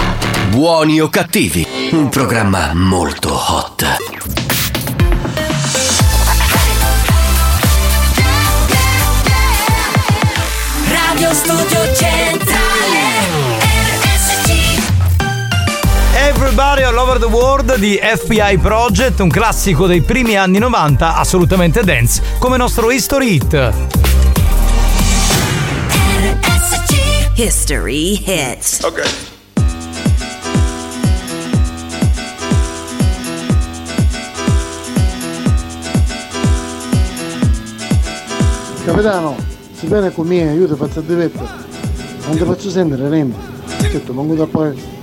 Buoni 0.51 1.01
o 1.01 1.09
cattivi, 1.09 1.67
un 1.93 2.09
programma 2.11 2.73
molto 2.75 3.33
hot. 3.33 3.97
Radio 10.91 11.33
Studio 11.33 11.95
Centrale 11.95 12.84
Everybody 16.27 16.83
All 16.85 16.97
Over 16.97 17.19
the 17.19 17.27
World 17.27 17.77
di 17.77 18.01
FBI 18.03 18.57
Project, 18.57 19.21
un 19.21 19.29
classico 19.29 19.87
dei 19.87 20.01
primi 20.01 20.39
anni 20.39 20.59
90, 20.59 21.17
assolutamente 21.17 21.85
dance, 21.85 22.23
come 22.39 22.57
nostro 22.57 22.91
History 22.91 23.35
Hit. 23.35 23.73
History 27.35 28.23
Hits 28.25 28.81
Ok. 28.85 29.03
Capitano, 38.87 39.37
se 39.79 39.87
viene 39.87 40.11
con 40.11 40.27
me, 40.27 40.57
ti 40.57 40.75
faccio 40.75 41.01
il 41.01 41.05
divetto. 41.05 41.47
Non 42.27 42.37
ti 42.39 42.45
faccio 42.45 42.71
sentire 42.71 43.11
niente. 43.11 43.37
Certo, 43.91 44.15
manco 44.15 44.35
da 44.35 44.47
poi. 44.47 44.94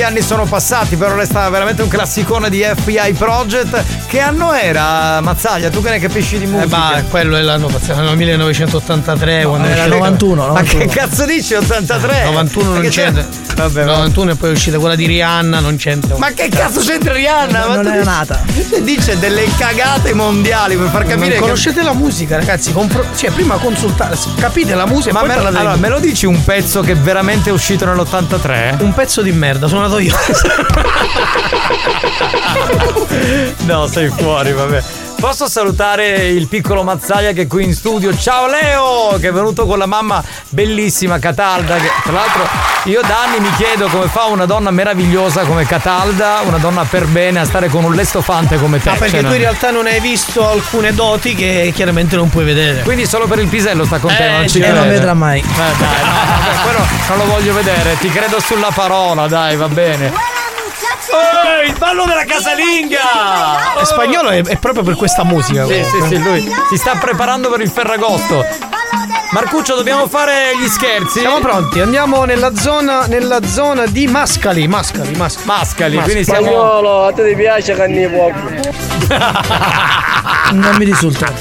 Quanti 0.00 0.02
anni 0.02 0.22
sono 0.22 0.44
passati, 0.44 0.96
però 0.96 1.14
resta 1.14 1.48
veramente 1.50 1.82
un 1.82 1.88
classicone 1.88 2.48
di 2.48 2.62
FBI 2.62 3.12
Project. 3.12 4.06
Che 4.06 4.18
anno 4.18 4.52
era, 4.54 5.20
Mazzaglia? 5.20 5.68
Tu 5.68 5.82
che 5.82 5.90
ne 5.90 5.98
capisci 5.98 6.38
di 6.38 6.46
musica? 6.46 6.64
Eh, 6.64 6.68
ma 6.68 7.04
quello 7.08 7.36
è 7.36 7.42
l'anno 7.42 7.66
passato, 7.66 8.00
nel 8.00 8.16
1983 8.16 9.44
quando 9.44 9.66
era 9.68 9.76
è 9.76 9.86
uscita- 9.88 9.96
91, 9.96 10.52
Ma 10.52 10.62
che 10.62 10.86
cazzo 10.86 11.26
dici 11.26 11.54
83? 11.54 12.24
91 12.24 12.72
non 12.72 12.88
c'entra. 12.88 13.39
Vabbè, 13.60 13.84
91 13.84 14.30
e 14.30 14.34
poi 14.36 14.48
è 14.50 14.52
uscita 14.52 14.78
quella 14.78 14.94
di 14.94 15.06
Rihanna, 15.06 15.58
non 15.60 15.76
c'entra. 15.76 16.16
Ma 16.18 16.30
che 16.32 16.48
cazzo 16.48 16.80
c'entra 16.80 17.12
Rihanna? 17.12 17.66
Ma 17.66 17.74
Non 17.74 17.84
tu 17.84 17.90
è 17.90 17.98
dici- 17.98 18.04
nata. 18.04 18.40
Dice 18.80 19.18
delle 19.18 19.44
cagate 19.58 20.14
mondiali 20.14 20.76
per 20.76 20.88
far 20.88 21.02
capire 21.02 21.16
non 21.18 21.28
che 21.30 21.38
conoscete 21.40 21.82
la 21.82 21.92
musica, 21.92 22.36
ragazzi. 22.36 22.72
compro- 22.72 23.04
cioè, 23.16 23.30
prima 23.30 23.56
consultate, 23.56 24.16
capite 24.38 24.74
la 24.74 24.86
musica, 24.86 25.12
Ma 25.12 25.20
poi 25.20 25.28
me, 25.28 25.34
allora, 25.34 25.76
me 25.76 25.88
lo 25.88 25.98
dici 25.98 26.26
un 26.26 26.42
pezzo 26.44 26.80
che 26.80 26.94
veramente 26.94 27.50
è 27.50 27.52
uscito 27.52 27.84
nell'83? 27.84 28.82
Un 28.82 28.94
pezzo 28.94 29.20
di 29.22 29.32
merda, 29.32 29.66
sono 29.68 29.84
andato 29.84 30.00
io. 30.00 30.14
no, 33.66 33.86
sei 33.86 34.08
fuori, 34.08 34.52
vabbè. 34.52 34.82
Posso 35.20 35.48
salutare 35.48 36.28
il 36.28 36.48
piccolo 36.48 36.82
Mazzaglia 36.82 37.32
che 37.32 37.42
è 37.42 37.46
qui 37.46 37.64
in 37.64 37.74
studio. 37.74 38.16
Ciao 38.16 38.46
Leo, 38.46 39.18
che 39.20 39.28
è 39.28 39.32
venuto 39.32 39.66
con 39.66 39.76
la 39.76 39.84
mamma 39.84 40.24
bellissima 40.48 41.18
Catalda. 41.18 41.76
Che, 41.76 41.90
tra 42.02 42.12
l'altro, 42.12 42.48
io 42.84 43.02
da 43.02 43.24
anni 43.24 43.38
mi 43.38 43.52
chiedo 43.56 43.86
come 43.88 44.06
fa 44.06 44.24
una 44.24 44.46
donna 44.46 44.70
meravigliosa 44.70 45.42
come 45.42 45.66
Catalda, 45.66 46.40
una 46.44 46.56
donna 46.56 46.84
per 46.84 47.04
bene, 47.06 47.38
a 47.40 47.44
stare 47.44 47.68
con 47.68 47.84
un 47.84 47.94
lestofante 47.94 48.58
come 48.58 48.80
te. 48.80 48.88
Ah, 48.88 48.94
perché 48.94 49.20
Cioè, 49.20 49.28
tu 49.28 49.32
in 49.34 49.40
realtà 49.40 49.70
non 49.70 49.86
hai 49.86 50.00
visto 50.00 50.48
alcune 50.48 50.94
doti 50.94 51.34
che 51.34 51.70
chiaramente 51.74 52.16
non 52.16 52.30
puoi 52.30 52.44
vedere. 52.44 52.80
Quindi 52.82 53.04
solo 53.06 53.26
per 53.26 53.40
il 53.40 53.48
pisello 53.48 53.84
sta 53.84 53.98
con 53.98 54.10
te, 54.16 54.26
Eh, 54.26 54.30
non 54.32 54.42
ci 54.44 54.48
sì, 54.48 54.58
crede. 54.60 54.78
non 54.78 54.88
vedrà 54.88 55.12
mai. 55.12 55.40
Eh, 55.40 55.44
dai, 55.44 56.02
no, 56.02 56.12
vabbè, 56.12 56.62
quello 56.62 56.86
non 57.08 57.18
lo 57.18 57.24
voglio 57.26 57.52
vedere, 57.52 57.96
ti 57.98 58.08
credo 58.08 58.40
sulla 58.40 58.70
parola, 58.74 59.26
dai, 59.28 59.54
va 59.56 59.68
bene. 59.68 60.38
Oh, 61.12 61.62
il 61.66 61.76
ballo 61.76 62.04
della 62.04 62.24
casalinga! 62.24 63.78
È 63.80 63.84
spagnolo 63.84 64.28
è, 64.30 64.42
è 64.44 64.56
proprio 64.56 64.82
per 64.82 64.94
questa 64.96 65.24
musica. 65.24 65.66
Sì, 65.66 65.82
sì, 65.84 66.06
sì, 66.08 66.22
lui 66.22 66.52
si 66.68 66.76
sta 66.76 66.94
preparando 66.96 67.50
per 67.50 67.60
il 67.60 67.70
Ferragosto. 67.70 68.44
Marcuccio, 69.32 69.76
dobbiamo 69.76 70.08
fare 70.08 70.56
gli 70.58 70.66
scherzi. 70.68 71.20
Siamo 71.20 71.38
pronti, 71.38 71.80
andiamo 71.80 72.24
nella 72.24 72.54
zona, 72.56 73.06
nella 73.06 73.44
zona 73.46 73.86
di 73.86 74.06
Mascali. 74.08 74.66
Mascali, 74.66 75.14
Mascali. 75.14 75.46
Mascali, 75.46 75.96
quindi 75.98 76.24
siamo. 76.24 76.46
Spagnolo, 76.46 77.06
a 77.06 77.12
te 77.12 77.28
ti 77.28 77.34
piace 77.36 77.74
canni 77.74 78.08
poco? 78.08 78.38
Non 80.52 80.74
mi 80.76 80.84
risulta. 80.84 81.32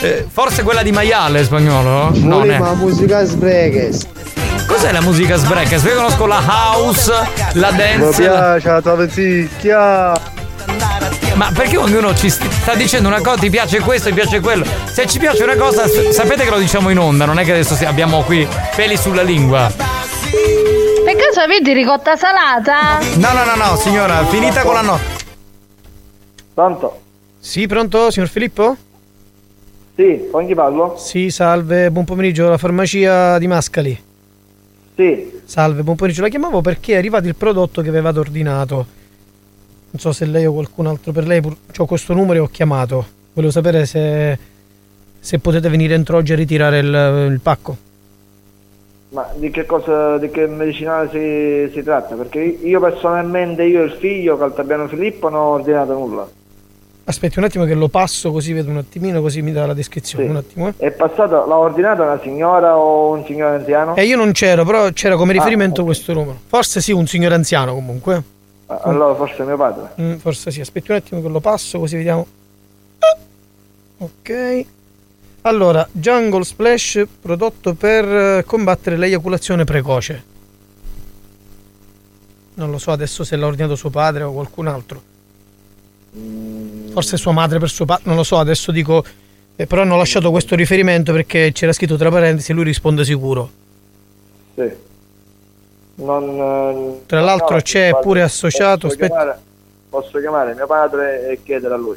Eh, 0.00 0.26
forse 0.30 0.62
quella 0.62 0.82
di 0.82 0.92
maiale 0.92 1.42
spagnolo? 1.44 2.10
No, 2.14 2.42
ne- 2.42 2.58
ma 2.58 2.74
musica 2.74 3.24
sbreches. 3.24 4.06
Cos'è 4.82 4.94
la 4.94 5.00
musica 5.00 5.36
sbreakers? 5.36 5.84
Io 5.84 5.94
conosco 5.94 6.26
la 6.26 6.42
house, 6.44 7.12
la 7.52 7.70
Mi 7.70 7.76
dance. 7.76 8.26
la- 8.26 8.40
piace 8.58 8.68
la 8.68 8.80
tua 8.82 8.94
vecchia. 8.96 10.12
Ma 11.34 11.52
perché 11.54 11.76
ognuno 11.76 12.12
ci 12.16 12.28
st- 12.28 12.48
sta 12.50 12.74
dicendo 12.74 13.06
una 13.06 13.20
cosa, 13.20 13.36
ti 13.36 13.48
piace 13.48 13.78
questo, 13.78 14.08
ti 14.08 14.14
piace 14.16 14.40
quello? 14.40 14.64
Se 14.92 15.06
ci 15.06 15.20
piace 15.20 15.44
una 15.44 15.54
cosa, 15.54 15.84
sapete 15.86 16.42
che 16.42 16.50
lo 16.50 16.58
diciamo 16.58 16.90
in 16.90 16.98
onda, 16.98 17.26
non 17.26 17.38
è 17.38 17.44
che 17.44 17.52
adesso 17.52 17.76
abbiamo 17.86 18.22
qui 18.22 18.44
peli 18.74 18.96
sulla 18.96 19.22
lingua. 19.22 19.70
Per 19.70 21.14
caso 21.16 21.38
avete 21.44 21.72
ricotta 21.74 22.16
salata? 22.16 22.98
No, 23.18 23.28
no, 23.34 23.44
no, 23.44 23.54
no, 23.54 23.76
signora, 23.76 24.26
finita 24.26 24.62
con 24.62 24.74
la 24.74 24.80
no. 24.80 24.98
Pronto? 26.54 27.00
Sì, 27.38 27.68
pronto, 27.68 28.10
signor 28.10 28.28
Filippo? 28.28 28.76
Sì, 29.94 30.26
con 30.28 30.44
chi 30.44 30.56
parlo? 30.56 30.96
Sì, 30.98 31.30
salve, 31.30 31.88
buon 31.92 32.04
pomeriggio, 32.04 32.48
la 32.48 32.58
farmacia 32.58 33.38
di 33.38 33.46
Mascali. 33.46 34.10
Sì. 34.94 35.40
Salve, 35.44 35.82
buon 35.82 35.96
pomeriggio. 35.96 36.22
La 36.22 36.28
chiamavo 36.28 36.60
perché 36.60 36.94
è 36.94 36.96
arrivato 36.96 37.26
il 37.26 37.34
prodotto 37.34 37.82
che 37.82 37.88
avevate 37.88 38.18
ordinato. 38.18 38.74
Non 39.90 40.00
so 40.00 40.12
se 40.12 40.24
lei 40.24 40.46
o 40.46 40.52
qualcun 40.52 40.86
altro 40.86 41.12
per 41.12 41.26
lei. 41.26 41.40
pur- 41.40 41.56
Ho 41.78 41.86
questo 41.86 42.14
numero 42.14 42.38
e 42.38 42.42
ho 42.42 42.48
chiamato. 42.48 43.04
Volevo 43.32 43.52
sapere 43.52 43.86
se, 43.86 44.38
se 45.18 45.38
potete 45.38 45.68
venire 45.68 45.94
entro 45.94 46.16
oggi 46.18 46.32
a 46.32 46.36
ritirare 46.36 46.78
il, 46.78 47.28
il 47.32 47.40
pacco. 47.40 47.76
Ma 49.10 49.28
di 49.34 49.50
che 49.50 49.66
cosa, 49.66 50.16
di 50.16 50.30
che 50.30 50.46
medicinale 50.46 51.10
si, 51.10 51.74
si 51.74 51.82
tratta? 51.82 52.14
Perché 52.14 52.40
io 52.40 52.80
personalmente, 52.80 53.62
io 53.64 53.82
e 53.82 53.84
il 53.84 53.92
figlio, 53.92 54.38
Caltabiano 54.38 54.88
Filippo, 54.88 55.28
non 55.28 55.40
ho 55.40 55.48
ordinato 55.48 55.92
nulla. 55.92 56.26
Aspetti 57.04 57.38
un 57.38 57.44
attimo 57.44 57.64
che 57.64 57.74
lo 57.74 57.88
passo 57.88 58.30
così 58.30 58.52
vedo 58.52 58.70
un 58.70 58.76
attimino, 58.76 59.20
così 59.20 59.42
mi 59.42 59.50
dà 59.50 59.66
la 59.66 59.74
descrizione. 59.74 60.24
Sì. 60.24 60.30
Un 60.30 60.36
attimo, 60.36 60.68
eh. 60.68 60.74
È 60.76 60.90
passato, 60.92 61.44
l'ha 61.46 61.56
ordinato 61.56 62.02
una 62.02 62.20
signora 62.22 62.76
o 62.78 63.10
un 63.10 63.24
signore 63.24 63.56
anziano? 63.56 63.96
E 63.96 64.04
io 64.04 64.16
non 64.16 64.30
c'ero, 64.32 64.64
però 64.64 64.88
c'era 64.92 65.16
come 65.16 65.32
Ah, 65.32 65.34
riferimento 65.34 65.80
ok. 65.80 65.86
questo 65.86 66.12
numero. 66.12 66.38
Forse 66.46 66.80
sì, 66.80 66.92
un 66.92 67.06
signore 67.08 67.34
anziano 67.34 67.74
comunque. 67.74 68.22
Ah, 68.66 68.80
Allora 68.84 69.14
forse 69.16 69.42
mio 69.42 69.56
padre. 69.56 69.90
Mm, 70.00 70.14
forse 70.16 70.50
sì, 70.52 70.60
aspetti 70.60 70.92
un 70.92 70.98
attimo 70.98 71.20
che 71.20 71.28
lo 71.28 71.40
passo 71.40 71.78
così 71.80 71.96
vediamo. 71.96 72.26
Ah, 73.00 73.16
Ok. 73.98 74.64
Allora, 75.42 75.86
Jungle 75.90 76.44
Splash 76.44 77.04
prodotto 77.20 77.74
per 77.74 78.04
eh, 78.38 78.44
combattere 78.46 78.96
l'eiaculazione 78.96 79.64
precoce. 79.64 80.22
Non 82.54 82.70
lo 82.70 82.78
so 82.78 82.92
adesso 82.92 83.24
se 83.24 83.34
l'ha 83.34 83.46
ordinato 83.46 83.74
suo 83.74 83.90
padre 83.90 84.22
o 84.22 84.32
qualcun 84.32 84.68
altro. 84.68 85.02
Forse 86.92 87.16
sua 87.16 87.32
madre 87.32 87.58
per 87.58 87.68
suo 87.70 87.84
padre, 87.84 88.02
non 88.06 88.16
lo 88.16 88.22
so, 88.22 88.38
adesso 88.38 88.70
dico... 88.70 89.04
eh, 89.56 89.66
però 89.66 89.82
hanno 89.82 89.96
lasciato 89.96 90.30
questo 90.30 90.54
riferimento 90.54 91.12
perché 91.12 91.50
c'era 91.52 91.72
scritto 91.72 91.96
tra 91.96 92.10
parentesi 92.10 92.52
lui 92.52 92.64
risponde 92.64 93.04
sicuro. 93.04 93.50
Sì. 94.54 94.70
Non, 95.94 96.28
eh, 96.28 97.06
Tra 97.06 97.20
l'altro 97.20 97.56
no, 97.56 97.60
c'è 97.62 97.98
pure 98.00 98.22
associato, 98.22 98.88
Posso 98.88 98.94
aspetta. 98.94 99.14
chiamare, 99.14 99.38
posso 99.88 100.18
chiamare 100.20 100.54
mio 100.54 100.66
padre 100.66 101.28
e 101.30 101.42
chiedere 101.42 101.74
a 101.74 101.76
lui. 101.76 101.96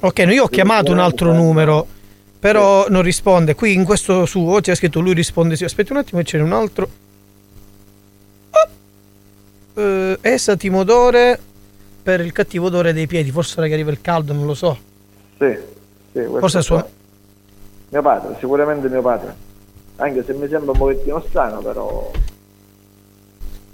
Ok, 0.00 0.18
no, 0.20 0.32
io 0.32 0.44
ho 0.44 0.48
chiamato 0.48 0.92
un 0.92 0.98
altro 0.98 1.32
numero, 1.32 1.86
però 2.38 2.86
non 2.88 3.02
risponde. 3.02 3.54
Qui 3.54 3.72
in 3.72 3.84
questo 3.84 4.26
suo 4.26 4.60
c'è 4.60 4.74
scritto 4.74 5.00
lui 5.00 5.14
risponde 5.14 5.56
sì. 5.56 5.64
Aspetta 5.64 5.92
un 5.92 5.98
attimo, 5.98 6.22
ce 6.22 6.36
n'è 6.36 6.42
un 6.42 6.52
altro. 6.52 6.88
Ah! 8.50 8.68
Eh, 9.80 10.18
esa 10.20 10.56
timodore 10.56 11.38
per 12.06 12.20
il 12.20 12.30
cattivo 12.30 12.66
odore 12.66 12.92
dei 12.92 13.08
piedi. 13.08 13.32
Forse 13.32 13.58
ora 13.58 13.66
che 13.66 13.74
arriva 13.74 13.90
il 13.90 14.00
caldo, 14.00 14.32
non 14.32 14.46
lo 14.46 14.54
so. 14.54 14.78
Sì, 15.38 15.56
sì, 16.12 16.20
Forse 16.38 16.60
è 16.60 16.62
suo. 16.62 16.88
Mio 17.88 18.00
padre, 18.02 18.36
sicuramente 18.38 18.88
mio 18.88 19.02
padre. 19.02 19.34
Anche 19.96 20.22
se 20.24 20.32
mi 20.34 20.46
sembra 20.48 20.70
un 20.70 20.78
pochettino 20.78 21.20
strano, 21.28 21.58
però. 21.62 22.08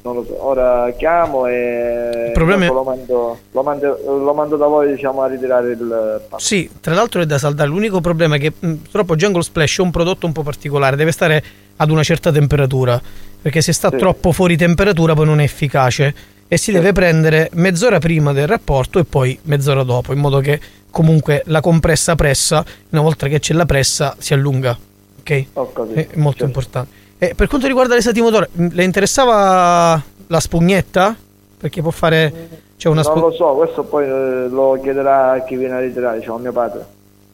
Non 0.05 0.15
lo 0.15 0.25
so. 0.25 0.43
Ora 0.47 0.91
chiamo 0.97 1.47
e. 1.47 2.31
problema 2.33 2.65
è- 2.65 2.69
Lo 2.69 2.83
mando, 2.83 3.39
lo, 3.53 3.63
mando, 3.63 3.99
lo 4.07 4.33
mando 4.35 4.57
da 4.57 4.67
voi, 4.67 4.95
diciamo, 4.95 5.21
a 5.21 5.27
ritirare 5.27 5.73
il. 5.73 6.23
Sì, 6.39 6.71
tra 6.81 6.95
l'altro 6.95 7.21
è 7.21 7.27
da 7.27 7.37
saldare. 7.37 7.69
L'unico 7.69 8.01
problema 8.01 8.37
è 8.37 8.39
che 8.39 8.53
mh, 8.59 8.73
purtroppo 8.77 9.15
Jungle 9.15 9.43
Splash 9.43 9.79
è 9.79 9.83
un 9.83 9.91
prodotto 9.91 10.25
un 10.25 10.33
po' 10.33 10.43
particolare, 10.43 10.97
deve 10.97 11.13
stare 11.13 11.45
ad 11.77 11.91
una 11.91 12.03
certa 12.03 12.33
temperatura, 12.33 12.99
perché 13.43 13.61
se 13.61 13.75
sta 13.75 13.91
Sì. 13.91 13.99
troppo 13.99 14.33
fuori 14.33 14.57
temperatura 14.57 15.13
poi 15.15 15.27
non 15.27 15.39
è 15.41 15.45
efficace 15.45 16.15
e 16.53 16.59
si 16.59 16.71
deve 16.71 16.93
prendere 16.93 17.49
mezz'ora 17.55 17.99
prima 17.99 18.35
del 18.35 18.47
rapporto 18.47 18.99
e 18.99 19.05
poi 19.05 19.39
mezz'ora 19.45 19.85
dopo, 19.85 20.13
in 20.13 20.19
modo 20.19 20.41
che 20.41 20.61
comunque 20.91 21.43
la 21.47 21.63
compressa 21.63 22.15
pressa, 22.15 22.63
una 22.91 23.01
volta 23.01 23.27
che 23.27 23.39
c'è 23.39 23.55
la 23.55 23.65
pressa, 23.65 24.15
si 24.19 24.35
allunga. 24.35 24.77
Ok? 25.21 25.47
È 25.95 26.09
molto 26.17 26.45
importante. 26.45 26.95
E 27.17 27.35
per 27.35 27.47
quanto 27.49 27.67
riguarda 27.67 27.95
l'esatimotore, 27.95 28.51
mh, 28.53 28.67
le 28.71 28.85
interessava 28.85 30.03
la 30.27 30.41
spugnetta? 30.41 31.17
Perché 31.57 31.81
può 31.81 31.91
fare... 31.91 32.49
C'è 32.77 32.89
una 32.89 33.01
non 33.01 33.13
spu- 33.13 33.25
lo 33.29 33.33
so, 33.33 33.55
questo 33.55 33.85
poi 33.85 34.05
eh, 34.05 34.49
lo 34.51 34.79
chiederà 34.83 35.43
chi 35.49 35.57
viene 35.57 35.77
a 35.77 35.81
ritirare, 35.81 36.19
diciamo, 36.19 36.37
mio 36.37 36.53
padre. 36.53 36.85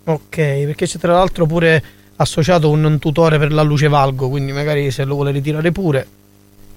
Ok, 0.04 0.36
perché 0.36 0.86
c'è 0.86 0.98
tra 0.98 1.14
l'altro 1.14 1.44
pure 1.44 1.82
associato 2.14 2.70
un 2.70 3.00
tutore 3.00 3.36
per 3.36 3.52
la 3.52 3.62
luce 3.62 3.88
valgo, 3.88 4.28
quindi 4.28 4.52
magari 4.52 4.92
se 4.92 5.02
lo 5.02 5.14
vuole 5.16 5.32
ritirare 5.32 5.72
pure, 5.72 6.06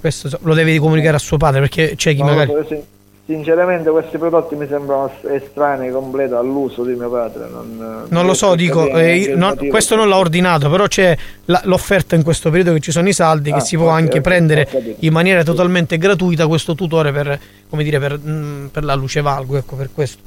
questo 0.02 0.30
lo 0.42 0.54
deve 0.54 0.78
comunicare 0.80 1.16
a 1.16 1.20
suo 1.20 1.38
padre, 1.38 1.62
perché 1.62 1.94
c'è 1.96 2.12
chi 2.14 2.22
Non 2.22 2.32
lo 2.32 2.36
magari... 2.36 2.84
sinceramente 3.26 3.90
questi 3.92 4.18
prodotti 4.18 4.56
mi 4.56 4.68
sembrano 4.68 5.10
estranei 5.30 5.90
completo 5.92 6.38
all'uso 6.38 6.84
di 6.84 6.94
mio 6.96 7.10
padre. 7.10 7.48
Non, 7.50 8.06
Non 8.10 8.26
lo 8.26 8.34
so, 8.34 8.56
dico, 8.56 8.90
eh, 8.90 9.16
io- 9.16 9.38
no, 9.38 9.56
questo 9.70 9.96
non 9.96 10.10
l'ha 10.10 10.18
ordinato, 10.18 10.70
però 10.70 10.88
c'è 10.88 11.16
la- 11.46 11.62
l'offerta 11.66 12.16
in 12.16 12.24
questo 12.24 12.50
periodo 12.50 12.74
che 12.74 12.80
ci 12.82 12.92
sono 12.92 13.08
i 13.08 13.14
saldi, 13.14 13.52
Ah, 13.52 13.56
che 13.56 13.62
si 13.62 13.78
può 13.78 13.88
anche 13.88 14.18
ok, 14.18 14.24
prendere 14.24 14.66
capito. 14.66 15.06
in 15.06 15.14
maniera 15.14 15.44
totalmente 15.44 15.98
gratuita 15.98 16.48
questo 16.48 16.76
tutore 16.76 17.14
per, 17.14 17.40
come 17.70 17.84
dire, 17.84 18.00
per, 18.00 18.20
mm, 18.20 18.66
per 18.68 18.84
la 18.84 18.96
luce 18.96 19.22
valgo, 19.22 19.56
ecco, 19.56 19.76
per 19.78 19.90
questo. 19.94 20.22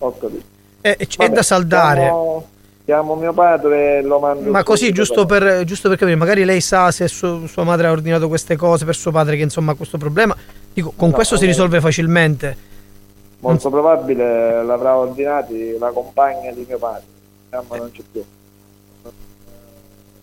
Ho 0.00 0.18
capito. 0.18 0.42
È, 0.80 0.96
è 0.96 1.06
Vabbè, 1.16 1.32
da 1.34 1.42
saldare. 1.42 2.00
Chiamo, 2.02 2.46
chiamo 2.88 3.16
mio 3.16 3.34
padre 3.34 3.98
e 3.98 4.02
lo 4.02 4.18
mando. 4.18 4.50
Ma 4.50 4.62
così, 4.62 4.92
giusto 4.92 5.26
per, 5.26 5.62
giusto 5.64 5.90
per 5.90 5.98
capire, 5.98 6.16
magari 6.16 6.46
lei 6.46 6.62
sa 6.62 6.90
se 6.90 7.06
suo- 7.06 7.46
sua 7.46 7.62
madre 7.62 7.86
ha 7.86 7.90
ordinato 7.90 8.28
queste 8.28 8.56
cose 8.56 8.86
per 8.86 8.96
suo 8.96 9.10
padre 9.10 9.36
che 9.36 9.42
insomma 9.42 9.72
ha 9.72 9.74
questo 9.74 9.98
problema. 9.98 10.34
Dico, 10.72 10.94
con 10.96 11.10
No, 11.10 11.14
questo 11.14 11.36
si 11.36 11.44
risolve 11.44 11.82
facilmente. 11.82 12.56
Molto 13.40 13.68
probabile 13.68 14.64
l'avrà 14.64 14.96
ordinati 14.96 15.76
la 15.78 15.90
compagna 15.90 16.50
di 16.50 16.64
mio 16.66 16.78
padre. 16.78 17.02
Mia 17.50 17.60
mamma 17.60 17.76
non 17.76 17.90
c'è 17.92 18.02
più. 18.10 18.24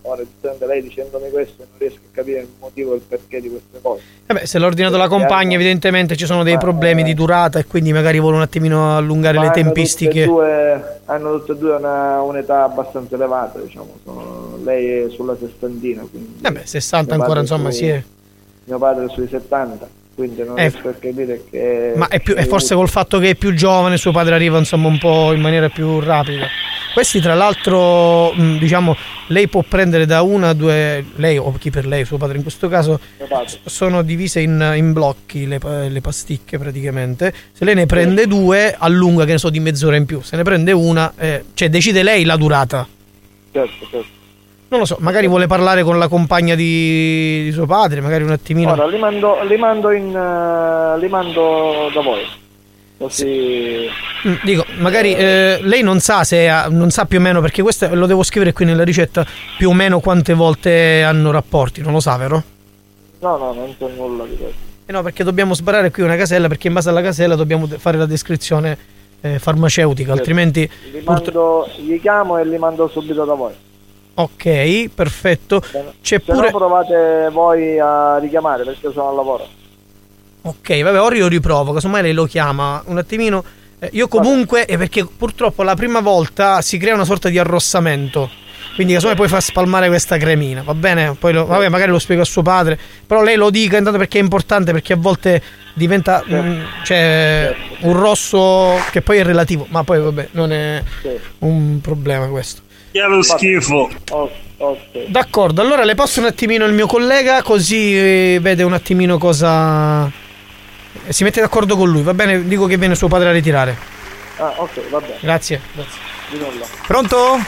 Ora 0.06 0.22
giustamente 0.22 0.66
lei 0.66 0.82
dicendomi 0.82 1.30
questo 1.30 1.54
non 1.68 1.78
riesco 1.78 1.96
a 1.96 2.08
capire 2.12 2.40
il 2.40 2.48
motivo 2.58 2.92
e 2.92 2.96
il 2.96 3.02
perché 3.06 3.40
di 3.40 3.48
queste 3.48 3.78
cose. 3.80 4.02
Eh 4.26 4.34
beh, 4.34 4.46
se 4.46 4.58
l'ha 4.58 4.66
ordinato 4.66 4.96
la 4.96 5.08
compagna, 5.08 5.54
evidentemente 5.54 6.16
ci 6.16 6.26
sono 6.26 6.42
dei 6.42 6.58
problemi 6.58 7.02
di 7.02 7.14
durata 7.14 7.58
e 7.58 7.64
quindi 7.66 7.92
magari 7.92 8.18
vuole 8.20 8.36
un 8.36 8.42
attimino 8.42 8.96
allungare 8.96 9.38
le 9.38 9.50
tempistiche. 9.50 10.24
Tutte 10.24 10.34
due, 10.34 11.00
hanno 11.06 11.38
tutte 11.38 11.52
e 11.52 11.56
due 11.56 11.74
una- 11.76 12.20
un'età 12.22 12.64
abbastanza 12.64 13.14
elevata, 13.14 13.58
diciamo. 13.58 13.98
Sono- 14.04 14.58
lei 14.64 14.86
è 15.04 15.10
sulla 15.10 15.36
sessantina, 15.36 16.06
quindi. 16.10 16.38
Eh 16.42 16.50
beh, 16.52 16.64
60 16.66 17.14
mio 17.14 17.22
ancora, 17.22 17.40
insomma, 17.40 17.70
sui- 17.70 17.78
sì. 17.86 17.88
è- 17.88 18.02
Mio 18.64 18.78
padre 18.78 19.04
è 19.04 19.08
sui 19.10 19.28
70, 19.28 19.88
quindi 20.16 20.42
non 20.42 20.58
Eh, 20.58 20.68
riesco 20.68 20.88
a 20.88 20.94
capire 20.94 21.44
che. 21.48 21.92
Ma 21.94 22.08
è, 22.08 22.20
più, 22.20 22.34
è 22.34 22.44
forse 22.46 22.74
col 22.74 22.88
fatto 22.88 23.18
che 23.18 23.30
è 23.30 23.34
più 23.34 23.54
giovane, 23.54 23.98
suo 23.98 24.10
padre 24.10 24.34
arriva 24.34 24.58
insomma 24.58 24.88
un 24.88 24.98
po' 24.98 25.32
in 25.32 25.40
maniera 25.40 25.68
più 25.68 26.00
rapida. 26.00 26.46
Questi 26.94 27.20
tra 27.20 27.34
l'altro, 27.34 28.32
diciamo, 28.58 28.96
lei 29.28 29.48
può 29.48 29.62
prendere 29.68 30.06
da 30.06 30.22
una 30.22 30.48
a 30.48 30.52
due, 30.54 31.04
lei 31.16 31.36
o 31.36 31.52
chi 31.58 31.68
per 31.68 31.86
lei, 31.86 32.06
suo 32.06 32.16
padre 32.16 32.38
in 32.38 32.42
questo 32.42 32.68
caso, 32.68 32.98
sono 33.66 34.00
divise 34.00 34.40
in, 34.40 34.72
in 34.74 34.94
blocchi 34.94 35.46
le, 35.46 35.60
le 35.90 36.00
pasticche 36.00 36.58
praticamente. 36.58 37.34
Se 37.52 37.66
lei 37.66 37.74
ne 37.74 37.84
prende 37.84 38.26
due, 38.26 38.74
allunga, 38.76 39.26
che 39.26 39.32
ne 39.32 39.38
so, 39.38 39.50
di 39.50 39.60
mezz'ora 39.60 39.96
in 39.96 40.06
più. 40.06 40.22
Se 40.22 40.36
ne 40.36 40.42
prende 40.42 40.72
una, 40.72 41.12
eh, 41.18 41.44
cioè 41.52 41.68
decide 41.68 42.02
lei 42.02 42.24
la 42.24 42.36
durata. 42.36 42.88
Certo, 43.52 43.86
certo. 43.90 44.15
Non 44.68 44.80
lo 44.80 44.84
so, 44.86 44.96
magari 45.00 45.28
vuole 45.28 45.46
parlare 45.46 45.82
con 45.84 45.96
la 45.98 46.08
compagna 46.08 46.54
di, 46.56 47.42
di 47.44 47.52
suo 47.52 47.66
padre, 47.66 48.00
magari 48.00 48.24
un 48.24 48.32
attimino. 48.32 48.72
Ora 48.72 48.86
li 48.86 48.98
mando, 48.98 49.42
li 49.44 49.56
mando 49.56 49.92
in. 49.92 50.14
eh, 50.14 50.98
li 50.98 51.08
mando 51.08 51.88
da 51.94 52.00
voi. 52.00 52.22
Così. 52.98 53.86
Mm, 54.26 54.34
Dico, 54.42 54.64
magari 54.78 55.14
eh, 55.14 55.58
lei 55.62 55.82
non 55.82 56.00
sa 56.00 56.24
se 56.24 56.48
ha- 56.48 56.66
non 56.68 56.90
sa 56.90 57.04
più 57.04 57.18
o 57.18 57.20
meno 57.20 57.40
perché 57.40 57.62
questo 57.62 57.94
lo 57.94 58.06
devo 58.06 58.22
scrivere 58.22 58.52
qui 58.54 58.64
nella 58.64 58.84
ricetta 58.84 59.24
più 59.56 59.68
o 59.68 59.72
meno 59.74 60.00
quante 60.00 60.32
volte 60.34 61.02
hanno 61.02 61.30
rapporti, 61.30 61.82
non 61.82 61.92
lo 61.92 62.00
sa, 62.00 62.16
vero? 62.16 62.42
No, 63.20 63.36
no, 63.36 63.52
non 63.52 63.74
so 63.78 63.88
nulla 63.94 64.24
di 64.24 64.36
questo. 64.36 64.56
Eh 64.86 64.92
no, 64.92 65.02
perché 65.02 65.24
dobbiamo 65.24 65.52
sbarare 65.54 65.90
qui 65.90 66.02
una 66.02 66.16
casella 66.16 66.48
perché 66.48 66.68
in 66.68 66.72
base 66.74 66.88
alla 66.88 67.02
casella 67.02 67.34
dobbiamo 67.34 67.66
fare 67.66 67.98
la 67.98 68.06
descrizione 68.06 68.76
eh, 69.20 69.38
farmaceutica, 69.38 70.12
altrimenti 70.12 70.68
Li 70.92 71.02
mando, 71.04 71.68
gli 71.76 72.00
chiamo 72.00 72.38
e 72.38 72.46
li 72.46 72.56
mando 72.58 72.88
subito 72.88 73.24
da 73.24 73.34
voi. 73.34 73.52
Ok, 74.18 74.88
perfetto. 74.94 75.60
C'è 75.60 75.92
Se 76.00 76.20
pure 76.20 76.50
no 76.50 76.56
provate 76.56 77.28
voi 77.30 77.78
a 77.78 78.16
richiamare 78.18 78.64
perché 78.64 78.90
sono 78.92 79.10
al 79.10 79.14
lavoro. 79.14 79.46
Ok, 80.42 80.82
vabbè, 80.82 81.00
ora 81.00 81.16
io 81.16 81.28
riprovo, 81.28 81.72
casomai 81.72 82.02
lei 82.02 82.12
lo 82.12 82.24
chiama 82.24 82.82
un 82.86 82.96
attimino. 82.96 83.44
Eh, 83.78 83.90
io 83.92 84.08
comunque, 84.08 84.64
è 84.64 84.78
perché 84.78 85.04
purtroppo 85.04 85.62
la 85.62 85.74
prima 85.74 86.00
volta 86.00 86.62
si 86.62 86.78
crea 86.78 86.94
una 86.94 87.04
sorta 87.04 87.28
di 87.28 87.38
arrossamento. 87.38 88.30
Quindi 88.74 88.94
casomai 88.94 89.16
poi 89.16 89.28
fa 89.28 89.40
spalmare 89.40 89.88
questa 89.88 90.16
cremina, 90.16 90.62
va 90.62 90.74
bene? 90.74 91.14
Poi 91.18 91.32
lo- 91.34 91.44
vabbè, 91.46 91.68
magari 91.68 91.90
lo 91.90 91.98
spiego 91.98 92.22
a 92.22 92.26
suo 92.26 92.42
padre. 92.42 92.78
Però 93.06 93.22
lei 93.22 93.36
lo 93.36 93.50
dica 93.50 93.76
intanto 93.76 93.98
perché 93.98 94.18
è 94.18 94.22
importante, 94.22 94.72
perché 94.72 94.94
a 94.94 94.96
volte 94.96 95.42
diventa 95.74 96.22
mm, 96.26 96.60
cioè, 96.84 97.54
un 97.80 97.92
rosso 97.92 98.76
che 98.90 99.02
poi 99.02 99.18
è 99.18 99.24
relativo, 99.24 99.66
ma 99.68 99.84
poi 99.84 100.00
vabbè, 100.00 100.28
non 100.32 100.52
è 100.52 100.82
un 101.40 101.80
problema 101.82 102.28
questo. 102.28 102.62
Che 102.96 103.02
è 103.02 103.06
lo 103.08 103.22
schifo. 103.22 103.90
Oh, 104.12 104.30
ok. 104.56 105.04
D'accordo, 105.08 105.60
allora 105.60 105.84
le 105.84 105.94
passo 105.94 106.20
un 106.20 106.24
attimino 106.26 106.64
il 106.64 106.72
mio 106.72 106.86
collega 106.86 107.42
così 107.42 107.94
eh, 107.94 108.38
vede 108.40 108.62
un 108.62 108.72
attimino 108.72 109.18
cosa... 109.18 110.06
eh, 110.06 111.12
Si 111.12 111.22
mette 111.22 111.42
d'accordo 111.42 111.76
con 111.76 111.90
lui, 111.90 112.00
va 112.00 112.14
bene? 112.14 112.48
Dico 112.48 112.64
che 112.64 112.78
viene 112.78 112.94
suo 112.94 113.08
padre 113.08 113.28
a 113.28 113.32
ritirare. 113.32 113.76
Ah, 114.38 114.54
ok, 114.56 114.88
va 114.88 115.00
bene. 115.00 115.16
Grazie. 115.20 115.60
grazie. 115.74 115.92
Di 116.30 116.38
nulla. 116.38 116.64
Pronto? 116.86 117.38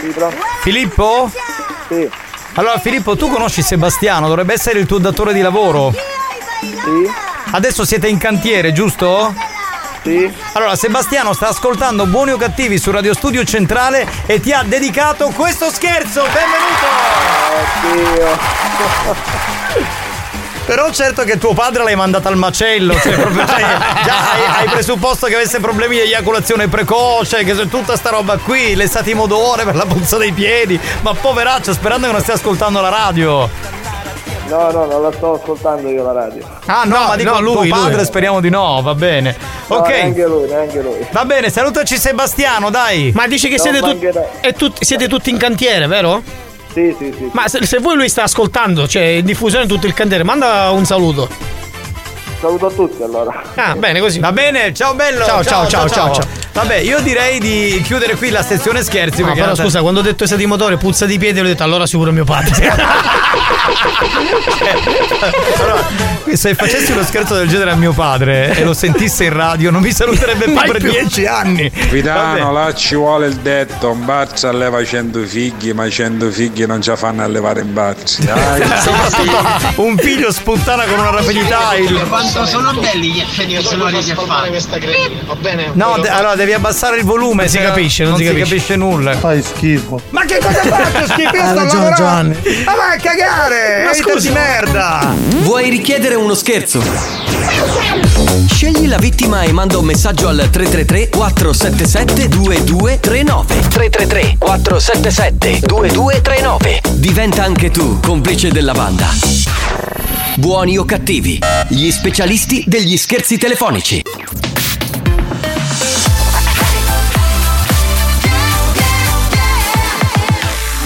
Sì, 0.00 0.06
pronto? 0.08 0.36
Filippo? 0.62 1.30
Sì. 1.88 2.08
Allora 2.54 2.78
Filippo, 2.80 3.14
tu 3.16 3.30
conosci 3.30 3.62
Sebastiano, 3.62 4.26
dovrebbe 4.26 4.52
essere 4.54 4.80
il 4.80 4.86
tuo 4.86 4.98
datore 4.98 5.32
di 5.32 5.42
lavoro. 5.42 5.92
Sì. 6.60 7.08
Adesso 7.52 7.84
siete 7.84 8.08
in 8.08 8.18
cantiere, 8.18 8.72
giusto? 8.72 9.32
Sì. 10.02 10.32
Allora, 10.52 10.74
Sebastiano 10.74 11.32
sta 11.32 11.48
ascoltando 11.48 12.06
Buoni 12.06 12.32
o 12.32 12.36
Cattivi 12.36 12.78
su 12.78 12.90
Radio 12.90 13.14
Studio 13.14 13.44
Centrale 13.44 14.06
e 14.26 14.40
ti 14.40 14.52
ha 14.52 14.64
dedicato 14.64 15.28
questo 15.28 15.70
scherzo. 15.70 16.22
Benvenuto! 16.22 16.90
Però 20.64 20.90
certo 20.92 21.24
che 21.24 21.38
tuo 21.38 21.54
padre 21.54 21.82
l'hai 21.82 21.96
mandato 21.96 22.28
al 22.28 22.36
macello, 22.36 22.98
cioè 22.98 23.14
proprio 23.14 23.46
cioè, 23.46 23.58
già 24.04 24.32
hai, 24.32 24.60
hai 24.60 24.68
presupposto 24.68 25.26
che 25.26 25.34
avesse 25.34 25.58
problemi 25.58 25.96
di 25.96 26.02
eiaculazione 26.02 26.68
precoce, 26.68 27.42
che 27.42 27.54
c'è 27.54 27.66
tutta 27.66 27.96
sta 27.96 28.10
roba 28.10 28.38
qui, 28.38 28.76
l'estatimo 28.76 29.26
d'ore 29.26 29.64
per 29.64 29.74
la 29.74 29.86
puzza 29.86 30.18
dei 30.18 30.32
piedi, 30.32 30.78
ma 31.00 31.14
poveraccio, 31.14 31.72
sperando 31.72 32.06
che 32.06 32.12
non 32.12 32.22
stia 32.22 32.34
ascoltando 32.34 32.80
la 32.80 32.88
radio. 32.88 33.50
No, 34.52 34.70
no, 34.70 34.84
non 34.84 35.00
la 35.00 35.10
sto 35.12 35.40
ascoltando 35.40 35.88
io 35.88 36.02
la 36.04 36.12
radio. 36.12 36.46
Ah 36.66 36.84
no, 36.84 37.06
ma 37.08 37.16
dico 37.16 37.30
no, 37.30 37.40
lui, 37.40 37.68
tuo 37.68 37.78
padre 37.78 37.94
lui. 37.96 38.04
speriamo 38.04 38.40
di 38.40 38.50
no, 38.50 38.82
va 38.82 38.94
bene. 38.94 39.34
No, 39.68 39.76
ok. 39.76 39.88
Neanche 39.88 40.26
lui, 40.26 40.46
neanche 40.46 40.82
lui. 40.82 41.06
Va 41.10 41.24
bene, 41.24 41.48
salutaci 41.48 41.96
Sebastiano, 41.96 42.68
dai. 42.68 43.12
Ma 43.14 43.26
dice 43.26 43.48
che 43.48 43.58
siete, 43.58 43.78
tut- 43.80 44.20
e 44.42 44.52
tut- 44.52 44.82
siete 44.82 45.08
tutti 45.08 45.30
in 45.30 45.38
cantiere, 45.38 45.86
vero? 45.86 46.22
Sì, 46.74 46.94
sì, 46.98 47.14
sì. 47.16 47.30
Ma 47.32 47.48
se, 47.48 47.64
se 47.64 47.78
voi 47.78 47.96
lui 47.96 48.10
sta 48.10 48.24
ascoltando, 48.24 48.86
cioè 48.86 49.02
in 49.04 49.24
diffusione 49.24 49.64
tutto 49.66 49.86
il 49.86 49.94
cantiere, 49.94 50.22
manda 50.22 50.68
un 50.70 50.84
saluto. 50.84 51.28
Saluto 52.42 52.66
a 52.66 52.70
tutti 52.70 53.00
allora. 53.04 53.40
Ah, 53.54 53.76
bene 53.76 54.00
così. 54.00 54.18
Va 54.18 54.32
bene, 54.32 54.74
ciao 54.74 54.94
bello. 54.94 55.24
Ciao, 55.24 55.44
ciao, 55.44 55.68
ciao, 55.68 55.88
ciao, 55.88 56.12
ciao. 56.12 56.26
Vabbè, 56.54 56.74
io 56.78 56.98
direi 57.00 57.38
di 57.38 57.80
chiudere 57.84 58.16
qui 58.16 58.30
la 58.30 58.42
sezione 58.42 58.82
scherzi. 58.82 59.20
No, 59.20 59.28
perché 59.28 59.42
però 59.42 59.54
scusa, 59.54 59.80
quando 59.80 60.00
ho 60.00 60.02
detto 60.02 60.24
esati 60.24 60.44
motore, 60.44 60.76
puzza 60.76 61.06
di 61.06 61.18
piede, 61.18 61.40
ho 61.40 61.44
detto 61.44 61.62
allora 61.62 61.86
sicuro 61.86 62.10
mio 62.10 62.24
padre. 62.24 62.50
Allora, 65.62 65.86
se 66.34 66.54
facessi 66.54 66.92
uno 66.92 67.04
scherzo 67.04 67.34
del 67.34 67.48
genere 67.48 67.70
a 67.70 67.74
mio 67.76 67.92
padre 67.92 68.54
e 68.56 68.64
lo 68.64 68.74
sentisse 68.74 69.24
in 69.24 69.32
radio, 69.32 69.70
non 69.70 69.80
mi 69.82 69.92
saluterebbe 69.92 70.44
più 70.44 70.52
Mai 70.54 70.66
per 70.70 70.78
più. 70.80 70.90
dieci 70.90 71.26
anni. 71.26 71.70
Capitano, 71.70 72.52
Vabbè. 72.52 72.66
là 72.66 72.74
ci 72.74 72.94
vuole 72.96 73.26
il 73.28 73.36
detto, 73.36 73.90
un 73.90 74.04
barzo 74.04 74.48
alleva 74.48 74.84
100 74.84 75.20
figli, 75.26 75.72
ma 75.72 75.88
100 75.88 76.30
figli 76.30 76.64
non 76.64 76.82
ci 76.82 76.92
fanno 76.96 77.22
allevare 77.22 77.60
in 77.60 77.72
barzi. 77.72 78.26
Un 79.76 79.96
figlio 79.96 80.32
spuntana 80.32 80.84
con 80.84 80.98
una 80.98 81.10
rapidità. 81.10 81.74
il- 81.76 82.04
Quanto 82.32 82.50
sono 82.50 82.72
belli 82.80 83.10
gli 83.12 83.20
effetti 83.20 83.54
che 83.54 83.62
sono 83.62 83.86
riesci 83.88 84.10
a 84.12 84.16
fare 84.16 84.48
questa 84.48 84.78
cremina, 84.78 85.20
va 85.26 85.34
bene? 85.34 85.70
No, 85.74 85.98
de- 86.00 86.08
allora 86.08 86.34
devi 86.34 86.52
abbassare 86.52 86.96
il 86.98 87.04
volume. 87.04 87.46
Si 87.48 87.58
capisce, 87.58 88.04
non 88.04 88.16
si 88.16 88.24
capisce. 88.24 88.76
nulla. 88.76 89.12
Fai 89.16 89.42
schifo. 89.42 90.00
Ma 90.10 90.24
che 90.24 90.38
cosa 90.42 90.60
faccio? 90.62 91.06
Schifo, 91.12 91.36
io 91.36 91.42
Hai 91.42 91.48
sto 91.48 91.54
lavorando. 91.54 91.94
Giovanni. 91.96 92.36
Ma 92.64 92.74
vai 92.74 92.96
a 92.96 93.00
cagare! 93.00 93.82
Ma 93.84 93.88
Ma 93.90 93.94
scusa. 93.94 94.28
di 94.28 94.34
merda! 94.34 95.14
Vuoi 95.40 95.68
richiedere 95.70 96.14
uno 96.14 96.34
scherzo? 96.34 96.82
Scegli 98.50 98.88
la 98.88 98.96
vittima 98.98 99.42
e 99.42 99.52
manda 99.52 99.76
un 99.78 99.84
messaggio 99.84 100.28
al 100.28 100.48
333 100.50 101.08
477 101.10 102.28
2239 102.28 103.68
333 103.68 104.36
477 104.38 105.60
2239 105.66 106.80
Diventa 106.92 107.44
anche 107.44 107.70
tu 107.70 108.00
complice 108.00 108.50
della 108.50 108.72
banda. 108.72 109.08
Buoni 110.36 110.78
o 110.78 110.84
cattivi, 110.84 111.38
gli 111.68 111.90
specialisti 111.90 112.64
degli 112.66 112.96
scherzi 112.96 113.36
telefonici. 113.36 114.02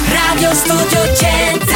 Radio 0.09 0.53
Studio 0.53 1.15
Centrale 1.15 1.76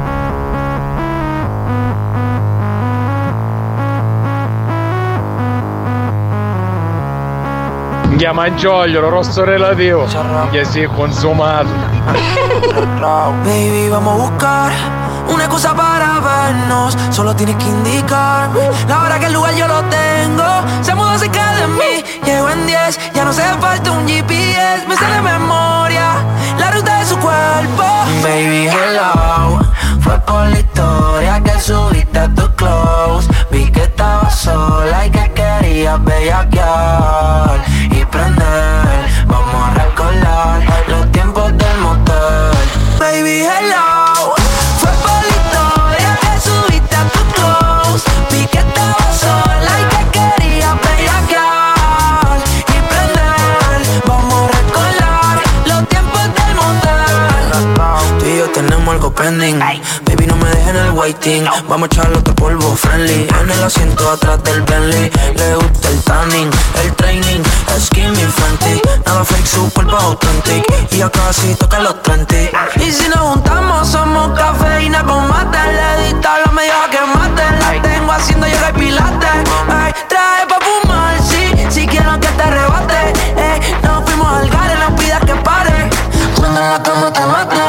Chiama 8.21 8.53
Giogliolo, 8.53 9.09
rosso 9.09 9.43
relativo. 9.43 10.05
Che 10.51 10.63
si 10.65 10.81
è 10.81 10.85
consumato. 10.85 11.69
Baby, 13.43 13.89
vamos 13.89 14.13
a 14.13 14.17
buscar 14.17 14.71
una 15.27 15.45
excusa 15.45 15.73
para 15.73 16.19
vernos. 16.19 16.95
Solo 17.09 17.35
tienes 17.35 17.55
que 17.55 17.65
indicarme 17.65 18.69
la 18.87 19.01
hora 19.01 19.17
que 19.17 19.25
el 19.25 19.33
lugar 19.33 19.55
yo 19.55 19.65
lo 19.65 19.81
tengo. 19.85 20.43
Se 20.81 20.93
mudó 20.93 21.17
cerca 21.17 21.55
de 21.55 21.65
mí, 21.65 22.03
llego 22.23 22.47
en 22.51 22.67
10. 22.67 23.11
Ya 23.15 23.23
no 23.23 23.31
hace 23.31 23.41
falta 23.59 23.89
un 23.89 24.07
GPS, 24.07 24.85
me 24.87 24.95
sale 24.95 25.19
memoria 25.19 26.17
la 26.59 26.69
ruta 26.69 26.99
de 26.99 27.05
su 27.07 27.17
cuerpo. 27.17 27.83
Baby, 28.21 28.67
hello. 28.67 29.61
Fue 29.99 30.19
por 30.19 30.45
la 30.45 30.59
historia 30.59 31.41
que 31.41 31.59
subiste 31.59 32.19
a 32.19 32.27
querías 35.71 36.03
bellaquear 36.03 37.63
y 37.91 38.03
prender. 38.05 39.05
Vamos 39.25 39.55
a 39.55 39.73
recolar 39.73 40.61
los 40.89 41.09
tiempos 41.13 41.47
del 41.57 41.77
motor. 41.77 42.51
Baby, 42.99 43.45
hello. 43.45 44.35
Fue 44.79 44.91
por 45.01 45.21
la 45.23 45.33
historia 45.39 46.19
que 46.21 46.39
subiste 46.41 46.95
a 46.95 47.05
tu 47.13 47.19
close. 47.35 48.03
Vi 48.31 48.45
que 48.47 48.57
estabas 48.57 49.17
sola 49.17 49.71
y 49.79 49.85
que 49.93 50.01
querías 50.19 50.75
bellaquear 50.85 52.37
y 52.67 52.77
prender. 52.91 54.03
Vamos 54.05 54.39
a 54.43 54.57
recolar 54.57 55.35
los 55.67 55.87
tiempos 55.87 56.23
del 56.37 56.53
motor. 56.55 58.19
Tú 58.19 58.25
y 58.25 58.37
yo 58.39 58.49
tenemos 58.49 58.93
algo 58.93 59.13
pending 59.13 59.61
dejen 60.71 60.85
el 60.85 60.91
waiting. 60.91 61.45
Vamos 61.67 61.83
a 61.83 61.93
echarle 61.93 62.17
otro 62.17 62.35
polvo 62.35 62.75
friendly. 62.75 63.27
En 63.41 63.49
el 63.49 63.63
asiento 63.63 64.09
atrás 64.09 64.43
del 64.43 64.61
Bentley. 64.61 65.11
Le 65.35 65.55
gusta 65.55 65.87
el 65.89 66.03
tanning, 66.03 66.49
el 66.83 66.95
training. 66.95 67.43
Skinny 67.79 68.15
Fenty. 68.15 68.81
Nada 69.05 69.23
fake, 69.23 69.45
super 69.45 69.85
authentic. 69.89 70.63
Y 70.91 70.97
ya 70.97 71.09
casi 71.09 71.55
toca 71.55 71.79
los 71.79 72.01
30. 72.03 72.35
Y 72.77 72.91
si 72.91 73.07
nos 73.09 73.19
juntamos, 73.19 73.87
somos 73.87 74.37
cafeína 74.37 75.03
con 75.03 75.27
mate. 75.27 75.57
Le 75.57 76.05
edita 76.05 76.37
la 76.45 76.51
media 76.51 76.73
que 76.89 76.99
mate. 77.17 77.43
La 77.59 77.81
tengo 77.81 78.11
haciendo 78.11 78.47
yoga 78.47 78.69
y 78.69 78.79
pilates. 78.79 79.51
Ay, 79.69 79.93
trae 80.07 80.45
pa' 80.47 80.59
fumar, 80.59 81.15
sí. 81.21 81.53
Si 81.69 81.87
quiero 81.87 82.19
que 82.19 82.27
te 82.27 82.43
arrebate. 82.43 83.13
Ey, 83.37 83.59
nos 83.83 84.03
fuimos 84.03 84.27
al 84.27 84.49
gare, 84.49 84.75
no 84.75 84.95
pidas 84.95 85.19
que 85.25 85.35
pare. 85.35 85.89
Cuando 86.37 86.59
en 86.59 86.69
la 86.69 86.83
cama 86.83 87.13
te 87.13 87.25
mata. 87.25 87.61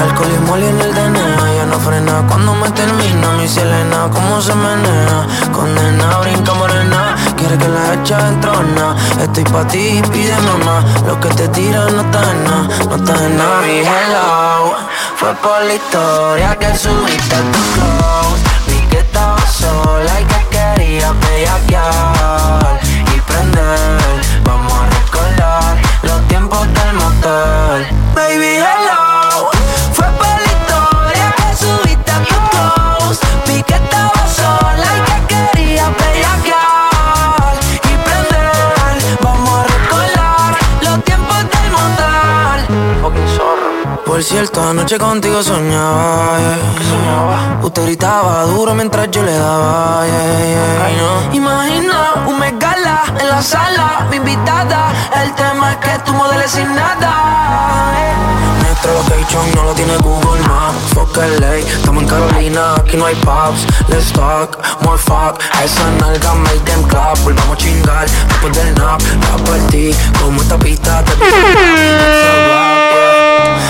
Alcohol 0.00 0.30
y 0.34 0.46
moli 0.46 0.66
en 0.66 0.80
el 0.80 0.94
DNA. 0.94 1.31
No 1.72 1.80
frena 1.80 2.22
cuando 2.28 2.54
me 2.54 2.70
termina. 2.72 3.32
Mi 3.38 3.48
Selena, 3.48 4.06
cómo 4.12 4.42
se 4.42 4.54
menea. 4.54 5.26
Condena, 5.52 6.18
brinca 6.18 6.52
morena. 6.52 7.16
Quiere 7.34 7.56
que 7.56 7.66
la 7.66 7.94
echa 7.94 8.28
en 8.28 8.40
trona. 8.42 8.94
Estoy 9.18 9.44
pa' 9.44 9.66
ti, 9.68 10.02
pide 10.12 10.36
mamá. 10.42 10.84
Lo 11.06 11.18
que 11.18 11.30
te 11.30 11.48
tiran 11.48 11.96
no 11.96 12.02
está 12.02 12.30
en 12.30 12.44
nada. 12.44 12.68
No 12.90 12.96
está 12.96 13.24
en 13.24 13.36
nada. 13.38 13.62
Mi 13.62 13.78
hello. 13.78 14.74
Fue 15.16 15.34
por 15.36 15.62
la 15.62 15.74
historia 15.74 16.58
que 16.58 16.76
subiste 16.76 17.34
a 17.36 17.40
tu 17.52 17.60
close. 17.74 18.42
Vi 18.66 18.86
que 18.88 18.98
estaba 18.98 19.40
sola 19.46 20.20
y 20.20 20.24
que 20.26 20.46
quería 20.50 21.12
bellaquear 21.12 22.61
Por 44.22 44.30
cierto, 44.30 44.62
anoche 44.62 44.98
contigo 44.98 45.42
soñaba, 45.42 46.38
yeah. 46.38 47.58
Usted 47.60 47.82
gritaba 47.86 48.44
duro 48.44 48.72
mientras 48.72 49.10
yo 49.10 49.20
le 49.20 49.32
daba, 49.32 50.06
yeah, 50.06 50.94
yeah. 50.94 51.34
Imagina 51.34 52.22
un 52.28 52.38
megala 52.38 53.02
en 53.18 53.28
la 53.28 53.42
sala, 53.42 54.06
mi 54.10 54.18
invitada. 54.18 54.92
El 55.20 55.34
tema 55.34 55.72
es 55.72 55.76
que 55.78 55.98
tú 56.04 56.12
modeles 56.12 56.52
sin 56.52 56.72
nada. 56.72 57.10
Nuestro 58.60 58.92
location 58.94 59.42
no 59.56 59.64
lo 59.64 59.72
tiene 59.74 59.96
Google 59.96 60.40
Maps. 60.42 60.94
Fuck 60.94 61.16
LA, 61.16 61.56
estamos 61.56 62.04
en 62.04 62.08
Carolina, 62.08 62.74
aquí 62.76 62.96
no 62.96 63.06
hay 63.06 63.16
pubs. 63.16 63.66
Let's 63.88 64.12
talk, 64.12 64.56
more 64.82 64.98
fuck. 64.98 65.42
A 65.52 65.64
esa 65.64 65.90
nalga 65.98 66.32
make 66.34 66.60
them 66.60 66.84
clap. 66.84 67.18
Volvamos 67.24 67.56
a 67.56 67.58
chingar 67.58 68.06
después 68.06 68.56
del 68.56 68.72
nap. 68.76 69.02
La 69.02 69.44
partí 69.44 69.92
como 70.20 70.40
esta 70.40 70.56
pista 70.58 71.02
te 71.02 71.12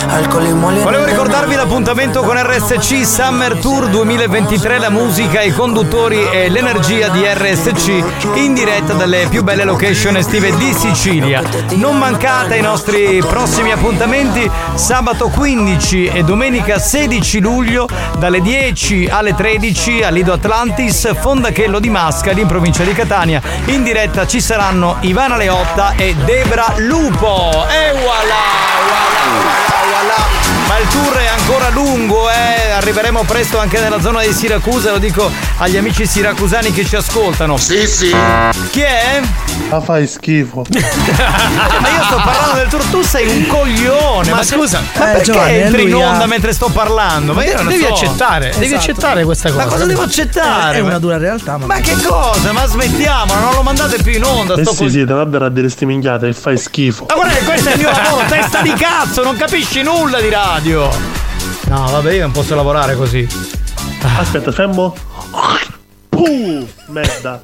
Volevo 0.05 1.05
ricordarvi 1.05 1.55
l'appuntamento 1.55 2.23
con 2.23 2.37
RSC 2.37 3.07
Summer 3.07 3.57
Tour 3.59 3.89
2023, 3.89 4.79
la 4.79 4.91
musica, 4.91 5.41
i 5.43 5.53
conduttori 5.53 6.29
e 6.29 6.49
l'energia 6.49 7.09
di 7.09 7.25
RSC 7.25 8.35
in 8.35 8.53
diretta 8.53 8.95
dalle 8.95 9.29
più 9.31 9.45
belle 9.45 9.65
location 9.65 10.17
estive 10.17 10.55
di 10.57 10.73
Sicilia. 10.73 11.43
Non 11.77 11.99
mancate 11.99 12.57
i 12.57 12.61
nostri 12.61 13.23
prossimi 13.25 13.71
appuntamenti 13.71 14.51
sabato 14.75 15.29
15 15.29 16.07
e 16.07 16.25
domenica 16.25 16.79
16 16.79 17.41
luglio 17.41 17.89
dalle 18.19 18.41
10 18.41 19.09
alle 19.09 19.35
13 19.35 20.03
a 20.03 20.11
Lido 20.11 20.33
Atlantis, 20.33 21.15
Fondachello 21.21 21.79
di 21.79 21.91
Mascali 21.91 22.41
in 22.41 22.49
provincia 22.49 22.83
di 22.83 22.93
Catania. 22.93 23.41
In 23.67 23.85
diretta 23.85 24.27
ci 24.27 24.41
saranno 24.41 24.97
Ivana 25.01 25.37
Leotta 25.37 25.93
e 25.97 26.17
Debra 26.25 26.75
Lupo. 26.79 27.51
E 27.69 27.93
voilà, 27.93 28.43
voilà, 28.89 29.03
voilà, 29.31 29.92
voilà. 29.93 30.52
Il 30.83 30.89
tour 30.89 31.15
è 31.17 31.27
ancora 31.27 31.69
lungo, 31.71 32.29
eh? 32.29 32.71
Arriveremo 32.73 33.23
presto 33.23 33.59
anche 33.59 33.79
nella 33.79 34.01
zona 34.01 34.21
di 34.23 34.33
Siracusa, 34.33 34.91
lo 34.91 34.99
dico 34.99 35.31
agli 35.59 35.77
amici 35.77 36.05
siracusani 36.07 36.73
che 36.73 36.85
ci 36.85 36.97
ascoltano. 36.97 37.57
Sì, 37.57 37.87
sì. 37.87 38.13
Chi 38.71 38.81
è? 38.81 39.21
Ma 39.71 39.81
fai 39.81 40.07
schifo. 40.09 40.65
ma 40.69 41.89
io 41.89 42.03
sto 42.05 42.17
parlando 42.25 42.55
del 42.59 42.67
tour, 42.69 42.83
tu 42.87 43.01
sei 43.03 43.29
un 43.29 43.47
coglione. 43.47 44.31
Ma 44.31 44.37
Ma, 44.39 44.43
scusa, 44.43 44.81
ma 44.97 45.09
eh, 45.11 45.13
perché 45.13 45.33
Giovanni, 45.33 45.55
entri 45.61 45.83
in 45.85 45.91
lui 45.91 46.03
ha- 46.03 46.09
onda 46.11 46.27
mentre 46.27 46.53
sto 46.53 46.69
parlando? 46.69 47.33
Ma 47.33 47.45
io 47.45 47.57
non 47.57 47.69
devi 47.69 47.85
so. 47.85 47.93
accettare, 47.93 48.51
devi 48.51 48.65
Esatto. 48.65 48.81
accettare 48.81 49.25
questa 49.25 49.51
cosa. 49.51 49.65
Ma 49.65 49.71
cosa 49.71 49.85
devo 49.87 50.03
accettare? 50.03 50.77
È 50.79 50.81
una 50.81 50.93
Ma- 50.93 50.99
dura 50.99 51.17
realtà, 51.17 51.59
ma. 51.59 51.67
Ma 51.67 51.77
che 51.81 51.95
cosa? 52.03 52.51
Ma 52.53 52.67
smettiamola, 52.67 53.39
non 53.41 53.53
lo 53.55 53.63
mandate 53.63 54.03
più 54.03 54.13
in 54.15 54.25
onda. 54.25 54.55
Eh 54.55 54.65
Sto 54.65 54.75
sì, 54.75 54.91
sì, 54.91 55.05
davvero 55.05 55.45
a 55.45 55.51
dire 55.51 55.69
sti 55.69 55.87
minchiate 55.87 56.27
e 56.29 56.33
fai 56.33 56.59
schifo. 56.59 57.07
Ma 57.09 57.15
guarda 57.15 57.35
che 57.35 57.45
questo 57.45 57.69
è 57.69 57.73
il 57.75 57.79
mio 57.79 57.91
lavoro, 57.91 58.25
testa 58.27 58.61
di 58.63 58.73
cazzo, 58.75 59.23
non 59.23 59.37
capisci 59.37 59.83
nulla 59.83 60.21
di 60.21 60.29
radio. 60.29 60.72
No, 60.81 61.87
vabbè, 61.91 62.13
io 62.13 62.23
non 62.23 62.31
posso 62.33 62.55
lavorare 62.55 62.97
così. 62.97 63.27
Aspetta, 64.19 64.53
fermo. 64.53 64.95
Puh, 66.09 66.69
merda. 66.89 67.43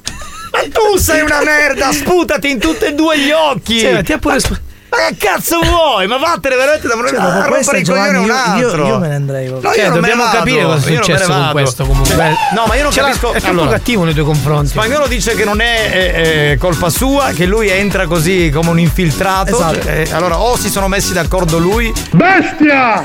Ma 0.53 0.59
tu 0.73 0.97
sei 0.99 1.21
una 1.23 1.43
merda, 1.43 1.93
sputati 1.93 2.51
in 2.51 2.59
tutti 2.59 2.85
e 2.87 2.95
due 2.95 3.19
gli 3.19 3.31
occhi. 3.31 3.89
Ma 3.91 4.03
ti 4.03 4.13
ha 4.13 4.19
pure 4.19 4.41
sp- 4.41 4.61
Ma 4.91 4.97
che 5.09 5.17
cazzo 5.19 5.61
vuoi? 5.61 6.07
Ma 6.07 6.17
vattene 6.17 6.57
veramente 6.57 6.87
da 6.89 6.95
Cioè, 6.95 7.19
a 7.19 7.23
rompere 7.25 7.49
questa, 7.51 7.77
i 7.77 7.85
coglioni 7.85 8.09
Giovanni, 8.09 8.19
un 8.19 8.25
io, 8.25 8.33
io, 8.61 8.67
altro. 8.67 8.87
io 8.87 8.99
me 8.99 9.09
ne 9.09 9.15
andrei. 9.17 9.49
No, 9.51 9.61
Cioè, 9.61 9.91
dobbiamo 9.91 10.23
vado. 10.25 10.37
capire 10.39 10.63
cosa 10.63 10.87
è 10.87 10.91
Io 10.91 10.99
non 10.99 10.99
me 10.99 11.03
successo 11.05 11.27
ne 11.29 11.33
con 11.35 11.41
vado. 11.43 11.53
questo 11.53 11.85
comunque. 11.85 12.15
Cioè, 12.15 12.33
no, 12.55 12.65
ma 12.67 12.75
io 12.75 12.83
non 12.85 12.93
Ce 12.93 13.01
l'ha- 13.01 13.07
capisco. 13.09 13.33
È 13.33 13.41
troppo 13.41 13.67
cattivo 13.69 14.05
nei 14.05 14.15
tuoi 14.15 14.25
confronti. 14.25 14.69
Spagnolo 14.69 15.07
dice 15.07 15.35
che 15.35 15.45
non 15.45 15.61
è 15.61 15.91
eh, 15.93 16.51
eh, 16.53 16.57
colpa 16.59 16.89
sua, 16.89 17.31
che 17.35 17.45
lui 17.45 17.69
entra 17.69 18.07
così 18.07 18.51
come 18.53 18.71
un 18.71 18.79
infiltrato. 18.79 19.55
Esatto. 19.57 19.83
Cioè, 19.83 20.05
eh, 20.09 20.15
allora, 20.15 20.39
o 20.39 20.57
si 20.57 20.71
sono 20.71 20.89
messi 20.89 21.13
d'accordo 21.13 21.59
lui. 21.59 21.93
Bestia! 22.13 23.03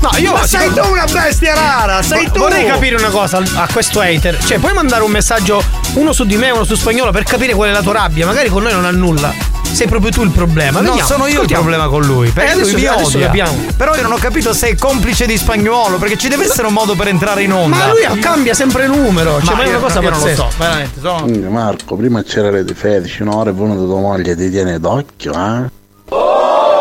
No, 0.00 0.10
io 0.18 0.32
Ma 0.32 0.46
sei 0.46 0.70
tu 0.72 0.84
una 0.84 1.04
bestia 1.04 1.54
rara, 1.54 2.02
sei 2.02 2.28
tu! 2.30 2.40
Vorrei 2.40 2.66
capire 2.66 2.96
una 2.96 3.08
cosa 3.10 3.38
a 3.54 3.68
questo 3.72 4.00
hater. 4.00 4.36
Cioè, 4.44 4.58
puoi 4.58 4.72
mandare 4.74 5.02
un 5.04 5.10
messaggio 5.12 5.62
uno 5.94 6.12
su 6.12 6.24
di 6.24 6.36
me 6.36 6.48
e 6.48 6.50
uno 6.50 6.64
su 6.64 6.74
spagnolo 6.74 7.12
per 7.12 7.22
capire 7.22 7.54
qual 7.54 7.70
è 7.70 7.72
la 7.72 7.82
tua 7.82 7.92
rabbia? 7.92 8.26
Magari 8.26 8.48
con 8.48 8.62
noi 8.64 8.72
non 8.72 8.84
ha 8.84 8.90
nulla. 8.90 9.32
Sei 9.74 9.88
proprio 9.88 10.10
tu 10.10 10.22
il 10.22 10.30
problema. 10.30 10.80
No, 10.80 10.88
Vediamo, 10.90 11.08
sono 11.08 11.26
io 11.26 11.32
ascoltiamo. 11.34 11.62
il 11.62 11.68
problema 11.68 11.88
con 11.88 12.02
lui. 12.04 12.30
Perché 12.30 12.52
Eh, 12.52 12.58
lui 12.60 12.74
mi 12.74 12.86
odia. 12.86 13.50
Però 13.76 13.94
io 13.94 14.02
non 14.02 14.12
ho 14.12 14.16
capito 14.16 14.52
se 14.54 14.68
è 14.68 14.74
complice 14.76 15.26
di 15.26 15.36
spagnolo, 15.36 15.96
perché 15.96 16.16
ci 16.16 16.28
deve 16.28 16.44
essere 16.44 16.66
un 16.68 16.72
modo 16.72 16.94
per 16.94 17.08
entrare 17.08 17.42
in 17.42 17.52
onda. 17.52 17.76
Ma 17.76 17.88
lui 17.88 18.18
cambia 18.20 18.54
sempre 18.54 18.86
numero. 18.86 19.40
Cioè, 19.42 19.54
ma, 19.54 19.62
è 19.62 19.64
io- 19.64 19.70
una 19.70 19.78
cosa 19.80 20.00
io 20.00 20.10
non 20.10 20.18
lo 20.18 20.24
pazzesca. 20.24 20.42
so, 20.50 20.56
veramente. 20.58 21.00
Sono... 21.00 21.50
Marco, 21.50 21.96
prima 21.96 22.22
c'era 22.22 22.50
le 22.50 22.64
di 22.64 22.74
Fedici, 22.74 23.22
un'ora 23.22 23.50
è 23.50 23.52
venuta 23.52 23.84
tua 23.84 24.00
moglie 24.00 24.36
ti 24.36 24.48
tiene 24.50 24.78
d'occhio, 24.78 25.32
eh? 25.32 25.82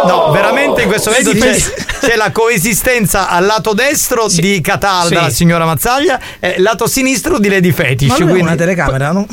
No, 0.06 0.32
veramente 0.32 0.62
in 0.82 0.88
questo 0.88 1.10
momento 1.12 1.32
Sì, 1.32 1.40
c'è, 1.40 1.54
sì. 1.54 1.72
c'è 2.02 2.16
la 2.16 2.32
coesistenza 2.32 3.30
al 3.30 3.45
lato 3.45 3.74
destro 3.74 4.28
di 4.28 4.60
Catalda, 4.62 5.08
Sì. 5.08 5.14
la 5.14 5.30
signora 5.30 5.66
Mazzaglia, 5.66 6.20
e 6.40 6.56
lato 6.60 6.88
sinistro 6.88 7.40
di 7.40 7.50
Lady 7.50 7.72
Fetish. 7.72 8.10
Ma 8.10 8.16
quindi- 8.16 8.41
una 8.41 8.56
telecamera, 8.56 9.12
no? 9.12 9.26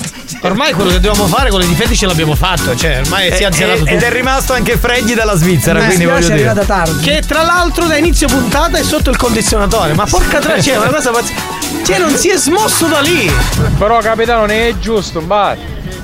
Ormai 0.43 0.73
quello 0.73 0.91
che 0.91 1.01
dovevamo 1.01 1.27
fare 1.29 1.51
con 1.51 1.61
le 1.61 1.67
difetti 1.67 1.97
ce 1.97 2.07
l'abbiamo 2.07 2.35
fatto. 2.35 2.75
Cioè, 2.77 3.01
ormai 3.05 3.31
si 3.33 3.43
è 3.43 3.43
E- 3.43 3.45
azzerato 3.47 3.75
e- 3.77 3.79
tutto. 3.81 3.91
ed 3.91 4.03
è 4.03 4.11
rimasto 4.11 4.53
anche 4.53 4.77
Freddy 4.77 5.15
dalla 5.15 5.37
Svizzera, 5.37 5.81
Mi 5.81 5.87
quindi 5.87 6.05
voglio 6.07 6.19
è 6.19 6.21
dire. 6.37 6.49
arrivata 6.49 6.65
tardi. 6.65 7.05
Che 7.05 7.23
tra 7.27 7.43
l'altro 7.43 7.87
da 7.87 7.97
inizio 7.97 8.27
puntata 8.29 8.79
è 8.79 8.83
sotto 8.83 9.11
il 9.11 9.17
condizionatore. 9.17 9.93
Ma 9.95 10.05
porca 10.07 10.39
tra 10.39 10.55
c'è 10.55 10.77
una 10.77 10.91
cosa 10.91 11.11
pazzesca. 11.11 11.59
Cioè, 11.85 11.99
non 11.99 12.17
si 12.17 12.29
è 12.29 12.37
smosso 12.37 12.87
da 12.87 13.01
lì. 13.01 13.31
Però 13.79 13.99
capitano 14.01 14.41
non 14.41 14.51
è 14.51 14.75
giusto, 14.79 15.23
vai. 15.25 15.59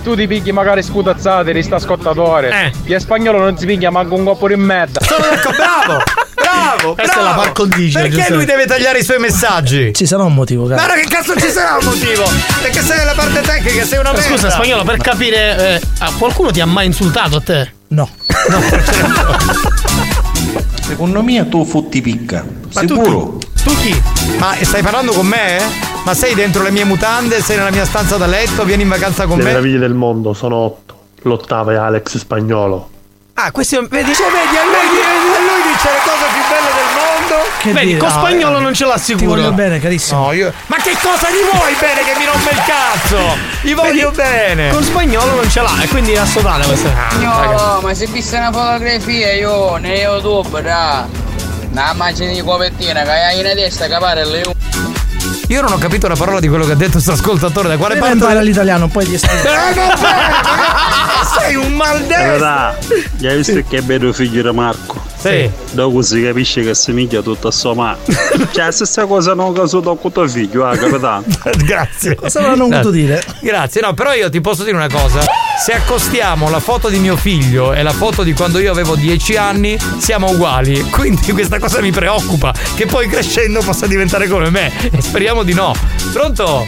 Tu 0.06 0.14
ti 0.14 0.28
pigli 0.28 0.52
magari 0.52 0.84
scutazzate 0.84 1.52
di 1.52 1.64
sta 1.64 1.80
scottatore. 1.80 2.66
Eh. 2.66 2.72
Chi 2.84 2.92
è 2.92 3.00
spagnolo 3.00 3.40
non 3.40 3.58
si 3.58 3.66
piglia 3.66 3.90
manco 3.90 4.14
un 4.14 4.22
coppo 4.22 4.46
di 4.46 4.54
merda. 4.54 5.00
Sono 5.04 5.26
d'accordo, 5.28 5.58
bravo! 5.58 6.02
Bravo! 6.36 6.94
Questa 6.94 7.12
è 7.12 7.16
bravo. 7.16 7.28
la 7.28 7.34
par 7.42 7.52
condicio, 7.52 7.98
Perché 7.98 8.14
giusto? 8.14 8.34
lui 8.36 8.44
deve 8.44 8.66
tagliare 8.66 9.00
i 9.00 9.02
suoi 9.02 9.18
messaggi? 9.18 9.92
Ci 9.92 10.06
sarà 10.06 10.22
un 10.22 10.34
motivo, 10.34 10.66
caro. 10.66 10.84
Guarda 10.84 11.02
che 11.02 11.08
cazzo 11.08 11.34
ci 11.40 11.50
sarà 11.50 11.78
un 11.80 11.86
motivo! 11.86 12.22
Perché 12.62 12.82
sei 12.82 12.98
nella 12.98 13.14
parte 13.14 13.40
tecnica, 13.40 13.84
sei 13.84 13.98
una 13.98 14.12
Ma 14.12 14.18
merda! 14.18 14.36
scusa, 14.36 14.50
spagnolo, 14.50 14.84
per 14.84 14.96
capire, 14.98 15.74
eh, 15.74 15.80
qualcuno 16.18 16.52
ti 16.52 16.60
ha 16.60 16.66
mai 16.66 16.86
insultato 16.86 17.38
a 17.38 17.40
te? 17.40 17.72
No. 17.88 18.08
Secondo 20.86 21.22
me 21.22 21.48
tu 21.48 21.64
fotti 21.64 22.00
picca. 22.00 22.44
Ma 22.74 22.80
tu 22.82 22.94
Sicuro? 22.94 23.38
Tu 23.64 23.74
chi? 23.80 24.02
Ma 24.38 24.54
stai 24.60 24.82
parlando 24.82 25.12
con 25.12 25.26
me? 25.26 25.58
Ma 26.04 26.14
sei 26.14 26.34
dentro 26.34 26.62
le 26.62 26.70
mie 26.70 26.84
mutande? 26.84 27.40
Sei 27.42 27.56
nella 27.56 27.70
mia 27.70 27.84
stanza 27.84 28.16
da 28.16 28.26
letto? 28.26 28.64
Vieni 28.64 28.82
in 28.82 28.88
vacanza 28.88 29.26
con 29.26 29.38
Le 29.38 29.42
me? 29.44 29.50
meraviglie 29.50 29.78
del 29.78 29.94
mondo 29.94 30.32
sono 30.32 30.54
otto. 30.56 30.94
L'ottava 31.22 31.72
è 31.72 31.76
Alex 31.76 32.18
Spagnolo. 32.18 32.90
Ah, 33.34 33.50
questo 33.50 33.80
vedi, 33.90 34.14
Cioè, 34.14 34.26
vedi, 34.30 34.56
a 34.56 34.64
lui, 34.64 35.02
a 35.02 35.40
lui 35.42 35.72
dice 35.72 35.88
le 35.90 36.00
cose 36.06 36.24
più 36.32 36.42
mondo. 37.26 37.44
Che 37.58 37.72
vedi, 37.72 37.86
dire? 37.86 37.98
con 37.98 38.08
No, 38.08 38.14
spagnolo 38.14 38.58
eh, 38.58 38.60
non 38.60 38.74
ce 38.74 38.86
l'ha 38.86 38.98
Ti 38.98 39.24
voglio 39.24 39.52
bene, 39.52 39.80
carissimo. 39.80 40.26
No, 40.26 40.32
io. 40.32 40.52
Ma 40.66 40.76
che 40.76 40.96
cosa 41.02 41.28
gli 41.30 41.42
vuoi 41.52 41.74
bene 41.78 42.04
che 42.04 42.14
mi 42.18 42.24
rompe 42.24 42.50
il 42.50 42.62
cazzo? 42.64 43.36
Gli 43.62 43.74
voglio 43.74 44.10
bene. 44.12 44.70
Con 44.70 44.82
spagnolo 44.82 45.34
non 45.34 45.50
ce 45.50 45.60
l'ha, 45.60 45.82
e 45.82 45.88
quindi 45.88 46.12
è 46.12 46.18
assodale 46.18 46.64
questa. 46.64 46.90
No, 47.18 47.80
ma 47.82 47.94
se 47.94 48.06
viste 48.06 48.36
una 48.36 48.52
fotografia 48.52 49.32
io 49.32 49.76
ne 49.76 49.94
YouTube, 49.94 50.62
da. 50.62 51.06
Una 51.70 51.92
macchina 51.92 52.32
di 52.32 52.40
copertina 52.40 53.02
che 53.02 53.10
hai 53.10 53.38
in 53.38 53.52
testa 53.54 53.86
capare 53.86 54.24
le 54.24 54.42
Io 55.48 55.60
non 55.60 55.72
ho 55.72 55.78
capito 55.78 56.08
la 56.08 56.14
parola 56.14 56.40
di 56.40 56.48
quello 56.48 56.64
che 56.64 56.72
ha 56.72 56.76
detto 56.76 56.92
questo 56.92 57.12
ascoltatore. 57.12 57.68
Da 57.68 57.76
quale 57.76 57.96
parte? 57.96 58.14
impara 58.14 58.40
l'italiano, 58.40 58.88
poi 58.88 59.04
ti 59.04 59.18
stai. 59.18 59.36
Sei 61.38 61.54
un 61.56 61.72
maldestro! 61.72 62.76
Gli 63.18 63.26
hai 63.26 63.36
visto 63.36 63.62
che 63.68 63.82
bello 63.82 64.12
figlio 64.12 64.48
di 64.48 64.56
Marco? 64.56 65.05
Sì. 65.26 65.50
Dopo 65.72 66.02
si 66.02 66.22
capisce 66.22 66.62
che 66.62 66.74
somiglia 66.74 67.20
tutto 67.20 67.48
a 67.48 67.50
sua 67.50 67.74
madre. 67.74 68.14
cioè, 68.52 68.66
la 68.66 68.70
stessa 68.70 69.06
cosa 69.06 69.34
non 69.34 69.52
caso 69.52 69.80
tocco 69.80 70.10
tuo 70.10 70.28
figlio, 70.28 70.64
ah, 70.64 70.76
capitano. 70.76 71.24
Grazie. 71.64 72.14
Cosa 72.14 72.40
avranno 72.40 72.68
voluto 72.68 72.90
dire? 72.90 73.22
Grazie, 73.40 73.80
no, 73.80 73.94
però 73.94 74.12
io 74.12 74.30
ti 74.30 74.40
posso 74.40 74.62
dire 74.62 74.76
una 74.76 74.88
cosa. 74.88 75.45
Se 75.58 75.72
accostiamo 75.72 76.50
la 76.50 76.60
foto 76.60 76.88
di 76.88 76.98
mio 76.98 77.16
figlio 77.16 77.72
e 77.72 77.82
la 77.82 77.92
foto 77.92 78.22
di 78.22 78.34
quando 78.34 78.58
io 78.58 78.70
avevo 78.70 78.94
10 78.94 79.36
anni, 79.36 79.78
siamo 79.98 80.30
uguali. 80.30 80.80
Quindi 80.90 81.32
questa 81.32 81.58
cosa 81.58 81.80
mi 81.80 81.90
preoccupa. 81.90 82.52
Che 82.74 82.86
poi 82.86 83.08
crescendo 83.08 83.60
possa 83.60 83.86
diventare 83.86 84.28
come 84.28 84.50
me. 84.50 84.70
E 84.90 85.00
speriamo 85.00 85.42
di 85.42 85.54
no. 85.54 85.74
Pronto? 86.12 86.66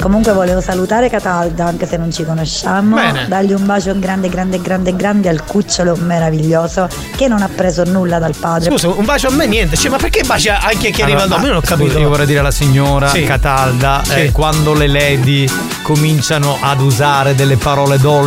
Comunque 0.00 0.32
volevo 0.32 0.60
salutare 0.60 1.10
Catalda, 1.10 1.66
anche 1.66 1.84
se 1.86 1.96
non 1.96 2.12
ci 2.12 2.24
conosciamo. 2.24 2.94
Bene. 2.94 3.26
Dargli 3.28 3.52
un 3.52 3.66
bacio 3.66 3.98
grande, 3.98 4.28
grande, 4.28 4.60
grande, 4.60 4.94
grande 4.94 5.28
al 5.28 5.44
cucciolo 5.44 5.96
meraviglioso 5.96 6.88
che 7.16 7.26
non 7.26 7.42
ha 7.42 7.48
preso 7.48 7.82
nulla 7.84 8.20
dal 8.20 8.34
padre. 8.38 8.70
Scusa, 8.70 8.88
un 8.88 9.04
bacio 9.04 9.26
a 9.28 9.32
me 9.32 9.46
niente. 9.46 9.76
Cioè, 9.76 9.90
ma 9.90 9.96
perché 9.96 10.22
bacia 10.24 10.60
anche 10.60 10.90
chi 10.90 11.02
arriva 11.02 11.22
Allora, 11.22 11.34
dopo? 11.36 11.42
Io 11.42 11.48
non 11.48 11.56
ho 11.56 11.60
scusa, 11.60 11.74
capito. 11.76 11.98
Io 11.98 12.08
vorrei 12.08 12.26
dire 12.26 12.38
alla 12.38 12.50
signora 12.52 13.08
Sì. 13.08 13.24
Catalda, 13.24 14.02
Sì. 14.04 14.12
eh, 14.14 14.32
quando 14.32 14.72
le 14.74 14.86
lady 14.86 15.48
cominciano 15.82 16.56
ad 16.60 16.80
usare 16.80 17.34
delle 17.34 17.56
parole 17.56 17.98
dolci 17.98 18.26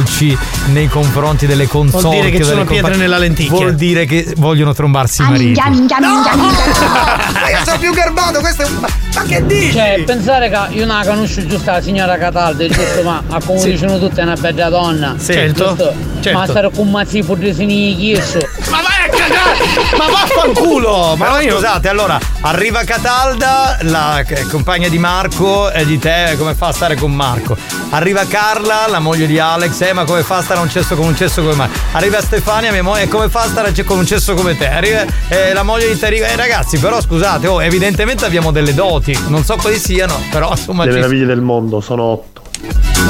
nei 0.67 0.87
confronti 0.87 1.45
delle 1.45 1.67
consorti, 1.67 2.05
Vuol 2.07 2.15
dire 2.21 2.29
che 2.37 2.43
sono 2.43 2.63
pietre 2.65 2.81
compa- 2.81 2.97
nella 2.97 3.17
lenticchia. 3.17 3.55
Vuol 3.55 3.75
dire 3.75 4.05
che 4.05 4.33
vogliono 4.37 4.73
trombarsi 4.73 5.21
i 5.21 5.25
mariti. 5.25 5.43
minchia, 5.45 5.69
minchia, 5.69 5.97
minchia. 5.99 6.35
Ma 6.35 7.49
io 7.49 7.57
sono 7.65 7.77
più 7.79 7.93
garbato, 7.93 8.39
questo 8.39 8.63
è 8.63 8.65
un. 8.65 8.79
Ma 9.13 9.23
che 9.23 9.45
dici? 9.45 9.71
Cioè, 9.73 10.03
pensare 10.05 10.49
che 10.49 10.57
io 10.75 10.85
non 10.85 10.97
la 10.97 11.05
conosco 11.05 11.45
giusto 11.45 11.69
la 11.71 11.81
signora 11.81 12.17
Cataldo, 12.17 12.65
giusto, 12.67 13.03
ma 13.03 13.21
a 13.29 13.41
come 13.43 13.59
Sì. 13.59 13.71
dicono 13.71 13.99
tutte 13.99 14.21
è 14.21 14.23
una 14.23 14.35
bella 14.35 14.69
donna. 14.69 15.15
Certo, 15.21 15.67
Giusto? 15.67 15.93
certo. 16.21 16.37
Ma 16.37 16.45
stare 16.47 16.71
con 16.71 16.89
mazzi 16.89 17.21
pudresini 17.23 17.95
chiesto. 17.97 18.39
Ma 18.69 18.77
vai 18.81 19.00
cagare! 19.11 19.57
Ma 19.97 20.07
vaffanculo! 20.09 21.15
Ma 21.17 21.25
Però 21.25 21.39
io. 21.41 21.53
scusate, 21.55 21.89
allora 21.89 22.19
arriva 22.41 22.83
Catalda, 22.83 23.77
la 23.81 24.23
compagna 24.49 24.87
di 24.87 24.97
Marco 24.97 25.69
e 25.71 25.85
di 25.85 25.99
te, 25.99 26.35
come 26.37 26.55
fa 26.55 26.67
a 26.67 26.71
stare 26.71 26.95
con 26.95 27.13
Marco? 27.13 27.55
Arriva 27.91 28.25
Carla, 28.25 28.87
la 28.87 28.99
moglie 28.99 29.27
di 29.27 29.37
Alex, 29.39 29.81
eh, 29.81 29.93
ma 29.93 30.05
come 30.05 30.23
fa 30.23 30.37
a 30.37 30.41
stare 30.41 30.59
a 30.59 30.63
un 30.63 30.69
cesso 30.69 30.95
con 30.95 31.05
un 31.05 31.15
cesso 31.15 31.41
come 31.41 31.55
Marco? 31.55 31.77
Arriva 31.91 32.21
Stefania, 32.21 32.71
mia 32.71 32.83
moglie, 32.83 33.07
come 33.07 33.29
fa 33.29 33.41
a 33.41 33.47
stare 33.47 33.73
con 33.83 33.97
un 33.97 34.05
cesso 34.05 34.33
come 34.33 34.57
te? 34.57 34.69
Arriva 34.69 35.03
eh, 35.27 35.53
la 35.53 35.63
moglie 35.63 35.87
di 35.91 35.97
te, 35.99 36.07
eh, 36.07 36.35
ragazzi, 36.35 36.77
però 36.79 37.01
scusate, 37.01 37.47
oh, 37.47 37.61
evidentemente 37.63 38.25
abbiamo 38.25 38.51
delle 38.51 38.73
doti, 38.73 39.17
non 39.27 39.43
so 39.43 39.55
quali 39.57 39.77
siano, 39.77 40.19
però 40.31 40.51
insomma 40.51 40.83
Le 40.85 40.91
ci- 40.91 40.97
meraviglie 40.97 41.25
del 41.25 41.41
mondo 41.41 41.81
sono 41.81 42.03
otto. 42.03 42.41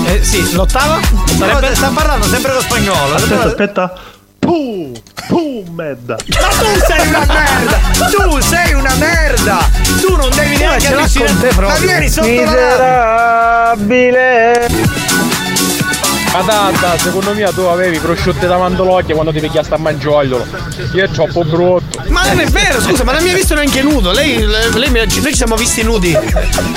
Eh, 0.06 0.24
sì, 0.24 0.54
l'ottava? 0.54 1.00
Sarebbe... 1.38 1.76
sta 1.76 1.90
parlando 1.94 2.26
sempre 2.26 2.54
lo 2.54 2.62
spagnolo. 2.62 3.16
Aspetta, 3.16 3.44
aspetta. 3.44 3.94
Pum, 4.42 4.92
pum, 5.28 5.64
merda. 5.76 6.18
Ma 6.42 6.48
tu 6.48 6.66
sei 6.88 7.08
una 7.08 7.26
merda! 7.26 7.78
Tu 8.10 8.42
sei 8.42 8.74
una 8.74 8.96
merda! 8.96 9.70
Tu 10.02 10.16
non 10.16 10.30
devi 10.36 10.58
neanche 10.58 10.88
ce 10.88 10.94
avvicinare-. 10.96 11.52
Ma 11.62 11.76
vieni 11.76 12.10
sotto 12.10 12.28
la 12.28 12.34
Miserabile! 13.76 14.68
Patata, 16.32 16.98
secondo 16.98 17.34
me 17.34 17.44
tu 17.54 17.62
avevi 17.62 18.00
prosciutte 18.00 18.48
davanti 18.48 18.82
all'occhio 18.82 19.14
quando 19.14 19.32
ti 19.32 19.40
picchiaste 19.40 19.76
a 19.76 19.78
mangiagliolo. 19.78 20.46
Io 20.94 21.04
è 21.04 21.10
troppo 21.10 21.44
brutto. 21.44 21.91
Ma 22.12 22.24
non 22.28 22.40
è 22.40 22.46
vero, 22.48 22.82
scusa, 22.82 23.04
ma 23.04 23.14
non 23.14 23.24
mi 23.24 23.30
ha 23.30 23.34
visto 23.34 23.54
neanche 23.56 23.82
nudo. 23.82 24.12
Lei, 24.12 24.46
lei 24.46 24.90
mi 24.90 25.00
ha- 25.00 25.06
noi 25.06 25.32
ci 25.32 25.36
siamo 25.36 25.56
visti 25.56 25.82
nudi. 25.84 26.18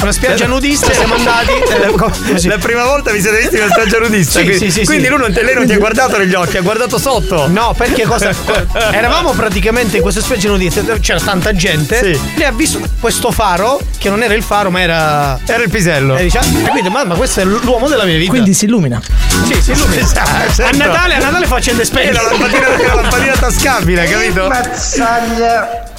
Una 0.01 0.13
spiaggia 0.13 0.47
nudista, 0.47 0.93
siamo 0.93 1.15
andati. 1.15 1.53
eh, 1.53 1.93
così. 2.33 2.49
La 2.49 2.59
prima 2.59 2.85
volta 2.85 3.11
vi 3.11 3.21
siete 3.21 3.39
visti 3.39 3.55
nella 3.57 3.71
spiaggia 3.71 3.99
nudista. 3.99 4.39
Sì, 4.39 4.45
quindi 4.45 4.71
sì, 4.71 4.81
sì, 4.81 4.85
quindi 4.85 5.05
sì. 5.05 5.11
lui 5.11 5.19
non, 5.21 5.33
te- 5.33 5.43
lei 5.43 5.55
non 5.55 5.67
ti 5.67 5.73
ha 5.73 5.79
guardato 5.79 6.17
negli 6.19 6.35
occhi, 6.35 6.57
ha 6.57 6.63
guardato 6.63 6.99
sotto. 6.99 7.49
No, 7.49 7.75
perché 7.77 8.05
cosa? 8.05 8.31
Eravamo 8.93 9.33
praticamente 9.33 9.97
in 9.97 10.03
questa 10.03 10.21
spiaggia 10.21 10.49
nudista, 10.49 10.83
c'era 11.01 11.21
tanta 11.21 11.53
gente. 11.55 11.99
Sì. 11.99 12.21
Lei 12.37 12.47
ha 12.47 12.53
visto 12.53 12.81
questo 13.01 13.31
faro, 13.33 13.81
che 13.99 14.09
non 14.09 14.23
era 14.23 14.35
il 14.35 14.43
faro, 14.43 14.71
ma 14.71 14.81
era. 14.81 15.39
Era 15.45 15.63
il 15.63 15.71
pisello. 15.71 16.17
E 16.17 16.23
dice, 16.25 16.39
ah, 16.39 16.45
capito, 16.65 16.91
ma, 16.91 17.05
ma 17.05 17.15
questo 17.17 17.41
è 17.41 17.45
l'uomo 17.45 17.89
della 17.89 18.05
mia 18.05 18.17
vita. 18.17 18.31
Quindi 18.31 18.55
si 18.55 18.67
illumina. 18.67 19.01
sì, 19.47 19.61
sì, 19.61 19.77
lui. 19.77 19.99
Esatto. 19.99 20.63
A 20.63 20.71
Natale, 20.71 21.15
a 21.15 21.19
Natale 21.19 21.47
fa 21.47 21.57
accende 21.57 21.81
e 21.83 21.85
È 21.85 21.87
spegne. 21.87 22.13
la 22.13 22.23
lampadina, 22.23 22.69
la 22.87 22.95
lampadina 22.95 23.33
tascabile, 23.37 24.05
capito? 24.05 24.47
Mazzaglia! 24.49 25.24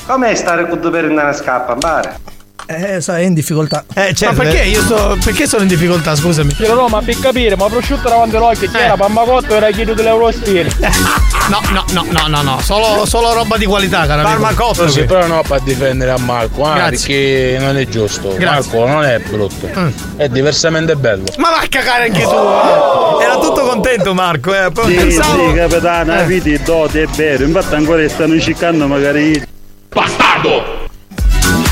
Com'è 0.06 0.36
stare 0.36 0.68
con 0.70 0.80
due 0.80 0.92
per 0.92 1.06
andare 1.06 1.30
a 1.30 1.34
scappa, 1.34 1.74
bare? 1.76 2.35
Eh, 2.68 3.00
sai, 3.02 3.24
è 3.24 3.26
in 3.26 3.34
difficoltà. 3.34 3.84
Eh, 3.94 4.08
Ma 4.08 4.14
certo. 4.14 4.42
perché 4.42 4.64
io 4.64 4.82
sto. 4.82 5.18
Perché 5.24 5.48
sono 5.48 5.62
in 5.64 5.68
difficoltà, 5.68 6.16
scusami? 6.16 6.56
Io 6.60 6.74
no, 6.74 6.88
ma 6.88 7.02
per 7.02 7.20
capire, 7.20 7.56
ma 7.56 7.68
prosciutto 7.68 8.10
davanti 8.10 8.36
all'occhio, 8.36 8.70
chi 8.70 8.76
Eh. 8.78 8.82
era 8.82 8.96
Pammacotto 8.96 9.56
era 9.56 9.70
chiedo 9.72 9.94
dell'Eurostile. 9.94 10.72
No, 11.48 11.60
no, 11.70 11.86
no, 11.92 12.04
no, 12.10 12.26
no, 12.28 12.42
no. 12.42 12.60
Solo, 12.60 13.06
solo 13.06 13.32
roba 13.32 13.56
di 13.58 13.66
qualità, 13.68 14.00
amico. 14.00 14.24
Parmacotto. 14.24 14.90
Sì, 14.90 15.04
però 15.04 15.28
no 15.28 15.44
per 15.48 15.62
difendere 15.62 16.10
a 16.10 16.18
Marco, 16.18 16.64
Grazie. 16.64 16.88
perché 16.98 17.58
non 17.64 17.78
è 17.78 17.88
giusto. 17.88 18.34
Grazie. 18.36 18.80
Marco 18.80 18.92
non 18.92 19.04
è 19.04 19.20
brutto, 19.20 19.70
Mm. 19.80 19.90
è 20.16 20.28
diversamente 20.28 20.96
bello. 20.96 21.26
Ma 21.38 21.52
vai 21.52 21.66
a 21.66 21.68
cagare 21.70 22.06
anche 22.06 22.24
tu. 22.24 22.30
eh. 22.32 23.24
Era 23.26 23.36
tutto 23.38 23.62
contento 23.62 24.16
Marco, 24.16 24.56
eh. 24.56 24.72
Poi 24.72 24.86
Sì, 24.90 24.96
pensavo. 24.96 25.48
sì, 25.50 25.54
capitano, 25.54 26.16
Eh. 26.16 26.42
è 26.42 26.58
dote, 26.66 27.04
è 27.04 27.08
vero. 27.16 27.44
Infatti 27.44 27.76
ancora 27.76 28.10
stanno 28.10 28.40
cercando 28.40 28.88
magari. 28.88 29.40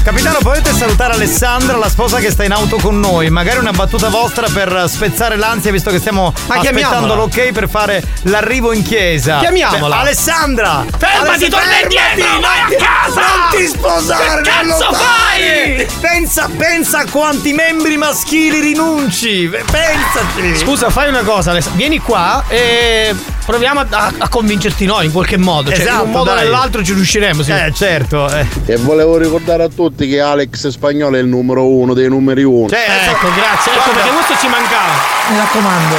Capitano, 0.03 0.39
potete 0.41 0.73
salutare 0.73 1.13
Alessandra, 1.13 1.77
la 1.77 1.87
sposa 1.87 2.19
che 2.19 2.29
sta 2.29 2.43
in 2.43 2.51
auto 2.51 2.75
con 2.75 2.99
noi. 2.99 3.29
Magari 3.29 3.59
una 3.59 3.71
battuta 3.71 4.09
vostra 4.09 4.47
per 4.51 4.83
spezzare 4.87 5.37
l'ansia, 5.37 5.71
visto 5.71 5.91
che 5.91 5.99
stiamo 5.99 6.33
Ma 6.47 6.55
aspettando 6.55 7.15
l'ok 7.15 7.51
per 7.53 7.69
fare 7.69 8.03
l'arrivo 8.23 8.73
in 8.73 8.83
chiesa. 8.83 9.39
Chiamiamola. 9.39 9.95
Beh, 9.95 10.01
Alessandra! 10.01 10.85
Fermati, 10.97 11.45
Aless- 11.45 11.49
torna 11.49 11.79
indietro, 11.81 12.39
vai 12.41 12.59
a 12.59 12.77
casa! 12.77 13.21
Non 13.21 13.49
ti 13.51 13.67
sposare! 13.67 14.41
Che 14.41 14.49
cazzo 14.49 14.91
fai? 14.91 15.87
Pensa, 16.01 16.49
pensa 16.57 16.99
a 16.99 17.05
quanti 17.09 17.53
membri 17.53 17.95
maschili 17.95 18.59
rinunci! 18.59 19.49
Pensaci! 19.71 20.57
Scusa, 20.57 20.89
fai 20.89 21.07
una 21.07 21.21
cosa, 21.23 21.51
Aless- 21.51 21.69
vieni 21.71 21.99
qua 21.99 22.43
e 22.49 23.15
proviamo 23.45 23.79
a, 23.79 23.85
a- 23.89 24.13
a 24.17 24.27
convincerti 24.27 24.85
noi 24.85 25.05
in 25.05 25.11
qualche 25.13 25.37
modo. 25.37 25.69
Cioè, 25.69 25.79
in 25.79 25.87
Esatto, 25.87 26.03
un 26.03 26.11
modo 26.11 26.31
o 26.31 26.35
dai. 26.35 26.43
nell'altro 26.43 26.83
ci 26.83 26.91
riusciremo. 26.93 27.41
Sì. 27.41 27.51
Eh, 27.51 27.71
certo. 27.73 28.29
Eh. 28.29 28.45
E 28.65 28.75
volevo 28.75 29.17
ricordare 29.17 29.63
a 29.63 29.69
tutti 29.69 29.91
che 29.95 30.19
Alex 30.19 30.67
Spagnolo 30.69 31.15
è 31.15 31.19
il 31.19 31.27
numero 31.27 31.67
uno 31.67 31.93
dei 31.93 32.07
numeri 32.09 32.43
uno. 32.43 32.67
Cioè, 32.69 32.79
Ecco, 33.09 33.27
grazie. 33.33 33.71
Ecco, 33.71 33.83
Guarda. 33.83 34.01
perché 34.01 34.09
questo 34.09 34.33
ci 34.39 34.47
mancava. 34.47 34.93
Mi 35.29 35.37
raccomando. 35.37 35.95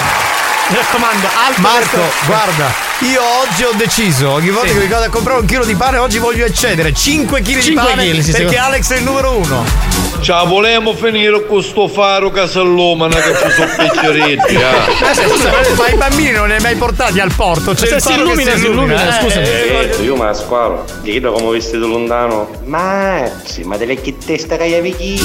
Mi 0.68 0.76
raccomando, 0.76 1.26
alto 1.46 1.60
Marco, 1.60 1.96
questo- 1.98 2.24
guarda, 2.26 2.72
io 3.00 3.20
oggi 3.42 3.64
ho 3.64 3.72
deciso, 3.76 4.30
ogni 4.30 4.48
volta 4.48 4.68
Sì. 4.68 4.72
che 4.74 4.80
mi 4.80 4.86
vado 4.86 5.04
a 5.04 5.08
comprare 5.10 5.40
un 5.40 5.46
chilo 5.46 5.62
di 5.66 5.74
pane, 5.74 5.98
oggi 5.98 6.18
voglio 6.18 6.46
eccedere 6.46 6.94
5 6.94 7.42
kg 7.42 7.46
di 7.54 7.62
5 7.62 7.84
pane 7.84 8.02
chili, 8.02 8.22
sì, 8.22 8.30
perché 8.32 8.48
sì. 8.48 8.56
Alex 8.56 8.90
è 8.92 8.96
il 8.96 9.02
numero 9.04 9.36
uno. 9.36 9.62
Ciao, 10.20 10.46
volevamo 10.46 10.94
finire 10.94 11.46
con 11.46 11.62
sto 11.62 11.86
faro 11.86 12.30
casallomana 12.30 13.14
che 13.14 13.34
ci 13.34 13.50
sono 13.50 13.70
pecceretti. 13.76 14.54
Eh, 14.54 15.28
scusa, 15.28 15.50
ma, 15.50 15.58
ma 15.76 15.88
i 15.88 15.96
bambini 15.96 16.30
non 16.30 16.46
li 16.46 16.54
hai 16.54 16.60
mai 16.60 16.76
portati 16.76 17.20
al 17.20 17.30
porto? 17.34 17.74
C'è 17.74 17.86
Se 17.86 17.94
il 17.96 18.00
si 18.00 18.12
illumina, 18.14 18.56
si 18.56 18.64
illumina, 18.66 19.18
eh, 19.18 19.22
scusami. 19.22 19.46
eh, 19.46 19.96
io 20.02 20.16
me 20.16 20.24
la 20.24 20.32
squalo, 20.34 20.84
gli 21.02 21.10
chiedo 21.10 21.32
come 21.32 21.50
vestito 21.50 21.86
lontano. 21.86 22.48
Mazzi, 22.64 23.64
ma 23.64 23.76
delle 23.76 24.00
che 24.00 24.16
testa 24.16 24.56
che 24.56 24.62
hai 24.62 24.80
vicini. 24.80 25.20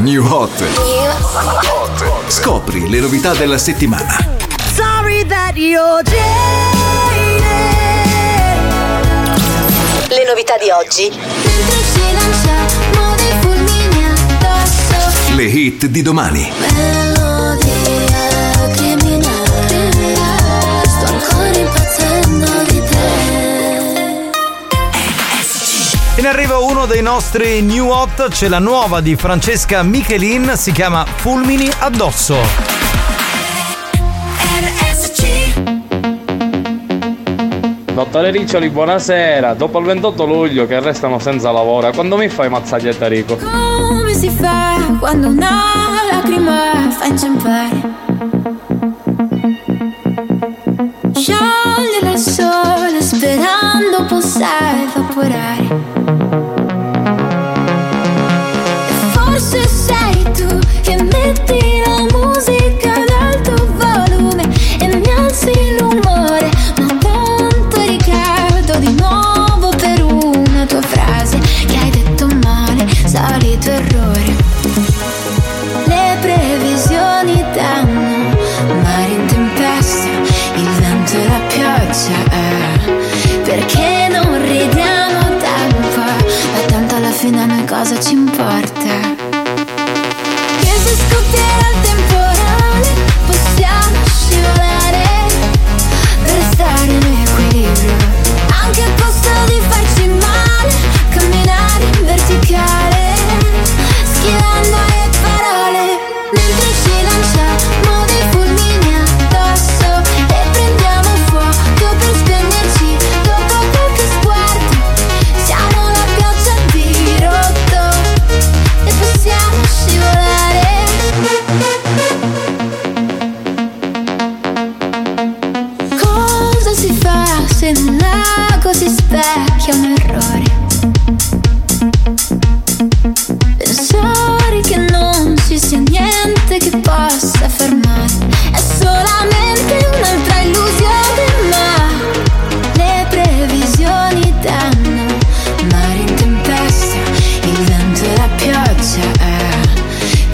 New 0.00 0.24
Hot. 0.26 0.62
Scopri 2.28 2.88
le 2.88 3.00
novità 3.00 3.34
della 3.34 3.58
settimana. 3.58 4.16
Sorry 4.74 5.26
that 5.26 5.54
you're 5.54 6.02
Le 10.08 10.24
novità 10.24 10.56
di 10.56 10.70
oggi. 10.70 11.12
Le 15.38 15.44
hit 15.44 15.86
di 15.86 16.02
domani. 16.02 16.50
Melodia 16.58 17.70
criminale 18.74 19.92
Sto 20.82 21.06
ancora 21.06 21.56
impazzendo 21.56 22.62
di 22.66 22.82
te 22.82 24.30
In 26.16 26.26
arrivo 26.26 26.66
uno 26.66 26.86
dei 26.86 27.02
nostri 27.02 27.62
new 27.62 27.86
hot, 27.86 28.30
c'è 28.30 28.48
la 28.48 28.58
nuova 28.58 29.00
di 29.00 29.14
Francesca 29.14 29.84
Michelin, 29.84 30.54
si 30.56 30.72
chiama 30.72 31.06
Fulmini 31.06 31.70
addosso. 31.78 32.87
Dottore 37.98 38.30
Riccioli, 38.30 38.70
buonasera. 38.70 39.54
Dopo 39.54 39.80
il 39.80 39.86
28 39.86 40.24
luglio 40.24 40.66
che 40.68 40.78
restano 40.78 41.18
senza 41.18 41.50
lavoro, 41.50 41.90
quando 41.90 42.16
mi 42.16 42.28
fai 42.28 42.48
mazzaglia 42.48 42.94
Tarico? 42.94 43.34
Come 43.34 44.14
si 44.14 44.30
fa 44.30 44.76
quando 45.00 45.26
una 45.26 45.50
lacrima 46.08 46.88
fa 46.90 47.06
inciampare 47.06 47.82
Scioglie 51.12 51.98
la 52.02 52.16
sola 52.16 53.00
sperando 53.00 54.06
l'uomo 54.08 54.20
sa 54.20 54.80
evaporare. 54.80 56.47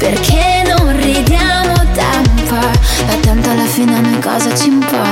Perché 0.05 0.63
non 0.67 0.95
ridiamo 1.01 1.73
tempo? 1.95 2.55
Ma 2.57 3.17
tanto 3.23 3.49
alla 3.49 3.65
fine 3.65 3.97
a 3.97 4.01
noi 4.01 4.21
cosa 4.21 4.55
ci 4.55 4.69
importa 4.69 5.04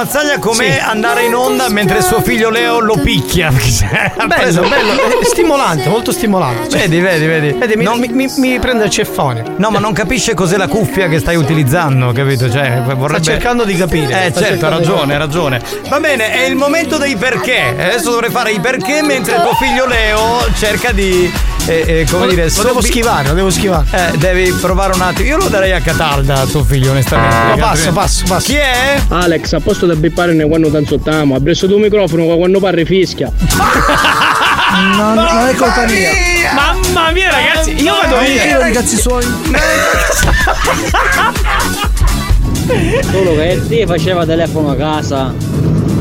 Mazzaglia 0.00 0.38
com'è 0.38 0.72
Sì. 0.72 0.78
andare 0.78 1.24
in 1.24 1.34
onda 1.34 1.68
mentre 1.68 2.00
suo 2.00 2.22
figlio 2.22 2.48
Leo 2.48 2.78
lo 2.80 2.96
picchia. 2.96 3.50
Bello, 4.26 4.62
bello, 4.62 4.92
è 5.20 5.24
stimolante, 5.24 5.90
molto 5.90 6.10
stimolante. 6.10 6.74
Vedi, 6.74 7.00
vedi, 7.00 7.26
vedi. 7.26 7.52
Vedi, 7.52 7.76
mi, 7.76 7.86
mi- 7.98 8.08
mi- 8.08 8.32
mi 8.36 8.58
prende 8.58 8.84
il 8.84 8.90
ceffone. 8.90 9.44
No, 9.58 9.68
ma 9.70 9.78
non 9.78 9.92
capisce 9.92 10.32
cos'è 10.32 10.56
la 10.56 10.68
cuffia 10.68 11.06
che 11.08 11.18
stai 11.18 11.36
utilizzando, 11.36 12.12
capito? 12.12 12.50
Cioè, 12.50 12.80
vorrebbe... 12.96 13.22
Sta 13.22 13.32
cercando 13.32 13.64
di 13.64 13.76
capire. 13.76 14.24
Eh, 14.26 14.32
certo, 14.32 14.64
ha 14.64 14.68
ragione, 14.70 15.14
ha 15.14 15.18
ragione. 15.18 15.60
Va 15.90 16.00
bene, 16.00 16.32
è 16.32 16.44
il 16.46 16.56
momento 16.56 16.96
dei 16.96 17.16
perché. 17.16 17.60
Adesso 17.78 18.10
dovrei 18.10 18.30
fare 18.30 18.52
i 18.52 18.60
perché 18.60 19.02
mentre 19.02 19.34
tuo 19.34 19.52
figlio 19.60 19.84
Leo 19.86 20.46
cerca 20.58 20.92
di. 20.92 21.30
Eh, 21.66 21.84
eh, 22.00 22.06
come 22.10 22.24
Lo- 22.24 22.30
dire, 22.30 22.50
lo 22.54 22.62
devo 22.62 22.80
schivare, 22.80 23.28
lo 23.28 23.34
devo 23.34 23.50
schivare. 23.50 23.84
Eh, 24.12 24.16
devi 24.18 24.50
provare 24.52 24.94
un 24.94 25.02
attimo. 25.02 25.28
Io 25.28 25.36
lo 25.36 25.48
darei 25.48 25.72
a 25.72 25.80
Catalda 25.80 26.44
tuo 26.46 26.64
figlio, 26.64 26.90
onestamente. 26.90 27.34
Lo 27.36 27.42
perché 27.42 27.60
passo, 27.60 27.92
passo, 27.92 28.24
passo. 28.26 28.46
Chi 28.46 28.56
è? 28.56 29.00
Alex, 29.08 29.52
a 29.52 29.60
posto 29.60 29.86
di 29.86 29.94
bipparne 29.94 30.46
quando 30.48 30.70
tanzottiamo, 30.70 31.34
ha 31.34 31.40
preso 31.40 31.68
tu 31.68 31.76
microfono 31.78 32.24
quando 32.36 32.58
parli 32.60 32.84
fischia. 32.84 33.30
No, 34.72 35.14
non 35.14 35.48
è 35.48 35.54
colpa 35.56 35.84
mia. 35.84 36.10
Mamma 36.54 37.10
mia, 37.10 37.28
ragazzi, 37.28 37.74
io 37.82 37.92
vado 37.92 38.14
Non 38.14 38.24
via. 38.24 38.60
di 38.66 38.70
cazzi 38.72 38.96
suoi. 38.96 39.24
Solo 43.10 43.34
che 43.34 43.60
te 43.68 43.84
faceva 43.86 44.24
telefono 44.24 44.70
a 44.70 44.76
casa 44.76 45.34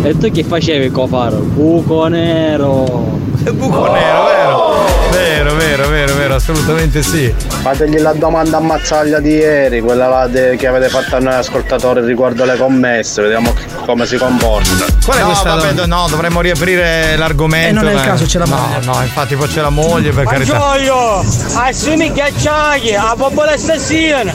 e 0.03 0.18
tu 0.18 0.31
che 0.31 0.44
facevi 0.44 0.91
cofaro? 0.91 1.38
Buco 1.38 2.07
nero. 2.07 2.84
Buco 3.53 3.91
nero, 3.91 4.23
vero? 4.26 4.68
Vero, 5.41 5.55
vero, 5.55 5.87
vero, 5.87 6.15
vero, 6.15 6.35
assolutamente 6.35 7.01
sì. 7.01 7.33
Fategli 7.61 7.97
la 7.99 8.11
domanda 8.11 8.57
a 8.57 8.59
mazzaglia 8.59 9.21
di 9.21 9.35
ieri, 9.35 9.79
quella 9.79 10.09
là 10.09 10.27
de- 10.27 10.57
che 10.57 10.67
avete 10.67 10.89
fatto 10.89 11.15
a 11.15 11.19
noi 11.19 11.33
ascoltatori 11.35 12.01
riguardo 12.05 12.43
le 12.43 12.57
commesse, 12.57 13.21
vediamo 13.21 13.53
che- 13.53 13.63
come 13.85 14.05
si 14.05 14.17
comporta. 14.17 14.69
Qual 15.05 15.15
è 15.17 15.21
No, 15.21 15.27
questa? 15.27 15.55
vabbè, 15.55 15.71
do- 15.71 15.85
no, 15.85 16.07
dovremmo 16.09 16.41
riaprire 16.41 17.15
l'argomento. 17.15 17.69
Eh, 17.69 17.71
non 17.71 17.87
è 17.87 17.91
il 17.91 17.97
ma- 17.99 18.03
caso, 18.03 18.25
c'è 18.25 18.37
la 18.37 18.45
no, 18.45 18.55
moglie. 18.57 18.85
No, 18.85 19.01
infatti 19.01 19.35
poi 19.37 19.47
c'è 19.47 19.61
la 19.61 19.69
moglie 19.69 20.11
per 20.11 20.25
carità. 20.25 20.57
Gioio! 20.57 21.23
Assumi 21.53 22.11
ghiacciai, 22.11 22.95
a 22.95 23.13
popola 23.17 23.53
assassina! 23.53 24.33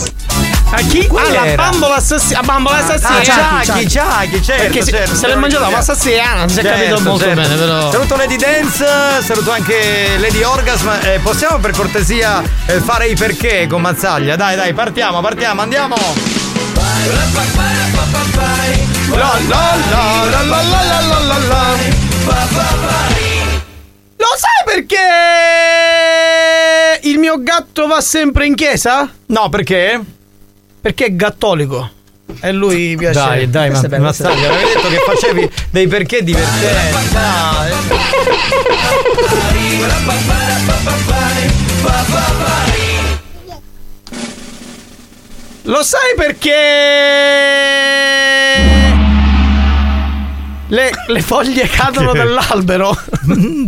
A 0.75 0.81
chi? 0.89 1.09
Alla 1.09 1.55
bambola 1.55 1.95
assassina. 1.95 2.41
Bambola 2.41 2.79
ah, 2.79 2.81
assassina. 2.81 3.59
Ah, 3.59 3.61
Chucky, 3.65 3.85
Chucky, 3.85 4.43
certo, 4.43 4.63
Perché 4.63 4.83
se, 4.83 4.91
certo. 4.91 5.15
Se 5.15 5.21
l'è 5.21 5.27
certo. 5.27 5.39
mangiata 5.39 5.69
ma 5.69 5.79
assassina, 5.79 6.35
non 6.35 6.49
si 6.49 6.59
è 6.59 6.63
certo, 6.63 6.79
capito 6.79 7.01
molto 7.09 7.25
certo. 7.25 7.41
bene, 7.41 7.55
però. 7.55 7.93
Saluto 7.93 8.17
Lady 8.17 8.37
Dance, 8.37 8.85
saluto 9.23 9.53
anche 9.53 10.17
Lady 10.19 10.43
Orgasm. 10.43 10.89
Eh, 11.03 11.21
possiamo 11.23 11.59
per 11.59 11.71
cortesia 11.71 12.43
eh, 12.67 12.81
fare 12.81 13.07
i 13.07 13.15
perché 13.15 13.69
con 13.69 13.83
Mazzaglia? 13.83 14.35
Dai, 14.35 14.57
dai, 14.57 14.73
partiamo, 14.73 15.21
partiamo, 15.21 15.63
andiamo! 15.63 15.95
Lo 24.17 24.27
sai 24.37 24.65
perché 24.75 24.97
il 27.09 27.19
mio 27.19 27.41
gatto 27.41 27.87
va 27.87 28.01
sempre 28.01 28.47
in 28.47 28.57
chiesa? 28.57 29.09
No, 29.27 29.49
perché? 29.49 30.01
Perché 30.85 31.07
è 31.07 31.17
cattolico. 31.17 31.89
E 32.41 32.53
lui 32.53 32.95
piace. 32.99 33.19
Dai, 33.19 33.49
dai, 33.49 33.71
ma, 33.71 33.81
è 33.81 33.99
Mazzaglia, 33.99 34.35
bello. 34.35 34.53
avevi 34.53 34.73
detto 34.75 34.89
che 34.89 34.99
facevi 35.07 35.51
dei 35.71 35.87
perché 35.87 36.23
divertenti. 36.23 37.15
Dai. 37.15 37.73
Lo 45.63 45.83
sai 45.83 46.13
perché 46.19 46.53
le, 50.69 50.91
le 51.07 51.21
foglie 51.21 51.69
cadono 51.69 52.13
dall'albero? 52.13 52.97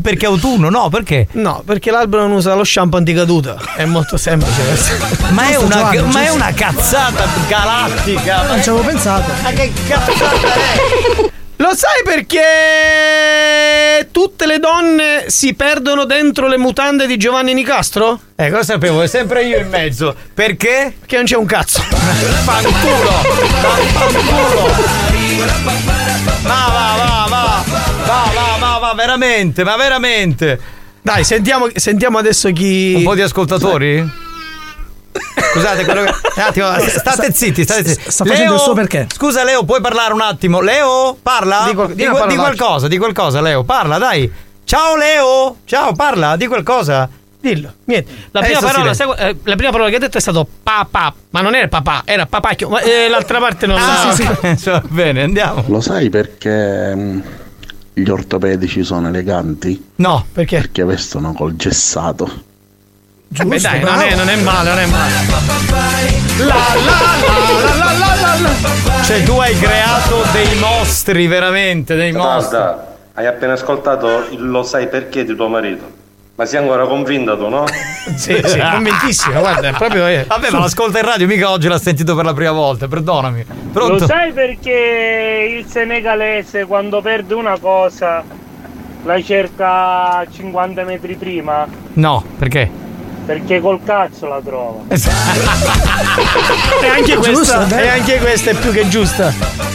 perché 0.02 0.27
autunno? 0.27 0.70
No, 0.70 0.89
perché? 0.89 1.27
No, 1.32 1.62
perché 1.64 1.90
l'albero 1.90 2.23
non 2.23 2.32
usa 2.32 2.55
lo 2.55 2.64
shampoo 2.64 2.98
anticaduta. 2.98 3.56
È 3.77 3.85
molto 3.85 4.16
semplice. 4.16 4.62
Ma 5.31 5.48
è, 5.48 5.56
una, 5.56 5.90
Giovanni, 5.90 6.12
ma 6.12 6.23
è 6.23 6.28
una 6.31 6.52
cazzata 6.52 7.27
galattica. 7.48 8.47
Non 8.47 8.62
ci 8.62 8.68
avevo 8.68 8.85
pensato. 8.85 9.31
Ma 9.43 9.51
che 9.51 9.73
cazzata 9.86 10.55
è? 10.55 11.31
Lo 11.59 11.74
sai 11.74 12.02
perché 12.05 12.43
tutte 14.12 14.44
le 14.44 14.59
donne 14.59 15.24
si 15.28 15.55
perdono 15.55 16.05
dentro 16.05 16.48
le 16.48 16.59
mutande 16.59 17.06
di 17.06 17.16
Giovanni 17.16 17.55
Nicastro? 17.55 18.20
Eh, 18.36 18.51
cosa 18.51 18.62
sapevo? 18.62 19.01
È 19.01 19.06
sempre 19.06 19.44
io 19.44 19.59
in 19.59 19.68
mezzo. 19.68 20.14
Perché? 20.35 20.94
Perché 20.98 21.16
non 21.16 21.24
c'è 21.24 21.36
un 21.36 21.47
cazzo. 21.47 21.81
Fanculo! 21.81 23.10
Fanculo! 23.94 24.74
Va, 26.43 26.66
va, 26.73 26.94
va, 26.97 27.27
va! 27.28 27.65
Va, 28.07 28.31
va, 28.35 28.57
va, 28.59 28.78
va, 28.78 28.94
veramente, 28.94 29.65
ma 29.65 29.77
veramente! 29.77 30.61
Dai, 31.03 31.24
sentiamo, 31.24 31.69
sentiamo 31.74 32.19
adesso 32.19 32.51
chi. 32.51 32.94
Un 32.97 33.03
po' 33.05 33.15
di 33.15 33.23
ascoltatori? 33.23 34.24
Scusate, 35.53 35.85
quello 35.85 36.03
che. 36.05 36.15
Un 36.36 36.43
attimo, 36.43 36.78
state 36.81 37.32
zitti, 37.32 37.62
state 37.62 37.86
zitti. 37.86 38.11
sta 38.11 38.24
facendo 38.24 38.51
Leo, 38.51 38.55
il 38.55 38.61
suo 38.61 38.74
perché. 38.74 39.07
Scusa, 39.15 39.44
Leo, 39.44 39.65
puoi 39.65 39.81
parlare 39.81 40.12
un 40.12 40.20
attimo? 40.20 40.61
Leo, 40.61 41.16
parla? 41.23 41.65
Di 41.69 41.74
qual- 41.74 41.89
di, 41.89 41.94
di 41.94 42.27
di 42.28 42.36
qualcosa, 42.36 42.89
di 42.89 42.98
qualcosa, 42.98 43.40
Leo, 43.40 43.62
parla, 43.65 43.98
dai. 43.98 44.31
Ciao 44.65 44.97
Leo! 44.97 45.59
Ciao, 45.65 45.93
parla, 45.93 46.36
di 46.36 46.47
qualcosa. 46.48 47.09
Dillo, 47.47 47.73
niente. 47.85 48.10
La 48.32 48.40
prima, 48.40 48.59
Adesso 48.59 48.73
parola, 48.73 48.94
sai- 48.94 49.14
eh, 49.18 49.36
la 49.44 49.55
prima 49.55 49.70
parola 49.70 49.89
che 49.89 49.94
ha 49.97 49.98
detto 50.01 50.18
è 50.18 50.20
stato 50.20 50.44
papà, 50.64 51.14
ma 51.31 51.40
non 51.43 51.55
era 51.55 51.68
papà, 51.68 52.02
era 52.05 52.27
papacchio. 52.27 52.68
Ma 52.68 52.81
eh, 52.81 53.09
l'altra 53.09 53.39
parte 53.39 53.66
non 53.68 53.78
Ah, 53.78 54.06
la. 54.06 54.12
sì, 54.12 54.28
sì. 54.56 54.68
Va 54.70 54.82
bene, 54.89 55.23
andiamo. 55.23 55.62
Lo 55.68 55.81
sai 55.81 56.10
perché 56.10 56.93
mm, 56.97 57.20
gli 57.94 58.09
ortopedici 58.09 58.82
sono 58.82 59.06
eleganti? 59.06 59.90
No, 59.97 60.27
perché? 60.32 60.56
Perché 60.56 60.85
vestono 60.85 61.32
col 61.35 61.55
gessato. 61.55 62.43
Beh, 63.28 63.60
dai, 63.60 63.81
non 63.81 64.01
è, 64.01 64.14
non 64.16 64.28
è 64.28 64.36
male, 64.43 64.68
non 64.70 64.78
è 64.81 64.86
male. 64.86 65.12
La 66.39 66.47
la 66.47 66.55
la 66.74 67.74
la 67.74 67.93
la 67.93 68.14
la 68.14 68.40
la. 68.40 69.02
Cioè, 69.05 69.23
tu 69.23 69.32
hai 69.39 69.56
creato 69.56 70.23
dei 70.32 70.59
mostri, 70.59 71.28
veramente, 71.28 71.94
dei 71.94 72.10
mostri. 72.10 72.56
Guarda, 72.56 72.97
hai 73.14 73.27
appena 73.27 73.52
ascoltato 73.52 74.27
il 74.31 74.44
lo 74.48 74.64
sai 74.64 74.89
perché 74.89 75.24
di 75.24 75.36
tuo 75.36 75.47
marito. 75.48 76.05
Ma 76.36 76.44
sei 76.44 76.60
ancora 76.60 76.86
convinta 76.86 77.36
tu, 77.36 77.48
no? 77.48 77.64
Sì, 78.16 78.40
sì, 78.44 78.58
convintissimo, 78.60 79.40
guarda, 79.40 79.68
è 79.68 79.72
proprio. 79.72 80.06
eh. 80.06 80.24
Vabbè, 80.28 80.50
ma 80.50 80.60
l'ascolta 80.60 81.00
in 81.00 81.04
radio, 81.06 81.26
mica 81.26 81.50
oggi 81.50 81.66
l'ha 81.68 81.78
sentito 81.78 82.14
per 82.14 82.24
la 82.24 82.32
prima 82.34 82.52
volta, 82.52 82.86
perdonami. 82.86 83.44
Pronto? 83.72 83.92
Lo 83.94 84.06
sai 84.06 84.32
perché 84.32 85.56
il 85.58 85.66
senegalese 85.66 86.64
quando 86.66 87.00
perde 87.02 87.34
una 87.34 87.58
cosa 87.58 88.22
la 89.04 89.22
cerca 89.22 90.24
50 90.30 90.84
metri 90.84 91.16
prima? 91.16 91.66
No, 91.94 92.24
perché? 92.38 92.70
Perché 93.26 93.60
col 93.60 93.80
cazzo 93.84 94.28
la 94.28 94.40
trova. 94.44 94.82
E 96.82 96.88
anche 96.88 97.16
questa, 97.16 97.64
dai. 97.64 97.82
e 97.84 97.88
anche 97.88 98.18
questa 98.18 98.50
è 98.50 98.54
più 98.54 98.70
che 98.72 98.88
giusta. 98.88 99.65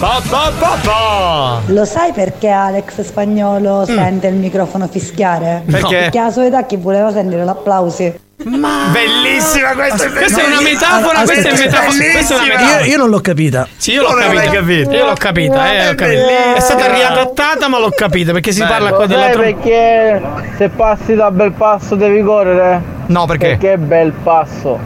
Pa, 0.00 0.22
pa, 0.30 0.50
pa, 0.58 0.78
pa. 0.82 1.60
Lo 1.66 1.84
sai 1.84 2.12
perché 2.12 2.48
Alex 2.48 3.02
Spagnolo 3.02 3.84
sente 3.84 4.28
il 4.28 4.34
microfono 4.36 4.88
fischiare? 4.88 5.62
Mm. 5.66 5.70
Perché? 5.70 5.96
Perché 5.96 6.18
a 6.18 6.30
sua 6.30 6.46
età 6.46 6.64
chi 6.64 6.76
voleva 6.76 7.12
sentire 7.12 7.44
l'applausi. 7.44 8.18
Bellissima 8.42 9.74
questa 9.74 10.04
è 10.04 10.10
Questa 10.10 10.40
è 10.40 10.46
una 10.46 10.62
metafora, 10.62 11.20
questa 11.24 11.48
è 11.50 11.52
Aspetta, 11.52 11.82
metafora. 11.82 12.10
Questa 12.12 12.34
è 12.34 12.38
una 12.38 12.46
Io, 12.46 12.52
metafora. 12.58 12.84
io 12.86 12.96
non 12.96 13.10
l'ho 13.10 13.20
capita. 13.20 13.68
Sì, 13.76 13.92
io 13.92 14.00
l'ho 14.02 14.14
capita. 14.14 14.42
capito. 14.50 14.90
Io 14.90 15.04
l'ho 15.04 15.12
capita, 15.12 15.70
eh, 15.72 15.94
capito. 15.94 16.04
bellissima. 16.06 16.54
È 16.54 16.60
stata 16.60 16.92
riadattata, 16.94 17.68
ma 17.68 17.78
l'ho 17.78 17.90
capita 17.94 18.32
perché 18.32 18.52
si 18.52 18.62
parla 18.62 18.92
qua 18.94 19.04
della 19.06 19.24
Sai 19.24 19.32
trom- 19.32 19.44
perché 19.60 20.22
se 20.56 20.68
passi 20.70 21.14
da 21.14 21.30
bel 21.30 21.52
passo 21.52 21.94
devi 21.96 22.22
correre? 22.22 22.80
No, 23.08 23.26
perché? 23.26 23.48
Perché 23.48 23.72
è 23.74 23.76
bel 23.76 24.12
passo. 24.12 24.78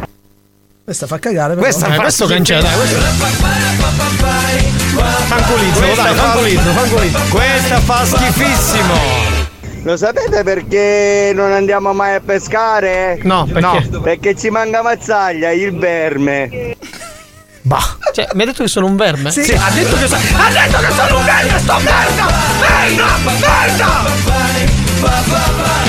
Questa 0.83 1.07
fa 1.07 1.21
cagare. 1.21 1.51
però. 1.55 1.61
Questa 1.63 1.87
Eh, 1.87 1.93
fa 1.95 2.01
questo 2.03 2.25
schifo. 2.25 2.35
cancella, 2.37 2.69
questo- 2.71 3.54
Fanculizzo, 5.37 5.81
Questa 5.81 6.03
dai, 6.03 6.15
fa- 6.15 6.23
fanculizzo, 6.23 6.71
fanculizzo. 6.73 7.19
Questa 7.31 7.81
fa 7.81 8.05
schifissimo. 8.05 8.95
Lo 9.83 9.97
sapete 9.97 10.43
perché 10.45 11.33
non 11.35 11.53
andiamo 11.53 11.93
mai 11.93 12.15
a 12.15 12.21
pescare? 12.21 13.19
No, 13.23 13.45
perché? 13.53 13.89
Perché 14.01 14.37
ci 14.37 14.49
manca 14.51 14.81
mazzaglia, 14.83 15.51
il 15.51 15.77
verme. 15.77 16.77
Bah. 17.63 17.97
Cioè, 18.13 18.29
mi 18.35 18.43
ha 18.43 18.47
detto 18.47 18.63
che 18.63 18.69
sono 18.69 18.87
un 18.87 18.95
verme? 18.97 19.33
Sì. 19.33 19.41
ha 19.53 19.71
detto 19.71 19.97
che 19.97 20.07
sono. 20.07 20.21
Ha 20.37 20.51
detto 20.51 20.79
che 20.79 20.93
sono 20.93 21.19
un 21.19 21.25
verme, 21.25 21.59
sto 21.59 21.79
merda! 21.79 22.27
Merda! 22.61 23.19
Merda! 23.41 24.74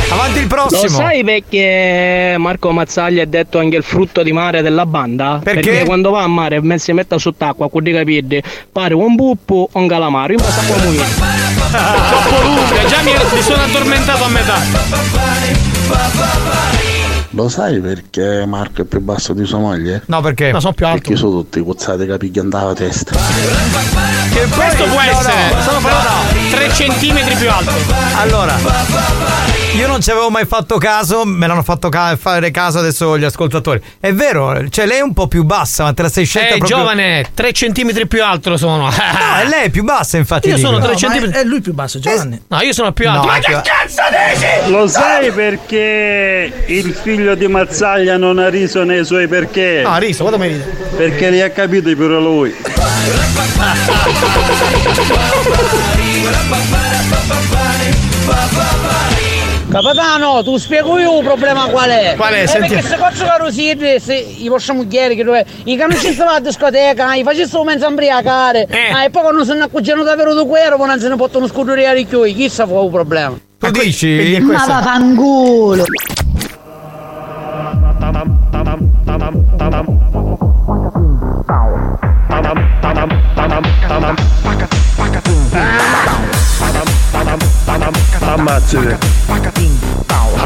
Avanti 0.09 0.39
il 0.39 0.47
Lo 0.47 0.47
prossimo. 0.47 0.87
sai 0.89 1.23
perché 1.23 2.35
Marco 2.37 2.71
Mazzaglia 2.71 3.23
è 3.23 3.25
detto 3.25 3.59
anche 3.59 3.77
il 3.77 3.83
frutto 3.83 4.23
di 4.23 4.31
mare 4.31 4.61
della 4.61 4.85
banda? 4.85 5.39
Perché? 5.43 5.83
quando 5.85 6.11
va 6.11 6.23
a 6.23 6.27
mare 6.27 6.61
e 6.63 6.79
si 6.79 6.93
mette 6.93 7.17
sott'acqua, 7.17 7.69
con 7.69 7.83
dei 7.83 7.93
capelli, 7.93 8.41
pare 8.71 8.93
un 8.93 9.15
puppo 9.15 9.67
o 9.71 9.79
un 9.79 9.87
calamaro, 9.87 10.33
in 10.33 10.39
base 10.39 10.59
a 10.59 10.63
come 10.63 10.83
muoio. 10.83 11.03
Troppo 12.09 12.41
lunga, 12.43 12.85
già 12.87 13.01
mi, 13.01 13.11
mi 13.11 13.41
sono 13.41 13.63
addormentato 13.63 14.23
a 14.23 14.29
metà. 14.29 16.84
Lo 17.35 17.49
sai 17.49 17.81
perché 17.81 18.45
Marco 18.45 18.83
è 18.83 18.85
più 18.85 19.01
basso 19.01 19.33
di 19.33 19.45
sua 19.45 19.57
moglie? 19.57 20.03
No, 20.05 20.21
perché? 20.21 20.53
No, 20.53 20.61
sono 20.61 20.71
più 20.71 20.85
alto. 20.85 21.01
Perché 21.01 21.17
sono 21.17 21.31
tutti 21.41 21.61
cozzati 21.61 22.05
capigli 22.05 22.39
andava 22.39 22.69
a 22.69 22.73
testa. 22.73 23.11
Che 23.11 24.45
Questo 24.47 24.83
può 24.85 24.95
no, 24.95 25.01
essere. 25.01 25.53
no, 25.53 25.61
Sono 25.61 25.79
però 25.79 25.99
3 26.51 26.69
centimetri 26.71 27.35
più 27.35 27.49
alto. 27.51 27.71
Allora, 28.15 28.55
io 29.75 29.87
non 29.87 29.99
ci 30.01 30.09
avevo 30.09 30.29
mai 30.29 30.45
fatto 30.45 30.77
caso, 30.77 31.25
me 31.25 31.47
l'hanno 31.47 31.63
fatto 31.63 31.89
ca- 31.89 32.15
fare 32.15 32.49
caso 32.51 32.79
adesso 32.79 33.17
gli 33.17 33.23
ascoltatori. 33.25 33.81
È 33.99 34.13
vero, 34.13 34.69
cioè 34.69 34.85
lei 34.85 34.99
è 34.99 35.01
un 35.01 35.13
po' 35.13 35.27
più 35.27 35.43
bassa, 35.43 35.83
ma 35.83 35.93
te 35.93 36.03
la 36.03 36.09
sei 36.09 36.25
scelta 36.25 36.55
Eh, 36.55 36.57
proprio. 36.59 36.77
giovane, 36.77 37.25
3 37.33 37.51
centimetri 37.51 38.07
più 38.07 38.23
alto 38.23 38.55
sono. 38.57 38.89
No, 39.15 39.41
è 39.41 39.45
lei 39.47 39.65
è 39.65 39.69
più 39.69 39.83
bassa, 39.83 40.17
infatti. 40.17 40.47
Io 40.49 40.55
dico. 40.55 40.67
sono 40.67 40.79
No, 40.79 40.83
3 40.85 40.93
ma 40.93 40.99
centimetri. 40.99 41.35
è, 41.35 41.41
è 41.41 41.43
lui 41.43 41.61
più 41.61 41.73
basso, 41.73 41.99
Giovanni. 41.99 42.41
No, 42.47 42.61
io 42.61 42.71
sono 42.73 42.91
più 42.93 43.09
alto. 43.09 43.21
No, 43.21 43.27
Ma 43.27 43.35
è 43.37 43.41
che 43.41 43.51
cazzo 43.51 44.01
dici? 44.33 44.71
Lo 44.71 44.87
sai 44.87 45.31
perché 45.31 46.51
il 46.67 46.93
figlio 46.93 47.35
di 47.35 47.47
Mazzaglia 47.47 48.17
non 48.17 48.37
ha 48.39 48.47
riso 48.49 48.83
nei 48.83 49.03
suoi 49.03 49.27
perché? 49.27 49.81
No, 49.83 49.89
ha 49.89 49.97
riso, 49.97 50.23
guarda 50.23 50.37
come 50.37 50.49
ride. 50.51 50.63
Perché 50.95 51.29
li 51.29 51.41
ha 51.41 51.49
capiti 51.49 51.95
pure 51.95 52.19
lui. 52.19 52.55
Capitano, 59.75 60.41
tu 60.41 60.55
spiego 60.55 60.97
io 60.97 61.19
il 61.19 61.25
problema 61.25 61.65
qual 61.65 61.89
è? 61.89 62.13
Qual 62.15 62.31
è? 62.31 62.43
Eh, 62.43 62.47
Senti- 62.47 62.69
perché 62.69 62.87
se 62.87 62.95
faccio 62.95 63.25
carosite, 63.25 63.99
se 63.99 64.13
i 64.15 64.47
vostri 64.47 64.73
mogli 64.73 64.87
che 64.87 65.21
dove 65.21 65.45
i 65.65 65.75
camici 65.75 66.13
stavano 66.13 66.37
alla 66.37 66.47
discoteca, 66.47 67.13
i 67.13 67.23
facessero 67.23 67.65
mezzo 67.65 67.85
imbriacare, 67.85 68.67
Eh. 68.69 68.93
ah, 68.93 69.03
e 69.03 69.09
poi 69.09 69.23
quando 69.23 69.43
sono 69.43 69.65
accorgiano 69.65 70.03
davvero 70.03 70.33
di 70.33 70.47
poi 70.47 70.87
non 70.87 70.97
se 70.97 71.09
ne 71.09 71.17
possono 71.17 71.45
scudurare 71.47 71.99
i 71.99 72.07
chiui, 72.07 72.33
chi 72.33 72.47
sa 72.47 72.65
fa 72.65 72.81
il 72.81 72.89
problema? 72.89 73.37
Tu 73.59 73.71
dici? 73.71 74.15
Quindi 74.15 74.35
è 74.35 74.39
Ma 74.39 74.63
questo. 88.25 88.33
vaffanculo! 88.33 88.33
Ammazzate. 88.33 88.97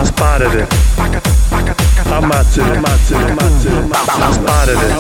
Asparate. 0.02 0.68
Ammazzate. 2.10 2.78
Ammazzate. 2.78 3.38
Asparate. 4.20 4.98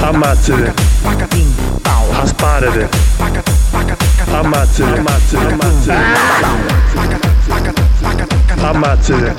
Ammazzate. 0.00 0.74
Asparate. 2.20 2.88
Ammazzate. 4.30 4.98
Ammazzate. 4.98 5.56
Ammazzate. 8.60 9.34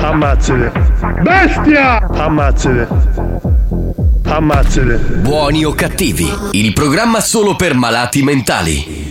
Ammazzate. 0.00 0.72
Bestia! 1.22 1.98
Ammazzate. 2.08 2.88
Ammazzate. 4.24 4.96
Buoni 5.20 5.64
o 5.64 5.72
cattivi, 5.72 6.32
il 6.52 6.72
programma 6.72 7.20
solo 7.20 7.56
per 7.56 7.74
malati 7.74 8.22
mentali. 8.22 9.10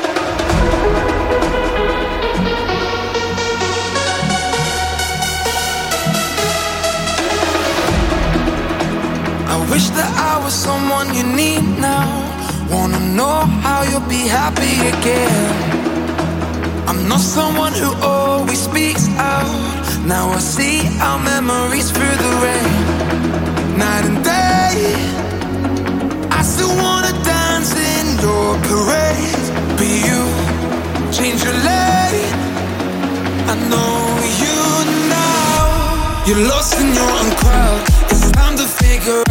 Wish 9.71 9.87
that 9.95 10.11
I 10.31 10.43
was 10.43 10.53
someone 10.53 11.07
you 11.15 11.23
need 11.23 11.63
now. 11.79 12.07
Wanna 12.69 12.99
know 13.15 13.37
how 13.63 13.79
you'll 13.89 14.09
be 14.19 14.23
happy 14.27 14.75
again. 14.93 15.47
I'm 16.89 17.07
not 17.07 17.21
someone 17.21 17.73
who 17.81 17.89
always 18.03 18.59
speaks 18.69 19.07
out. 19.15 19.47
Now 20.05 20.25
I 20.37 20.39
see 20.39 20.77
our 21.07 21.19
memories 21.33 21.87
through 21.95 22.17
the 22.25 22.31
rain. 22.45 22.73
Night 23.83 24.03
and 24.09 24.19
day. 24.35 24.75
I 26.39 26.41
still 26.53 26.73
wanna 26.83 27.13
dance 27.23 27.71
in 27.95 28.05
your 28.25 28.49
parade. 28.67 29.47
But 29.77 29.91
you 30.07 30.21
change 31.17 31.39
your 31.47 31.57
lane. 31.69 32.35
I 33.51 33.55
know 33.71 33.95
you 34.43 34.57
now. 35.17 35.59
You're 36.27 36.45
lost 36.51 36.71
in 36.81 36.87
your 36.99 37.11
own 37.19 37.29
crowd. 37.41 37.81
It's 38.11 38.29
time 38.31 38.55
to 38.57 38.67
figure 38.81 39.23
out. 39.29 39.30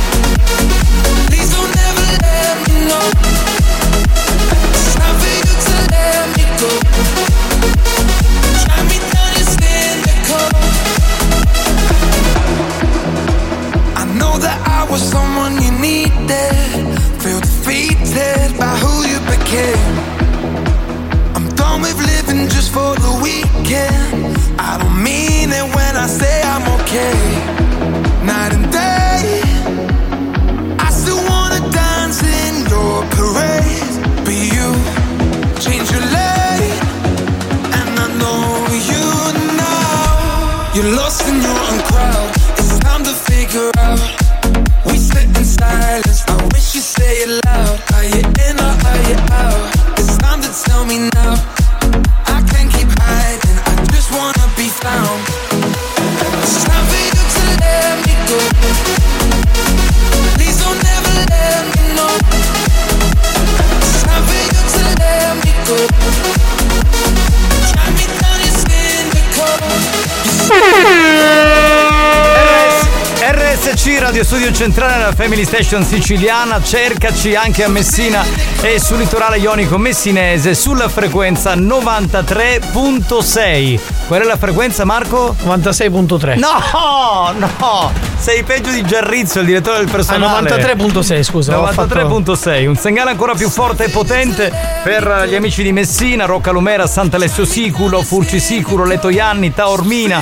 Family 75.31 75.47
Station 75.47 75.85
siciliana, 75.85 76.61
cercaci 76.61 77.35
anche 77.35 77.63
a 77.63 77.69
Messina 77.69 78.21
e 78.59 78.81
sul 78.81 78.97
litorale 78.97 79.37
ionico 79.37 79.77
messinese 79.77 80.53
sulla 80.53 80.89
frequenza 80.89 81.55
93.6. 81.55 83.79
Qual 84.07 84.19
è 84.21 84.25
la 84.25 84.35
frequenza 84.35 84.83
Marco? 84.83 85.33
96.3. 85.45 86.37
No, 86.37 87.31
no, 87.37 87.93
sei 88.17 88.43
peggio 88.43 88.71
di 88.71 88.83
Giarrizzo, 88.83 89.39
il 89.39 89.45
direttore 89.45 89.77
del 89.77 89.87
Ah, 89.87 89.91
personale. 89.91 90.49
93.6, 90.49 91.23
scusa. 91.23 91.57
ho 91.57 91.65
fatto- 91.67 91.95
93.6, 91.95 92.65
un 92.67 92.75
segnale 92.75 93.11
ancora 93.11 93.33
più 93.33 93.49
forte 93.49 93.85
e 93.85 93.89
potente 93.89 94.51
per 94.83 95.27
gli 95.29 95.35
amici 95.35 95.63
di 95.63 95.71
Messina, 95.71 96.25
Roccalumera, 96.25 96.85
Sant'Alessio 96.87 97.45
Siculo, 97.45 98.01
Furci 98.01 98.41
Siculo, 98.41 98.83
Letoianni, 98.83 99.53
Taormina. 99.53 100.21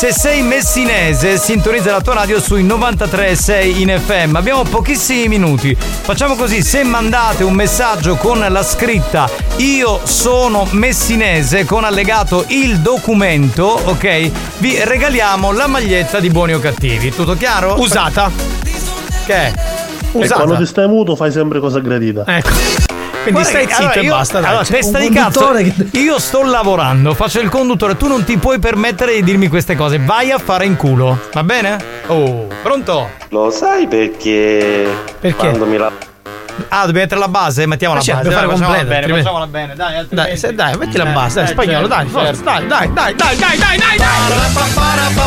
Se 0.00 0.14
sei 0.14 0.40
messinese, 0.40 1.36
sintonizza 1.36 1.90
la 1.90 2.00
tua 2.00 2.14
radio 2.14 2.40
sui 2.40 2.64
93.6 2.64 3.80
in 3.80 4.00
FM. 4.02 4.34
Abbiamo 4.34 4.62
pochissimi 4.62 5.28
minuti. 5.28 5.76
Facciamo 5.76 6.36
così, 6.36 6.62
se 6.62 6.84
mandate 6.84 7.44
un 7.44 7.52
messaggio 7.52 8.16
con 8.16 8.38
la 8.38 8.62
scritta 8.62 9.28
Io 9.56 10.00
sono 10.04 10.66
messinese 10.70 11.66
con 11.66 11.84
allegato 11.84 12.46
il 12.48 12.78
documento, 12.78 13.66
ok? 13.66 14.30
Vi 14.56 14.82
regaliamo 14.84 15.52
la 15.52 15.66
maglietta 15.66 16.18
di 16.18 16.30
buoni 16.30 16.54
o 16.54 16.60
cattivi. 16.60 17.10
Tutto 17.10 17.34
chiaro? 17.34 17.78
Usata. 17.78 18.30
Che 19.26 19.34
è? 19.34 19.52
E 20.12 20.28
quando 20.28 20.56
ti 20.56 20.64
stai 20.64 20.88
muto 20.88 21.14
fai 21.14 21.30
sempre 21.30 21.60
cosa 21.60 21.78
gradita. 21.78 22.24
Ecco. 22.26 22.69
Quindi 23.22 23.42
Guarda 23.42 23.48
stai 23.48 23.66
che- 23.66 23.72
zitto 23.74 23.82
allora 23.84 24.00
e 24.00 24.04
io- 24.04 24.14
basta. 24.14 24.40
dai. 24.40 24.48
Allora, 24.50 24.64
testa 24.64 24.98
di 24.98 25.10
cazzo. 25.10 25.50
che- 25.52 25.74
Io 25.98 26.18
sto 26.18 26.42
lavorando, 26.42 27.14
faccio 27.14 27.40
il 27.40 27.48
conduttore, 27.50 27.96
tu 27.96 28.08
non 28.08 28.24
ti 28.24 28.36
puoi 28.38 28.58
permettere 28.58 29.12
di 29.14 29.22
dirmi 29.22 29.48
queste 29.48 29.76
cose. 29.76 29.98
Vai 29.98 30.30
a 30.30 30.38
fare 30.38 30.64
in 30.64 30.76
culo, 30.76 31.18
va 31.32 31.42
bene? 31.44 31.76
Oh, 32.06 32.46
pronto? 32.62 33.10
Lo 33.28 33.50
sai 33.50 33.86
perché. 33.86 34.88
Perché? 35.20 35.36
Quando 35.36 35.66
mi 35.66 35.76
la. 35.76 35.92
Ah, 36.68 36.84
dobbiamo 36.84 37.00
mettere 37.00 37.20
la 37.20 37.28
base? 37.28 37.66
Mettiamo 37.66 37.94
la 37.94 38.00
base. 38.00 38.12
per 38.12 38.32
fare 38.32 38.34
dai, 38.46 38.56
facciamola 38.56 38.64
completa, 38.66 38.84
bene, 38.84 38.96
altrimenti- 38.96 39.22
facciamola 39.24 39.46
bene, 39.46 39.74
dai, 39.74 39.76
Dai, 39.90 39.96
altrimenti- 39.98 40.36
se- 40.38 40.54
dai, 40.54 40.76
metti 40.76 40.96
la 40.96 41.04
Eh, 41.08 41.12
base, 41.12 41.34
dai, 41.34 41.44
eh, 41.44 41.46
spagnolo, 41.52 41.88
certo, 41.88 41.94
dai, 41.96 42.06
forza, 42.08 42.42
dai, 42.42 42.66
dai, 42.66 42.92
dai, 42.92 43.14
dai, 43.14 43.36
dai, 43.36 43.58
dai, 43.58 43.78
dai, 43.78 43.98
dai. 43.98 45.18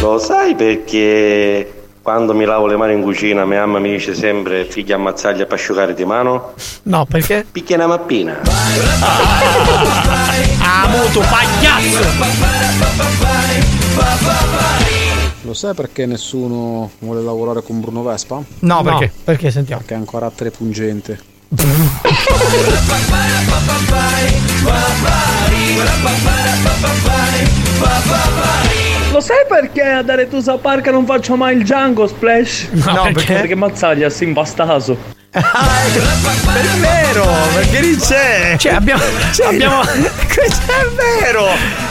Lo 0.00 0.18
sai 0.18 0.54
perché. 0.56 1.81
Quando 2.02 2.34
mi 2.34 2.44
lavo 2.44 2.66
le 2.66 2.76
mani 2.76 2.94
in 2.94 3.02
cucina, 3.02 3.44
mia 3.44 3.60
mamma 3.60 3.78
mi 3.78 3.92
dice 3.92 4.12
sempre: 4.12 4.64
figlia 4.64 4.96
ammazzaglia 4.96 5.46
per 5.46 5.54
asciugare 5.54 5.94
di 5.94 6.04
mano? 6.04 6.54
No, 6.84 7.06
perché? 7.06 7.46
Picchia 7.48 7.76
una 7.76 7.86
mappina. 7.86 8.40
Ah, 10.58 10.88
muto, 10.88 11.20
pagliazzo. 11.20 12.00
Lo 15.42 15.54
sai 15.54 15.74
perché 15.74 16.06
nessuno 16.06 16.90
vuole 16.98 17.22
lavorare 17.22 17.62
con 17.62 17.80
Bruno 17.80 18.02
Vespa? 18.02 18.42
No, 18.58 18.82
perché? 18.82 19.12
Perché 19.22 19.52
sentiamo? 19.52 19.82
Perché 19.82 19.94
ha 19.94 19.98
un 19.98 20.06
carattere 20.06 20.50
pungente. 20.50 21.20
Lo 29.12 29.20
sai 29.20 29.44
perché 29.46 29.82
ad 29.82 30.08
Aretusa 30.08 30.56
Park 30.56 30.86
non 30.86 31.04
faccio 31.04 31.36
mai 31.36 31.54
il 31.58 31.64
Django 31.64 32.06
Splash? 32.06 32.68
No, 32.70 33.10
perché? 33.12 33.34
Perché 33.34 33.54
Mazzaglia 33.54 34.08
è 34.08 34.24
impastato. 34.24 35.20
È 35.32 36.78
vero, 36.78 37.26
perché 37.54 37.80
lì 37.80 37.96
c'è. 37.96 38.56
Cioè, 38.58 38.72
abbiamo. 38.72 39.02
abbiamo... 39.44 39.82
È 39.84 41.20
vero! 41.20 41.46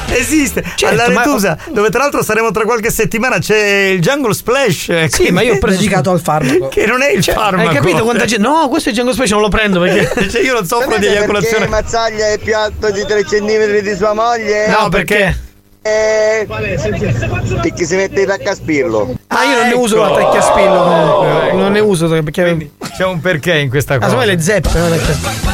Esiste! 0.08 0.64
Certo, 0.76 0.88
Alla 0.88 1.10
ma- 1.14 1.58
dove 1.72 1.90
tra 1.92 2.02
l'altro 2.02 2.24
saremo 2.24 2.50
tra 2.50 2.64
qualche 2.64 2.90
settimana, 2.90 3.38
c'è 3.38 3.92
il 3.94 4.02
Jungle 4.02 4.34
Splash. 4.34 5.06
Sì, 5.06 5.30
ma 5.30 5.42
io 5.42 5.54
ho 5.54 5.58
preso 5.60 5.78
Dedicato 5.78 6.10
al 6.10 6.22
farmaco. 6.22 6.70
Che 6.70 6.88
non 6.88 7.04
è 7.04 7.12
il 7.12 7.22
Cioè, 7.22 7.36
farmaco. 7.36 7.70
Hai 7.70 7.76
capito 7.76 8.04
quanta 8.04 8.26
gente? 8.26 8.48
No, 8.48 8.68
questo 8.68 8.90
è 8.90 8.92
Django 8.94 9.14
Special, 9.14 9.40
non 9.40 9.50
lo 9.50 9.56
prendo 9.56 9.80
perché. 9.80 10.10
Cioè, 10.30 10.42
io 10.42 10.54
non 10.54 10.66
soffro 10.66 10.98
di 10.98 11.06
eiaculazione. 11.06 11.66
Perché 11.66 11.70
Mazzaglia 11.70 12.32
è 12.32 12.40
più 12.40 12.56
alto 12.56 12.90
di 12.90 13.06
3 13.06 13.24
cm 13.26 13.80
di 13.80 13.96
sua 13.96 14.14
moglie? 14.14 14.68
No, 14.68 14.90
perché? 14.90 15.50
Eh, 15.84 16.46
perché 16.48 17.86
si 17.86 17.96
mette 17.96 18.22
il 18.22 18.28
raccaspillo. 18.28 19.16
Ah, 19.28 19.44
io 19.46 19.56
non 19.62 19.68
ne 19.70 19.74
uso 19.74 19.98
la 20.00 20.12
tacchiaspillo 20.12 20.84
comunque. 20.84 21.54
Non 21.54 21.72
ne 21.72 21.80
uso 21.80 22.08
perché. 22.08 22.70
C'è 22.96 23.04
un 23.06 23.20
perché 23.20 23.58
in 23.58 23.70
questa 23.70 23.96
Ah, 23.96 24.00
cosa. 24.00 24.16
me 24.16 24.26
le 24.28 24.40
zeppe, 24.40 24.70
no? 24.78 24.88
Perché- 24.90 25.50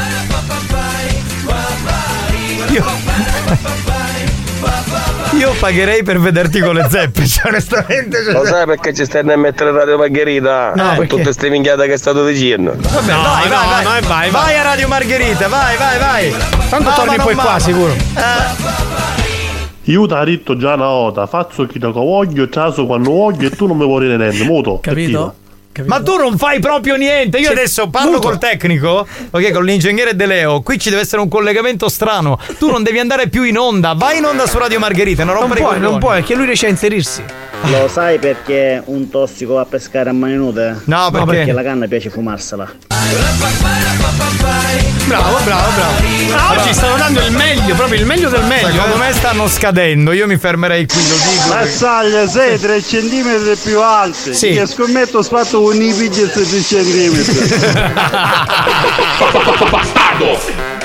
Io 5.38 5.52
pagherei 5.60 6.02
per 6.02 6.18
vederti 6.18 6.58
con 6.60 6.74
le 6.74 6.86
zeppe, 6.90 7.24
cioè 7.26 7.48
onestamente. 7.50 8.22
Cioè, 8.24 8.32
Lo 8.32 8.44
sai 8.44 8.66
perché 8.66 8.92
ci 8.92 9.04
stai 9.04 9.28
a 9.30 9.36
mettere 9.36 9.70
Radio 9.72 9.96
Margherita? 9.96 10.72
No, 10.74 10.92
Eh, 10.92 10.96
perché? 10.96 11.16
Tutte 11.16 11.32
ste 11.32 11.48
minchiate 11.48 11.86
che 11.86 11.92
è 11.92 11.96
stato 11.98 12.24
dicendo. 12.26 12.74
Vabbè, 12.76 13.12
No, 13.12 13.22
vai, 13.22 13.48
no, 13.48 13.56
vai, 13.56 13.84
vai, 13.84 13.84
vai, 13.84 14.02
vai. 14.02 14.30
Vai 14.30 14.56
a 14.58 14.62
Radio 14.62 14.88
Margherita, 14.88 15.48
vai, 15.48 15.76
vai, 15.76 15.98
vai. 15.98 16.34
Tanto 16.68 16.90
torni 16.94 17.16
ma 17.16 17.22
poi 17.22 17.34
qua, 17.34 17.58
sicuro. 17.60 17.92
Io 17.92 19.17
ti 19.88 19.96
ho 19.96 20.24
detto 20.24 20.56
già 20.56 20.74
una 20.74 20.88
volta, 20.88 21.26
faccio 21.26 21.64
chi 21.66 21.78
da 21.78 21.88
voglio, 21.88 22.46
caso 22.48 22.84
quando 22.84 23.10
voglio 23.10 23.46
e 23.46 23.50
tu 23.50 23.66
non 23.66 23.78
mi 23.78 23.84
vuoi 23.84 24.06
niente, 24.06 24.44
muto. 24.44 24.80
Capito? 24.80 25.34
Ma 25.86 26.00
tu 26.02 26.16
non 26.16 26.36
fai 26.38 26.58
proprio 26.60 26.96
niente. 26.96 27.38
Io 27.38 27.46
Sì, 27.46 27.52
adesso 27.52 27.88
parlo 27.88 28.12
muto. 28.12 28.28
col 28.28 28.38
tecnico, 28.38 29.06
ok, 29.30 29.50
con 29.52 29.64
l'ingegnere 29.64 30.14
De 30.16 30.26
Leo. 30.26 30.60
Qui 30.60 30.78
ci 30.78 30.90
deve 30.90 31.02
essere 31.02 31.20
un 31.22 31.28
collegamento 31.28 31.88
strano. 31.88 32.38
Tu 32.58 32.70
non 32.70 32.82
devi 32.82 32.98
andare 32.98 33.28
più 33.28 33.42
in 33.44 33.58
onda. 33.58 33.94
Vai 33.94 34.18
in 34.18 34.24
onda 34.24 34.46
su 34.46 34.58
Radio 34.58 34.78
Margherita. 34.78 35.24
Non 35.24 35.36
Non 35.38 35.50
puoi, 35.50 35.78
non 35.80 35.98
puoi, 35.98 36.18
perché 36.18 36.34
lui 36.34 36.46
riesce 36.46 36.66
a 36.66 36.70
inserirsi. 36.70 37.22
Lo 37.62 37.88
sai 37.88 38.18
perché 38.18 38.80
un 38.84 39.08
tossico 39.10 39.54
va 39.54 39.62
a 39.62 39.66
pescare 39.66 40.10
a 40.10 40.12
mani 40.12 40.34
nude? 40.34 40.80
No, 40.84 41.10
perché? 41.10 41.26
perché 41.26 41.52
la 41.52 41.62
canna 41.62 41.86
piace 41.88 42.08
fumarsela. 42.08 42.70
Bravo, 45.06 45.38
bravo, 45.44 45.70
bravo. 45.74 46.36
Ah, 46.36 46.54
oggi 46.60 46.74
stanno 46.74 46.96
dando 46.96 47.20
il 47.20 47.32
meglio, 47.32 47.74
proprio 47.74 47.98
il 47.98 48.06
meglio 48.06 48.28
del 48.28 48.44
meglio. 48.44 48.70
Secondo 48.70 48.96
me 48.98 49.12
stanno 49.12 49.48
scadendo. 49.48 50.12
Io 50.12 50.26
mi 50.26 50.36
fermerei 50.36 50.86
qui, 50.86 51.00
lo 51.08 51.14
dico. 51.14 51.48
Mazzaglia 51.54 52.26
sei 52.28 52.58
3 52.58 52.80
cm 52.82 53.56
più 53.62 53.80
alti. 53.80 54.34
Sì. 54.34 54.52
Che 54.52 54.66
scommetto 54.66 55.22
spatto 55.68 55.74
un 55.74 55.82
i 55.82 55.92
3 55.92 56.28
cm. 56.62 57.16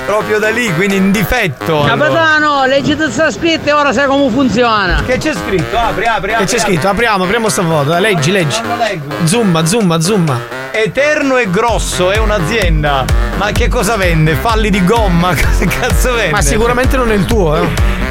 Proprio 0.06 0.38
da 0.40 0.50
lì, 0.50 0.74
quindi 0.74 0.98
in 0.98 1.12
difetto. 1.12 1.84
allora. 1.84 2.08
Capitano, 2.10 2.66
leggi 2.66 2.98
sta 3.10 3.32
scritta 3.32 3.70
e 3.70 3.74
ora 3.74 3.94
sai 3.94 4.08
come 4.08 4.30
funziona. 4.30 5.02
Che 5.06 5.18
c'è 5.18 5.34
scritto? 5.34 5.78
Apri, 5.78 6.06
apri, 6.06 6.36
Che 6.36 6.46
c'è 6.46 6.60
scritto? 6.60 6.90
Apriamo, 6.90 7.24
apriamo 7.24 7.48
sta 7.50 7.64
foto. 7.64 7.90
Dai, 7.90 8.02
Leggi, 8.02 8.32
leggi. 8.32 8.60
Zoom, 9.24 9.64
zoom, 9.64 9.98
zoom. 10.00 10.40
Eterno 10.72 11.38
e 11.38 11.50
grosso 11.50 12.12
è 12.12 12.18
un'azienda. 12.18 13.06
Ma 13.38 13.52
che 13.52 13.70
cosa 13.70 13.96
vende? 13.96 14.36
Falli 14.36 14.70
di 14.70 14.84
gomma? 14.84 15.30
Cosa 15.36 15.66
cazzo 15.66 16.14
vende? 16.14 16.32
Ma 16.32 16.42
sicuramente 16.42 16.98
non 16.98 17.12
è 17.12 17.16
il 17.16 17.26
tuo, 17.26 17.56
eh. 17.56 18.03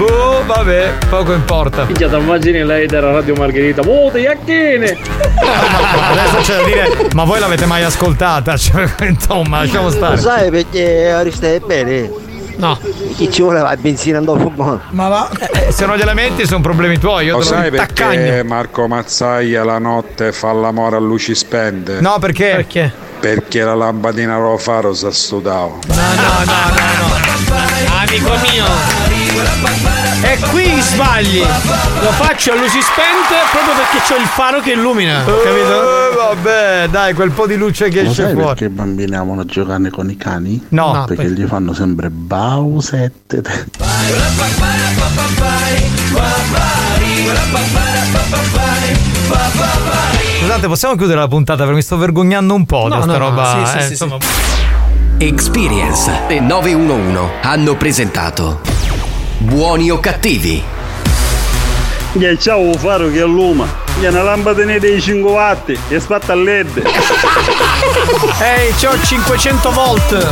Boh, 0.00 0.42
vabbè, 0.46 0.94
poco 1.10 1.34
importa. 1.34 1.84
Minchia, 1.84 2.08
ti 2.08 2.14
immagini 2.16 2.64
lei 2.64 2.86
della 2.86 3.12
Radio 3.12 3.34
Margherita? 3.34 3.82
Oh, 3.82 4.10
te 4.10 4.20
iacchine! 4.20 4.96
Adesso 5.40 6.36
c'è 6.40 6.56
da 6.56 6.64
dire, 6.64 7.08
ma 7.12 7.24
voi 7.24 7.38
l'avete 7.38 7.66
mai 7.66 7.82
ascoltata? 7.84 8.56
Cioè, 8.60 8.88
insomma, 9.00 9.58
lasciamo 9.60 9.88
Lo 9.88 9.90
stare. 9.90 10.16
sai 10.16 10.50
perché 10.50 11.12
ora 11.12 11.30
stai 11.30 11.60
bene? 11.60 12.10
No. 12.56 12.78
Chi 13.14 13.30
ci 13.30 13.42
voleva 13.42 13.76
benzina 13.76 14.20
dopo 14.22 14.48
buono? 14.48 14.80
Ma 14.90 15.08
va. 15.08 15.28
Eh, 15.52 15.70
se 15.70 15.84
non 15.84 15.96
gliela 15.98 16.14
metti 16.14 16.46
sono 16.46 16.62
problemi 16.62 16.98
tuoi. 16.98 17.26
Io 17.26 17.36
Lo 17.36 17.42
te 17.44 17.50
lo 17.50 17.56
sai 17.56 17.70
perché 17.70 17.92
taccagno. 17.92 18.44
Marco 18.44 18.86
Mazzaglia 18.88 19.64
la 19.64 19.78
notte 19.78 20.32
fa 20.32 20.50
l'amore 20.52 20.96
a 20.96 21.00
luci 21.00 21.34
spente? 21.34 22.00
No, 22.00 22.16
perché? 22.18 22.52
Perché? 22.56 22.90
Perché 23.20 23.62
la 23.64 23.74
lampadina 23.74 24.38
lo 24.38 24.56
faro 24.56 24.94
si 24.94 25.06
studavo. 25.10 25.78
Amico 28.02 28.30
mio. 28.50 29.89
E 30.22 30.38
qui 30.50 30.80
sbagli. 30.80 31.40
Lo 31.40 32.10
faccio 32.12 32.52
a 32.52 32.56
luci 32.56 32.80
spente 32.80 33.34
proprio 33.52 33.74
perché 33.74 33.98
c'ho 34.06 34.20
il 34.20 34.26
faro 34.26 34.60
che 34.60 34.72
illumina. 34.72 35.24
Capito? 35.24 36.10
Eh, 36.10 36.14
vabbè, 36.14 36.88
dai, 36.90 37.14
quel 37.14 37.30
po' 37.30 37.46
di 37.46 37.56
luce 37.56 37.88
che 37.88 38.02
Lo 38.02 38.10
esce 38.10 38.22
sai 38.24 38.32
fuori. 38.32 38.46
perché 38.48 38.64
i 38.64 38.68
bambini 38.68 39.14
amano 39.16 39.44
giocare 39.44 39.90
con 39.90 40.10
i 40.10 40.16
cani? 40.16 40.64
No. 40.70 40.92
No, 40.92 41.04
perché 41.04 41.24
perché- 41.24 41.40
gli 41.42 41.46
fanno 41.46 41.72
sempre 41.72 42.10
bausette. 42.10 43.42
Scusate, 50.40 50.66
possiamo 50.66 50.96
chiudere 50.96 51.20
la 51.20 51.28
puntata 51.28 51.58
perché 51.58 51.74
mi 51.76 51.82
sto 51.82 51.96
vergognando 51.96 52.54
un 52.54 52.64
po' 52.66 52.88
No, 52.88 52.96
da 52.96 53.02
sta 53.02 53.12
no, 53.12 53.18
no, 53.18 53.28
roba. 53.28 53.64
sì, 53.64 53.70
sì, 53.70 53.78
eh, 53.78 53.82
sì, 53.82 53.90
insomma. 53.92 54.16
Experience 55.18 56.10
e 56.28 56.40
911 56.40 57.18
hanno 57.42 57.74
presentato 57.76 58.60
Buoni 59.42 59.90
o 59.90 59.98
cattivi? 59.98 60.62
Gli 62.12 62.36
ciao 62.36 62.74
faro 62.74 63.10
che 63.10 63.22
alluma. 63.22 63.66
Gli 63.98 64.04
una 64.04 64.22
lampadina 64.22 64.76
dei 64.76 65.00
5 65.00 65.30
watt 65.30 65.72
e 65.88 65.98
spatta 65.98 66.32
a 66.32 66.36
led. 66.36 66.76
Ehi, 68.38 68.74
c'ho 68.78 69.00
500 69.02 69.72
volt. 69.72 70.28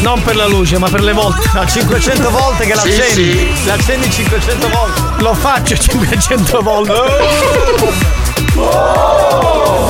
Non 0.00 0.22
per 0.22 0.36
la 0.36 0.46
luce, 0.46 0.78
ma 0.78 0.88
per 0.88 1.02
le 1.02 1.12
volte. 1.12 1.50
No, 1.52 1.66
500 1.66 2.30
volte 2.30 2.64
che 2.64 2.74
l'accendi. 2.74 3.52
L'accendi 3.66 4.10
500 4.10 4.68
volte. 4.70 5.22
Lo 5.22 5.34
faccio 5.34 5.76
500 5.76 6.62
volte. 6.62 6.94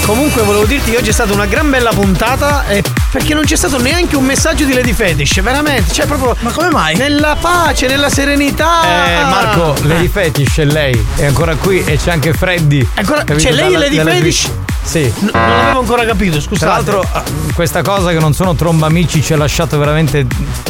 Comunque 0.06 0.44
volevo 0.44 0.66
dirti 0.66 0.92
che 0.92 0.98
oggi 0.98 1.10
è 1.10 1.14
stata 1.14 1.34
una 1.34 1.48
gran 1.48 1.68
bella 1.68 1.90
puntata 1.90 2.68
eh, 2.68 2.84
perché 3.12 3.34
non 3.34 3.44
c'è 3.44 3.56
stato 3.56 3.82
neanche 3.82 4.16
un 4.16 4.24
messaggio 4.24 4.64
di 4.64 4.72
Lady 4.72 4.94
Fetish, 4.94 5.42
veramente, 5.42 5.92
cioè 5.92 6.06
proprio 6.06 6.36
Ma 6.42 6.52
come 6.52 6.70
mai? 6.70 6.96
Nella 6.96 7.36
pace, 7.40 7.88
nella 7.88 8.10
serenità. 8.10 8.84
Eh, 8.84 9.24
Marco, 9.24 9.76
Lady 9.82 10.08
Fetish 10.08 10.58
è 10.60 10.66
lei, 10.66 11.04
è 11.16 11.26
ancora 11.26 11.56
qui 11.56 11.84
e 11.84 11.98
c'è 11.98 12.12
anche 12.12 12.34
Freddy. 12.34 12.88
Ancora- 12.94 13.24
c'è 13.24 13.52
lei 13.52 13.72
Dalla- 13.72 13.80
Lady 13.90 14.00
Fetish? 14.00 14.50
Sì. 14.86 15.12
N- 15.20 15.30
non 15.34 15.58
l'avevo 15.58 15.80
ancora 15.80 16.06
capito, 16.06 16.40
scusate. 16.40 16.84
Tra 16.84 16.94
l'altro, 16.96 17.10
ah, 17.12 17.24
questa 17.54 17.82
cosa 17.82 18.12
che 18.12 18.20
non 18.20 18.34
sono 18.34 18.54
tromba 18.56 18.86
amici 18.86 19.22
ci 19.22 19.34
ha 19.34 19.38
lasciato 19.38 19.78
veramente 19.80 20.26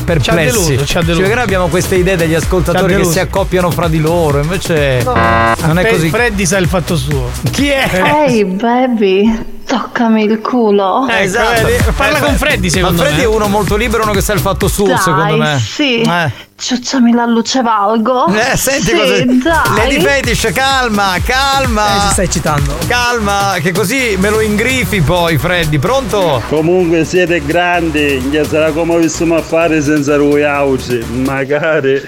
perplessi. 0.06 0.24
Ci 0.24 0.30
ha 0.30 0.36
deluso, 0.36 0.86
ci 0.86 0.98
ha 0.98 1.02
deluso. 1.02 1.20
Cioè, 1.20 1.30
che 1.30 1.36
noi 1.36 1.44
abbiamo 1.44 1.68
queste 1.68 1.96
idee 1.96 2.16
degli 2.16 2.30
Ci 2.30 2.36
ha 2.36 2.38
ascoltatori 2.40 2.88
che 2.88 2.94
deluso. 2.94 3.12
si 3.12 3.20
accoppiano 3.20 3.70
fra 3.72 3.88
di 3.88 4.00
loro, 4.00 4.40
invece 4.42 5.04
non 5.04 5.78
è 5.78 5.84
Fe- 5.84 5.90
così. 5.90 6.10
Freddy 6.10 6.46
sa 6.46 6.58
il 6.58 6.68
fatto 6.68 6.96
suo. 6.96 7.30
Chi 7.52 7.68
è? 7.68 8.26
Ehi 8.28 8.46
baby, 8.46 9.46
toccami 9.66 10.24
il 10.24 10.40
culo. 10.40 11.08
Eh, 11.10 11.24
esatto. 11.24 11.68
Parla 11.96 12.18
Eh, 12.18 12.22
con 12.22 12.36
Freddy, 12.36 12.70
secondo 12.70 12.98
Ma 13.02 13.08
Freddy 13.08 13.22
me. 13.22 13.24
è 13.24 13.28
uno 13.28 13.48
molto 13.48 13.76
libero, 13.76 14.04
uno 14.04 14.12
che 14.14 14.22
sa 14.22 14.34
il 14.34 14.40
fatto 14.40 14.68
suo, 14.68 14.88
Dai, 14.88 14.98
secondo 14.98 15.36
me. 15.38 15.60
sì. 15.60 16.02
Eh. 16.02 16.44
Ciucciami 16.58 17.12
la 17.12 17.26
luce 17.26 17.62
valgo. 17.62 18.28
Eh, 18.28 18.56
senti 18.56 18.86
sì, 18.86 18.96
cosa. 18.96 19.14
dai. 19.26 19.76
Lady 19.76 20.00
Fetish, 20.00 20.52
calma, 20.54 21.16
calma. 21.26 21.98
Eh, 21.98 22.00
si 22.00 22.08
sta 22.14 22.22
eccitando. 22.22 22.78
Calma, 22.88 23.56
che 23.62 23.74
così 23.74 24.16
me 24.18 24.30
lo 24.30 24.40
ingrifi 24.40 25.02
poi, 25.02 25.38
Freddy. 25.38 25.80
Pronto? 25.80 26.42
Comunque 26.48 27.04
siete 27.04 27.44
grandi, 27.46 28.22
gli 28.22 28.40
sarà 28.50 28.72
come 28.72 28.98
visto 29.00 29.26
a 29.36 29.42
fare 29.42 29.82
senza 29.82 30.16
ruiauci. 30.16 31.04
Magari. 31.26 32.02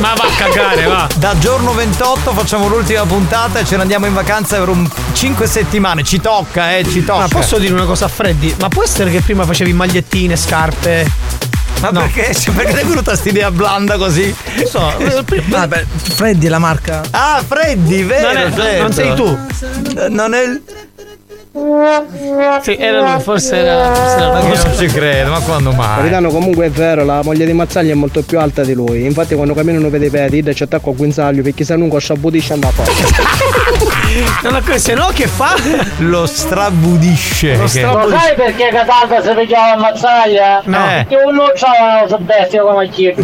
Ma 0.00 0.12
va 0.14 0.24
a 0.24 0.36
cagare, 0.36 0.86
va. 0.86 1.06
Da 1.14 1.38
giorno 1.38 1.72
28 1.72 2.32
facciamo 2.32 2.66
l'ultima 2.66 3.04
puntata 3.04 3.60
e 3.60 3.64
ce 3.64 3.76
ne 3.76 3.82
andiamo 3.82 4.06
in 4.06 4.12
vacanza 4.14 4.58
per 4.58 4.70
un 4.70 4.90
5 5.12 5.46
settimane. 5.46 6.02
Ci 6.02 6.20
tocca, 6.20 6.76
eh, 6.76 6.84
ci 6.84 6.93
tocca. 7.02 7.20
Ma 7.20 7.28
posso 7.28 7.58
dire 7.58 7.72
una 7.72 7.84
cosa 7.86 8.04
a 8.04 8.08
Freddy? 8.08 8.54
Ma 8.60 8.68
può 8.68 8.82
essere 8.84 9.10
che 9.10 9.20
prima 9.22 9.44
facevi 9.44 9.72
magliettine, 9.72 10.36
scarpe? 10.36 11.10
Ma 11.80 11.90
perché? 11.90 12.34
Cioè, 12.34 12.54
perché 12.54 12.72
ti 12.72 12.78
è 12.80 12.84
venuta 12.84 13.10
questa 13.10 13.28
idea 13.28 13.50
blanda 13.50 13.96
così? 13.96 14.34
Non 14.56 14.66
so. 14.66 14.92
Vabbè, 15.48 15.84
Freddy 16.14 16.46
è 16.46 16.48
la 16.48 16.58
marca. 16.58 17.02
Ah, 17.10 17.42
Freddy, 17.46 18.04
vero? 18.04 18.28
Non 18.32 18.36
è- 18.36 18.52
certo. 18.54 18.82
non 18.82 18.92
sei 18.92 19.14
tu. 19.14 19.38
Eh, 19.98 20.08
Non 20.08 20.34
è 20.34 20.42
il. 20.42 20.62
Sì, 22.62 22.74
era 22.76 23.12
lui, 23.12 23.20
forse 23.20 23.56
era. 23.56 23.92
Forse 23.94 24.16
era 24.16 24.32
Ma 24.32 24.40
non 24.40 24.76
ci 24.76 24.86
credo, 24.86 25.30
ma 25.30 25.38
quando 25.40 25.70
mai? 25.72 25.96
Capitano, 25.98 26.30
comunque 26.30 26.66
è 26.66 26.70
vero, 26.70 27.04
la 27.04 27.22
moglie 27.22 27.46
di 27.46 27.52
Mazzaglia 27.52 27.92
è 27.92 27.94
molto 27.94 28.22
più 28.22 28.40
alta 28.40 28.64
di 28.64 28.72
lui. 28.74 29.04
Infatti, 29.04 29.34
quando 29.36 29.54
camminano 29.54 29.88
vede 29.88 30.06
i 30.06 30.10
piedi, 30.10 30.42
io 30.44 30.52
ci 30.52 30.64
attacco 30.64 30.90
a 30.90 30.94
guinzaglio 30.94 31.42
perché 31.42 31.64
se 31.64 31.76
non 31.76 31.90
sciabutisce 31.96 32.54
andava 32.54 32.82
a 32.82 32.86
Non 34.42 34.54
ho 34.54 34.78
se 34.78 34.94
no 34.94 35.10
che 35.12 35.26
fa? 35.26 35.54
Lo 35.98 36.26
strabudisce. 36.26 37.56
Lo 37.56 37.64
che- 37.66 37.82
Lo 37.82 38.08
sai 38.10 38.34
perché 38.34 38.68
Cataldo 38.72 39.22
si 39.22 39.34
pigliava 39.34 39.72
a 39.72 39.76
mazzaglia? 39.78 40.60
No. 40.64 40.84
Perché 40.84 41.16
uno 41.24 41.44
c'ha 41.54 42.06
la 42.08 42.16
bestia 42.18 42.62
come 42.62 42.88
chi. 42.90 43.14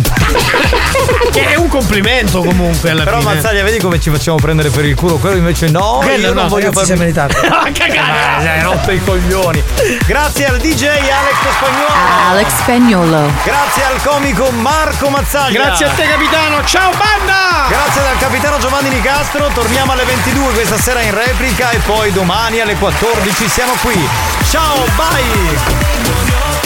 Che 1.31 1.47
è 1.49 1.55
un 1.55 1.69
complimento 1.69 2.43
comunque 2.43 2.91
alla 2.91 3.05
Però 3.05 3.21
fine. 3.21 3.35
Mazzaglia, 3.35 3.63
vedi 3.63 3.79
come 3.79 4.01
ci 4.01 4.11
facciamo 4.11 4.37
prendere 4.39 4.71
per 4.71 4.85
il 4.85 4.95
culo? 4.97 5.17
Quello 5.17 5.37
invece 5.37 5.69
no, 5.69 6.01
Quello 6.03 6.27
io 6.29 6.33
non 6.33 6.45
no, 6.45 6.49
voglio 6.49 6.67
ragazzi, 6.71 6.87
farmi- 6.89 7.05
ritardo. 7.05 7.39
a 7.47 7.71
cagare! 7.73 8.49
Hai 8.49 8.63
rotto 8.63 8.91
i 8.91 9.03
coglioni. 9.05 9.63
Grazie 10.07 10.47
al 10.47 10.57
DJ 10.59 10.85
Alex 10.87 11.37
Spagnolo. 11.57 11.95
Alex 12.31 12.49
Spagnolo. 12.59 13.33
Grazie 13.45 13.85
al 13.85 14.03
comico 14.03 14.51
Marco 14.51 15.09
Mazzaglia. 15.09 15.63
Grazie 15.63 15.87
a 15.87 15.91
te 15.91 16.07
capitano, 16.09 16.65
ciao 16.65 16.91
banda! 16.91 17.67
Grazie 17.69 18.03
dal 18.03 18.19
capitano 18.19 18.59
Giovanni 18.59 18.89
Nicastro. 18.89 19.49
Torniamo 19.55 19.93
alle 19.93 20.05
22 20.05 20.53
questa 20.53 20.77
sera 20.81 21.03
in 21.03 21.13
replica 21.13 21.71
e 21.73 21.79
poi 21.81 22.11
domani 22.11 22.61
alle 22.61 22.75
14 22.75 23.49
siamo 23.49 23.73
qui. 23.83 24.09
Ciao, 24.49 24.77
bye! 24.97 26.60